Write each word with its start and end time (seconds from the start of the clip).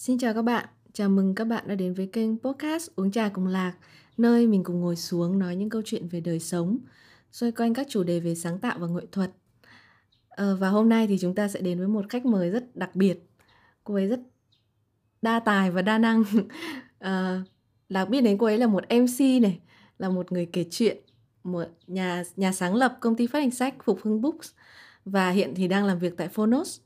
Xin 0.00 0.18
chào 0.18 0.34
các 0.34 0.42
bạn, 0.42 0.64
chào 0.92 1.08
mừng 1.08 1.34
các 1.34 1.44
bạn 1.44 1.64
đã 1.68 1.74
đến 1.74 1.94
với 1.94 2.06
kênh 2.12 2.38
podcast 2.38 2.90
Uống 2.96 3.10
Trà 3.10 3.28
Cùng 3.28 3.46
Lạc, 3.46 3.72
nơi 4.16 4.46
mình 4.46 4.64
cùng 4.64 4.80
ngồi 4.80 4.96
xuống 4.96 5.38
nói 5.38 5.56
những 5.56 5.68
câu 5.68 5.82
chuyện 5.84 6.08
về 6.08 6.20
đời 6.20 6.40
sống, 6.40 6.78
xoay 7.32 7.52
quanh 7.52 7.74
các 7.74 7.86
chủ 7.90 8.02
đề 8.02 8.20
về 8.20 8.34
sáng 8.34 8.58
tạo 8.58 8.78
và 8.78 8.86
nghệ 8.86 9.06
thuật. 9.12 9.30
À, 10.28 10.52
và 10.58 10.68
hôm 10.68 10.88
nay 10.88 11.06
thì 11.06 11.18
chúng 11.20 11.34
ta 11.34 11.48
sẽ 11.48 11.60
đến 11.60 11.78
với 11.78 11.88
một 11.88 12.04
khách 12.08 12.26
mời 12.26 12.50
rất 12.50 12.76
đặc 12.76 12.96
biệt, 12.96 13.18
cô 13.84 13.94
ấy 13.94 14.06
rất 14.06 14.20
đa 15.22 15.40
tài 15.40 15.70
và 15.70 15.82
đa 15.82 15.98
năng. 15.98 16.24
à, 16.98 17.42
Lạc 17.88 18.04
biết 18.04 18.20
đến 18.20 18.38
cô 18.38 18.46
ấy 18.46 18.58
là 18.58 18.66
một 18.66 18.84
MC 18.90 19.42
này, 19.42 19.60
là 19.98 20.08
một 20.08 20.32
người 20.32 20.46
kể 20.52 20.64
chuyện, 20.70 20.96
một 21.44 21.66
nhà 21.86 22.22
nhà 22.36 22.52
sáng 22.52 22.74
lập 22.74 22.96
công 23.00 23.16
ty 23.16 23.26
phát 23.26 23.38
hành 23.38 23.50
sách 23.50 23.74
Phục 23.84 24.00
Hưng 24.02 24.20
Books 24.20 24.50
và 25.04 25.30
hiện 25.30 25.54
thì 25.56 25.68
đang 25.68 25.84
làm 25.84 25.98
việc 25.98 26.16
tại 26.16 26.28
Phonos 26.28 26.80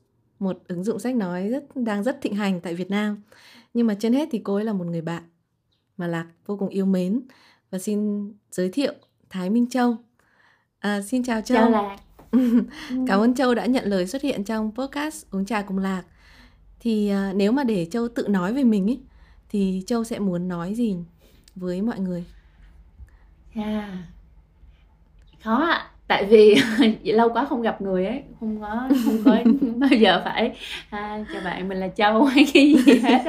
một 0.45 0.59
ứng 0.67 0.83
dụng 0.83 0.99
sách 0.99 1.15
nói 1.15 1.49
rất 1.49 1.63
đang 1.75 2.03
rất 2.03 2.21
thịnh 2.21 2.35
hành 2.35 2.61
tại 2.61 2.75
Việt 2.75 2.89
Nam. 2.89 3.21
Nhưng 3.73 3.87
mà 3.87 3.95
trên 3.99 4.13
hết 4.13 4.29
thì 4.31 4.41
cô 4.43 4.55
ấy 4.55 4.63
là 4.63 4.73
một 4.73 4.85
người 4.85 5.01
bạn 5.01 5.23
mà 5.97 6.07
Lạc 6.07 6.27
vô 6.45 6.57
cùng 6.57 6.69
yêu 6.69 6.85
mến 6.85 7.21
và 7.71 7.79
xin 7.79 8.29
giới 8.51 8.69
thiệu 8.69 8.93
Thái 9.29 9.49
Minh 9.49 9.69
Châu. 9.69 9.97
À, 10.79 11.01
xin 11.01 11.23
chào 11.23 11.41
Châu. 11.41 11.57
Chào 11.57 11.69
Lạc. 11.69 11.97
Cảm 13.07 13.19
ơn 13.19 13.35
Châu 13.35 13.55
đã 13.55 13.65
nhận 13.65 13.85
lời 13.85 14.07
xuất 14.07 14.21
hiện 14.21 14.43
trong 14.43 14.71
podcast 14.75 15.25
uống 15.31 15.45
trà 15.45 15.61
cùng 15.61 15.77
Lạc. 15.77 16.03
Thì 16.79 17.09
à, 17.09 17.33
nếu 17.35 17.51
mà 17.51 17.63
để 17.63 17.85
Châu 17.91 18.07
tự 18.07 18.27
nói 18.27 18.53
về 18.53 18.63
mình 18.63 18.87
ý, 18.87 18.99
thì 19.49 19.83
Châu 19.87 20.03
sẽ 20.03 20.19
muốn 20.19 20.47
nói 20.47 20.73
gì 20.73 20.97
với 21.55 21.81
mọi 21.81 21.99
người? 21.99 22.25
Yeah. 23.53 23.89
Khó 25.43 25.55
ạ. 25.55 25.73
À 25.73 25.94
tại 26.07 26.25
vì 26.25 26.55
lâu 27.13 27.29
quá 27.33 27.45
không 27.45 27.61
gặp 27.61 27.81
người 27.81 28.05
ấy 28.05 28.23
không 28.39 28.61
có 28.61 28.89
không 29.05 29.17
có 29.25 29.37
bao 29.75 29.89
giờ 29.89 30.21
phải 30.25 30.57
à, 30.89 31.25
chào 31.33 31.41
bạn 31.45 31.69
mình 31.69 31.77
là 31.77 31.87
châu 31.87 32.23
hay 32.23 32.45
cái 32.53 32.75
gì 32.85 32.99
hết 32.99 33.21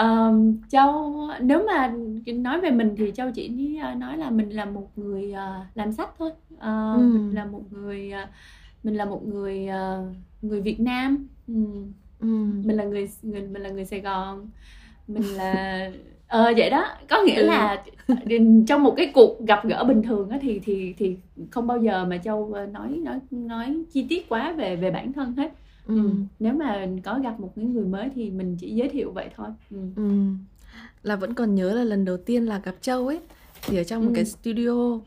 uh, 0.00 0.34
châu 0.68 1.16
nếu 1.40 1.66
mà 1.66 1.92
nói 2.26 2.60
về 2.60 2.70
mình 2.70 2.94
thì 2.98 3.12
châu 3.14 3.30
chỉ 3.30 3.78
ờ, 3.82 3.94
nói 3.94 4.16
là 4.16 4.30
mình 4.30 4.50
là 4.50 4.64
một 4.64 4.88
người 4.96 5.32
uh, 5.32 5.76
làm 5.76 5.92
sách 5.92 6.10
thôi 6.18 6.30
uh, 6.54 6.60
ừ. 6.96 6.98
mình 6.98 7.34
là 7.34 7.44
một 7.44 7.62
người 7.70 8.12
uh, 8.22 8.28
mình 8.82 8.94
là 8.94 9.04
một 9.04 9.26
người 9.26 9.68
uh, 9.68 10.16
người 10.42 10.60
Việt 10.60 10.80
Nam 10.80 11.28
ừ. 11.48 11.54
Ừ. 12.20 12.26
mình 12.64 12.76
là 12.76 12.84
người, 12.84 13.08
người 13.22 13.42
mình 13.42 13.62
là 13.62 13.70
người 13.70 13.84
Sài 13.84 14.00
Gòn 14.00 14.48
mình 15.08 15.22
là 15.22 15.90
ờ 16.34 16.52
vậy 16.56 16.70
đó 16.70 16.86
có 17.08 17.22
nghĩa 17.22 17.40
ừ. 17.40 17.46
là 17.46 17.82
trong 18.68 18.82
một 18.82 18.94
cái 18.96 19.10
cuộc 19.14 19.40
gặp 19.46 19.64
gỡ 19.64 19.84
bình 19.84 20.02
thường 20.02 20.28
á 20.28 20.38
thì 20.42 20.60
thì 20.64 20.94
thì 20.98 21.16
không 21.50 21.66
bao 21.66 21.78
giờ 21.78 22.04
mà 22.04 22.18
châu 22.18 22.52
ờ, 22.54 22.66
nói 22.66 22.88
nói 22.88 23.18
nói 23.30 23.76
chi 23.92 24.06
tiết 24.08 24.28
quá 24.28 24.52
về 24.52 24.76
về 24.76 24.90
bản 24.90 25.12
thân 25.12 25.34
hết 25.36 25.52
ừ. 25.86 26.02
Ừ. 26.02 26.10
nếu 26.38 26.52
mà 26.54 26.86
có 27.04 27.18
gặp 27.22 27.40
một 27.40 27.52
cái 27.56 27.64
người 27.64 27.84
mới 27.84 28.08
thì 28.14 28.30
mình 28.30 28.56
chỉ 28.60 28.70
giới 28.70 28.88
thiệu 28.88 29.12
vậy 29.12 29.28
thôi 29.36 29.48
ừ. 29.70 29.76
Ừ. 29.96 30.10
là 31.02 31.16
vẫn 31.16 31.34
còn 31.34 31.54
nhớ 31.54 31.74
là 31.74 31.84
lần 31.84 32.04
đầu 32.04 32.16
tiên 32.16 32.46
là 32.46 32.58
gặp 32.58 32.74
châu 32.80 33.06
ấy 33.06 33.20
thì 33.62 33.76
ở 33.76 33.84
trong 33.84 34.04
một 34.04 34.10
ừ. 34.10 34.14
cái 34.14 34.24
studio 34.24 34.98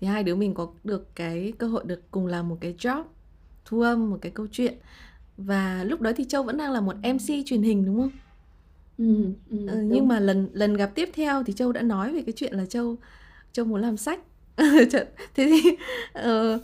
thì 0.00 0.06
hai 0.06 0.22
đứa 0.22 0.34
mình 0.34 0.54
có 0.54 0.68
được 0.84 1.14
cái 1.14 1.52
cơ 1.58 1.66
hội 1.66 1.84
được 1.86 2.10
cùng 2.10 2.26
làm 2.26 2.48
một 2.48 2.56
cái 2.60 2.74
job 2.78 3.02
thu 3.64 3.80
âm 3.80 4.10
một 4.10 4.18
cái 4.20 4.32
câu 4.32 4.46
chuyện 4.52 4.74
và 5.36 5.84
lúc 5.84 6.00
đó 6.00 6.12
thì 6.16 6.24
châu 6.24 6.42
vẫn 6.42 6.56
đang 6.56 6.72
là 6.72 6.80
một 6.80 6.96
mc 6.96 7.46
truyền 7.46 7.62
hình 7.62 7.86
đúng 7.86 8.00
không 8.00 8.10
Ừ, 8.98 9.34
ừ, 9.50 9.68
ừ, 9.68 9.80
nhưng 9.90 10.08
mà 10.08 10.20
lần 10.20 10.48
lần 10.52 10.74
gặp 10.74 10.90
tiếp 10.94 11.08
theo 11.14 11.42
thì 11.42 11.52
châu 11.52 11.72
đã 11.72 11.82
nói 11.82 12.12
về 12.12 12.22
cái 12.22 12.32
chuyện 12.36 12.54
là 12.54 12.66
châu 12.66 12.96
châu 13.52 13.64
muốn 13.64 13.80
làm 13.80 13.96
sách. 13.96 14.20
Thế 14.56 15.10
thì 15.34 15.70
uh, 16.18 16.60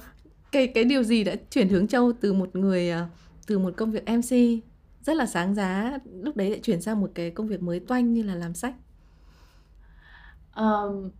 cái 0.52 0.66
cái 0.66 0.84
điều 0.84 1.02
gì 1.02 1.24
đã 1.24 1.34
chuyển 1.50 1.68
hướng 1.68 1.86
châu 1.86 2.12
từ 2.20 2.32
một 2.32 2.56
người 2.56 2.92
uh, 2.92 3.08
từ 3.46 3.58
một 3.58 3.74
công 3.76 3.90
việc 3.90 4.04
mc 4.08 4.62
rất 5.02 5.16
là 5.16 5.26
sáng 5.26 5.54
giá 5.54 5.98
lúc 6.22 6.36
đấy 6.36 6.50
lại 6.50 6.60
chuyển 6.62 6.82
sang 6.82 7.00
một 7.00 7.10
cái 7.14 7.30
công 7.30 7.46
việc 7.46 7.62
mới 7.62 7.80
toanh 7.80 8.14
như 8.14 8.22
là 8.22 8.34
làm 8.34 8.54
sách? 8.54 8.74
Um, 10.56 11.10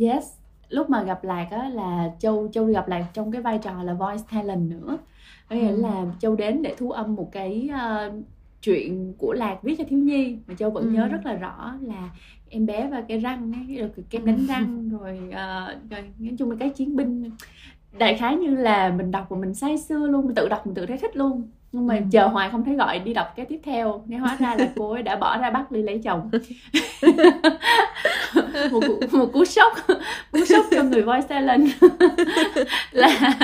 yes 0.00 0.24
lúc 0.72 0.90
mà 0.90 1.02
gặp 1.02 1.24
lạc 1.24 1.48
á 1.50 1.68
là 1.68 2.10
châu 2.18 2.48
châu 2.52 2.64
gặp 2.64 2.88
lạc 2.88 3.06
trong 3.14 3.32
cái 3.32 3.42
vai 3.42 3.58
trò 3.58 3.82
là 3.82 3.94
voice 3.94 4.22
talent 4.30 4.70
nữa. 4.70 4.98
Có 5.48 5.56
nghĩa 5.56 5.68
ừ. 5.68 5.76
là 5.76 6.06
châu 6.20 6.36
đến 6.36 6.62
để 6.62 6.74
thu 6.78 6.90
âm 6.90 7.14
một 7.14 7.28
cái 7.32 7.70
uh, 7.72 8.14
chuyện 8.62 9.14
của 9.18 9.32
lạc 9.32 9.58
viết 9.62 9.74
cho 9.78 9.84
thiếu 9.88 9.98
nhi 9.98 10.36
mà 10.46 10.54
châu 10.54 10.70
vẫn 10.70 10.84
ừ. 10.84 10.90
nhớ 10.90 11.08
rất 11.08 11.26
là 11.26 11.34
rõ 11.34 11.74
là 11.80 12.10
em 12.48 12.66
bé 12.66 12.88
và 12.90 13.04
cái 13.08 13.18
răng 13.18 13.52
ấy, 13.52 13.76
rồi 13.76 13.90
kem 14.10 14.24
đánh 14.24 14.46
răng 14.46 14.90
rồi, 15.00 15.18
uh, 15.28 15.90
rồi 15.90 16.04
nói 16.18 16.34
chung 16.38 16.50
là 16.50 16.56
cái 16.60 16.70
chiến 16.70 16.96
binh 16.96 17.30
đại 17.98 18.16
khái 18.18 18.36
như 18.36 18.54
là 18.54 18.90
mình 18.90 19.10
đọc 19.10 19.26
và 19.28 19.36
mình 19.36 19.54
say 19.54 19.78
sưa 19.78 20.06
luôn 20.06 20.26
mình 20.26 20.34
tự 20.34 20.48
đọc 20.48 20.66
mình 20.66 20.74
tự 20.74 20.86
thấy 20.86 20.98
thích 20.98 21.16
luôn 21.16 21.48
nhưng 21.72 21.86
mà 21.86 21.94
ừ. 21.94 22.00
chờ 22.10 22.26
hoài 22.26 22.50
không 22.50 22.64
thấy 22.64 22.74
gọi 22.74 22.98
đi 22.98 23.14
đọc 23.14 23.32
cái 23.36 23.46
tiếp 23.46 23.60
theo. 23.64 24.02
Nên 24.06 24.20
hóa 24.20 24.36
ra 24.40 24.54
là 24.54 24.68
cô 24.76 24.92
ấy 24.92 25.02
đã 25.02 25.16
bỏ 25.16 25.38
ra 25.38 25.50
bắc 25.50 25.70
đi 25.70 25.82
lấy 25.82 26.00
chồng. 26.04 26.30
Một, 28.72 28.80
một 29.12 29.26
cú 29.32 29.44
sốc 29.44 29.72
cú 30.32 30.44
sốc 30.44 30.64
cho 30.70 30.82
người 30.82 31.02
voice 31.02 31.26
talent 31.28 31.68
là 32.92 33.34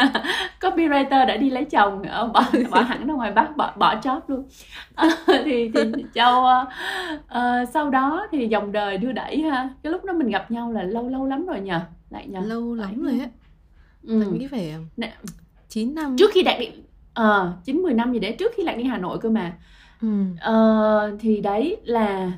copywriter 0.61 1.27
đã 1.27 1.37
đi 1.37 1.51
lấy 1.51 1.65
chồng 1.65 2.03
ờ, 2.03 2.27
bỏ 2.27 2.45
bỏ 2.71 2.81
hẳn 2.81 3.07
ra 3.07 3.15
ngoài 3.15 3.33
bắc 3.33 3.57
bỏ 3.57 3.73
bỏ 3.77 3.95
job 4.03 4.21
luôn. 4.27 4.45
À, 4.95 5.09
thì 5.45 5.71
thì 5.75 6.05
châu 6.15 6.45
uh, 6.45 7.69
sau 7.73 7.91
đó 7.91 8.27
thì 8.33 8.49
dòng 8.49 8.73
đời 8.73 8.99
đưa 8.99 9.13
đẩy 9.13 9.43
ha. 9.43 9.69
Cái 9.83 9.93
lúc 9.93 10.05
đó 10.05 10.13
mình 10.13 10.29
gặp 10.29 10.51
nhau 10.51 10.73
là 10.73 10.83
lâu 10.83 11.09
lâu 11.09 11.27
lắm 11.27 11.47
rồi 11.47 11.61
nhờ. 11.61 11.81
Lại 12.11 12.27
nhờ. 12.29 12.41
Lâu 12.41 12.75
lắm 12.75 13.03
rồi 13.03 13.19
á 13.21 13.27
ừ. 14.03 14.15
mình 14.15 14.39
nghĩ 14.39 14.47
phải 14.47 14.75
chín 15.69 15.95
năm. 15.95 16.17
Trước 16.19 16.31
khi 16.35 16.43
đạt 16.43 16.61
điểm 16.61 16.88
ờ 17.19 17.53
chín 17.65 17.77
mười 17.77 17.95
năm 17.95 18.13
gì 18.13 18.19
đấy 18.19 18.37
trước 18.39 18.53
khi 18.57 18.63
lạc 18.63 18.75
đi 18.77 18.85
hà 18.85 18.99
nội 18.99 19.19
cơ 19.19 19.31
mà. 19.31 19.53
Ừ. 20.03 20.09
ờ, 20.41 21.17
thì 21.21 21.41
đấy 21.41 21.77
là 21.85 22.33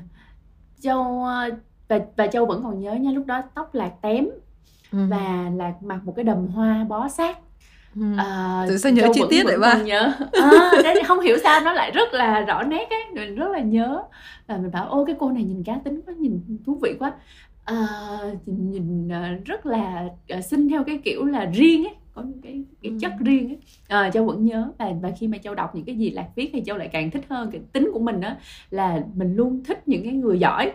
châu 0.79 1.25
và 1.87 1.99
và 2.17 2.27
châu 2.27 2.45
vẫn 2.45 2.63
còn 2.63 2.79
nhớ 2.79 2.93
nha 2.93 3.11
lúc 3.11 3.25
đó 3.25 3.41
tóc 3.55 3.75
lạc 3.75 3.91
tém 4.01 4.27
ừ. 4.91 4.99
và 5.09 5.51
lạc 5.55 5.73
mặc 5.83 5.99
một 6.03 6.13
cái 6.15 6.25
đầm 6.25 6.47
hoa 6.47 6.85
bó 6.89 7.07
sát. 7.09 7.37
Ừ. 7.95 8.01
À, 8.17 8.65
Tự 8.67 8.77
sao 8.77 8.91
nhớ 8.91 9.07
chi 9.13 9.21
tiết 9.29 9.43
vậy 9.45 9.57
ba. 9.59 9.73
nhớ. 9.73 10.13
À, 10.31 10.71
đấy 10.83 11.03
không 11.07 11.19
hiểu 11.19 11.37
sao 11.43 11.61
nó 11.61 11.73
lại 11.73 11.91
rất 11.91 12.13
là 12.13 12.39
rõ 12.41 12.63
nét 12.63 12.87
ấy 12.89 13.03
mình 13.13 13.35
rất 13.35 13.47
là 13.47 13.59
nhớ. 13.59 14.03
Và 14.47 14.57
mình 14.57 14.71
bảo 14.71 14.89
ô 14.89 15.05
cái 15.05 15.15
cô 15.19 15.31
này 15.31 15.43
nhìn 15.43 15.63
cá 15.63 15.75
tính 15.83 16.01
quá 16.05 16.13
nhìn 16.17 16.41
thú 16.65 16.79
vị 16.81 16.95
quá. 16.99 17.11
À, 17.65 17.75
nhìn, 18.45 18.71
nhìn 18.71 19.07
rất 19.45 19.65
là 19.65 20.05
xinh 20.43 20.69
theo 20.69 20.83
cái 20.83 20.99
kiểu 21.03 21.25
là 21.25 21.45
riêng 21.45 21.83
ấy 21.83 21.95
có 22.13 22.23
cái 22.43 22.63
cái 22.81 22.91
chất 23.01 23.11
ừ. 23.19 23.23
riêng 23.25 23.49
ấy 23.49 23.57
à, 23.87 24.09
châu 24.09 24.25
vẫn 24.25 24.45
nhớ 24.45 24.71
và 24.77 24.91
và 25.01 25.11
khi 25.19 25.27
mà 25.27 25.37
châu 25.37 25.55
đọc 25.55 25.75
những 25.75 25.85
cái 25.85 25.95
gì 25.95 26.09
lạc 26.09 26.27
viết 26.35 26.49
thì 26.53 26.63
châu 26.65 26.77
lại 26.77 26.89
càng 26.91 27.11
thích 27.11 27.25
hơn. 27.29 27.51
Cái 27.51 27.61
tính 27.73 27.89
của 27.93 27.99
mình 27.99 28.21
đó 28.21 28.29
là 28.69 29.03
mình 29.15 29.35
luôn 29.35 29.63
thích 29.63 29.87
những 29.87 30.03
cái 30.03 30.13
người 30.13 30.39
giỏi 30.39 30.71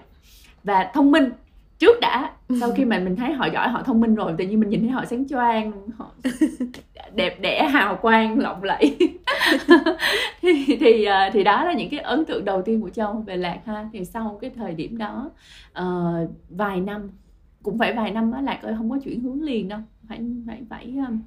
và 0.65 0.91
thông 0.95 1.11
minh. 1.11 1.31
Trước 1.79 2.01
đã 2.01 2.33
sau 2.61 2.71
khi 2.73 2.85
mà 2.85 2.99
mình 2.99 3.17
thấy 3.17 3.33
họ 3.33 3.47
giỏi 3.47 3.69
họ 3.69 3.83
thông 3.83 4.01
minh 4.01 4.15
rồi 4.15 4.33
tự 4.39 4.45
nhiên 4.45 4.61
mình 4.61 4.69
nhìn 4.69 4.81
thấy 4.81 4.91
họ 4.91 5.05
sáng 5.05 5.29
choang 5.29 5.73
họ 5.97 6.11
đẹp 7.15 7.41
đẽ 7.41 7.69
hào 7.69 7.97
quang 7.97 8.39
lộng 8.39 8.63
lẫy. 8.63 8.97
Thì 10.43 10.77
thì 10.81 11.05
ờ, 11.05 11.31
thì 11.33 11.45
đó 11.45 11.65
là 11.65 11.73
những 11.73 11.91
cái 11.91 12.01
ấn 12.01 12.25
tượng 12.25 12.45
đầu 12.45 12.63
tiên 12.63 12.81
của 12.81 12.91
châu 12.91 13.13
về 13.13 13.37
lạc 13.37 13.59
ha. 13.65 13.89
Thì 13.93 14.05
sau 14.05 14.39
cái 14.41 14.51
thời 14.51 14.75
điểm 14.75 14.99
đó 14.99 15.31
uh, 15.81 16.31
vài 16.49 16.81
năm 16.81 17.11
cũng 17.63 17.79
phải 17.79 17.93
vài 17.93 18.11
năm 18.11 18.33
á 18.33 18.41
lạc 18.41 18.59
ơi 18.63 18.75
không 18.79 18.91
có 18.91 18.99
chuyển 19.05 19.21
hướng 19.21 19.43
liền 19.43 19.69
đâu 19.69 19.81
phải 20.09 20.21
phải 20.47 20.65
phải 20.71 20.97
um, 21.09 21.21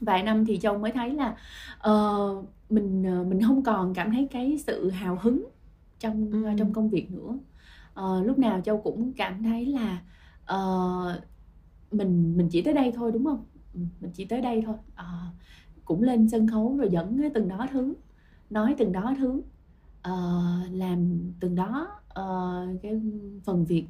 vài 0.00 0.22
năm 0.22 0.44
thì 0.44 0.58
châu 0.58 0.78
mới 0.78 0.92
thấy 0.92 1.14
là 1.14 1.36
uh, 1.90 2.44
mình 2.70 3.20
uh, 3.20 3.26
mình 3.26 3.42
không 3.42 3.62
còn 3.62 3.94
cảm 3.94 4.10
thấy 4.12 4.28
cái 4.30 4.58
sự 4.66 4.90
hào 4.90 5.18
hứng 5.22 5.44
trong 5.98 6.30
ừ. 6.32 6.50
uh, 6.52 6.58
trong 6.58 6.72
công 6.72 6.90
việc 6.90 7.10
nữa 7.10 7.38
uh, 8.00 8.26
lúc 8.26 8.38
nào 8.38 8.60
châu 8.60 8.80
cũng 8.80 9.12
cảm 9.12 9.42
thấy 9.42 9.66
là 9.66 10.02
uh, 10.54 11.22
mình 11.92 12.36
mình 12.36 12.48
chỉ 12.50 12.62
tới 12.62 12.74
đây 12.74 12.92
thôi 12.94 13.12
đúng 13.12 13.24
không 13.24 13.44
ừ, 13.74 13.80
mình 14.00 14.10
chỉ 14.14 14.24
tới 14.24 14.40
đây 14.40 14.62
thôi 14.66 14.76
uh, 14.92 15.34
cũng 15.84 16.02
lên 16.02 16.28
sân 16.28 16.48
khấu 16.48 16.76
rồi 16.76 16.88
dẫn 16.90 17.30
từng 17.34 17.48
đó 17.48 17.66
thứ 17.70 17.94
nói 18.50 18.74
từng 18.78 18.92
đó 18.92 19.14
thứ 19.18 19.42
uh, 20.08 20.72
làm 20.72 21.20
từng 21.40 21.54
đó 21.54 21.88
uh, 22.20 22.82
cái 22.82 23.00
phần 23.44 23.64
việc 23.64 23.86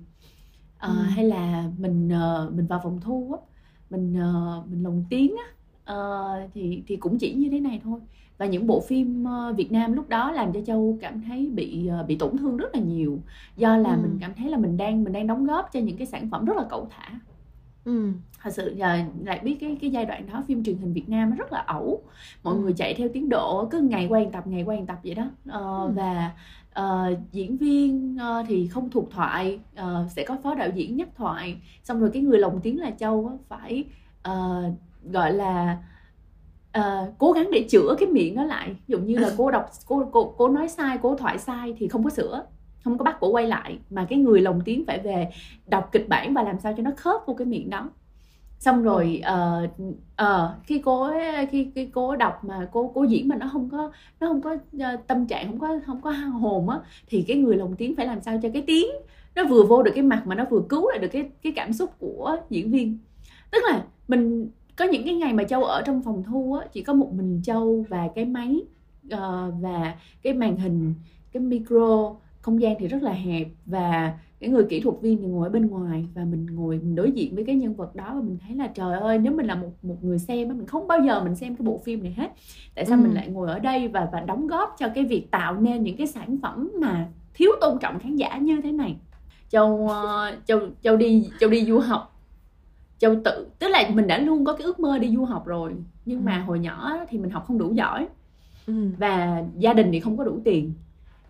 uh, 0.76 0.80
ừ. 0.80 0.88
hay 0.88 1.24
là 1.24 1.70
mình 1.78 2.08
uh, 2.08 2.52
mình 2.52 2.66
vào 2.66 2.80
phòng 2.82 3.00
thu 3.00 3.36
á 3.40 3.49
mình 3.90 4.12
uh, 4.12 4.68
mình 4.70 4.82
lồng 4.82 5.04
tiếng 5.10 5.34
á 5.36 5.46
uh, 5.94 6.50
thì 6.54 6.82
thì 6.86 6.96
cũng 6.96 7.18
chỉ 7.18 7.34
như 7.34 7.48
thế 7.50 7.60
này 7.60 7.80
thôi 7.84 8.00
và 8.38 8.46
những 8.46 8.66
bộ 8.66 8.80
phim 8.80 9.24
uh, 9.24 9.56
Việt 9.56 9.72
Nam 9.72 9.92
lúc 9.92 10.08
đó 10.08 10.30
làm 10.30 10.52
cho 10.52 10.60
Châu 10.66 10.98
cảm 11.00 11.22
thấy 11.22 11.50
bị 11.54 11.90
bị 12.08 12.16
tổn 12.16 12.38
thương 12.38 12.56
rất 12.56 12.74
là 12.74 12.80
nhiều 12.80 13.18
do 13.56 13.76
là 13.76 13.90
ừ. 13.90 13.98
mình 14.02 14.18
cảm 14.20 14.34
thấy 14.34 14.50
là 14.50 14.58
mình 14.58 14.76
đang 14.76 15.04
mình 15.04 15.12
đang 15.12 15.26
đóng 15.26 15.46
góp 15.46 15.72
cho 15.72 15.80
những 15.80 15.96
cái 15.96 16.06
sản 16.06 16.30
phẩm 16.30 16.44
rất 16.44 16.56
là 16.56 16.64
cẩu 16.70 16.88
thả 16.90 17.20
ừ. 17.84 18.12
thật 18.42 18.50
sự 18.50 18.74
giờ 18.76 18.98
lại 19.24 19.40
biết 19.42 19.56
cái 19.60 19.76
cái 19.80 19.90
giai 19.90 20.04
đoạn 20.04 20.26
đó 20.32 20.42
phim 20.48 20.64
truyền 20.64 20.76
hình 20.76 20.92
Việt 20.92 21.08
Nam 21.08 21.30
nó 21.30 21.36
rất 21.36 21.52
là 21.52 21.64
ẩu 21.66 22.02
mọi 22.42 22.54
ừ. 22.54 22.60
người 22.60 22.72
chạy 22.72 22.94
theo 22.94 23.08
tiến 23.12 23.28
độ 23.28 23.68
cứ 23.70 23.80
ngày 23.80 24.06
quay 24.06 24.28
tập 24.32 24.46
ngày 24.46 24.62
quay 24.62 24.84
tập 24.86 24.98
vậy 25.04 25.14
đó 25.14 25.24
uh, 25.24 25.88
ừ. 25.88 25.92
và 25.94 26.30
uh, 26.78 27.18
diễn 27.32 27.56
viên 27.56 28.16
uh, 28.16 28.46
thì 28.48 28.68
không 28.68 28.90
thuộc 28.90 29.10
thoại 29.10 29.60
uh, 29.80 30.10
sẽ 30.10 30.24
có 30.24 30.36
phó 30.42 30.54
đạo 30.54 30.68
diễn 30.74 30.96
nhắc 30.96 31.08
thoại. 31.16 31.60
Xong 31.84 32.00
rồi 32.00 32.10
cái 32.12 32.22
người 32.22 32.38
lồng 32.38 32.60
tiếng 32.60 32.80
là 32.80 32.90
châu 32.90 33.38
phải 33.48 33.84
uh, 34.28 34.74
gọi 35.04 35.32
là 35.32 35.78
uh, 36.78 37.14
cố 37.18 37.32
gắng 37.32 37.50
để 37.52 37.66
chữa 37.70 37.94
cái 37.98 38.08
miệng 38.08 38.36
đó 38.36 38.44
lại. 38.44 38.68
Ví 38.68 38.76
dụ 38.86 38.98
như 38.98 39.18
là 39.18 39.30
cô 39.38 39.50
đọc 39.50 39.70
cô 39.86 40.08
cô 40.12 40.34
cô 40.38 40.48
nói 40.48 40.68
sai 40.68 40.98
cô 41.02 41.16
thoại 41.16 41.38
sai 41.38 41.74
thì 41.78 41.88
không 41.88 42.04
có 42.04 42.10
sửa 42.10 42.44
không 42.84 42.98
có 42.98 43.04
bắt 43.04 43.16
cổ 43.20 43.28
quay 43.28 43.46
lại. 43.46 43.78
Mà 43.90 44.06
cái 44.10 44.18
người 44.18 44.40
lồng 44.40 44.60
tiếng 44.64 44.84
phải 44.86 44.98
về 44.98 45.30
đọc 45.66 45.88
kịch 45.92 46.08
bản 46.08 46.34
và 46.34 46.42
làm 46.42 46.58
sao 46.58 46.74
cho 46.76 46.82
nó 46.82 46.90
khớp 46.96 47.20
vô 47.26 47.34
cái 47.34 47.46
miệng 47.46 47.70
đó 47.70 47.90
xong 48.60 48.82
rồi 48.82 49.22
uh, 49.32 49.70
uh, 50.22 50.50
khi 50.64 50.80
cô 50.84 51.10
khi 51.50 51.70
khi 51.74 51.86
cô 51.86 52.16
đọc 52.16 52.44
mà 52.44 52.68
cô 52.72 52.92
cô 52.94 53.04
diễn 53.04 53.28
mà 53.28 53.36
nó 53.36 53.48
không 53.52 53.68
có 53.70 53.92
nó 54.20 54.26
không 54.26 54.40
có 54.40 54.52
uh, 54.76 55.06
tâm 55.06 55.26
trạng 55.26 55.46
không 55.46 55.58
có 55.58 55.78
không 55.86 56.00
có 56.00 56.10
hồn 56.10 56.68
á 56.68 56.78
thì 57.06 57.24
cái 57.28 57.36
người 57.36 57.56
lồng 57.56 57.76
tiếng 57.76 57.96
phải 57.96 58.06
làm 58.06 58.20
sao 58.20 58.38
cho 58.42 58.48
cái 58.52 58.62
tiếng 58.66 58.86
nó 59.34 59.44
vừa 59.44 59.62
vô 59.62 59.82
được 59.82 59.92
cái 59.94 60.02
mặt 60.02 60.22
mà 60.26 60.34
nó 60.34 60.44
vừa 60.50 60.62
cứu 60.68 60.90
lại 60.90 60.98
được 60.98 61.08
cái 61.12 61.30
cái 61.42 61.52
cảm 61.56 61.72
xúc 61.72 61.90
của 61.98 62.36
diễn 62.50 62.70
viên. 62.70 62.98
Tức 63.50 63.58
là 63.70 63.84
mình 64.08 64.48
có 64.76 64.84
những 64.84 65.04
cái 65.04 65.14
ngày 65.14 65.32
mà 65.32 65.44
châu 65.44 65.64
ở 65.64 65.82
trong 65.82 66.02
phòng 66.02 66.22
thu 66.22 66.54
á 66.60 66.66
chỉ 66.72 66.82
có 66.82 66.94
một 66.94 67.12
mình 67.12 67.40
châu 67.44 67.86
và 67.88 68.08
cái 68.14 68.24
máy 68.24 68.60
uh, 69.06 69.54
và 69.60 69.94
cái 70.22 70.32
màn 70.32 70.56
hình 70.56 70.94
cái 71.32 71.42
micro 71.42 72.14
không 72.40 72.60
gian 72.60 72.74
thì 72.78 72.88
rất 72.88 73.02
là 73.02 73.12
hẹp 73.12 73.46
và 73.66 74.18
cái 74.40 74.50
người 74.50 74.64
kỹ 74.64 74.80
thuật 74.80 74.96
viên 75.00 75.18
thì 75.18 75.26
ngồi 75.26 75.48
ở 75.48 75.50
bên 75.50 75.66
ngoài 75.66 76.06
và 76.14 76.24
mình 76.24 76.46
ngồi 76.46 76.78
mình 76.78 76.94
đối 76.94 77.12
diện 77.12 77.34
với 77.34 77.44
cái 77.44 77.54
nhân 77.54 77.74
vật 77.74 77.96
đó 77.96 78.12
và 78.14 78.20
mình 78.20 78.38
thấy 78.46 78.56
là 78.56 78.66
trời 78.66 79.00
ơi 79.00 79.18
nếu 79.18 79.32
mình 79.32 79.46
là 79.46 79.54
một 79.54 79.70
một 79.82 80.04
người 80.04 80.18
xem 80.18 80.48
mình 80.48 80.66
không 80.66 80.86
bao 80.86 81.00
giờ 81.06 81.24
mình 81.24 81.34
xem 81.34 81.56
cái 81.56 81.66
bộ 81.66 81.80
phim 81.84 82.02
này 82.02 82.12
hết 82.16 82.28
tại 82.74 82.84
sao 82.84 82.98
ừ. 82.98 83.02
mình 83.02 83.14
lại 83.14 83.28
ngồi 83.28 83.48
ở 83.48 83.58
đây 83.58 83.88
và 83.88 84.08
và 84.12 84.20
đóng 84.20 84.46
góp 84.46 84.76
cho 84.78 84.88
cái 84.94 85.04
việc 85.04 85.30
tạo 85.30 85.60
nên 85.60 85.82
những 85.82 85.96
cái 85.96 86.06
sản 86.06 86.36
phẩm 86.42 86.70
mà 86.80 87.08
thiếu 87.34 87.50
tôn 87.60 87.78
trọng 87.78 87.98
khán 87.98 88.16
giả 88.16 88.38
như 88.38 88.60
thế 88.60 88.72
này 88.72 88.96
châu 89.48 89.72
uh, 89.72 90.46
châu 90.46 90.60
châu 90.82 90.96
đi 90.96 91.28
châu 91.40 91.50
đi 91.50 91.64
du 91.64 91.78
học 91.78 92.20
châu 92.98 93.14
tự 93.24 93.48
tức 93.58 93.68
là 93.68 93.90
mình 93.94 94.06
đã 94.06 94.18
luôn 94.18 94.44
có 94.44 94.52
cái 94.52 94.64
ước 94.64 94.80
mơ 94.80 94.98
đi 94.98 95.16
du 95.16 95.24
học 95.24 95.46
rồi 95.46 95.74
nhưng 96.04 96.18
ừ. 96.18 96.22
mà 96.24 96.38
hồi 96.38 96.58
nhỏ 96.58 96.96
thì 97.08 97.18
mình 97.18 97.30
học 97.30 97.44
không 97.46 97.58
đủ 97.58 97.72
giỏi 97.72 98.06
ừ. 98.66 98.90
và 98.98 99.44
gia 99.58 99.72
đình 99.72 99.88
thì 99.92 100.00
không 100.00 100.16
có 100.16 100.24
đủ 100.24 100.40
tiền 100.44 100.72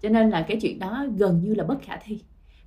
cho 0.02 0.08
nên 0.08 0.30
là 0.30 0.42
cái 0.42 0.58
chuyện 0.62 0.78
đó 0.78 1.06
gần 1.16 1.40
như 1.44 1.54
là 1.54 1.64
bất 1.64 1.82
khả 1.82 1.96
thi 1.96 2.20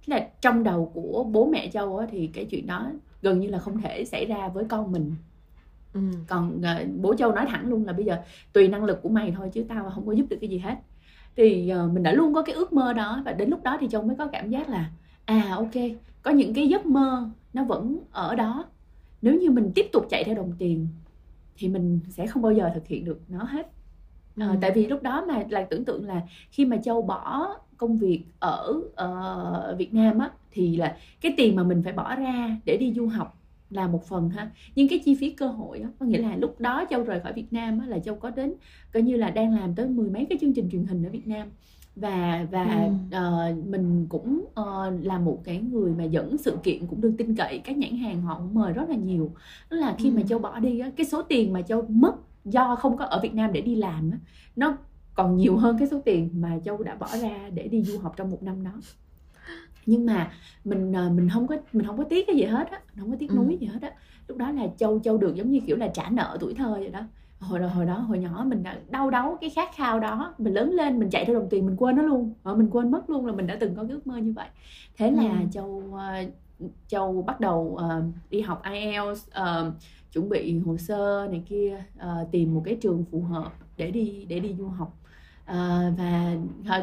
Là 0.05 0.27
trong 0.41 0.63
đầu 0.63 0.91
của 0.93 1.23
bố 1.31 1.45
mẹ 1.45 1.69
châu 1.73 1.97
á, 1.97 2.07
thì 2.11 2.27
cái 2.27 2.45
chuyện 2.45 2.67
đó 2.67 2.91
gần 3.21 3.39
như 3.39 3.47
là 3.47 3.59
không 3.59 3.81
thể 3.81 4.05
xảy 4.05 4.25
ra 4.25 4.47
với 4.47 4.65
con 4.65 4.91
mình 4.91 5.15
ừ. 5.93 5.99
còn 6.27 6.61
uh, 6.61 6.89
bố 7.01 7.15
châu 7.15 7.31
nói 7.31 7.45
thẳng 7.49 7.69
luôn 7.69 7.85
là 7.85 7.93
bây 7.93 8.05
giờ 8.05 8.17
tùy 8.53 8.67
năng 8.67 8.83
lực 8.83 9.01
của 9.01 9.09
mày 9.09 9.33
thôi 9.37 9.49
chứ 9.53 9.65
tao 9.69 9.89
không 9.89 10.07
có 10.07 10.13
giúp 10.13 10.25
được 10.29 10.37
cái 10.41 10.49
gì 10.49 10.57
hết 10.57 10.75
thì 11.35 11.71
uh, 11.85 11.91
mình 11.91 12.03
đã 12.03 12.11
luôn 12.11 12.33
có 12.33 12.41
cái 12.41 12.55
ước 12.55 12.73
mơ 12.73 12.93
đó 12.93 13.21
và 13.25 13.33
đến 13.33 13.49
lúc 13.49 13.63
đó 13.63 13.77
thì 13.79 13.87
châu 13.91 14.03
mới 14.03 14.15
có 14.15 14.27
cảm 14.27 14.49
giác 14.49 14.69
là 14.69 14.91
à 15.25 15.53
ok 15.55 15.73
có 16.21 16.31
những 16.31 16.53
cái 16.53 16.67
giấc 16.67 16.85
mơ 16.85 17.29
nó 17.53 17.63
vẫn 17.63 17.99
ở 18.11 18.35
đó 18.35 18.65
nếu 19.21 19.35
như 19.39 19.51
mình 19.51 19.71
tiếp 19.75 19.85
tục 19.91 20.05
chạy 20.09 20.23
theo 20.23 20.35
đồng 20.35 20.51
tiền 20.59 20.87
thì 21.57 21.67
mình 21.67 21.99
sẽ 22.09 22.27
không 22.27 22.41
bao 22.41 22.51
giờ 22.51 22.71
thực 22.73 22.87
hiện 22.87 23.05
được 23.05 23.19
nó 23.29 23.43
hết 23.43 23.71
à, 24.37 24.47
ừ. 24.49 24.55
tại 24.61 24.71
vì 24.75 24.87
lúc 24.87 25.03
đó 25.03 25.25
mà 25.27 25.43
là 25.49 25.67
tưởng 25.69 25.85
tượng 25.85 26.07
là 26.07 26.21
khi 26.51 26.65
mà 26.65 26.77
châu 26.77 27.01
bỏ 27.01 27.55
công 27.83 27.97
việc 27.97 28.23
ở 28.39 28.81
uh, 28.85 29.77
Việt 29.77 29.93
Nam 29.93 30.19
á 30.19 30.31
thì 30.51 30.77
là 30.77 30.97
cái 31.21 31.33
tiền 31.37 31.55
mà 31.55 31.63
mình 31.63 31.83
phải 31.83 31.93
bỏ 31.93 32.15
ra 32.15 32.57
để 32.65 32.77
đi 32.77 32.93
du 32.93 33.07
học 33.07 33.39
là 33.69 33.87
một 33.87 34.07
phần 34.07 34.29
ha 34.29 34.51
nhưng 34.75 34.87
cái 34.87 34.99
chi 35.05 35.15
phí 35.15 35.29
cơ 35.29 35.47
hội 35.47 35.79
á 35.79 35.89
có 35.99 36.05
nghĩa 36.05 36.17
là 36.17 36.35
lúc 36.35 36.59
đó 36.59 36.85
châu 36.89 37.03
rời 37.03 37.19
khỏi 37.19 37.33
Việt 37.33 37.53
Nam 37.53 37.79
á, 37.79 37.85
là 37.85 37.99
châu 37.99 38.15
có 38.15 38.29
đến 38.29 38.53
coi 38.93 39.03
như 39.03 39.15
là 39.15 39.29
đang 39.29 39.59
làm 39.59 39.75
tới 39.75 39.87
mười 39.87 40.09
mấy 40.09 40.25
cái 40.25 40.37
chương 40.41 40.53
trình 40.53 40.69
truyền 40.71 40.85
hình 40.85 41.03
ở 41.03 41.09
Việt 41.09 41.27
Nam 41.27 41.47
và 41.95 42.47
và 42.51 42.89
ừ. 43.11 43.17
uh, 43.17 43.67
mình 43.67 44.05
cũng 44.09 44.45
uh, 44.59 45.05
là 45.05 45.19
một 45.19 45.41
cái 45.43 45.57
người 45.57 45.93
mà 45.97 46.03
dẫn 46.03 46.37
sự 46.37 46.57
kiện 46.63 46.87
cũng 46.87 47.01
được 47.01 47.13
tin 47.17 47.35
cậy 47.35 47.61
các 47.63 47.77
nhãn 47.77 47.97
hàng 47.97 48.21
họ 48.21 48.37
cũng 48.37 48.53
mời 48.53 48.73
rất 48.73 48.89
là 48.89 48.95
nhiều 48.95 49.31
đó 49.71 49.77
là 49.77 49.95
khi 49.99 50.09
ừ. 50.09 50.13
mà 50.15 50.21
châu 50.29 50.39
bỏ 50.39 50.59
đi 50.59 50.79
á, 50.79 50.91
cái 50.95 51.05
số 51.05 51.21
tiền 51.21 51.53
mà 51.53 51.61
châu 51.61 51.81
mất 51.81 52.15
do 52.45 52.75
không 52.75 52.97
có 52.97 53.05
ở 53.05 53.19
Việt 53.23 53.33
Nam 53.33 53.53
để 53.53 53.61
đi 53.61 53.75
làm 53.75 54.11
á, 54.11 54.17
nó 54.55 54.77
còn 55.15 55.37
nhiều 55.37 55.57
hơn 55.57 55.77
cái 55.79 55.87
số 55.87 56.01
tiền 56.05 56.29
mà 56.33 56.59
châu 56.65 56.83
đã 56.83 56.95
bỏ 56.95 57.07
ra 57.21 57.49
để 57.53 57.67
đi 57.67 57.83
du 57.83 57.99
học 57.99 58.13
trong 58.17 58.29
một 58.29 58.43
năm 58.43 58.63
đó. 58.63 58.71
Nhưng 59.85 60.05
mà 60.05 60.31
mình 60.63 60.93
ờ, 60.93 61.09
mình 61.09 61.29
không 61.29 61.47
có 61.47 61.55
mình 61.73 61.87
không 61.87 61.97
có 61.97 62.03
tiếc 62.03 62.27
cái 62.27 62.35
gì 62.35 62.43
hết 62.43 62.71
á 62.71 62.79
không 62.99 63.11
có 63.11 63.17
tiếc 63.19 63.29
ừ. 63.29 63.35
nuối 63.35 63.57
gì 63.57 63.67
hết 63.67 63.81
á. 63.81 63.91
Lúc 64.27 64.37
đó 64.37 64.51
là 64.51 64.67
châu 64.77 64.99
châu 64.99 65.17
được 65.17 65.35
giống 65.35 65.51
như 65.51 65.59
kiểu 65.67 65.77
là 65.77 65.87
trả 65.87 66.09
nợ 66.09 66.37
tuổi 66.39 66.53
thơ 66.53 66.73
vậy 66.73 66.89
đó. 66.89 66.99
Hồi 67.39 67.59
đó 67.59 67.67
hồi 67.67 67.85
đó 67.85 67.93
hồi 67.93 68.19
nhỏ 68.19 68.45
mình 68.47 68.63
đã 68.63 68.77
đau 68.89 69.09
đáu 69.09 69.37
cái 69.41 69.49
khát 69.49 69.69
khao 69.75 69.99
đó 69.99 70.33
mình 70.37 70.53
lớn 70.53 70.71
lên 70.71 70.99
mình 70.99 71.09
chạy 71.09 71.25
theo 71.25 71.35
đồng 71.35 71.49
tiền 71.49 71.65
mình 71.65 71.75
quên 71.75 71.95
nó 71.95 72.03
luôn. 72.03 72.33
Ở 72.43 72.55
mình 72.55 72.69
quên 72.69 72.91
mất 72.91 73.09
luôn 73.09 73.25
là 73.25 73.33
mình 73.33 73.47
đã 73.47 73.57
từng 73.59 73.75
có 73.75 73.83
cái 73.83 73.91
ước 73.91 74.07
mơ 74.07 74.17
như 74.17 74.33
vậy. 74.33 74.47
Thế 74.97 75.11
là 75.11 75.39
ừ. 75.39 75.45
châu 75.51 75.67
uh, 75.67 76.33
châu 76.87 77.21
bắt 77.21 77.39
đầu 77.39 77.59
uh, 77.59 78.03
đi 78.29 78.41
học 78.41 78.61
IELTS 78.71 79.27
uh, 79.27 79.73
chuẩn 80.13 80.29
bị 80.29 80.59
hồ 80.59 80.77
sơ 80.77 81.27
này 81.31 81.43
kia 81.45 81.83
uh, 81.97 82.31
tìm 82.31 82.53
một 82.53 82.61
cái 82.65 82.75
trường 82.75 83.05
phù 83.11 83.21
hợp 83.21 83.53
để 83.77 83.91
đi 83.91 84.25
để 84.29 84.39
đi 84.39 84.55
du 84.57 84.67
học 84.67 84.97
À, 85.45 85.91
và 85.97 86.35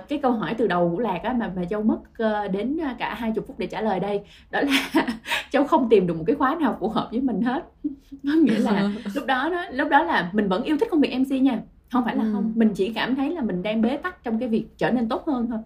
cái 0.08 0.18
câu 0.22 0.32
hỏi 0.32 0.54
từ 0.58 0.66
đầu 0.66 0.90
của 0.90 1.00
lạc 1.00 1.20
á 1.22 1.32
mà 1.32 1.52
mà 1.56 1.64
châu 1.64 1.82
mất 1.82 1.98
uh, 1.98 2.52
đến 2.52 2.78
cả 2.98 3.14
hai 3.14 3.32
chục 3.34 3.46
phút 3.46 3.58
để 3.58 3.66
trả 3.66 3.80
lời 3.80 4.00
đây 4.00 4.20
đó 4.50 4.60
là 4.60 5.06
châu 5.50 5.64
không 5.64 5.88
tìm 5.88 6.06
được 6.06 6.16
một 6.16 6.24
cái 6.26 6.36
khóa 6.36 6.56
nào 6.60 6.76
phù 6.80 6.88
hợp 6.88 7.08
với 7.10 7.20
mình 7.20 7.42
hết. 7.42 7.64
Có 8.24 8.32
nghĩa 8.42 8.58
là 8.58 8.90
lúc 9.14 9.26
đó 9.26 9.50
đó 9.50 9.64
lúc 9.72 9.88
đó 9.88 10.02
là 10.02 10.30
mình 10.32 10.48
vẫn 10.48 10.62
yêu 10.62 10.76
thích 10.78 10.88
công 10.90 11.00
việc 11.00 11.18
mc 11.18 11.42
nha 11.42 11.60
không 11.92 12.04
phải 12.04 12.16
là 12.16 12.22
ừ. 12.22 12.30
không 12.32 12.52
mình 12.54 12.72
chỉ 12.74 12.92
cảm 12.92 13.16
thấy 13.16 13.30
là 13.34 13.42
mình 13.42 13.62
đang 13.62 13.82
bế 13.82 13.96
tắc 13.96 14.24
trong 14.24 14.38
cái 14.38 14.48
việc 14.48 14.66
trở 14.78 14.90
nên 14.90 15.08
tốt 15.08 15.26
hơn 15.26 15.46
thôi. 15.50 15.58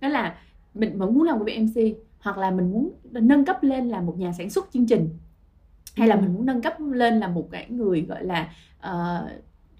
Đó 0.00 0.08
là 0.08 0.34
mình 0.74 0.98
vẫn 0.98 1.14
muốn 1.14 1.22
làm 1.22 1.38
công 1.38 1.44
việc 1.44 1.58
mc 1.58 1.98
hoặc 2.20 2.38
là 2.38 2.50
mình 2.50 2.72
muốn 2.72 2.92
nâng 3.12 3.44
cấp 3.44 3.62
lên 3.62 3.88
là 3.88 4.00
một 4.00 4.18
nhà 4.18 4.32
sản 4.32 4.50
xuất 4.50 4.68
chương 4.72 4.86
trình 4.86 5.08
hay 5.96 6.08
là 6.08 6.16
mình 6.16 6.34
muốn 6.34 6.46
nâng 6.46 6.62
cấp 6.62 6.74
lên 6.80 7.20
là 7.20 7.28
một 7.28 7.48
cái 7.50 7.66
người 7.68 8.02
gọi 8.02 8.24
là 8.24 8.48
uh, 8.78 9.30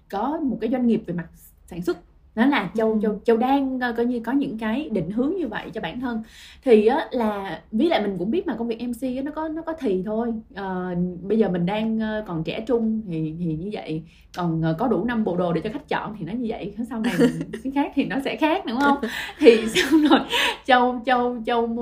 có 0.09 0.39
một 0.43 0.57
cái 0.61 0.69
doanh 0.69 0.87
nghiệp 0.87 1.03
về 1.05 1.13
mặt 1.13 1.27
sản 1.65 1.81
xuất 1.81 1.97
nó 2.39 2.45
là 2.45 2.71
châu 2.75 2.99
châu 3.01 3.19
châu 3.23 3.37
đang 3.37 3.79
coi 3.97 4.05
như 4.05 4.19
có 4.19 4.31
những 4.31 4.57
cái 4.57 4.89
định 4.91 5.11
hướng 5.11 5.33
như 5.35 5.47
vậy 5.47 5.69
cho 5.73 5.81
bản 5.81 5.99
thân. 5.99 6.23
Thì 6.63 6.85
á 6.85 7.07
là 7.11 7.61
với 7.71 7.89
lại 7.89 8.01
mình 8.01 8.15
cũng 8.17 8.31
biết 8.31 8.47
mà 8.47 8.55
công 8.55 8.67
việc 8.67 8.81
mc 8.81 9.01
á, 9.01 9.21
nó 9.23 9.31
có 9.31 9.47
nó 9.47 9.61
có 9.61 9.73
thì 9.79 10.03
thôi. 10.05 10.33
À, 10.55 10.95
bây 11.21 11.37
giờ 11.37 11.49
mình 11.49 11.65
đang 11.65 11.99
còn 12.27 12.43
trẻ 12.43 12.63
trung 12.67 13.01
thì 13.07 13.35
thì 13.39 13.45
như 13.45 13.69
vậy. 13.73 14.03
Còn 14.37 14.63
có 14.77 14.87
đủ 14.87 15.05
năm 15.05 15.23
bộ 15.23 15.37
đồ 15.37 15.53
để 15.53 15.61
cho 15.61 15.69
khách 15.73 15.87
chọn 15.87 16.15
thì 16.19 16.25
nó 16.25 16.33
như 16.33 16.45
vậy. 16.49 16.75
Sau 16.89 16.99
này 16.99 17.13
cái 17.63 17.71
khác 17.75 17.91
thì 17.95 18.05
nó 18.05 18.15
sẽ 18.25 18.35
khác 18.35 18.65
đúng 18.65 18.79
không? 18.79 18.97
Thì 19.39 19.67
xong 19.67 20.01
rồi 20.09 20.19
châu 20.65 21.01
châu 21.05 21.37
châu 21.45 21.77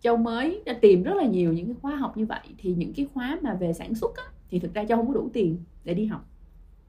châu 0.00 0.16
mới 0.16 0.62
tìm 0.80 1.02
rất 1.02 1.16
là 1.16 1.24
nhiều 1.24 1.52
những 1.52 1.66
cái 1.66 1.74
khóa 1.82 1.96
học 1.96 2.16
như 2.16 2.26
vậy. 2.26 2.40
Thì 2.58 2.74
những 2.76 2.92
cái 2.96 3.06
khóa 3.14 3.38
mà 3.42 3.54
về 3.54 3.72
sản 3.72 3.94
xuất 3.94 4.16
á, 4.16 4.24
thì 4.50 4.58
thực 4.58 4.74
ra 4.74 4.84
châu 4.84 4.98
không 4.98 5.08
có 5.08 5.14
đủ 5.14 5.28
tiền 5.32 5.56
để 5.84 5.94
đi 5.94 6.06
học 6.06 6.33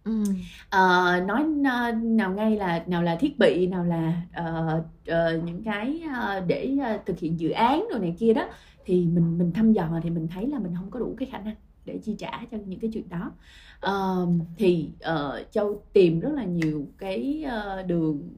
Ừ. 0.05 0.23
Uh, 0.23 1.27
nói 1.27 1.43
uh, 1.43 2.03
nào 2.03 2.33
ngay 2.33 2.55
là 2.55 2.83
nào 2.87 3.03
là 3.03 3.15
thiết 3.15 3.39
bị 3.39 3.67
nào 3.67 3.83
là 3.83 4.21
uh, 4.39 4.83
uh, 5.11 5.43
những 5.43 5.63
cái 5.63 6.01
uh, 6.05 6.47
để 6.47 6.77
uh, 6.95 7.05
thực 7.05 7.19
hiện 7.19 7.39
dự 7.39 7.49
án 7.49 7.87
rồi 7.91 7.99
này 7.99 8.15
kia 8.19 8.33
đó 8.33 8.47
thì 8.85 9.05
mình 9.05 9.37
mình 9.37 9.51
thăm 9.51 9.73
dò 9.73 9.89
thì 10.03 10.09
mình 10.09 10.27
thấy 10.27 10.47
là 10.47 10.59
mình 10.59 10.73
không 10.75 10.91
có 10.91 10.99
đủ 10.99 11.15
cái 11.17 11.27
khả 11.31 11.37
năng 11.37 11.55
để 11.85 11.99
chi 12.03 12.15
trả 12.19 12.31
cho 12.51 12.57
những 12.65 12.79
cái 12.79 12.91
chuyện 12.93 13.09
đó 13.09 13.31
uh, 13.87 14.29
thì 14.57 14.89
uh, 15.13 15.51
châu 15.51 15.81
tìm 15.93 16.19
rất 16.19 16.31
là 16.33 16.43
nhiều 16.43 16.87
cái 16.97 17.45
uh, 17.45 17.87
đường 17.87 18.29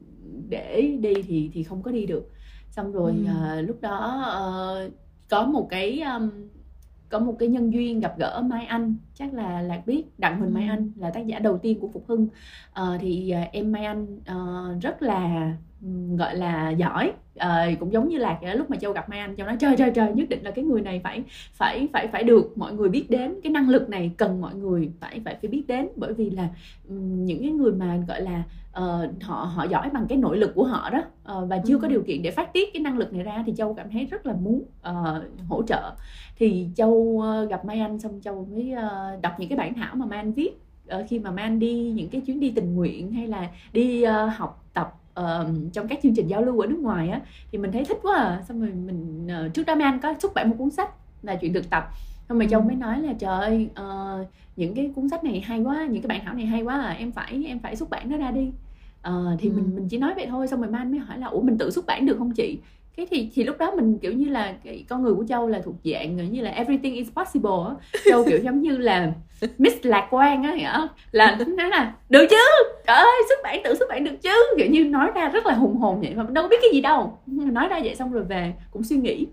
để 0.48 0.96
đi 1.00 1.14
thì 1.22 1.50
thì 1.52 1.62
không 1.62 1.82
có 1.82 1.90
đi 1.90 2.06
được 2.06 2.30
xong 2.70 2.92
rồi 2.92 3.14
ừ. 3.26 3.60
uh, 3.60 3.68
lúc 3.68 3.80
đó 3.80 4.24
uh, 4.86 4.92
có 5.30 5.44
một 5.44 5.66
cái 5.70 6.00
um, 6.00 6.30
có 7.08 7.18
một 7.18 7.36
cái 7.38 7.48
nhân 7.48 7.72
duyên 7.72 8.00
gặp 8.00 8.14
gỡ 8.18 8.42
Mai 8.46 8.66
Anh. 8.66 8.96
Chắc 9.14 9.34
là 9.34 9.62
lạc 9.62 9.82
biết 9.86 10.04
đặng 10.18 10.38
huỳnh 10.38 10.54
Mai 10.54 10.66
ừ. 10.66 10.70
Anh 10.70 10.92
là 10.96 11.10
tác 11.10 11.26
giả 11.26 11.38
đầu 11.38 11.58
tiên 11.58 11.80
của 11.80 11.88
Phục 11.88 12.04
Hưng. 12.08 12.28
À, 12.72 12.98
thì 13.00 13.34
uh, 13.42 13.52
em 13.52 13.72
Mai 13.72 13.84
Anh 13.84 14.16
uh, 14.16 14.82
rất 14.82 15.02
là 15.02 15.52
gọi 16.18 16.36
là 16.36 16.70
giỏi 16.70 17.12
à, 17.38 17.70
cũng 17.80 17.92
giống 17.92 18.08
như 18.08 18.18
là 18.18 18.38
lúc 18.54 18.70
mà 18.70 18.76
châu 18.76 18.92
gặp 18.92 19.08
mai 19.08 19.18
anh 19.18 19.36
châu 19.36 19.46
nói 19.46 19.56
trời 19.60 19.76
trời 19.76 19.90
trời 19.94 20.12
nhất 20.12 20.28
định 20.28 20.42
là 20.42 20.50
cái 20.50 20.64
người 20.64 20.80
này 20.80 21.00
phải 21.04 21.22
phải 21.52 21.88
phải 21.92 22.06
phải 22.06 22.24
được 22.24 22.58
mọi 22.58 22.72
người 22.72 22.88
biết 22.88 23.10
đến. 23.10 23.34
Cái 23.42 23.52
năng 23.52 23.68
lực 23.68 23.88
này 23.88 24.10
cần 24.16 24.40
mọi 24.40 24.54
người 24.54 24.90
phải 25.00 25.20
phải 25.24 25.36
phải 25.42 25.50
biết 25.50 25.64
đến. 25.68 25.88
Bởi 25.96 26.14
vì 26.14 26.30
là 26.30 26.48
những 26.88 27.42
cái 27.42 27.50
người 27.50 27.72
mà 27.72 27.98
gọi 28.08 28.20
là 28.22 28.42
uh, 28.78 29.22
họ 29.22 29.44
họ 29.54 29.64
giỏi 29.64 29.90
bằng 29.90 30.06
cái 30.08 30.18
nội 30.18 30.38
lực 30.38 30.54
của 30.54 30.64
họ 30.64 30.90
đó 30.90 30.98
uh, 30.98 31.48
và 31.48 31.58
chưa 31.66 31.74
ừ. 31.74 31.78
có 31.82 31.88
điều 31.88 32.02
kiện 32.02 32.22
để 32.22 32.30
phát 32.30 32.52
tiết 32.52 32.72
cái 32.72 32.82
năng 32.82 32.98
lực 32.98 33.12
này 33.12 33.22
ra 33.22 33.42
thì 33.46 33.52
châu 33.56 33.74
cảm 33.74 33.90
thấy 33.90 34.04
rất 34.04 34.26
là 34.26 34.32
muốn 34.32 34.62
uh, 34.88 35.48
hỗ 35.48 35.62
trợ. 35.62 35.92
Thì 36.36 36.66
châu 36.76 36.92
uh, 36.92 37.50
gặp 37.50 37.64
mai 37.64 37.80
anh 37.80 37.98
xong 38.00 38.20
châu 38.20 38.48
mới 38.52 38.72
uh, 38.72 39.22
đọc 39.22 39.32
những 39.38 39.48
cái 39.48 39.58
bản 39.58 39.74
thảo 39.74 39.94
mà 39.96 40.06
mai 40.06 40.18
anh 40.18 40.32
viết. 40.32 40.50
Khi 41.08 41.18
mà 41.18 41.30
mai 41.30 41.44
anh 41.44 41.58
đi 41.58 41.92
những 41.94 42.08
cái 42.08 42.20
chuyến 42.20 42.40
đi 42.40 42.50
tình 42.50 42.74
nguyện 42.74 43.12
hay 43.12 43.26
là 43.26 43.48
đi 43.72 44.04
uh, 44.04 44.10
học 44.36 44.64
tập 44.74 44.94
uh, 45.18 45.72
trong 45.72 45.88
các 45.88 45.98
chương 46.02 46.14
trình 46.14 46.26
giao 46.26 46.42
lưu 46.42 46.60
ở 46.60 46.66
nước 46.66 46.78
ngoài 46.78 47.08
á 47.08 47.20
thì 47.52 47.58
mình 47.58 47.72
thấy 47.72 47.84
thích 47.84 47.98
quá 48.02 48.16
à. 48.16 48.42
Xong 48.48 48.60
rồi 48.60 48.70
mình 48.70 49.28
uh, 49.46 49.54
trước 49.54 49.66
đó 49.66 49.74
mấy 49.74 49.84
anh 49.84 50.00
có 50.00 50.14
xuất 50.18 50.34
bản 50.34 50.50
một 50.50 50.56
cuốn 50.58 50.70
sách 50.70 50.90
là 51.22 51.36
chuyện 51.36 51.52
thực 51.52 51.70
tập. 51.70 51.88
Xong 52.28 52.38
rồi 52.38 52.46
ừ. 52.46 52.50
chồng 52.50 52.66
mới 52.66 52.76
nói 52.76 53.02
là 53.02 53.12
trời 53.18 53.40
ơi 53.40 53.68
uh, 53.80 54.26
những 54.56 54.74
cái 54.74 54.90
cuốn 54.94 55.08
sách 55.08 55.24
này 55.24 55.40
hay 55.40 55.60
quá 55.60 55.86
những 55.90 56.02
cái 56.02 56.08
bản 56.08 56.20
thảo 56.24 56.34
này 56.34 56.46
hay 56.46 56.62
quá 56.62 56.80
à 56.80 56.90
em 56.90 57.12
phải 57.12 57.44
em 57.46 57.58
phải 57.58 57.76
xuất 57.76 57.90
bản 57.90 58.10
nó 58.10 58.16
ra 58.16 58.30
đi. 58.30 58.50
Uh, 59.08 59.40
thì 59.40 59.48
ừ. 59.48 59.54
mình 59.56 59.76
mình 59.76 59.88
chỉ 59.88 59.98
nói 59.98 60.14
vậy 60.16 60.26
thôi. 60.26 60.48
Xong 60.48 60.60
rồi 60.60 60.70
mai 60.70 60.80
anh 60.80 60.90
mới 60.90 61.00
hỏi 61.00 61.18
là 61.18 61.26
ủa 61.26 61.40
mình 61.40 61.58
tự 61.58 61.70
xuất 61.70 61.86
bản 61.86 62.06
được 62.06 62.18
không 62.18 62.32
chị 62.32 62.58
cái 62.98 63.06
thì 63.10 63.30
thì 63.34 63.44
lúc 63.44 63.58
đó 63.58 63.70
mình 63.76 63.98
kiểu 63.98 64.12
như 64.12 64.28
là 64.28 64.54
cái 64.64 64.84
con 64.88 65.02
người 65.02 65.14
của 65.14 65.24
châu 65.28 65.48
là 65.48 65.60
thuộc 65.64 65.74
dạng 65.84 66.32
như 66.32 66.42
là 66.42 66.50
everything 66.50 66.94
is 66.94 67.08
possible 67.16 67.50
á. 67.68 68.00
Châu 68.10 68.24
kiểu 68.24 68.38
giống 68.42 68.62
như 68.62 68.76
là 68.76 69.12
miss 69.58 69.76
lạc 69.82 70.08
quan 70.10 70.42
á 70.42 70.52
hiểu 70.52 70.88
là 71.12 71.36
tính 71.38 71.56
nói 71.56 71.68
là 71.68 71.92
được 72.08 72.26
chứ! 72.30 72.36
Trời 72.86 72.96
ơi 72.96 73.22
xuất 73.28 73.38
bản 73.44 73.60
tự 73.64 73.74
xuất 73.74 73.88
bản 73.88 74.04
được 74.04 74.16
chứ! 74.22 74.54
Kiểu 74.56 74.66
như 74.70 74.84
nói 74.84 75.10
ra 75.14 75.28
rất 75.28 75.46
là 75.46 75.54
hùng 75.54 75.76
hồn 75.76 76.00
vậy 76.00 76.14
mà 76.14 76.22
mình 76.22 76.34
đâu 76.34 76.44
có 76.44 76.48
biết 76.48 76.56
cái 76.62 76.70
gì 76.72 76.80
đâu. 76.80 77.18
Nói 77.26 77.68
ra 77.68 77.80
vậy 77.84 77.94
xong 77.94 78.12
rồi 78.12 78.24
về 78.24 78.52
cũng 78.70 78.84
suy 78.84 78.96
nghĩ. 78.96 79.26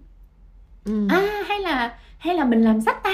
Ừ. 0.86 1.08
à 1.10 1.44
hay 1.48 1.60
là 1.60 1.98
hay 2.18 2.36
là 2.36 2.46
mình 2.46 2.62
làm 2.62 2.82
sách 2.82 3.04
ta? 3.04 3.14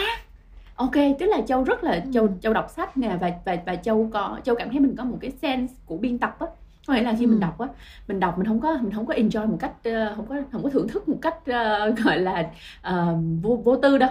Ok 0.75 0.95
tức 1.19 1.25
là 1.25 1.41
châu 1.41 1.63
rất 1.63 1.83
là 1.83 2.03
châu 2.13 2.29
châu 2.41 2.53
đọc 2.53 2.69
sách 2.69 2.97
nè 2.97 3.17
và 3.21 3.31
và 3.45 3.57
và 3.65 3.75
châu 3.75 4.09
có 4.13 4.39
châu 4.43 4.55
cảm 4.55 4.69
thấy 4.69 4.79
mình 4.79 4.95
có 4.97 5.03
một 5.03 5.17
cái 5.21 5.31
sense 5.41 5.73
của 5.85 5.97
biên 5.97 6.17
tập 6.17 6.35
á 6.39 6.47
có 6.87 6.93
nghĩa 6.93 7.01
là 7.01 7.15
khi 7.19 7.25
ừ. 7.25 7.29
mình 7.29 7.39
đọc 7.39 7.59
á 7.59 7.67
mình 8.07 8.19
đọc 8.19 8.37
mình 8.37 8.47
không 8.47 8.59
có 8.59 8.77
mình 8.81 8.91
không 8.91 9.05
có 9.05 9.13
enjoy 9.13 9.47
một 9.47 9.57
cách 9.59 9.73
uh, 9.89 10.15
không 10.15 10.25
có 10.25 10.35
không 10.51 10.63
có 10.63 10.69
thưởng 10.69 10.87
thức 10.87 11.09
một 11.09 11.17
cách 11.21 11.37
uh, 11.37 11.99
gọi 12.05 12.19
là 12.19 12.51
uh, 12.89 13.17
vô 13.41 13.61
vô 13.63 13.75
tư 13.75 13.97
đâu 13.97 14.09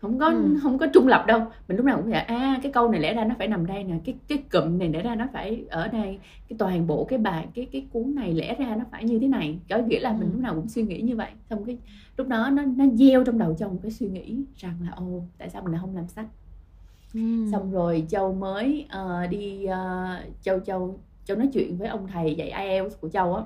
không 0.00 0.18
có 0.18 0.26
ừ. 0.26 0.58
không 0.62 0.78
có 0.78 0.86
trung 0.86 1.08
lập 1.08 1.24
đâu 1.26 1.40
mình 1.68 1.76
lúc 1.76 1.86
nào 1.86 1.96
cũng 1.96 2.10
vậy 2.10 2.20
à 2.20 2.58
cái 2.62 2.72
câu 2.72 2.90
này 2.90 3.00
lẽ 3.00 3.14
ra 3.14 3.24
nó 3.24 3.34
phải 3.38 3.48
nằm 3.48 3.66
đây 3.66 3.84
nè 3.84 3.94
cái 4.04 4.14
cái 4.28 4.38
cụm 4.52 4.78
này 4.78 4.88
lẽ 4.88 5.02
ra 5.02 5.14
nó 5.14 5.26
phải 5.32 5.64
ở 5.70 5.88
đây 5.88 6.18
cái 6.48 6.56
toàn 6.58 6.86
bộ 6.86 7.04
cái 7.04 7.18
bài 7.18 7.46
cái 7.54 7.66
cái 7.72 7.86
cuốn 7.92 8.14
này 8.14 8.32
lẽ 8.32 8.54
ra 8.54 8.76
nó 8.76 8.84
phải 8.90 9.04
như 9.04 9.18
thế 9.18 9.28
này 9.28 9.58
có 9.70 9.78
nghĩa 9.78 10.00
là 10.00 10.12
mình 10.12 10.28
ừ. 10.28 10.32
lúc 10.32 10.40
nào 10.40 10.54
cũng 10.54 10.68
suy 10.68 10.82
nghĩ 10.82 11.00
như 11.00 11.16
vậy 11.16 11.30
xong 11.50 11.64
cái 11.64 11.78
lúc 12.16 12.28
đó 12.28 12.50
nó 12.52 12.62
nó 12.62 12.84
gieo 12.94 13.24
trong 13.24 13.38
đầu 13.38 13.56
trong 13.58 13.72
một 13.72 13.80
cái 13.82 13.90
suy 13.90 14.08
nghĩ 14.08 14.44
rằng 14.56 14.74
là 14.84 14.90
ô 14.90 15.22
tại 15.38 15.50
sao 15.50 15.62
mình 15.62 15.72
lại 15.72 15.80
không 15.80 15.96
làm 15.96 16.08
sách 16.08 16.26
ừ. 17.14 17.20
xong 17.52 17.72
rồi 17.72 18.06
châu 18.08 18.34
mới 18.34 18.86
uh, 19.02 19.30
đi 19.30 19.66
uh, 19.66 20.42
châu 20.42 20.60
châu 20.60 20.98
châu 21.30 21.38
nói 21.38 21.48
chuyện 21.52 21.76
với 21.76 21.88
ông 21.88 22.08
thầy 22.12 22.34
dạy 22.34 22.68
IELTS 22.68 23.00
của 23.00 23.08
châu 23.08 23.34
á. 23.34 23.42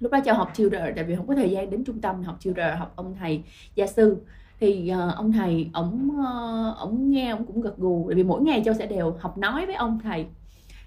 Lúc 0.00 0.12
đó 0.12 0.18
châu 0.24 0.34
học 0.34 0.52
tutor 0.58 0.80
tại 0.96 1.04
vì 1.04 1.16
không 1.16 1.26
có 1.26 1.34
thời 1.34 1.50
gian 1.50 1.70
đến 1.70 1.84
trung 1.84 2.00
tâm 2.00 2.22
học 2.22 2.38
tutor 2.44 2.78
học 2.78 2.92
ông 2.96 3.14
thầy 3.20 3.42
gia 3.74 3.86
sư. 3.86 4.22
Thì 4.60 4.92
uh, 4.92 5.16
ông 5.16 5.32
thầy 5.32 5.70
ổng 5.72 6.10
uh, 6.10 6.76
ổng 6.78 7.10
nghe 7.10 7.30
ổng 7.30 7.44
cũng 7.44 7.60
gật 7.60 7.76
gù 7.76 8.04
tại 8.08 8.14
vì 8.14 8.22
mỗi 8.22 8.42
ngày 8.42 8.62
châu 8.64 8.74
sẽ 8.74 8.86
đều 8.86 9.16
học 9.20 9.38
nói 9.38 9.66
với 9.66 9.74
ông 9.74 9.98
thầy. 10.02 10.20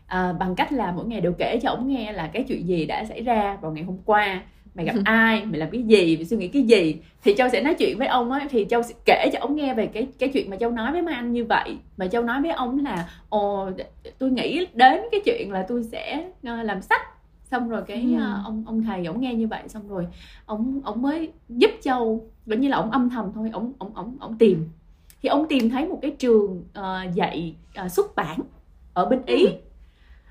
Uh, 0.06 0.40
bằng 0.40 0.56
cách 0.56 0.72
là 0.72 0.92
mỗi 0.92 1.06
ngày 1.06 1.22
đều 1.22 1.34
kể 1.38 1.60
cho 1.64 1.70
ổng 1.70 1.88
nghe 1.88 2.14
là 2.14 2.30
cái 2.34 2.46
chuyện 2.48 2.68
gì 2.68 2.86
đã 2.86 3.06
xảy 3.06 3.24
ra 3.24 3.58
vào 3.62 3.72
ngày 3.72 3.84
hôm 3.84 3.98
qua 4.06 4.44
mày 4.76 4.86
gặp 4.86 4.96
ai 5.06 5.46
mày 5.46 5.60
làm 5.60 5.70
cái 5.72 5.84
gì 5.84 6.16
mày 6.16 6.26
suy 6.26 6.38
nghĩ 6.38 6.48
cái 6.48 6.62
gì? 6.62 6.98
Thì 7.24 7.36
châu 7.38 7.50
sẽ 7.50 7.62
nói 7.62 7.74
chuyện 7.74 7.98
với 7.98 8.08
ông 8.08 8.32
á 8.32 8.48
thì 8.50 8.66
châu 8.70 8.84
sẽ 8.84 8.94
kể 9.06 9.30
cho 9.34 9.40
ông 9.40 9.56
nghe 9.56 9.74
về 9.74 9.88
cái 9.88 10.08
cái 10.20 10.30
chuyện 10.30 10.50
mà 10.50 10.58
châu 10.58 10.72
nói 10.72 10.92
với 10.92 11.02
mấy 11.02 11.14
anh 11.14 11.34
như 11.34 11.46
vậy. 11.46 11.78
Mà 11.98 12.08
châu 12.08 12.24
nói 12.24 12.42
với 12.42 12.52
ông 12.52 12.86
là 12.86 13.10
ồ 13.30 13.70
tôi 14.18 14.32
nghĩ 14.32 14.66
đến 14.74 15.02
cái 15.12 15.22
chuyện 15.26 15.52
là 15.52 15.66
tôi 15.68 15.84
sẽ 15.84 16.26
uh, 16.28 16.66
làm 16.66 16.82
sách. 16.82 17.02
Xong 17.44 17.70
rồi 17.70 17.82
cái 17.88 18.02
ừ. 18.02 18.14
uh, 18.16 18.46
ông 18.46 18.64
ông 18.68 18.84
thầy 18.84 19.06
ổng 19.06 19.22
nghe 19.22 19.34
như 19.34 19.48
vậy 19.48 19.62
xong 19.68 19.88
rồi 19.88 20.08
ông 20.46 20.82
ông 20.84 21.02
mới 21.02 21.32
giúp 21.50 21.72
châu 21.82 22.30
vẫn 22.46 22.62
như 22.62 22.70
là 22.70 22.78
ông 22.78 22.92
âm 22.92 23.10
thầm 23.10 23.26
thôi 23.36 23.50
ông 23.54 23.74
ông 23.78 23.92
ông 23.96 24.18
ông 24.20 24.38
tìm. 24.38 24.70
Thì 25.22 25.30
ông 25.30 25.48
tìm 25.50 25.70
thấy 25.70 25.88
một 25.88 26.00
cái 26.02 26.12
trường 26.12 26.64
uh, 26.80 27.16
dạy 27.16 27.56
uh, 27.86 27.92
xuất 27.92 28.16
bản 28.16 28.40
ở 28.94 29.06
bên 29.06 29.22
ý. 29.26 29.46
Ừ. 29.46 29.52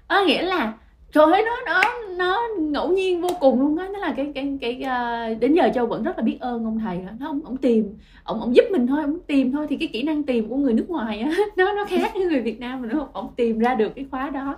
à, 0.07 0.25
nghĩa 0.27 0.43
là 0.43 0.75
trời 1.13 1.33
ơi 1.33 1.43
nó 1.47 1.57
nó 1.67 1.83
nó 2.17 2.49
ngẫu 2.59 2.93
nhiên 2.93 3.21
vô 3.21 3.29
cùng 3.41 3.61
luôn 3.61 3.77
á. 3.77 3.89
Nó 3.93 3.99
là 3.99 4.15
cái 4.17 4.33
cái 4.35 4.59
cái 4.61 4.75
uh, 4.75 5.41
đến 5.41 5.55
giờ 5.55 5.71
châu 5.75 5.87
vẫn 5.87 6.03
rất 6.03 6.19
là 6.19 6.25
biết 6.25 6.37
ơn 6.41 6.65
ông 6.65 6.79
thầy 6.79 6.99
đó. 6.99 7.13
nó 7.19 7.27
ông 7.27 7.41
ông 7.45 7.57
tìm 7.57 7.99
ông 8.25 8.41
ông 8.41 8.57
giúp 8.57 8.65
mình 8.71 8.87
thôi 8.87 9.03
ông 9.03 9.19
tìm 9.27 9.53
thôi. 9.53 9.67
Thì 9.71 9.77
cái 9.77 9.89
kỹ 9.93 10.03
năng 10.03 10.23
tìm 10.23 10.49
của 10.49 10.57
người 10.57 10.73
nước 10.73 10.91
ngoài 10.91 11.21
á 11.21 11.31
nó 11.57 11.73
nó 11.73 11.85
khác 11.85 12.11
với 12.15 12.27
người 12.27 12.41
Việt 12.41 12.61
Nam 12.61 12.83
mà 12.83 12.89
không 12.93 13.09
ông 13.13 13.33
tìm 13.37 13.59
ra 13.59 13.75
được 13.75 13.93
cái 13.97 14.07
khóa 14.11 14.31
đó. 14.31 14.57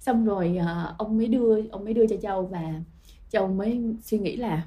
Xong 0.00 0.26
rồi 0.26 0.58
uh, 0.58 0.98
ông 0.98 1.18
mới 1.18 1.26
đưa 1.26 1.62
ông 1.70 1.84
mới 1.84 1.94
đưa 1.94 2.06
cho 2.06 2.16
châu 2.16 2.46
và 2.46 2.62
châu 3.30 3.48
mới 3.48 3.80
suy 4.02 4.18
nghĩ 4.18 4.36
là 4.36 4.62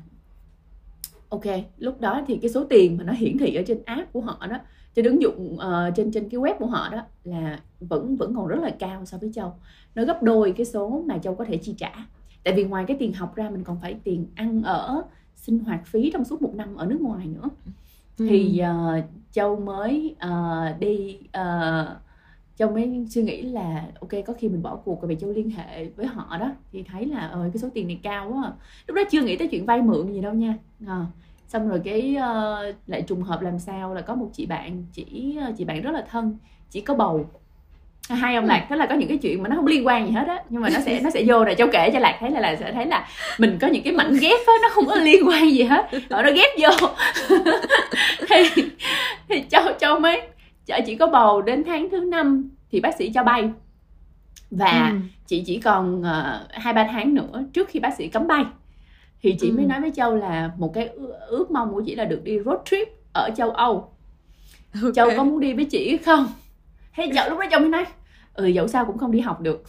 ok 1.30 1.46
lúc 1.78 2.02
đó 2.02 2.22
thì 2.28 2.38
cái 2.38 2.52
số 2.52 2.64
tiền 2.64 2.98
mà 2.98 3.04
nó 3.04 3.14
hiển 3.14 3.38
thị 3.38 3.56
ở 3.56 3.64
trên 3.68 3.84
app 3.86 4.14
của 4.14 4.22
họ 4.22 4.48
đó 4.48 4.58
trên 4.96 5.06
ứng 5.06 5.22
dụng 5.22 5.54
uh, 5.54 5.96
trên 5.96 6.12
trên 6.12 6.30
cái 6.30 6.40
web 6.40 6.58
của 6.60 6.66
họ 6.66 6.90
đó 6.90 7.02
là 7.24 7.60
vẫn 7.80 8.16
vẫn 8.16 8.36
còn 8.36 8.48
rất 8.48 8.60
là 8.62 8.76
cao 8.80 9.06
so 9.06 9.18
với 9.18 9.32
châu. 9.34 9.54
Nó 9.96 10.04
gấp 10.04 10.24
đôi 10.24 10.54
cái 10.58 10.66
số 10.66 11.04
mà 11.08 11.18
châu 11.18 11.36
có 11.36 11.46
thể 11.46 11.58
chi 11.58 11.76
trả. 11.78 11.92
Tại 12.44 12.54
vì 12.54 12.64
ngoài 12.64 12.86
cái 12.88 12.98
tiền 13.00 13.14
học 13.14 13.36
ra 13.36 13.50
mình 13.50 13.64
còn 13.64 13.78
phải 13.82 13.94
tiền 14.04 14.28
ăn 14.36 14.64
ở 14.64 15.04
sinh 15.36 15.60
hoạt 15.60 15.86
phí 15.86 16.12
trong 16.14 16.26
suốt 16.26 16.42
một 16.42 16.56
năm 16.56 16.76
ở 16.76 16.86
nước 16.86 17.02
ngoài 17.02 17.28
nữa. 17.28 17.50
Ừ. 18.18 18.26
thì 18.30 18.62
uh, 18.62 19.04
châu 19.32 19.56
mới 19.56 20.16
uh, 20.26 20.80
đi 20.80 21.18
uh, 21.28 21.88
châu 22.60 22.70
mới 22.70 23.06
suy 23.10 23.22
nghĩ 23.22 23.42
là 23.42 23.84
ok 24.00 24.10
có 24.28 24.34
khi 24.40 24.48
mình 24.48 24.64
bỏ 24.64 24.76
cuộc 24.76 25.02
rồi 25.02 25.10
vì 25.10 25.16
châu 25.22 25.32
liên 25.32 25.50
hệ 25.50 25.86
với 25.96 26.06
họ 26.06 26.38
đó 26.40 26.52
thì 26.72 26.84
thấy 26.84 27.06
là 27.06 27.28
ờ 27.28 27.50
cái 27.54 27.58
số 27.62 27.68
tiền 27.74 27.88
này 27.88 28.00
cao 28.04 28.32
quá 28.34 28.44
à. 28.46 28.52
lúc 28.88 28.96
đó 28.96 29.02
chưa 29.12 29.22
nghĩ 29.22 29.38
tới 29.38 29.48
chuyện 29.48 29.66
vay 29.66 29.82
mượn 29.82 30.14
gì 30.14 30.22
đâu 30.22 30.34
nha. 30.34 30.56
À, 30.88 31.06
xong 31.48 31.70
rồi 31.70 31.82
cái 31.84 32.16
uh, 32.18 32.76
lại 32.88 33.02
trùng 33.02 33.24
hợp 33.24 33.42
làm 33.42 33.60
sao 33.60 33.94
là 33.94 34.02
có 34.02 34.16
một 34.16 34.30
chị 34.34 34.46
bạn 34.46 34.84
chỉ 34.94 35.38
chị 35.58 35.66
bạn 35.66 35.82
rất 35.82 35.92
là 35.92 36.06
thân 36.10 36.38
chỉ 36.70 36.82
có 36.82 36.94
bầu. 36.94 37.30
Hai 38.10 38.36
ông 38.36 38.46
lạc 38.46 38.68
đó 38.70 38.76
là 38.76 38.86
có 38.86 38.96
những 38.96 39.10
cái 39.10 39.18
chuyện 39.18 39.44
mà 39.44 39.50
nó 39.50 39.56
không 39.56 39.68
liên 39.68 39.88
quan 39.88 40.08
gì 40.08 40.12
hết 40.12 40.28
á 40.28 40.44
nhưng 40.50 40.62
mà 40.62 40.70
nó 40.70 40.80
sẽ 40.80 41.00
nó 41.00 41.10
sẽ 41.10 41.24
vô 41.28 41.44
rồi 41.46 41.56
châu 41.56 41.68
kể 41.72 41.90
cho 41.94 42.00
lạc 42.00 42.18
thấy 42.20 42.32
là 42.32 42.40
là 42.40 42.56
sẽ 42.56 42.74
thấy 42.74 42.86
là 42.86 43.08
mình 43.40 43.58
có 43.62 43.68
những 43.68 43.84
cái 43.84 43.94
mảnh 43.94 44.18
ghép 44.22 44.40
á 44.48 44.54
nó 44.62 44.70
không 44.72 44.86
có 44.86 44.96
liên 44.96 45.28
quan 45.28 45.52
gì 45.52 45.64
hết. 45.64 45.90
Rồi 46.10 46.24
nó 46.24 46.30
ghép 46.32 46.50
vô. 46.60 46.88
Thì 48.30 48.64
thì 49.30 49.44
châu 49.50 49.64
châu 49.80 50.00
mới 50.00 50.22
chỉ 50.86 50.96
có 50.96 51.08
bầu 51.08 51.42
đến 51.42 51.64
tháng 51.64 51.90
thứ 51.90 52.00
năm 52.00 52.50
thì 52.72 52.80
bác 52.80 52.96
sĩ 52.98 53.12
cho 53.14 53.24
bay 53.24 53.52
và 54.52 54.90
ừ. 54.90 54.98
chị 55.26 55.44
chỉ 55.46 55.60
còn 55.60 56.04
ờ, 56.04 56.48
hai 56.52 56.72
uh, 56.72 56.76
ba 56.76 56.88
tháng 56.92 57.14
nữa 57.14 57.44
trước 57.54 57.70
khi 57.70 57.80
bác 57.80 57.96
sĩ 57.98 58.08
cấm 58.08 58.28
bay 58.28 58.46
thì 59.22 59.36
chị 59.40 59.50
ừ. 59.50 59.56
mới 59.56 59.66
nói 59.66 59.82
với 59.82 59.92
châu 59.96 60.16
là 60.16 60.52
một 60.58 60.74
cái 60.74 60.90
ước 61.28 61.52
mong 61.52 61.74
của 61.74 61.82
chị 61.86 61.96
là 61.96 62.06
được 62.06 62.24
đi 62.24 62.40
road 62.46 62.60
trip 62.66 62.88
ở 63.14 63.30
châu 63.38 63.52
âu 63.52 63.92
okay. 64.74 64.92
châu 64.96 65.10
có 65.18 65.24
muốn 65.24 65.40
đi 65.40 65.54
với 65.54 65.66
chị 65.66 65.98
không 65.98 66.28
hay 66.92 67.12
dạo 67.14 67.30
lúc 67.30 67.40
đó 67.40 67.46
châu 67.52 67.60
mới 67.60 67.70
nói 67.70 67.86
ừ 68.34 68.48
dẫu 68.48 68.68
sao 68.68 68.86
cũng 68.86 68.98
không 68.98 69.12
đi 69.12 69.20
học 69.20 69.42
được 69.42 69.64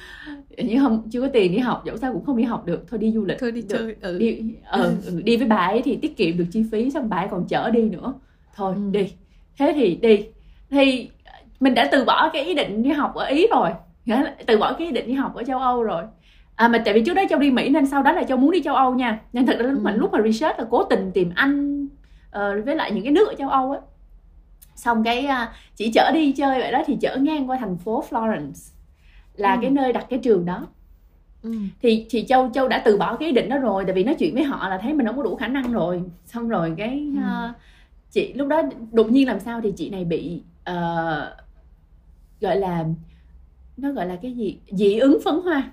nhưng 0.58 0.80
không 0.80 1.08
chưa 1.10 1.20
có 1.20 1.28
tiền 1.32 1.52
đi 1.52 1.58
học 1.58 1.82
dẫu 1.86 1.96
sao 1.96 2.12
cũng 2.12 2.24
không 2.24 2.36
đi 2.36 2.44
học 2.44 2.66
được 2.66 2.84
thôi 2.88 2.98
đi 2.98 3.12
du 3.12 3.24
lịch 3.24 3.38
thôi 3.40 3.52
đi 3.52 3.60
được. 3.60 3.68
chơi 3.68 3.96
ừ. 4.00 4.18
đi 4.18 4.54
ừ, 4.70 4.94
ừ, 5.06 5.20
đi 5.24 5.36
với 5.36 5.46
bà 5.46 5.56
ấy 5.56 5.82
thì 5.84 5.96
tiết 5.96 6.16
kiệm 6.16 6.36
được 6.36 6.44
chi 6.52 6.64
phí 6.72 6.90
xong 6.90 7.08
bà 7.08 7.16
ấy 7.16 7.28
còn 7.30 7.46
chở 7.48 7.70
đi 7.70 7.82
nữa 7.82 8.14
thôi 8.54 8.74
ừ. 8.76 8.90
đi 8.90 9.12
thế 9.58 9.72
thì 9.76 9.94
đi 9.94 10.26
thì 10.70 11.10
mình 11.60 11.74
đã 11.74 11.88
từ 11.92 12.04
bỏ 12.04 12.30
cái 12.32 12.44
ý 12.44 12.54
định 12.54 12.82
đi 12.82 12.90
học 12.90 13.14
ở 13.14 13.26
ý 13.26 13.46
rồi 13.50 13.70
từ 14.46 14.58
bỏ 14.58 14.72
cái 14.72 14.86
ý 14.86 14.92
định 14.92 15.06
đi 15.06 15.12
học 15.12 15.34
ở 15.34 15.44
châu 15.44 15.58
âu 15.58 15.82
rồi 15.82 16.04
à 16.56 16.68
mà 16.68 16.82
tại 16.84 16.94
vì 16.94 17.02
trước 17.04 17.14
đó 17.14 17.22
châu 17.30 17.38
đi 17.38 17.50
mỹ 17.50 17.68
nên 17.68 17.86
sau 17.86 18.02
đó 18.02 18.12
là 18.12 18.22
châu 18.22 18.38
muốn 18.38 18.50
đi 18.50 18.62
châu 18.62 18.74
âu 18.74 18.94
nha 18.94 19.20
nên 19.32 19.46
thật 19.46 19.56
ra 19.58 19.66
lúc 19.66 19.74
ừ. 19.74 19.80
mà 19.82 19.92
lúc 19.92 20.12
mà 20.12 20.20
research 20.24 20.58
là 20.58 20.66
cố 20.70 20.84
tình 20.84 21.10
tìm 21.14 21.32
anh 21.34 21.84
uh, 21.84 22.64
với 22.64 22.76
lại 22.76 22.92
những 22.92 23.04
cái 23.04 23.12
nước 23.12 23.28
ở 23.28 23.34
châu 23.34 23.48
âu 23.48 23.72
á 23.72 23.78
xong 24.74 25.04
cái 25.04 25.24
uh, 25.24 25.48
chỉ 25.74 25.90
chở 25.94 26.10
đi 26.14 26.32
chơi 26.32 26.58
vậy 26.58 26.72
đó 26.72 26.82
thì 26.86 26.96
chở 27.00 27.16
ngang 27.16 27.50
qua 27.50 27.56
thành 27.60 27.76
phố 27.76 28.04
Florence 28.10 28.72
là 29.34 29.54
ừ. 29.54 29.58
cái 29.62 29.70
nơi 29.70 29.92
đặt 29.92 30.06
cái 30.10 30.18
trường 30.18 30.44
đó 30.44 30.66
ừ. 31.42 31.52
thì 31.82 32.06
thì 32.10 32.24
châu 32.28 32.50
châu 32.54 32.68
đã 32.68 32.82
từ 32.84 32.96
bỏ 32.96 33.16
cái 33.16 33.28
ý 33.28 33.34
định 33.34 33.48
đó 33.48 33.58
rồi 33.58 33.84
tại 33.84 33.94
vì 33.94 34.04
nói 34.04 34.14
chuyện 34.18 34.34
với 34.34 34.44
họ 34.44 34.68
là 34.68 34.78
thấy 34.78 34.94
mình 34.94 35.06
không 35.06 35.16
có 35.16 35.22
đủ 35.22 35.36
khả 35.36 35.48
năng 35.48 35.72
rồi 35.72 36.02
xong 36.26 36.48
rồi 36.48 36.74
cái 36.76 37.06
uh, 37.12 37.24
ừ. 37.24 37.48
chị 38.10 38.32
lúc 38.32 38.48
đó 38.48 38.62
đột 38.92 39.10
nhiên 39.10 39.28
làm 39.28 39.40
sao 39.40 39.60
thì 39.60 39.72
chị 39.76 39.90
này 39.90 40.04
bị 40.04 40.42
uh, 40.70 41.46
gọi 42.40 42.56
là 42.56 42.84
nó 43.76 43.92
gọi 43.92 44.06
là 44.06 44.16
cái 44.16 44.32
gì? 44.32 44.58
Dị 44.70 44.98
ứng 44.98 45.18
phấn 45.24 45.34
hoa. 45.34 45.70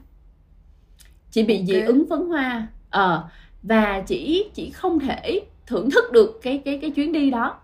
Chị 1.31 1.43
bị 1.43 1.53
okay. 1.53 1.65
dị 1.65 1.81
ứng 1.81 2.05
phấn 2.09 2.19
hoa 2.19 2.67
ờ 2.89 3.29
và 3.63 4.03
chỉ 4.07 4.49
chỉ 4.53 4.69
không 4.69 4.99
thể 4.99 5.41
thưởng 5.67 5.89
thức 5.91 6.11
được 6.11 6.39
cái 6.41 6.61
cái 6.65 6.79
cái 6.81 6.91
chuyến 6.91 7.11
đi 7.11 7.31
đó. 7.31 7.59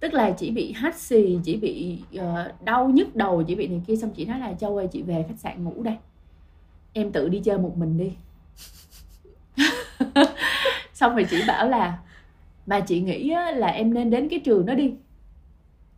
Tức 0.00 0.14
là 0.14 0.30
chỉ 0.30 0.50
bị 0.50 0.72
hắt 0.72 0.98
xì 0.98 1.38
chỉ 1.44 1.56
bị 1.56 1.98
uh, 2.18 2.62
đau 2.64 2.88
nhức 2.88 3.16
đầu 3.16 3.42
chỉ 3.42 3.54
bị 3.54 3.66
này 3.66 3.82
kia 3.86 3.96
xong 3.96 4.10
chị 4.10 4.24
nói 4.24 4.38
là 4.38 4.52
châu 4.52 4.76
ơi 4.76 4.88
chị 4.92 5.02
về 5.02 5.24
khách 5.28 5.38
sạn 5.38 5.64
ngủ 5.64 5.82
đây. 5.82 5.96
Em 6.92 7.12
tự 7.12 7.28
đi 7.28 7.40
chơi 7.44 7.58
một 7.58 7.76
mình 7.76 7.98
đi. 7.98 8.12
Xong 10.94 11.14
rồi 11.14 11.26
chị 11.30 11.36
bảo 11.46 11.68
là 11.68 11.98
mà 12.66 12.80
chị 12.80 13.00
nghĩ 13.00 13.34
là 13.54 13.66
em 13.66 13.94
nên 13.94 14.10
đến 14.10 14.28
cái 14.28 14.38
trường 14.38 14.66
đó 14.66 14.74
đi 14.74 14.92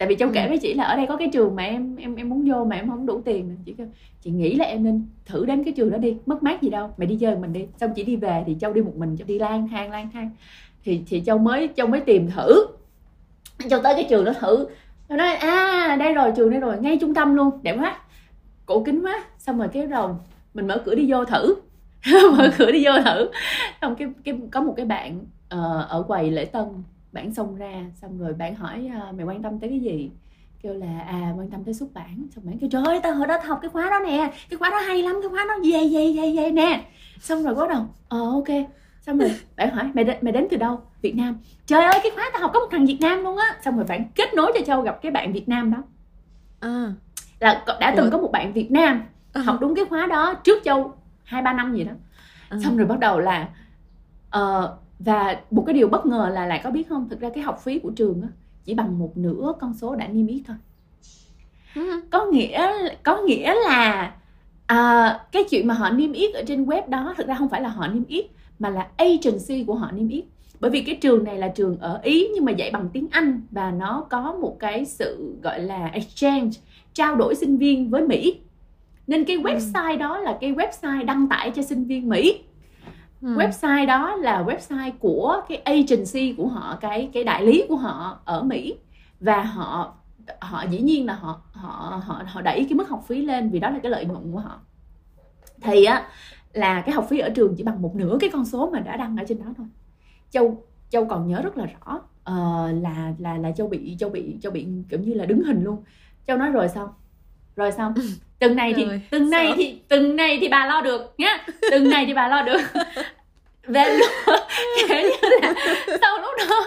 tại 0.02 0.06
vì 0.08 0.16
châu 0.16 0.28
ừ. 0.28 0.32
kể 0.34 0.48
với 0.48 0.58
chị 0.58 0.74
là 0.74 0.84
ở 0.84 0.96
đây 0.96 1.06
có 1.06 1.16
cái 1.16 1.28
trường 1.32 1.56
mà 1.56 1.62
em 1.62 1.96
em 1.96 2.16
em 2.16 2.28
muốn 2.28 2.50
vô 2.50 2.64
mà 2.64 2.76
em 2.76 2.88
không 2.88 3.06
đủ 3.06 3.22
tiền. 3.24 3.56
Chị 3.64 3.74
kêu 3.78 3.86
chị 4.20 4.30
nghĩ 4.30 4.54
là 4.54 4.64
em 4.64 4.84
nên 4.84 5.06
thử 5.26 5.46
đến 5.46 5.64
cái 5.64 5.72
trường 5.72 5.90
đó 5.90 5.98
đi 5.98 6.16
mất 6.26 6.42
mát 6.42 6.62
gì 6.62 6.70
đâu 6.70 6.90
mày 6.96 7.06
đi 7.06 7.16
chơi 7.20 7.36
mình 7.36 7.52
đi. 7.52 7.66
Xong 7.80 7.90
chị 7.96 8.02
đi 8.04 8.16
về 8.16 8.42
thì 8.46 8.56
châu 8.60 8.72
đi 8.72 8.82
một 8.82 8.96
mình 8.96 9.16
châu 9.16 9.26
đi 9.26 9.38
lang 9.38 9.68
thang 9.68 9.90
lang 9.90 10.08
thang. 10.12 10.30
Thì 10.84 11.02
thì 11.06 11.22
châu 11.26 11.38
mới 11.38 11.68
châu 11.76 11.86
mới 11.86 12.00
tìm 12.00 12.30
thử. 12.30 12.66
Châu 13.70 13.82
tới 13.82 13.94
cái 13.94 14.06
trường 14.10 14.24
đó 14.24 14.32
thử. 14.40 14.66
Châu 15.08 15.18
nói 15.18 15.34
à 15.34 15.96
đây 15.98 16.14
rồi 16.14 16.32
trường 16.36 16.50
đây 16.50 16.60
rồi 16.60 16.78
ngay 16.80 16.98
trung 17.00 17.14
tâm 17.14 17.34
luôn. 17.34 17.50
Đẹp 17.62 17.76
quá. 17.80 17.98
Cổ 18.66 18.82
kính 18.84 19.04
quá. 19.04 19.24
Xong 19.38 19.58
rồi 19.58 19.68
cái 19.72 19.86
đầu 19.86 20.18
mình 20.54 20.66
mở 20.66 20.82
cửa 20.84 20.94
đi 20.94 21.10
vô 21.10 21.24
thử. 21.24 21.54
Mở 22.38 22.50
cửa 22.58 22.72
đi 22.72 22.84
vô 22.84 22.92
thử. 23.04 23.30
Xong 23.80 23.94
cái 23.96 24.08
cái 24.24 24.38
có 24.50 24.60
một 24.60 24.74
cái 24.76 24.86
bạn 24.86 25.18
uh, 25.54 25.88
ở 25.88 26.04
quầy 26.08 26.30
lễ 26.30 26.44
tân 26.44 26.64
bạn 27.12 27.34
xông 27.34 27.54
ra 27.56 27.84
xong 27.94 28.18
rồi 28.18 28.34
bạn 28.34 28.54
hỏi 28.54 28.90
uh, 29.10 29.14
mày 29.14 29.26
quan 29.26 29.42
tâm 29.42 29.58
tới 29.58 29.70
cái 29.70 29.80
gì? 29.80 30.10
Kêu 30.62 30.74
là 30.74 31.00
à 31.06 31.32
quan 31.38 31.50
tâm 31.50 31.64
tới 31.64 31.74
xuất 31.74 31.94
bản. 31.94 32.26
Xong 32.34 32.46
bạn 32.46 32.58
kêu 32.58 32.70
trời 32.72 32.82
ơi 32.84 33.00
tao 33.02 33.14
hồi 33.14 33.26
đó 33.26 33.38
học 33.46 33.58
cái 33.62 33.68
khóa 33.70 33.90
đó 33.90 33.98
nè 34.06 34.32
cái 34.50 34.58
khóa 34.58 34.70
đó 34.70 34.78
hay 34.78 35.02
lắm 35.02 35.18
cái 35.22 35.30
khóa 35.30 35.44
đó 35.48 35.54
về 35.64 35.88
về 35.92 36.12
về 36.16 36.32
về 36.36 36.50
nè. 36.50 36.84
Xong 37.20 37.42
rồi 37.42 37.54
bắt 37.54 37.68
đầu 37.68 37.84
ờ 38.08 38.18
ok. 38.30 38.48
Xong 39.00 39.18
rồi 39.18 39.30
bạn 39.56 39.74
hỏi 39.74 39.90
mày 39.94 40.04
đến, 40.04 40.16
mày 40.22 40.32
đến 40.32 40.46
từ 40.50 40.56
đâu? 40.56 40.80
Việt 41.02 41.16
Nam. 41.16 41.38
Trời 41.66 41.84
ơi 41.84 42.00
cái 42.02 42.12
khóa 42.14 42.30
tao 42.32 42.42
học 42.42 42.50
có 42.54 42.60
một 42.60 42.68
thằng 42.70 42.86
Việt 42.86 42.98
Nam 43.00 43.22
luôn 43.24 43.36
á. 43.36 43.56
Xong 43.64 43.76
rồi 43.76 43.84
bạn 43.88 44.04
kết 44.14 44.34
nối 44.34 44.52
cho 44.54 44.60
Châu 44.66 44.82
gặp 44.82 44.98
cái 45.02 45.12
bạn 45.12 45.32
Việt 45.32 45.48
Nam 45.48 45.70
đó. 45.72 45.78
À. 46.60 46.92
Là 47.40 47.64
đã 47.80 47.94
từng 47.96 48.04
Ủa? 48.04 48.10
có 48.10 48.18
một 48.18 48.32
bạn 48.32 48.52
Việt 48.52 48.70
Nam 48.70 49.02
À. 49.32 49.42
học 49.42 49.58
đúng 49.60 49.74
cái 49.74 49.84
khóa 49.84 50.06
đó 50.06 50.34
trước 50.34 50.58
Châu 50.64 50.94
hai 51.24 51.42
ba 51.42 51.52
năm 51.52 51.74
gì 51.76 51.84
đó. 51.84 51.92
À. 52.48 52.58
xong 52.64 52.76
rồi 52.76 52.86
bắt 52.86 52.98
đầu 52.98 53.18
là 53.20 53.48
ờ, 54.30 54.76
và 55.04 55.40
một 55.50 55.62
cái 55.66 55.74
điều 55.74 55.88
bất 55.88 56.06
ngờ 56.06 56.30
là 56.32 56.46
lại 56.46 56.60
có 56.64 56.70
biết 56.70 56.88
không? 56.88 57.08
Thực 57.08 57.20
ra 57.20 57.30
cái 57.34 57.42
học 57.42 57.60
phí 57.64 57.78
của 57.78 57.90
trường 57.90 58.22
á 58.22 58.28
chỉ 58.64 58.74
bằng 58.74 58.98
một 58.98 59.16
nửa 59.16 59.52
con 59.60 59.74
số 59.74 59.94
đã 59.94 60.08
niêm 60.08 60.26
yết 60.26 60.42
thôi. 60.46 60.56
Ừ. 61.74 62.00
có 62.10 62.26
nghĩa 62.26 62.72
có 63.02 63.22
nghĩa 63.22 63.54
là 63.54 64.12
à, 64.66 65.18
cái 65.32 65.44
chuyện 65.50 65.66
mà 65.66 65.74
họ 65.74 65.90
niêm 65.90 66.12
yết 66.12 66.34
ở 66.34 66.42
trên 66.46 66.64
web 66.64 66.88
đó 66.88 67.14
thực 67.16 67.26
ra 67.26 67.34
không 67.34 67.48
phải 67.48 67.60
là 67.60 67.68
họ 67.68 67.88
niêm 67.88 68.04
yết 68.04 68.26
mà 68.58 68.68
là 68.68 68.88
agency 68.96 69.64
của 69.66 69.74
họ 69.74 69.90
niêm 69.92 70.08
yết. 70.08 70.24
Bởi 70.60 70.70
vì 70.70 70.80
cái 70.80 70.94
trường 70.94 71.24
này 71.24 71.38
là 71.38 71.48
trường 71.48 71.78
ở 71.78 72.00
ý 72.02 72.28
nhưng 72.34 72.44
mà 72.44 72.52
dạy 72.52 72.70
bằng 72.70 72.88
tiếng 72.92 73.06
anh 73.10 73.40
và 73.50 73.70
nó 73.70 74.06
có 74.10 74.36
một 74.40 74.56
cái 74.58 74.84
sự 74.84 75.34
gọi 75.42 75.60
là 75.60 75.86
exchange 75.86 76.50
trao 76.94 77.16
đổi 77.16 77.34
sinh 77.34 77.58
viên 77.58 77.90
với 77.90 78.02
mỹ. 78.02 78.40
Nên 79.06 79.24
cái 79.24 79.36
website 79.36 79.98
đó 79.98 80.18
là 80.18 80.38
cái 80.40 80.52
website 80.52 81.04
đăng 81.04 81.28
tải 81.28 81.50
cho 81.50 81.62
sinh 81.62 81.84
viên 81.84 82.08
mỹ 82.08 82.42
Ừ. 83.22 83.28
website 83.36 83.86
đó 83.86 84.16
là 84.16 84.42
website 84.42 84.92
của 84.98 85.42
cái 85.48 85.58
agency 85.58 86.34
của 86.36 86.46
họ 86.46 86.78
cái 86.80 87.10
cái 87.12 87.24
đại 87.24 87.46
lý 87.46 87.64
của 87.68 87.76
họ 87.76 88.20
ở 88.24 88.42
Mỹ. 88.42 88.74
Và 89.20 89.42
họ 89.42 89.94
họ 90.40 90.64
dĩ 90.70 90.80
nhiên 90.80 91.06
là 91.06 91.14
họ 91.14 91.40
họ 91.52 92.02
họ 92.04 92.22
họ 92.26 92.40
đẩy 92.40 92.66
cái 92.68 92.74
mức 92.74 92.88
học 92.88 93.04
phí 93.08 93.22
lên 93.22 93.50
vì 93.50 93.60
đó 93.60 93.70
là 93.70 93.78
cái 93.78 93.90
lợi 93.90 94.04
nhuận 94.04 94.32
của 94.32 94.38
họ. 94.38 94.60
Thì 95.60 95.84
á 95.84 96.08
là 96.52 96.80
cái 96.80 96.94
học 96.94 97.06
phí 97.08 97.18
ở 97.18 97.30
trường 97.30 97.54
chỉ 97.56 97.62
bằng 97.62 97.82
một 97.82 97.96
nửa 97.96 98.16
cái 98.20 98.30
con 98.32 98.44
số 98.44 98.70
mà 98.70 98.80
đã 98.80 98.96
đăng 98.96 99.16
ở 99.16 99.24
trên 99.28 99.38
đó 99.38 99.46
thôi. 99.56 99.66
Châu 100.30 100.64
châu 100.90 101.04
còn 101.04 101.28
nhớ 101.28 101.42
rất 101.42 101.56
là 101.56 101.66
rõ 101.66 101.94
uh, 101.96 102.82
là 102.82 103.14
là 103.18 103.38
là 103.38 103.52
châu 103.52 103.68
bị 103.68 103.96
châu 103.98 104.10
bị 104.10 104.36
châu 104.42 104.52
bị 104.52 104.66
kiểu 104.88 105.00
như 105.00 105.14
là 105.14 105.26
đứng 105.26 105.42
hình 105.42 105.64
luôn. 105.64 105.82
Châu 106.26 106.36
nói 106.36 106.50
rồi 106.50 106.68
xong 106.68 106.88
rồi 107.56 107.72
xong. 107.72 107.94
Từng 108.38 108.56
này 108.56 108.74
thì 108.76 108.84
Rồi, 108.84 109.00
từng 109.10 109.30
này 109.30 109.52
thì 109.56 109.78
từng 109.88 110.16
này 110.16 110.38
thì 110.40 110.48
bà 110.48 110.66
lo 110.66 110.80
được 110.80 111.14
nhá. 111.18 111.46
Từng 111.70 111.90
này 111.90 112.06
thì 112.06 112.14
bà 112.14 112.28
lo 112.28 112.42
được. 112.42 112.60
Về 113.66 113.84
lúc 113.98 114.10
kiểu 114.88 114.96
như 115.02 115.28
là 115.42 115.54
sau 116.00 116.18
lúc 116.18 116.30
đó 116.48 116.64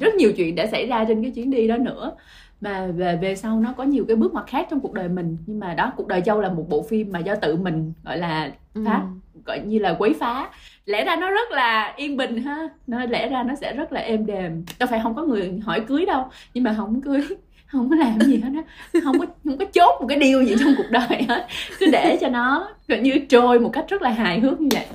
rất 0.00 0.14
nhiều 0.14 0.32
chuyện 0.36 0.54
đã 0.54 0.66
xảy 0.66 0.86
ra 0.86 1.04
trên 1.08 1.22
cái 1.22 1.30
chuyến 1.30 1.50
đi 1.50 1.68
đó 1.68 1.76
nữa. 1.76 2.12
Mà 2.60 2.86
về 2.96 3.18
về 3.22 3.34
sau 3.36 3.60
nó 3.60 3.72
có 3.76 3.84
nhiều 3.84 4.04
cái 4.08 4.16
bước 4.16 4.32
ngoặt 4.32 4.46
khác 4.46 4.66
trong 4.70 4.80
cuộc 4.80 4.92
đời 4.92 5.08
mình. 5.08 5.36
Nhưng 5.46 5.60
mà 5.60 5.74
đó 5.74 5.92
cuộc 5.96 6.06
đời 6.06 6.22
châu 6.26 6.40
là 6.40 6.48
một 6.48 6.66
bộ 6.68 6.82
phim 6.82 7.12
mà 7.12 7.18
do 7.18 7.34
tự 7.34 7.56
mình 7.56 7.92
gọi 8.04 8.18
là 8.18 8.50
Ừ. 8.74 8.82
phá 8.86 9.02
gọi 9.44 9.58
như 9.60 9.78
là 9.78 9.94
quấy 9.98 10.14
phá. 10.20 10.50
Lẽ 10.84 11.04
ra 11.04 11.16
nó 11.16 11.30
rất 11.30 11.50
là 11.50 11.94
yên 11.96 12.16
bình 12.16 12.42
ha. 12.42 12.68
Nó 12.86 13.04
lẽ 13.04 13.28
ra 13.28 13.42
nó 13.42 13.54
sẽ 13.54 13.72
rất 13.72 13.92
là 13.92 14.00
êm 14.00 14.26
đềm. 14.26 14.64
Đâu 14.78 14.86
phải 14.90 15.00
không 15.02 15.14
có 15.14 15.22
người 15.22 15.60
hỏi 15.64 15.80
cưới 15.80 16.06
đâu 16.06 16.28
nhưng 16.54 16.64
mà 16.64 16.74
không 16.76 17.00
cưới 17.00 17.20
không 17.66 17.90
có 17.90 17.96
làm 17.96 18.20
gì 18.20 18.36
hết 18.36 18.50
á. 18.54 18.62
Không 19.04 19.18
có 19.18 19.26
không 19.44 19.58
có 19.58 19.64
chốt 19.64 20.00
một 20.00 20.06
cái 20.08 20.18
điều 20.18 20.42
gì 20.42 20.54
trong 20.60 20.74
cuộc 20.76 20.90
đời 20.90 21.22
hết. 21.28 21.46
Cứ 21.78 21.86
để 21.92 22.18
cho 22.20 22.28
nó 22.28 22.68
gần 22.88 23.02
như 23.02 23.12
trôi 23.28 23.60
một 23.60 23.70
cách 23.72 23.84
rất 23.88 24.02
là 24.02 24.10
hài 24.10 24.40
hước 24.40 24.60
như 24.60 24.68
vậy. 24.72 24.86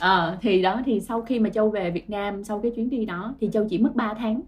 Ờ, 0.00 0.36
thì 0.40 0.62
đó 0.62 0.80
thì 0.86 1.00
sau 1.00 1.22
khi 1.22 1.38
mà 1.38 1.50
châu 1.50 1.70
về 1.70 1.90
Việt 1.90 2.10
Nam 2.10 2.44
sau 2.44 2.60
cái 2.60 2.72
chuyến 2.76 2.90
đi 2.90 3.04
đó 3.04 3.34
thì 3.40 3.48
châu 3.52 3.66
chỉ 3.70 3.78
mất 3.78 3.94
3 3.94 4.14
tháng 4.14 4.40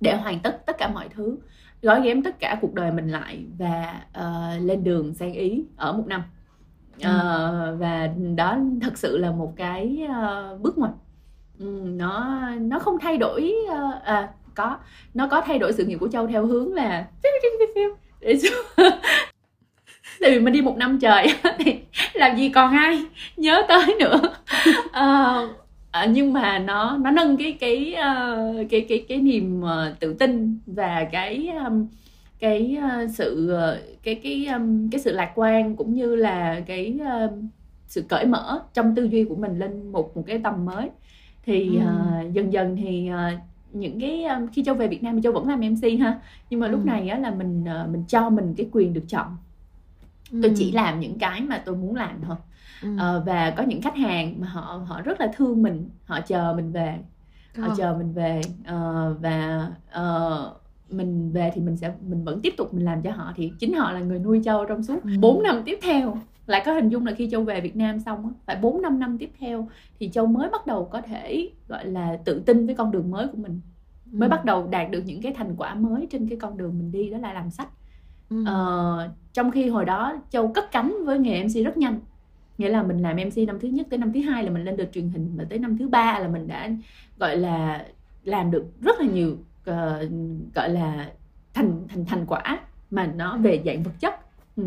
để 0.00 0.16
hoàn 0.16 0.40
tất 0.40 0.66
tất 0.66 0.78
cả 0.78 0.88
mọi 0.88 1.08
thứ 1.08 1.38
gói 1.82 2.02
ghém 2.02 2.22
tất 2.22 2.40
cả 2.40 2.58
cuộc 2.60 2.74
đời 2.74 2.92
mình 2.92 3.08
lại 3.08 3.44
và 3.58 4.00
ờ, 4.12 4.58
lên 4.60 4.84
đường 4.84 5.14
sang 5.14 5.32
ý 5.32 5.64
ở 5.76 5.92
một 5.92 6.06
năm. 6.06 6.22
Ờ, 7.02 7.76
và 7.80 8.10
đó 8.36 8.58
thật 8.82 8.98
sự 8.98 9.18
là 9.18 9.30
một 9.30 9.52
cái 9.56 10.06
ờ, 10.08 10.58
bước 10.62 10.78
ngoặt. 10.78 10.90
Ừ, 11.58 11.82
nó 11.84 12.40
nó 12.60 12.78
không 12.78 12.98
thay 13.00 13.16
đổi 13.16 13.54
ờ, 13.68 14.00
à 14.04 14.28
có 14.56 14.78
nó 15.14 15.26
có 15.26 15.40
thay 15.40 15.58
đổi 15.58 15.72
sự 15.72 15.84
nghiệp 15.84 15.96
của 15.96 16.08
châu 16.08 16.26
theo 16.26 16.46
hướng 16.46 16.74
là 16.74 17.06
để 18.20 18.38
tại 20.20 20.30
vì 20.30 20.40
mình 20.40 20.52
đi 20.52 20.62
một 20.62 20.76
năm 20.76 20.98
trời 20.98 21.26
thì 21.58 21.76
làm 22.14 22.36
gì 22.36 22.48
còn 22.48 22.72
ai 22.72 23.04
nhớ 23.36 23.62
tới 23.68 23.96
nữa 24.00 24.20
ờ, 24.92 25.48
nhưng 26.10 26.32
mà 26.32 26.58
nó 26.58 26.96
nó 26.96 27.10
nâng 27.10 27.36
cái 27.36 27.52
cái 27.52 27.94
ờ, 27.94 28.36
cái 28.70 28.86
cái 28.88 29.04
cái 29.08 29.18
niềm 29.18 29.62
tự 30.00 30.14
tin 30.14 30.58
và 30.66 31.06
cái 31.12 31.50
um, 31.66 31.86
cái 32.38 32.78
sự 33.14 33.56
cái 34.02 34.14
cái 34.14 34.46
um, 34.46 34.90
cái 34.90 35.00
sự 35.00 35.12
lạc 35.12 35.32
quan 35.34 35.76
cũng 35.76 35.94
như 35.94 36.16
là 36.16 36.60
cái 36.66 36.98
sự 37.86 38.04
cởi 38.08 38.24
mở 38.26 38.60
trong 38.74 38.94
tư 38.94 39.04
duy 39.04 39.24
của 39.24 39.36
mình 39.36 39.58
lên 39.58 39.92
một 39.92 40.16
một 40.16 40.22
cái 40.26 40.40
tầm 40.44 40.64
mới 40.64 40.88
thì 41.44 41.76
Ừ. 41.76 41.82
dần 42.32 42.52
dần 42.52 42.76
thì 42.76 43.10
những 43.72 44.00
cái 44.00 44.24
um, 44.24 44.46
khi 44.52 44.64
châu 44.64 44.74
về 44.74 44.88
Việt 44.88 45.02
Nam 45.02 45.14
thì 45.16 45.22
châu 45.22 45.32
vẫn 45.32 45.48
làm 45.48 45.60
MC 45.60 45.98
ha 46.00 46.18
nhưng 46.50 46.60
mà 46.60 46.68
lúc 46.68 46.80
Ừ. 46.80 46.86
này 46.86 47.08
á 47.08 47.18
là 47.18 47.30
mình 47.30 47.64
ờ, 47.64 47.86
mình 47.92 48.04
cho 48.08 48.30
mình 48.30 48.54
cái 48.56 48.68
quyền 48.72 48.94
được 48.94 49.04
chọn 49.08 49.36
Ừ. 50.32 50.40
tôi 50.42 50.52
chỉ 50.56 50.72
làm 50.72 51.00
những 51.00 51.18
cái 51.18 51.40
mà 51.40 51.62
tôi 51.66 51.76
muốn 51.76 51.94
làm 51.96 52.20
thôi 52.26 52.36
Ừ. 52.82 52.88
Ờ, 52.98 53.22
và 53.26 53.50
có 53.50 53.62
những 53.62 53.82
khách 53.82 53.96
hàng 53.96 54.34
mà 54.40 54.46
họ 54.48 54.82
họ 54.86 55.00
rất 55.02 55.20
là 55.20 55.32
thương 55.36 55.62
mình 55.62 55.88
họ 56.04 56.20
chờ 56.20 56.52
mình 56.56 56.72
về 56.72 56.98
họ 57.58 57.68
Ờ. 57.68 57.74
chờ 57.76 57.94
mình 57.98 58.12
về 58.12 58.40
Ờ, 58.66 59.14
và 59.20 59.68
ờ, 59.90 60.52
mình 60.90 61.32
về 61.32 61.50
thì 61.54 61.60
mình 61.60 61.76
sẽ 61.76 61.92
mình 62.08 62.24
vẫn 62.24 62.40
tiếp 62.42 62.54
tục 62.56 62.74
mình 62.74 62.84
làm 62.84 63.02
cho 63.02 63.10
họ 63.10 63.32
thì 63.36 63.52
chính 63.58 63.74
họ 63.74 63.92
là 63.92 64.00
người 64.00 64.18
nuôi 64.18 64.40
châu 64.44 64.64
trong 64.64 64.82
suốt 64.82 65.02
Ừ. 65.02 65.10
4 65.20 65.42
năm 65.42 65.62
tiếp 65.64 65.78
theo 65.82 66.18
lại 66.46 66.62
có 66.66 66.72
hình 66.72 66.88
dung 66.88 67.06
là 67.06 67.12
khi 67.14 67.28
châu 67.30 67.42
về 67.42 67.60
Việt 67.60 67.76
Nam 67.76 68.00
xong 68.00 68.32
phải 68.46 68.56
4 68.56 68.82
5 68.82 68.98
năm 69.00 69.18
tiếp 69.18 69.30
theo 69.38 69.68
thì 70.00 70.08
châu 70.08 70.26
mới 70.26 70.48
bắt 70.50 70.66
đầu 70.66 70.84
có 70.84 71.00
thể 71.00 71.50
gọi 71.68 71.86
là 71.86 72.18
tự 72.24 72.42
tin 72.46 72.66
với 72.66 72.74
con 72.74 72.90
đường 72.90 73.10
mới 73.10 73.26
của 73.28 73.38
mình 73.38 73.60
mới 74.12 74.28
Ừ. 74.28 74.30
bắt 74.30 74.44
đầu 74.44 74.66
đạt 74.66 74.90
được 74.90 75.02
những 75.06 75.22
cái 75.22 75.32
thành 75.36 75.54
quả 75.56 75.74
mới 75.74 76.06
trên 76.10 76.28
cái 76.28 76.38
con 76.38 76.56
đường 76.56 76.78
mình 76.78 76.92
đi 76.92 77.10
đó 77.10 77.18
là 77.18 77.32
làm 77.32 77.50
sách 77.50 77.68
Ừ. 78.30 78.44
Ờ, 78.46 79.10
trong 79.32 79.50
khi 79.50 79.68
hồi 79.68 79.84
đó 79.84 80.16
châu 80.30 80.48
cất 80.48 80.70
cánh 80.72 80.94
với 81.04 81.18
nghề 81.18 81.42
MC 81.42 81.64
rất 81.64 81.76
nhanh 81.76 82.00
nghĩa 82.58 82.68
là 82.68 82.82
mình 82.82 82.98
làm 83.02 83.16
MC 83.16 83.46
năm 83.46 83.58
thứ 83.60 83.68
nhất 83.68 83.86
tới 83.90 83.98
năm 83.98 84.12
thứ 84.12 84.20
hai 84.20 84.44
là 84.44 84.50
mình 84.50 84.64
lên 84.64 84.76
được 84.76 84.88
truyền 84.92 85.08
hình 85.08 85.32
và 85.36 85.44
tới 85.50 85.58
năm 85.58 85.78
thứ 85.78 85.88
ba 85.88 86.18
là 86.18 86.28
mình 86.28 86.46
đã 86.46 86.70
gọi 87.18 87.36
là 87.36 87.86
làm 88.24 88.50
được 88.50 88.64
rất 88.80 89.00
là 89.00 89.06
nhiều 89.06 89.36
ờ, 89.64 90.08
gọi 90.54 90.68
là 90.70 91.12
thành 91.54 91.82
thành 91.88 92.04
thành 92.04 92.26
quả 92.26 92.60
mà 92.90 93.06
nó 93.06 93.36
về 93.36 93.62
dạng 93.66 93.82
vật 93.82 93.92
chất 94.00 94.14
ừ. 94.56 94.62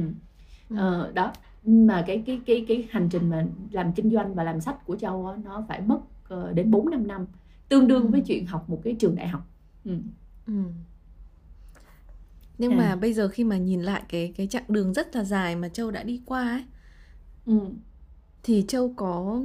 Ừ. 0.69 0.75
Ờ, 0.77 1.11
đó 1.13 1.31
mà 1.63 2.03
cái 2.07 2.23
cái 2.25 2.41
cái 2.45 2.65
cái 2.67 2.87
hành 2.91 3.09
trình 3.09 3.29
mà 3.29 3.45
làm 3.71 3.93
kinh 3.93 4.11
doanh 4.11 4.35
và 4.35 4.43
làm 4.43 4.61
sách 4.61 4.85
của 4.85 4.95
châu 4.95 5.27
á, 5.27 5.37
nó 5.43 5.65
phải 5.67 5.81
mất 5.81 5.99
ờ, 6.27 6.53
đến 6.53 6.71
4 6.71 6.89
5 6.89 7.07
năm 7.07 7.25
tương 7.69 7.87
đương 7.87 8.03
Ừ. 8.03 8.07
với 8.11 8.21
chuyện 8.27 8.45
học 8.45 8.69
một 8.69 8.81
cái 8.83 8.95
trường 8.99 9.15
đại 9.15 9.27
học 9.27 9.41
ừ. 9.85 9.91
Ừ. 10.47 10.53
Nhưng 12.57 12.71
À. 12.71 12.77
mà 12.77 12.95
bây 12.95 13.13
giờ 13.13 13.27
khi 13.27 13.43
mà 13.43 13.57
nhìn 13.57 13.81
lại 13.81 14.03
cái 14.09 14.33
cái 14.37 14.47
chặng 14.47 14.63
đường 14.67 14.93
rất 14.93 15.15
là 15.15 15.23
dài 15.23 15.55
mà 15.55 15.69
Châu 15.69 15.91
đã 15.91 16.03
đi 16.03 16.21
qua 16.25 16.49
ấy 16.49 16.63
Ừ. 17.45 17.59
thì 18.43 18.65
Châu 18.67 18.93
có 18.95 19.41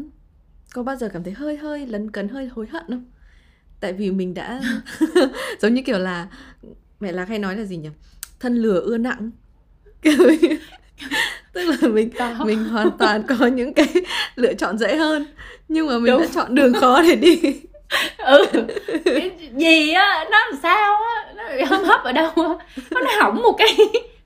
có 0.75 0.83
bao 0.83 0.97
giờ 0.97 1.09
cảm 1.13 1.25
thấy 1.25 1.33
hơi 1.33 1.57
hơi 1.57 1.87
lấn 1.87 2.11
cấn 2.11 2.29
hơi 2.29 2.47
hối 2.49 2.67
hận 2.67 2.85
không? 2.89 3.05
Tại 3.81 3.93
vì 3.93 4.11
mình 4.11 4.35
đã 4.35 4.61
giống 5.61 5.75
như 5.75 5.83
kiểu 5.83 5.99
là 5.99 6.29
mẹ 7.01 7.13
Lạc 7.13 7.29
hay 7.29 7.39
nói 7.39 7.57
là 7.57 7.65
gì 7.65 7.77
nhỉ? 7.77 7.89
Thân 8.41 8.55
lửa 8.57 8.81
ưa 8.81 8.99
nặng. 8.99 9.31
Tức 11.55 11.65
là 11.83 11.89
mình 11.89 12.11
Có. 12.19 12.31
mình 12.45 12.65
hoàn 12.65 12.91
toàn 12.91 13.23
có 13.23 13.47
những 13.47 13.75
cái 13.75 13.87
lựa 14.37 14.55
chọn 14.55 14.79
dễ 14.79 14.97
hơn 14.97 15.27
nhưng 15.69 15.87
mà 15.87 15.99
mình 15.99 16.13
Đúng. 16.13 16.21
đã 16.21 16.27
chọn 16.35 16.55
đường 16.55 16.73
khó 16.75 17.03
để 17.03 17.17
đi. 17.17 17.41
ừ 18.19 18.47
cái 19.05 19.31
gì 19.57 19.93
á 19.93 20.25
nó 20.31 20.39
làm 20.39 20.59
sao 20.63 20.93
á 20.95 21.33
nó 21.37 21.43
bị 21.57 21.63
hâm 21.63 21.85
hấp 21.85 22.05
ở 22.05 22.13
đâu 22.13 22.31
á 22.37 22.55
nó 22.91 23.01
nó 23.01 23.11
hỏng 23.21 23.43
một 23.43 23.55
cái 23.59 23.77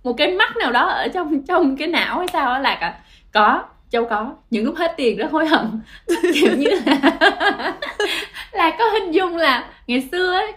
một 0.05 0.13
cái 0.13 0.33
mắt 0.35 0.57
nào 0.57 0.73
đó 0.73 0.87
ở 0.89 1.09
trong 1.09 1.43
trong 1.43 1.77
cái 1.77 1.89
não 1.89 2.19
hay 2.19 2.27
sao 2.33 2.53
á 2.53 2.59
lạc 2.59 2.79
à 2.81 3.01
có 3.33 3.63
châu 3.91 4.05
có 4.05 4.33
những 4.51 4.65
lúc 4.65 4.77
hết 4.77 4.95
tiền 4.97 5.17
rất 5.17 5.31
hối 5.31 5.47
hận 5.47 5.67
kiểu 6.35 6.57
như 6.57 6.71
là 6.87 7.21
là 8.53 8.77
có 8.79 8.85
hình 8.91 9.13
dung 9.13 9.37
là 9.37 9.69
ngày 9.87 10.09
xưa 10.13 10.33
ấy 10.33 10.53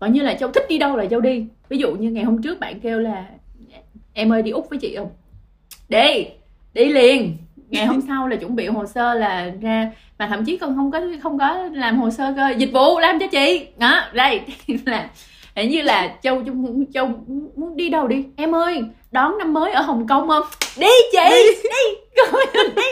gọi 0.00 0.10
như 0.10 0.22
là 0.22 0.34
châu 0.34 0.50
thích 0.50 0.64
đi 0.68 0.78
đâu 0.78 0.96
là 0.96 1.06
châu 1.06 1.20
đi 1.20 1.46
ví 1.68 1.78
dụ 1.78 1.94
như 1.94 2.10
ngày 2.10 2.24
hôm 2.24 2.42
trước 2.42 2.60
bạn 2.60 2.80
kêu 2.80 2.98
là 3.00 3.24
em 4.12 4.32
ơi 4.32 4.42
đi 4.42 4.50
úc 4.50 4.70
với 4.70 4.78
chị 4.78 4.96
không 4.96 5.10
đi 5.92 6.26
đi 6.74 6.84
liền. 6.92 7.36
Ngày 7.68 7.86
hôm 7.86 8.00
sau 8.08 8.28
là 8.28 8.36
chuẩn 8.36 8.56
bị 8.56 8.66
hồ 8.66 8.86
sơ 8.86 9.14
là 9.14 9.50
ra 9.60 9.90
mà 10.18 10.26
thậm 10.26 10.44
chí 10.44 10.56
còn 10.56 10.76
không 10.76 10.90
có 10.90 11.00
không 11.22 11.38
có 11.38 11.68
làm 11.72 11.98
hồ 11.98 12.10
sơ 12.10 12.32
cơ. 12.36 12.48
Dịch 12.56 12.70
vụ 12.72 12.98
làm 12.98 13.18
cho 13.18 13.26
chị. 13.26 13.66
Đó 13.78 14.02
đây 14.12 14.40
là 14.86 15.08
Hình 15.56 15.70
như 15.70 15.82
là 15.82 16.16
châu 16.22 16.42
châu 16.94 17.08
muốn 17.56 17.76
đi 17.76 17.88
đâu 17.88 18.08
đi? 18.08 18.24
Em 18.36 18.54
ơi 18.54 18.82
đón 19.10 19.38
năm 19.38 19.52
mới 19.52 19.72
ở 19.72 19.82
hồng 19.82 20.06
kông 20.06 20.28
không? 20.28 20.42
Đi 20.78 20.86
chị 21.12 21.18
đi. 21.62 22.22
coi 22.32 22.46
đi. 22.76 22.82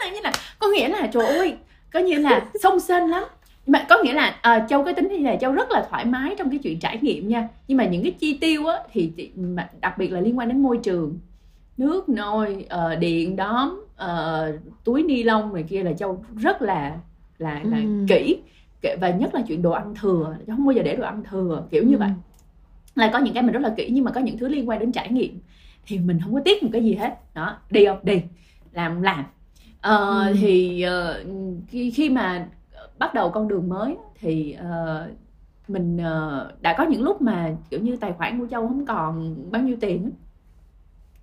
Là 0.00 0.10
như 0.14 0.20
là 0.22 0.32
có 0.58 0.68
nghĩa 0.68 0.88
là 0.88 1.06
trời 1.06 1.26
ơi 1.26 1.54
có 1.92 2.00
nghĩa 2.00 2.18
là 2.18 2.42
sông 2.62 2.80
sên 2.80 3.08
lắm. 3.08 3.24
Mà 3.66 3.86
có 3.88 3.98
nghĩa 4.02 4.12
là 4.12 4.36
à, 4.42 4.66
châu 4.68 4.82
cái 4.84 4.94
tính 4.94 5.08
thì 5.10 5.18
là 5.18 5.36
châu 5.36 5.52
rất 5.52 5.70
là 5.70 5.86
thoải 5.90 6.04
mái 6.04 6.34
trong 6.38 6.50
cái 6.50 6.58
chuyện 6.62 6.80
trải 6.80 6.98
nghiệm 7.00 7.28
nha. 7.28 7.48
Nhưng 7.68 7.78
mà 7.78 7.84
những 7.84 8.02
cái 8.02 8.12
chi 8.12 8.38
tiêu 8.40 8.66
á 8.66 8.76
thì 8.92 9.10
thì- 9.16 9.30
mà 9.36 9.68
đặc 9.80 9.98
biệt 9.98 10.12
là 10.12 10.20
liên 10.20 10.38
quan 10.38 10.48
đến 10.48 10.62
môi 10.62 10.78
trường 10.82 11.18
nước 11.78 12.08
nôi 12.08 12.66
ờ, 12.68 12.96
điện 12.96 13.36
đóm 13.36 13.84
ờ, 13.96 14.52
túi 14.84 15.02
ni 15.02 15.22
lông 15.22 15.54
này 15.54 15.62
kia 15.62 15.82
là 15.82 15.92
châu 15.92 16.24
rất 16.36 16.62
là 16.62 16.98
là 17.38 17.60
là 17.64 17.76
Ừm. 17.78 18.06
kỹ 18.06 18.38
và 19.00 19.10
nhất 19.10 19.34
là 19.34 19.42
chuyện 19.48 19.62
đồ 19.62 19.70
ăn 19.70 19.94
thừa 20.00 20.36
chứ 20.46 20.52
không 20.56 20.66
bao 20.66 20.72
giờ 20.72 20.82
để 20.82 20.96
đồ 20.96 21.04
ăn 21.04 21.22
thừa 21.30 21.62
kiểu 21.70 21.84
như 21.84 21.94
Ừ. 21.94 21.98
vậy 21.98 22.10
là 22.94 23.10
có 23.12 23.18
những 23.18 23.34
cái 23.34 23.42
mình 23.42 23.52
rất 23.52 23.60
là 23.62 23.74
kỹ 23.76 23.90
nhưng 23.92 24.04
mà 24.04 24.10
có 24.10 24.20
những 24.20 24.38
thứ 24.38 24.48
liên 24.48 24.68
quan 24.68 24.78
đến 24.78 24.92
trải 24.92 25.12
nghiệm 25.12 25.38
thì 25.86 25.98
mình 25.98 26.18
không 26.24 26.34
có 26.34 26.40
tiếc 26.44 26.62
một 26.62 26.68
cái 26.72 26.84
gì 26.84 26.94
hết 26.94 27.18
đó 27.34 27.56
đi 27.70 27.86
không 27.86 27.98
đi 28.02 28.22
làm 28.72 29.02
làm 29.02 29.24
Ờ, 29.80 30.24
Ừ. 30.28 30.34
thì 30.40 30.82
ờ, 30.82 31.24
khi 31.68 31.90
khi 31.90 32.10
mà 32.10 32.46
bắt 32.98 33.14
đầu 33.14 33.30
con 33.30 33.48
đường 33.48 33.68
mới 33.68 33.96
thì 34.20 34.52
ờ, 34.52 35.08
mình 35.68 35.98
ờ, 35.98 36.52
đã 36.60 36.74
có 36.78 36.84
những 36.84 37.02
lúc 37.02 37.22
mà 37.22 37.56
kiểu 37.70 37.80
như 37.80 37.96
tài 37.96 38.12
khoản 38.12 38.40
của 38.40 38.46
châu 38.46 38.68
không 38.68 38.86
còn 38.86 39.36
bao 39.50 39.62
nhiêu 39.62 39.76
tiền. 39.80 40.10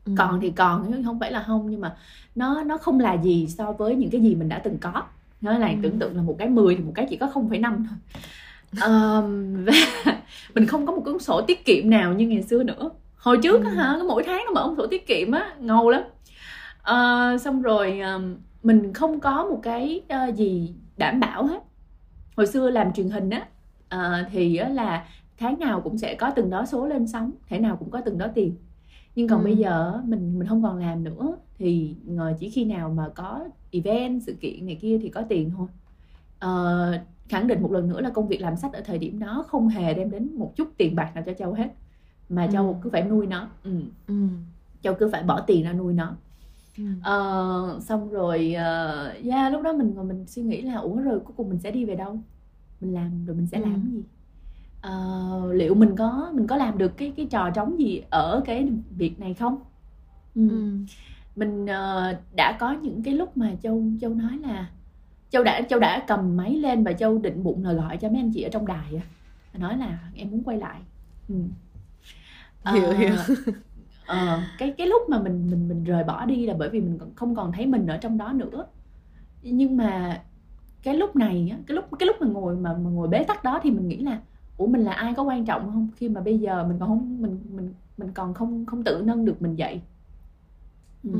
Ừ. 0.05 0.11
còn 0.17 0.39
thì 0.41 0.51
còn 0.51 1.03
không 1.05 1.19
phải 1.19 1.31
là 1.31 1.43
không 1.47 1.71
nhưng 1.71 1.81
mà 1.81 1.95
nó 2.35 2.63
nó 2.63 2.77
không 2.77 2.99
là 2.99 3.13
gì 3.13 3.47
so 3.47 3.71
với 3.71 3.95
những 3.95 4.09
cái 4.09 4.21
gì 4.21 4.35
mình 4.35 4.49
đã 4.49 4.59
từng 4.59 4.77
có 4.77 5.03
nó 5.41 5.57
là 5.57 5.67
Ừ. 5.67 5.73
tưởng 5.83 5.99
tượng 5.99 6.15
là 6.15 6.21
một 6.21 6.35
cái 6.39 6.49
10 6.49 6.75
thì 6.75 6.83
một 6.83 6.91
cái 6.95 7.07
chỉ 7.09 7.17
có 7.17 7.27
0,5 7.33 7.85
thôi 7.89 7.97
Ờm, 8.81 9.65
và 9.65 9.73
mình 10.55 10.65
không 10.67 10.85
có 10.85 10.93
một 10.95 11.01
cuốn 11.05 11.19
sổ 11.19 11.41
tiết 11.41 11.65
kiệm 11.65 11.89
nào 11.89 12.13
như 12.13 12.27
ngày 12.27 12.43
xưa 12.43 12.63
nữa 12.63 12.89
hồi 13.17 13.37
trước 13.43 13.63
á 13.65 13.71
Ừ. 13.71 13.77
hả 13.77 13.97
mỗi 14.07 14.23
tháng 14.23 14.43
nó 14.45 14.51
mở 14.53 14.67
một 14.67 14.73
sổ 14.77 14.87
tiết 14.87 15.07
kiệm 15.07 15.31
á 15.31 15.55
ngầu 15.59 15.89
lắm 15.89 16.01
Ờ, 16.81 17.37
xong 17.37 17.61
rồi 17.61 17.99
ờm, 17.99 18.35
mình 18.63 18.93
không 18.93 19.19
có 19.19 19.45
một 19.45 19.59
cái 19.63 20.01
ờ, 20.09 20.31
gì 20.35 20.73
đảm 20.97 21.19
bảo 21.19 21.45
hết 21.45 21.59
hồi 22.37 22.47
xưa 22.47 22.69
làm 22.69 22.93
truyền 22.93 23.09
hình 23.09 23.29
á 23.29 23.45
ờ, 23.89 24.23
thì 24.31 24.55
á 24.57 24.69
là 24.69 25.05
tháng 25.37 25.59
nào 25.59 25.81
cũng 25.81 25.97
sẽ 25.97 26.15
có 26.15 26.29
từng 26.29 26.49
đó 26.49 26.65
số 26.65 26.85
lên 26.85 27.07
sóng 27.07 27.31
thể 27.47 27.59
nào 27.59 27.75
cũng 27.75 27.89
có 27.91 28.01
từng 28.05 28.17
đó 28.17 28.27
tiền 28.35 28.55
nhưng 29.15 29.28
còn 29.28 29.39
Ừ. 29.39 29.43
bây 29.43 29.58
giờ 29.58 30.01
mình 30.06 30.39
mình 30.39 30.47
không 30.47 30.63
còn 30.63 30.78
làm 30.78 31.04
nữa 31.04 31.38
thì 31.58 31.95
chỉ 32.39 32.49
khi 32.49 32.65
nào 32.65 32.89
mà 32.89 33.10
có 33.15 33.47
event 33.71 34.23
sự 34.23 34.34
kiện 34.34 34.65
này 34.65 34.75
kia 34.82 34.99
thì 35.01 35.10
có 35.10 35.21
tiền 35.30 35.51
thôi 35.58 35.67
Ờ, 36.39 36.91
khẳng 37.30 37.47
định 37.47 37.62
một 37.62 37.71
lần 37.71 37.89
nữa 37.89 38.01
là 38.01 38.10
công 38.10 38.28
việc 38.28 38.41
làm 38.41 38.56
sách 38.58 38.73
ở 38.73 38.82
thời 38.86 38.97
điểm 38.97 39.19
đó 39.19 39.45
không 39.47 39.67
hề 39.67 39.93
đem 39.93 40.12
đến 40.12 40.30
một 40.36 40.54
chút 40.56 40.67
tiền 40.78 40.95
bạc 40.95 41.12
nào 41.15 41.23
cho 41.28 41.34
châu 41.34 41.54
hết 41.54 41.67
mà 42.30 42.47
châu 42.47 42.67
Ừ. 42.67 42.75
cứ 42.84 42.89
phải 42.89 43.04
nuôi 43.04 43.28
nó 43.28 43.47
ừ. 43.63 43.80
Ừ. 44.08 44.28
châu 44.82 44.93
cứ 44.99 45.10
phải 45.12 45.23
bỏ 45.23 45.41
tiền 45.41 45.63
ra 45.63 45.73
nuôi 45.73 45.93
nó 45.93 46.15
Ừ. 46.78 46.84
Ờ, 47.04 47.80
xong 47.82 48.10
rồi 48.10 48.56
uh, 48.56 49.25
yeah, 49.25 49.54
lúc 49.54 49.62
đó 49.63 49.73
mình 49.73 49.95
mình 50.08 50.25
suy 50.28 50.41
nghĩ 50.41 50.62
là 50.62 50.75
ủa 50.75 50.95
rồi 50.95 51.19
cuối 51.19 51.34
cùng 51.38 51.49
mình 51.49 51.60
sẽ 51.60 51.71
đi 51.71 51.86
về 51.86 51.95
đâu 51.95 52.19
mình 52.82 52.93
làm 52.93 53.25
rồi 53.25 53.36
mình 53.36 53.47
sẽ 53.47 53.58
Ừ. 53.58 53.62
làm 53.62 53.73
cái 53.73 53.91
gì 53.91 54.04
Ờ, 54.85 55.53
liệu 55.53 55.75
mình 55.75 55.95
có 55.97 56.31
mình 56.33 56.47
có 56.47 56.55
làm 56.55 56.77
được 56.77 56.97
cái 56.97 57.13
cái 57.17 57.27
trò 57.31 57.49
trống 57.49 57.79
gì 57.79 58.03
ở 58.09 58.41
cái 58.45 58.67
việc 58.97 59.19
này 59.19 59.33
không 59.33 59.59
ừ. 60.35 60.49
Ừ. 60.49 60.77
mình 61.35 61.65
ờ, 61.67 62.13
đã 62.35 62.57
có 62.59 62.71
những 62.71 63.03
cái 63.03 63.13
lúc 63.13 63.37
mà 63.37 63.51
châu 63.63 63.83
châu 64.01 64.13
nói 64.13 64.37
là 64.37 64.69
châu 65.29 65.43
đã 65.43 65.61
châu 65.69 65.79
đã 65.79 66.03
cầm 66.07 66.37
máy 66.37 66.55
lên 66.55 66.83
và 66.83 66.93
châu 66.93 67.17
định 67.17 67.43
bụng 67.43 67.63
là 67.63 67.73
gọi 67.73 67.97
cho 67.97 68.09
mấy 68.09 68.17
anh 68.19 68.31
chị 68.33 68.41
ở 68.41 68.49
trong 68.49 68.67
đài 68.67 69.01
nói 69.53 69.77
là 69.77 69.99
em 70.15 70.31
muốn 70.31 70.43
quay 70.43 70.57
lại 70.57 70.81
ừ. 71.29 71.35
Hiểu, 72.65 72.89
Ờ, 72.89 72.93
hiểu. 72.93 73.15
ờ, 74.05 74.41
cái 74.57 74.73
cái 74.77 74.87
lúc 74.87 75.01
mà 75.09 75.19
mình 75.23 75.49
mình 75.51 75.67
mình 75.67 75.83
rời 75.83 76.03
bỏ 76.03 76.25
đi 76.25 76.45
là 76.45 76.53
bởi 76.59 76.69
vì 76.69 76.81
mình 76.81 76.99
không 77.15 77.35
còn 77.35 77.51
thấy 77.51 77.65
mình 77.65 77.87
ở 77.87 77.97
trong 77.97 78.17
đó 78.17 78.33
nữa 78.33 78.65
nhưng 79.41 79.77
mà 79.77 80.21
cái 80.83 80.95
lúc 80.95 81.15
này 81.15 81.49
á, 81.51 81.57
cái 81.67 81.75
lúc 81.75 81.85
cái 81.99 82.07
lúc 82.07 82.15
mà 82.21 82.27
ngồi 82.27 82.55
mà, 82.55 82.73
mà 82.73 82.89
ngồi 82.89 83.07
bế 83.07 83.23
tắc 83.23 83.43
đó 83.43 83.59
thì 83.63 83.71
mình 83.71 83.87
nghĩ 83.87 83.97
là 83.97 84.21
ủa 84.57 84.67
mình 84.67 84.83
là 84.83 84.93
ai? 84.93 85.13
Có 85.17 85.23
quan 85.23 85.45
trọng 85.45 85.71
không? 85.71 85.87
Khi 85.97 86.09
mà 86.09 86.21
bây 86.21 86.37
giờ 86.39 86.63
mình 86.67 86.77
còn 86.79 86.89
không 86.89 87.21
mình 87.21 87.39
mình 87.49 87.73
mình 87.97 88.11
còn 88.13 88.33
không 88.33 88.65
không 88.65 88.83
tự 88.83 89.01
nâng 89.05 89.25
được 89.25 89.41
mình 89.41 89.55
dậy 89.55 89.81
ừ. 91.03 91.09
Ừ. 91.13 91.19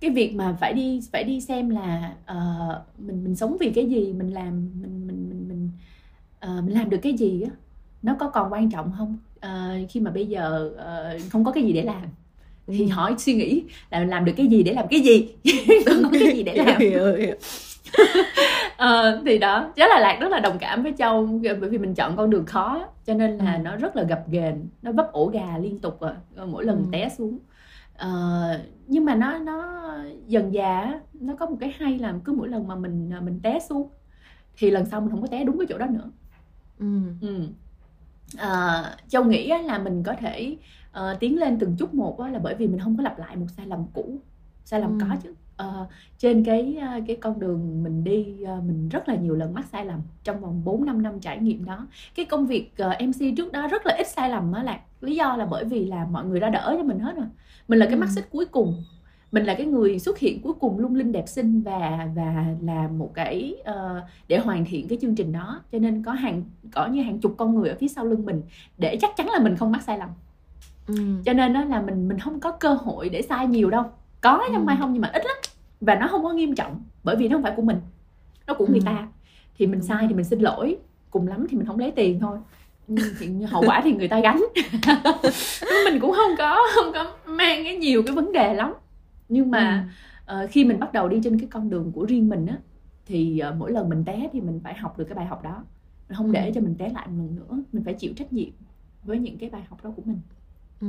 cái 0.00 0.10
việc 0.10 0.34
mà 0.34 0.56
phải 0.60 0.72
đi 0.72 1.00
phải 1.12 1.24
đi 1.24 1.40
xem 1.40 1.68
là 1.70 2.14
ờ, 2.26 2.36
mình 2.98 3.24
mình 3.24 3.36
sống 3.36 3.56
vì 3.60 3.70
cái 3.70 3.86
gì? 3.86 4.12
Mình 4.12 4.34
làm 4.34 4.70
mình 4.82 5.06
mình 5.06 5.28
mình 5.28 5.48
mình 5.48 5.70
ờ, 6.40 6.62
mình 6.62 6.74
làm 6.74 6.90
được 6.90 6.98
cái 7.02 7.12
gì 7.12 7.42
á? 7.42 7.50
Nó 8.02 8.16
có 8.20 8.30
còn 8.30 8.52
quan 8.52 8.70
trọng 8.70 8.92
không? 8.98 9.16
Ờ, 9.40 9.70
khi 9.90 10.00
mà 10.00 10.10
bây 10.10 10.26
giờ 10.26 10.72
ờ, 10.76 11.18
không 11.30 11.44
có 11.44 11.52
cái 11.52 11.64
gì 11.64 11.72
để 11.72 11.82
làm 11.82 12.02
thì 12.68 12.88
Ừ. 12.88 12.90
hỏi 12.90 13.14
suy 13.18 13.34
nghĩ 13.34 13.62
là 13.90 14.00
mình 14.00 14.08
làm 14.08 14.24
được 14.24 14.32
cái 14.36 14.46
gì 14.46 14.62
để 14.62 14.74
làm 14.74 14.86
cái 14.90 15.00
gì? 15.00 15.28
Không 15.86 16.02
có 16.04 16.10
cái 16.12 16.22
gì 16.32 16.42
để 16.42 16.54
làm. 16.56 16.82
Ờ, 18.76 19.22
thì 19.26 19.38
đó 19.38 19.72
chắc 19.76 19.90
là 19.90 20.00
lạc 20.00 20.18
rất 20.20 20.28
là 20.32 20.40
đồng 20.40 20.58
cảm 20.58 20.82
với 20.82 20.94
châu 20.98 21.26
bởi 21.42 21.70
vì 21.70 21.78
mình 21.78 21.94
chọn 21.94 22.16
con 22.16 22.30
đường 22.30 22.46
khó 22.46 22.86
cho 23.06 23.14
nên 23.14 23.38
là 23.38 23.54
Ừ. 23.56 23.62
nó 23.62 23.76
rất 23.76 23.96
là 23.96 24.02
gập 24.02 24.24
ghềnh 24.28 24.68
nó 24.82 24.92
vấp 24.92 25.12
ổ 25.12 25.26
gà 25.26 25.58
liên 25.58 25.78
tục 25.80 26.00
à 26.00 26.16
mỗi 26.46 26.64
lần 26.64 26.76
Ừ. 26.78 26.84
té 26.92 27.08
xuống 27.08 27.38
Ờ, 27.96 28.08
nhưng 28.86 29.04
mà 29.04 29.14
nó 29.14 29.38
nó 29.38 29.88
dần 30.26 30.52
dà 30.52 31.00
nó 31.20 31.34
có 31.36 31.46
một 31.46 31.56
cái 31.60 31.72
hay 31.78 31.98
là 31.98 32.14
cứ 32.24 32.32
mỗi 32.32 32.48
lần 32.48 32.68
mà 32.68 32.74
mình 32.74 33.10
à, 33.12 33.20
mình 33.20 33.40
té 33.42 33.58
xuống 33.68 33.88
thì 34.56 34.70
lần 34.70 34.86
sau 34.86 35.00
mình 35.00 35.10
không 35.10 35.20
có 35.22 35.26
té 35.26 35.44
đúng 35.44 35.58
cái 35.58 35.66
chỗ 35.70 35.78
đó 35.78 35.86
nữa 35.86 36.10
Ừ. 36.78 36.86
ừ. 37.20 37.46
Ờ, 38.38 38.84
châu 39.08 39.24
nghĩ 39.24 39.48
là 39.66 39.78
mình 39.78 40.02
có 40.02 40.14
thể 40.14 40.56
ờ, 40.92 41.14
tiến 41.20 41.38
lên 41.38 41.58
từng 41.58 41.76
chút 41.78 41.94
một 41.94 42.20
là 42.20 42.38
bởi 42.38 42.54
vì 42.54 42.66
mình 42.68 42.80
không 42.80 42.96
có 42.96 43.02
lặp 43.02 43.18
lại 43.18 43.36
một 43.36 43.46
sai 43.56 43.66
lầm 43.66 43.86
cũ 43.94 44.20
sai 44.64 44.80
lầm 44.80 44.98
Ừ. 45.00 45.06
có 45.10 45.16
chứ 45.22 45.34
Ờ, 45.62 45.86
trên 46.18 46.44
cái 46.44 46.76
ờ, 46.80 47.00
cái 47.06 47.16
con 47.16 47.40
đường 47.40 47.82
mình 47.82 48.04
đi 48.04 48.42
ờ, 48.46 48.60
mình 48.66 48.88
rất 48.88 49.08
là 49.08 49.14
nhiều 49.14 49.34
lần 49.34 49.54
mắc 49.54 49.64
sai 49.72 49.84
lầm 49.84 50.00
trong 50.24 50.40
vòng 50.40 50.64
4 50.64 50.84
5 50.86 51.02
năm 51.02 51.20
trải 51.20 51.38
nghiệm 51.38 51.64
đó. 51.64 51.86
Cái 52.14 52.24
công 52.24 52.46
việc 52.46 52.72
ờ, 52.78 52.90
MC 52.98 53.36
trước 53.36 53.52
đó 53.52 53.68
rất 53.68 53.86
là 53.86 53.94
ít 53.98 54.06
sai 54.08 54.30
lầm 54.30 54.52
á 54.52 54.62
là 54.62 54.80
lý 55.00 55.16
do 55.16 55.36
là 55.36 55.46
bởi 55.46 55.64
vì 55.64 55.84
là 55.86 56.06
mọi 56.10 56.24
người 56.24 56.40
đã 56.40 56.48
đỡ 56.50 56.74
cho 56.78 56.84
mình 56.84 56.98
hết 56.98 57.16
rồi. 57.16 57.26
Mình 57.68 57.78
là 57.78 57.86
cái 57.86 57.94
Ừ. 57.94 57.98
mắt 58.00 58.08
xích 58.14 58.28
cuối 58.30 58.44
cùng. 58.46 58.74
Mình 59.32 59.44
là 59.44 59.54
cái 59.54 59.66
người 59.66 59.98
xuất 59.98 60.18
hiện 60.18 60.42
cuối 60.42 60.52
cùng 60.60 60.78
lung 60.78 60.94
linh 60.94 61.12
đẹp 61.12 61.28
xinh 61.28 61.62
và 61.62 62.08
và 62.16 62.44
làm 62.62 62.98
một 62.98 63.10
cái 63.14 63.54
ờ, 63.64 64.02
để 64.28 64.38
hoàn 64.38 64.64
thiện 64.64 64.88
cái 64.88 64.98
chương 65.02 65.14
trình 65.14 65.32
đó. 65.32 65.60
Cho 65.72 65.78
nên 65.78 66.02
có 66.02 66.12
hàng 66.12 66.42
có 66.74 66.86
như 66.86 67.02
hàng 67.02 67.18
chục 67.18 67.34
con 67.38 67.54
người 67.54 67.68
ở 67.68 67.76
phía 67.80 67.88
sau 67.88 68.04
lưng 68.04 68.26
mình 68.26 68.42
để 68.78 68.96
chắc 69.00 69.10
chắn 69.16 69.28
là 69.28 69.38
mình 69.38 69.56
không 69.56 69.72
mắc 69.72 69.82
sai 69.82 69.98
lầm 69.98 70.08
Ừ. 70.88 70.94
cho 71.24 71.32
nên 71.32 71.52
đó 71.52 71.64
là 71.64 71.80
mình 71.82 72.08
mình 72.08 72.18
không 72.18 72.40
có 72.40 72.52
cơ 72.52 72.74
hội 72.74 73.08
để 73.08 73.22
sai 73.22 73.46
nhiều 73.46 73.70
đâu 73.70 73.84
có 74.20 74.36
Ừ. 74.46 74.52
trong 74.52 74.66
mai 74.66 74.76
không 74.80 74.92
nhưng 74.92 75.02
mà 75.02 75.08
ít 75.12 75.22
lắm 75.26 75.36
và 75.82 75.94
nó 75.94 76.08
không 76.08 76.22
có 76.22 76.32
nghiêm 76.32 76.54
trọng 76.54 76.82
bởi 77.04 77.16
vì 77.16 77.28
nó 77.28 77.36
không 77.36 77.42
phải 77.42 77.52
của 77.56 77.62
mình. 77.62 77.80
Nó 78.46 78.54
của 78.54 78.66
người 78.66 78.78
Ừ. 78.80 78.84
ta. 78.84 79.08
Thì 79.58 79.66
mình 79.66 79.82
sai 79.82 80.06
thì 80.08 80.14
mình 80.14 80.24
xin 80.24 80.40
lỗi. 80.40 80.76
Cùng 81.10 81.28
lắm 81.28 81.46
thì 81.50 81.56
mình 81.56 81.66
không 81.66 81.78
lấy 81.78 81.90
tiền 81.90 82.20
thôi. 82.20 82.38
Ừ, 82.88 82.94
thì 83.20 83.28
hậu 83.42 83.62
quả 83.66 83.80
thì 83.84 83.92
người 83.92 84.08
ta 84.08 84.20
gánh. 84.20 84.40
Mình 85.84 86.00
cũng 86.00 86.12
không 86.12 86.30
có 86.38 86.58
không 86.74 86.92
có 86.92 87.12
mang 87.26 87.64
cái 87.64 87.76
nhiều 87.76 88.02
cái 88.06 88.14
vấn 88.14 88.32
đề 88.32 88.54
lắm. 88.54 88.72
Nhưng 89.28 89.50
mà 89.50 89.88
ờ, 90.26 90.46
khi 90.50 90.64
mình 90.64 90.78
bắt 90.80 90.92
đầu 90.92 91.08
đi 91.08 91.20
trên 91.24 91.38
cái 91.38 91.48
con 91.50 91.70
đường 91.70 91.92
của 91.92 92.04
riêng 92.04 92.28
mình 92.28 92.46
á 92.46 92.56
thì 93.06 93.38
ờ, 93.38 93.54
mỗi 93.58 93.72
lần 93.72 93.88
mình 93.88 94.04
té 94.04 94.28
thì 94.32 94.40
mình 94.40 94.60
phải 94.64 94.74
học 94.74 94.98
được 94.98 95.04
cái 95.04 95.14
bài 95.14 95.26
học 95.26 95.42
đó. 95.44 95.64
Mình 96.08 96.16
không 96.16 96.26
Ừ. 96.26 96.32
để 96.32 96.52
cho 96.54 96.60
mình 96.60 96.74
té 96.78 96.88
lại 96.88 97.06
một 97.08 97.14
lần 97.18 97.36
nữa. 97.36 97.62
Mình 97.72 97.84
phải 97.84 97.94
chịu 97.94 98.12
trách 98.16 98.32
nhiệm 98.32 98.50
với 99.04 99.18
những 99.18 99.38
cái 99.38 99.50
bài 99.50 99.62
học 99.68 99.84
đó 99.84 99.90
của 99.96 100.02
mình. 100.04 100.20
Ừ. 100.80 100.88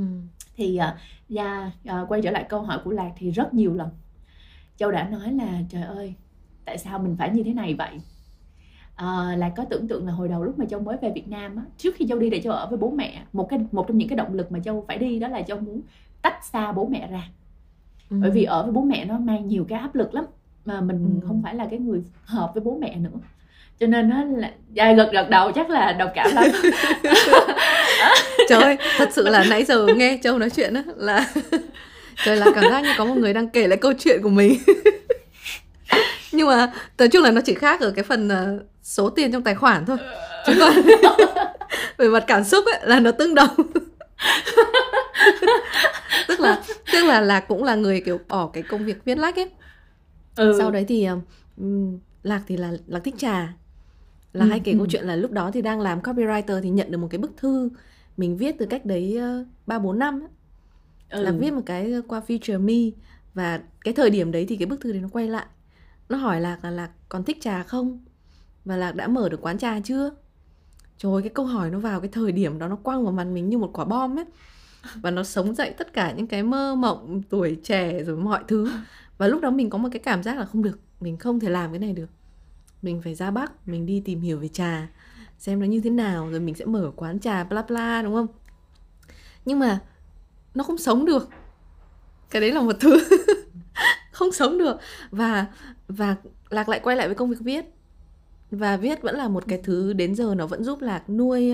thì 0.56 0.78
uh, 0.78 1.36
yeah, 1.36 1.72
uh, 2.02 2.08
quay 2.08 2.22
trở 2.22 2.30
lại 2.30 2.46
câu 2.48 2.62
hỏi 2.62 2.78
của 2.84 2.90
lạc 2.90 3.10
thì 3.18 3.30
rất 3.30 3.54
nhiều 3.54 3.74
lần 3.74 3.88
châu 4.76 4.90
đã 4.90 5.08
nói 5.08 5.32
là 5.32 5.48
trời 5.70 5.82
ơi 5.82 6.14
tại 6.64 6.78
sao 6.78 6.98
mình 6.98 7.16
phải 7.18 7.30
như 7.30 7.42
thế 7.42 7.52
này 7.54 7.74
vậy 7.74 7.90
uh, 8.94 9.38
lạc 9.38 9.50
có 9.56 9.64
tưởng 9.70 9.88
tượng 9.88 10.06
là 10.06 10.12
hồi 10.12 10.28
đầu 10.28 10.44
lúc 10.44 10.58
mà 10.58 10.64
châu 10.70 10.80
mới 10.80 10.96
về 11.02 11.12
việt 11.14 11.28
nam 11.28 11.56
á 11.56 11.62
trước 11.78 11.94
khi 11.96 12.06
châu 12.08 12.18
đi 12.18 12.30
để 12.30 12.40
châu 12.40 12.52
ở 12.52 12.66
với 12.66 12.78
bố 12.78 12.90
mẹ 12.90 13.22
một 13.32 13.46
cái 13.50 13.58
một 13.72 13.84
trong 13.88 13.98
những 13.98 14.08
cái 14.08 14.16
động 14.16 14.34
lực 14.34 14.52
mà 14.52 14.58
châu 14.64 14.84
phải 14.88 14.98
đi 14.98 15.18
đó 15.18 15.28
là 15.28 15.42
châu 15.42 15.60
muốn 15.60 15.80
tách 16.22 16.44
xa 16.44 16.72
bố 16.72 16.86
mẹ 16.86 17.08
ra 17.10 17.22
Ừ. 18.10 18.16
bởi 18.22 18.30
vì 18.30 18.44
ở 18.44 18.62
với 18.62 18.72
bố 18.72 18.80
mẹ 18.82 19.04
nó 19.04 19.18
mang 19.18 19.48
nhiều 19.48 19.66
cái 19.68 19.78
áp 19.78 19.94
lực 19.94 20.14
lắm 20.14 20.24
mà 20.64 20.80
mình 20.80 21.18
Ừ. 21.22 21.26
không 21.28 21.42
phải 21.42 21.54
là 21.54 21.66
cái 21.70 21.78
người 21.78 22.02
hợp 22.24 22.50
với 22.54 22.62
bố 22.64 22.78
mẹ 22.80 22.96
nữa 22.96 23.10
cho 23.80 23.86
nên 23.86 24.08
nó 24.08 24.24
là 24.24 24.52
dạ, 24.72 24.92
gật 24.92 25.10
gật 25.12 25.30
đầu 25.30 25.52
chắc 25.52 25.70
là 25.70 25.92
đồng 25.92 26.10
cảm 26.14 26.30
lắm 26.34 26.44
Trời 28.48 28.62
ơi, 28.62 28.76
thật 28.98 29.08
sự 29.12 29.28
là 29.28 29.44
nãy 29.50 29.64
giờ 29.64 29.86
nghe 29.96 30.18
Châu 30.22 30.38
nói 30.38 30.50
chuyện 30.50 30.74
á 30.74 30.82
là 30.96 31.26
trời 32.22 32.36
là 32.36 32.50
cảm 32.54 32.68
giác 32.70 32.84
như 32.84 32.92
có 32.98 33.04
một 33.04 33.14
người 33.14 33.32
đang 33.34 33.48
kể 33.48 33.66
lại 33.68 33.78
câu 33.78 33.92
chuyện 33.98 34.22
của 34.22 34.28
mình. 34.28 34.58
Nhưng 36.32 36.46
mà 36.46 36.72
nói 36.98 37.08
chung 37.08 37.22
là 37.22 37.30
nó 37.30 37.40
chỉ 37.44 37.54
khác 37.54 37.80
ở 37.80 37.90
cái 37.90 38.04
phần 38.04 38.28
ờ, 38.28 38.58
số 38.82 39.10
tiền 39.10 39.32
trong 39.32 39.42
tài 39.42 39.54
khoản 39.54 39.86
thôi. 39.86 39.96
Chứ 40.46 40.52
còn 40.58 40.72
về 41.98 42.08
mặt 42.08 42.24
cảm 42.26 42.44
xúc 42.44 42.64
ấy 42.66 42.80
là 42.88 43.00
nó 43.00 43.10
tương 43.10 43.34
đồng. 43.34 43.50
tức 46.28 46.40
là 46.40 46.62
tức 46.92 47.04
là 47.04 47.20
là 47.20 47.40
cũng 47.40 47.64
là 47.64 47.74
người 47.74 48.00
kiểu 48.00 48.20
bỏ 48.28 48.46
cái 48.52 48.62
công 48.62 48.84
việc 48.84 49.04
viết 49.04 49.18
lách 49.18 49.36
ấy. 49.36 49.50
ừ. 50.36 50.54
Sau 50.58 50.70
đấy 50.70 50.84
thì 50.88 51.08
ừm, 51.56 51.98
Lạc 52.22 52.42
thì 52.46 52.56
là 52.56 52.72
Lạc 52.86 53.00
thích 53.04 53.14
trà. 53.18 53.52
Là 54.32 54.44
Ừ, 54.44 54.48
hay 54.50 54.60
kể 54.60 54.72
ừ. 54.72 54.78
câu 54.78 54.86
chuyện 54.90 55.04
là 55.04 55.16
lúc 55.16 55.30
đó 55.30 55.50
thì 55.54 55.62
đang 55.62 55.80
làm 55.80 56.00
copywriter 56.00 56.60
thì 56.62 56.70
nhận 56.70 56.90
được 56.90 56.98
một 56.98 57.08
cái 57.10 57.18
bức 57.18 57.32
thư 57.36 57.68
mình 58.16 58.36
viết 58.36 58.56
từ 58.58 58.66
cách 58.66 58.84
đấy 58.84 59.16
ờ, 59.20 59.44
ba 59.66 59.78
bốn 59.78 59.98
năm 59.98 60.20
ấy. 60.20 60.28
Ừ. 61.18 61.22
là 61.22 61.32
viết 61.32 61.52
một 61.52 61.62
cái 61.66 61.92
qua 62.08 62.22
Future 62.26 62.60
Me 62.60 62.98
và 63.34 63.60
cái 63.84 63.94
thời 63.94 64.10
điểm 64.10 64.32
đấy 64.32 64.46
thì 64.48 64.56
cái 64.56 64.66
bức 64.66 64.80
thư 64.80 64.92
đấy 64.92 65.00
nó 65.00 65.08
quay 65.12 65.28
lại. 65.28 65.46
Nó 66.08 66.16
hỏi 66.16 66.40
lạc 66.40 66.64
là 66.64 66.70
lạc 66.70 66.90
còn 67.08 67.24
thích 67.24 67.38
trà 67.40 67.62
không? 67.62 68.04
Và 68.64 68.76
lạc 68.76 68.92
đã 68.92 69.06
mở 69.06 69.28
được 69.28 69.40
quán 69.40 69.58
trà 69.58 69.80
chưa? 69.80 70.10
Trời 70.98 71.12
ơi, 71.12 71.22
cái 71.22 71.30
câu 71.34 71.46
hỏi 71.46 71.70
nó 71.70 71.78
vào 71.78 72.00
cái 72.00 72.08
thời 72.12 72.32
điểm 72.32 72.58
đó 72.58 72.68
nó 72.68 72.76
quăng 72.76 73.04
vào 73.04 73.12
mặt 73.12 73.24
mình 73.24 73.48
như 73.48 73.58
một 73.58 73.70
quả 73.72 73.84
bom 73.84 74.18
ấy. 74.18 74.24
Và 74.94 75.10
nó 75.10 75.22
sống 75.22 75.54
dậy 75.54 75.74
tất 75.78 75.92
cả 75.92 76.12
những 76.12 76.26
cái 76.26 76.42
mơ 76.42 76.74
mộng 76.74 77.22
tuổi 77.30 77.58
trẻ 77.62 78.02
rồi 78.02 78.16
mọi 78.16 78.44
thứ. 78.48 78.70
Và 79.18 79.28
lúc 79.28 79.40
đó 79.42 79.50
mình 79.50 79.70
có 79.70 79.78
một 79.78 79.88
cái 79.92 79.98
cảm 79.98 80.22
giác 80.22 80.38
là 80.38 80.44
không 80.44 80.62
được 80.62 80.78
mình 81.00 81.16
không 81.16 81.40
thể 81.40 81.50
làm 81.50 81.70
cái 81.70 81.78
này 81.78 81.92
được. 81.92 82.08
Mình 82.82 83.02
phải 83.02 83.14
ra 83.14 83.30
bắc 83.30 83.68
mình 83.68 83.86
đi 83.86 84.00
tìm 84.00 84.20
hiểu 84.20 84.38
về 84.38 84.48
trà 84.48 84.88
xem 85.38 85.60
nó 85.60 85.66
như 85.66 85.80
thế 85.80 85.90
nào 85.90 86.30
rồi 86.30 86.40
mình 86.40 86.54
sẽ 86.54 86.64
mở 86.64 86.92
quán 86.96 87.20
trà 87.20 87.44
bla 87.44 87.62
bla 87.62 88.02
đúng 88.02 88.14
không? 88.14 88.26
Nhưng 89.44 89.58
mà 89.58 89.80
nó 90.54 90.64
không 90.64 90.78
sống 90.78 91.04
được 91.04 91.28
cái 92.30 92.40
đấy 92.40 92.52
là 92.52 92.60
một 92.60 92.76
thứ 92.80 92.96
không 94.12 94.32
sống 94.32 94.58
được 94.58 94.76
và 95.10 95.46
và 95.88 96.16
lạc 96.50 96.68
lại 96.68 96.80
quay 96.82 96.96
lại 96.96 97.08
với 97.08 97.14
công 97.14 97.30
việc 97.30 97.40
viết 97.40 97.64
và 98.50 98.76
viết 98.76 99.02
vẫn 99.02 99.16
là 99.16 99.28
một 99.28 99.44
cái 99.48 99.60
thứ 99.62 99.92
đến 99.92 100.14
giờ 100.14 100.34
nó 100.34 100.46
vẫn 100.46 100.64
giúp 100.64 100.80
lạc 100.80 101.10
nuôi 101.10 101.52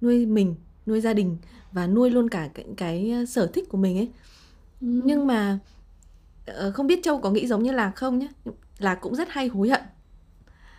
nuôi 0.00 0.26
mình 0.26 0.54
nuôi 0.86 1.00
gia 1.00 1.12
đình 1.12 1.36
và 1.72 1.86
nuôi 1.86 2.10
luôn 2.10 2.28
cả 2.28 2.48
cái, 2.54 2.66
cái 2.76 3.14
sở 3.28 3.46
thích 3.46 3.68
của 3.68 3.78
mình 3.78 3.98
ấy 3.98 4.08
ừ. 4.80 5.00
nhưng 5.04 5.26
mà 5.26 5.58
ờ, 6.46 6.70
không 6.70 6.86
biết 6.86 7.00
châu 7.02 7.20
có 7.20 7.30
nghĩ 7.30 7.46
giống 7.46 7.62
như 7.62 7.72
lạc 7.72 7.92
không 7.96 8.18
nhé 8.18 8.28
lạc 8.78 8.94
cũng 8.94 9.14
rất 9.14 9.28
hay 9.30 9.48
hối 9.48 9.68
hận 9.68 9.82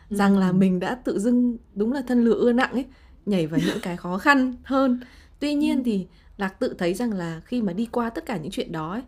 ừ. 0.10 0.16
rằng 0.16 0.38
là 0.38 0.52
mình 0.52 0.80
đã 0.80 0.96
tự 0.96 1.20
dưng 1.20 1.58
đúng 1.74 1.94
là 1.94 2.02
thân 2.08 2.24
lửa 2.24 2.40
ưa 2.40 2.54
nặng 2.54 2.72
ấy 2.72 2.86
nhảy 3.26 3.48
vào 3.48 3.60
những 3.66 3.80
cái 3.82 3.98
khó 3.98 4.18
khăn 4.18 4.56
hơn 4.64 5.00
tuy 5.40 5.54
nhiên 5.54 5.78
ừ. 5.78 5.82
thì 5.86 6.08
lạc 6.40 6.60
tự 6.60 6.76
thấy 6.78 6.94
rằng 6.94 7.14
là 7.14 7.42
khi 7.46 7.62
mà 7.62 7.74
đi 7.74 7.86
qua 7.86 8.10
tất 8.10 8.26
cả 8.26 8.38
những 8.38 8.52
chuyện 8.52 8.72
đó 8.72 8.92
ấy, 8.92 9.04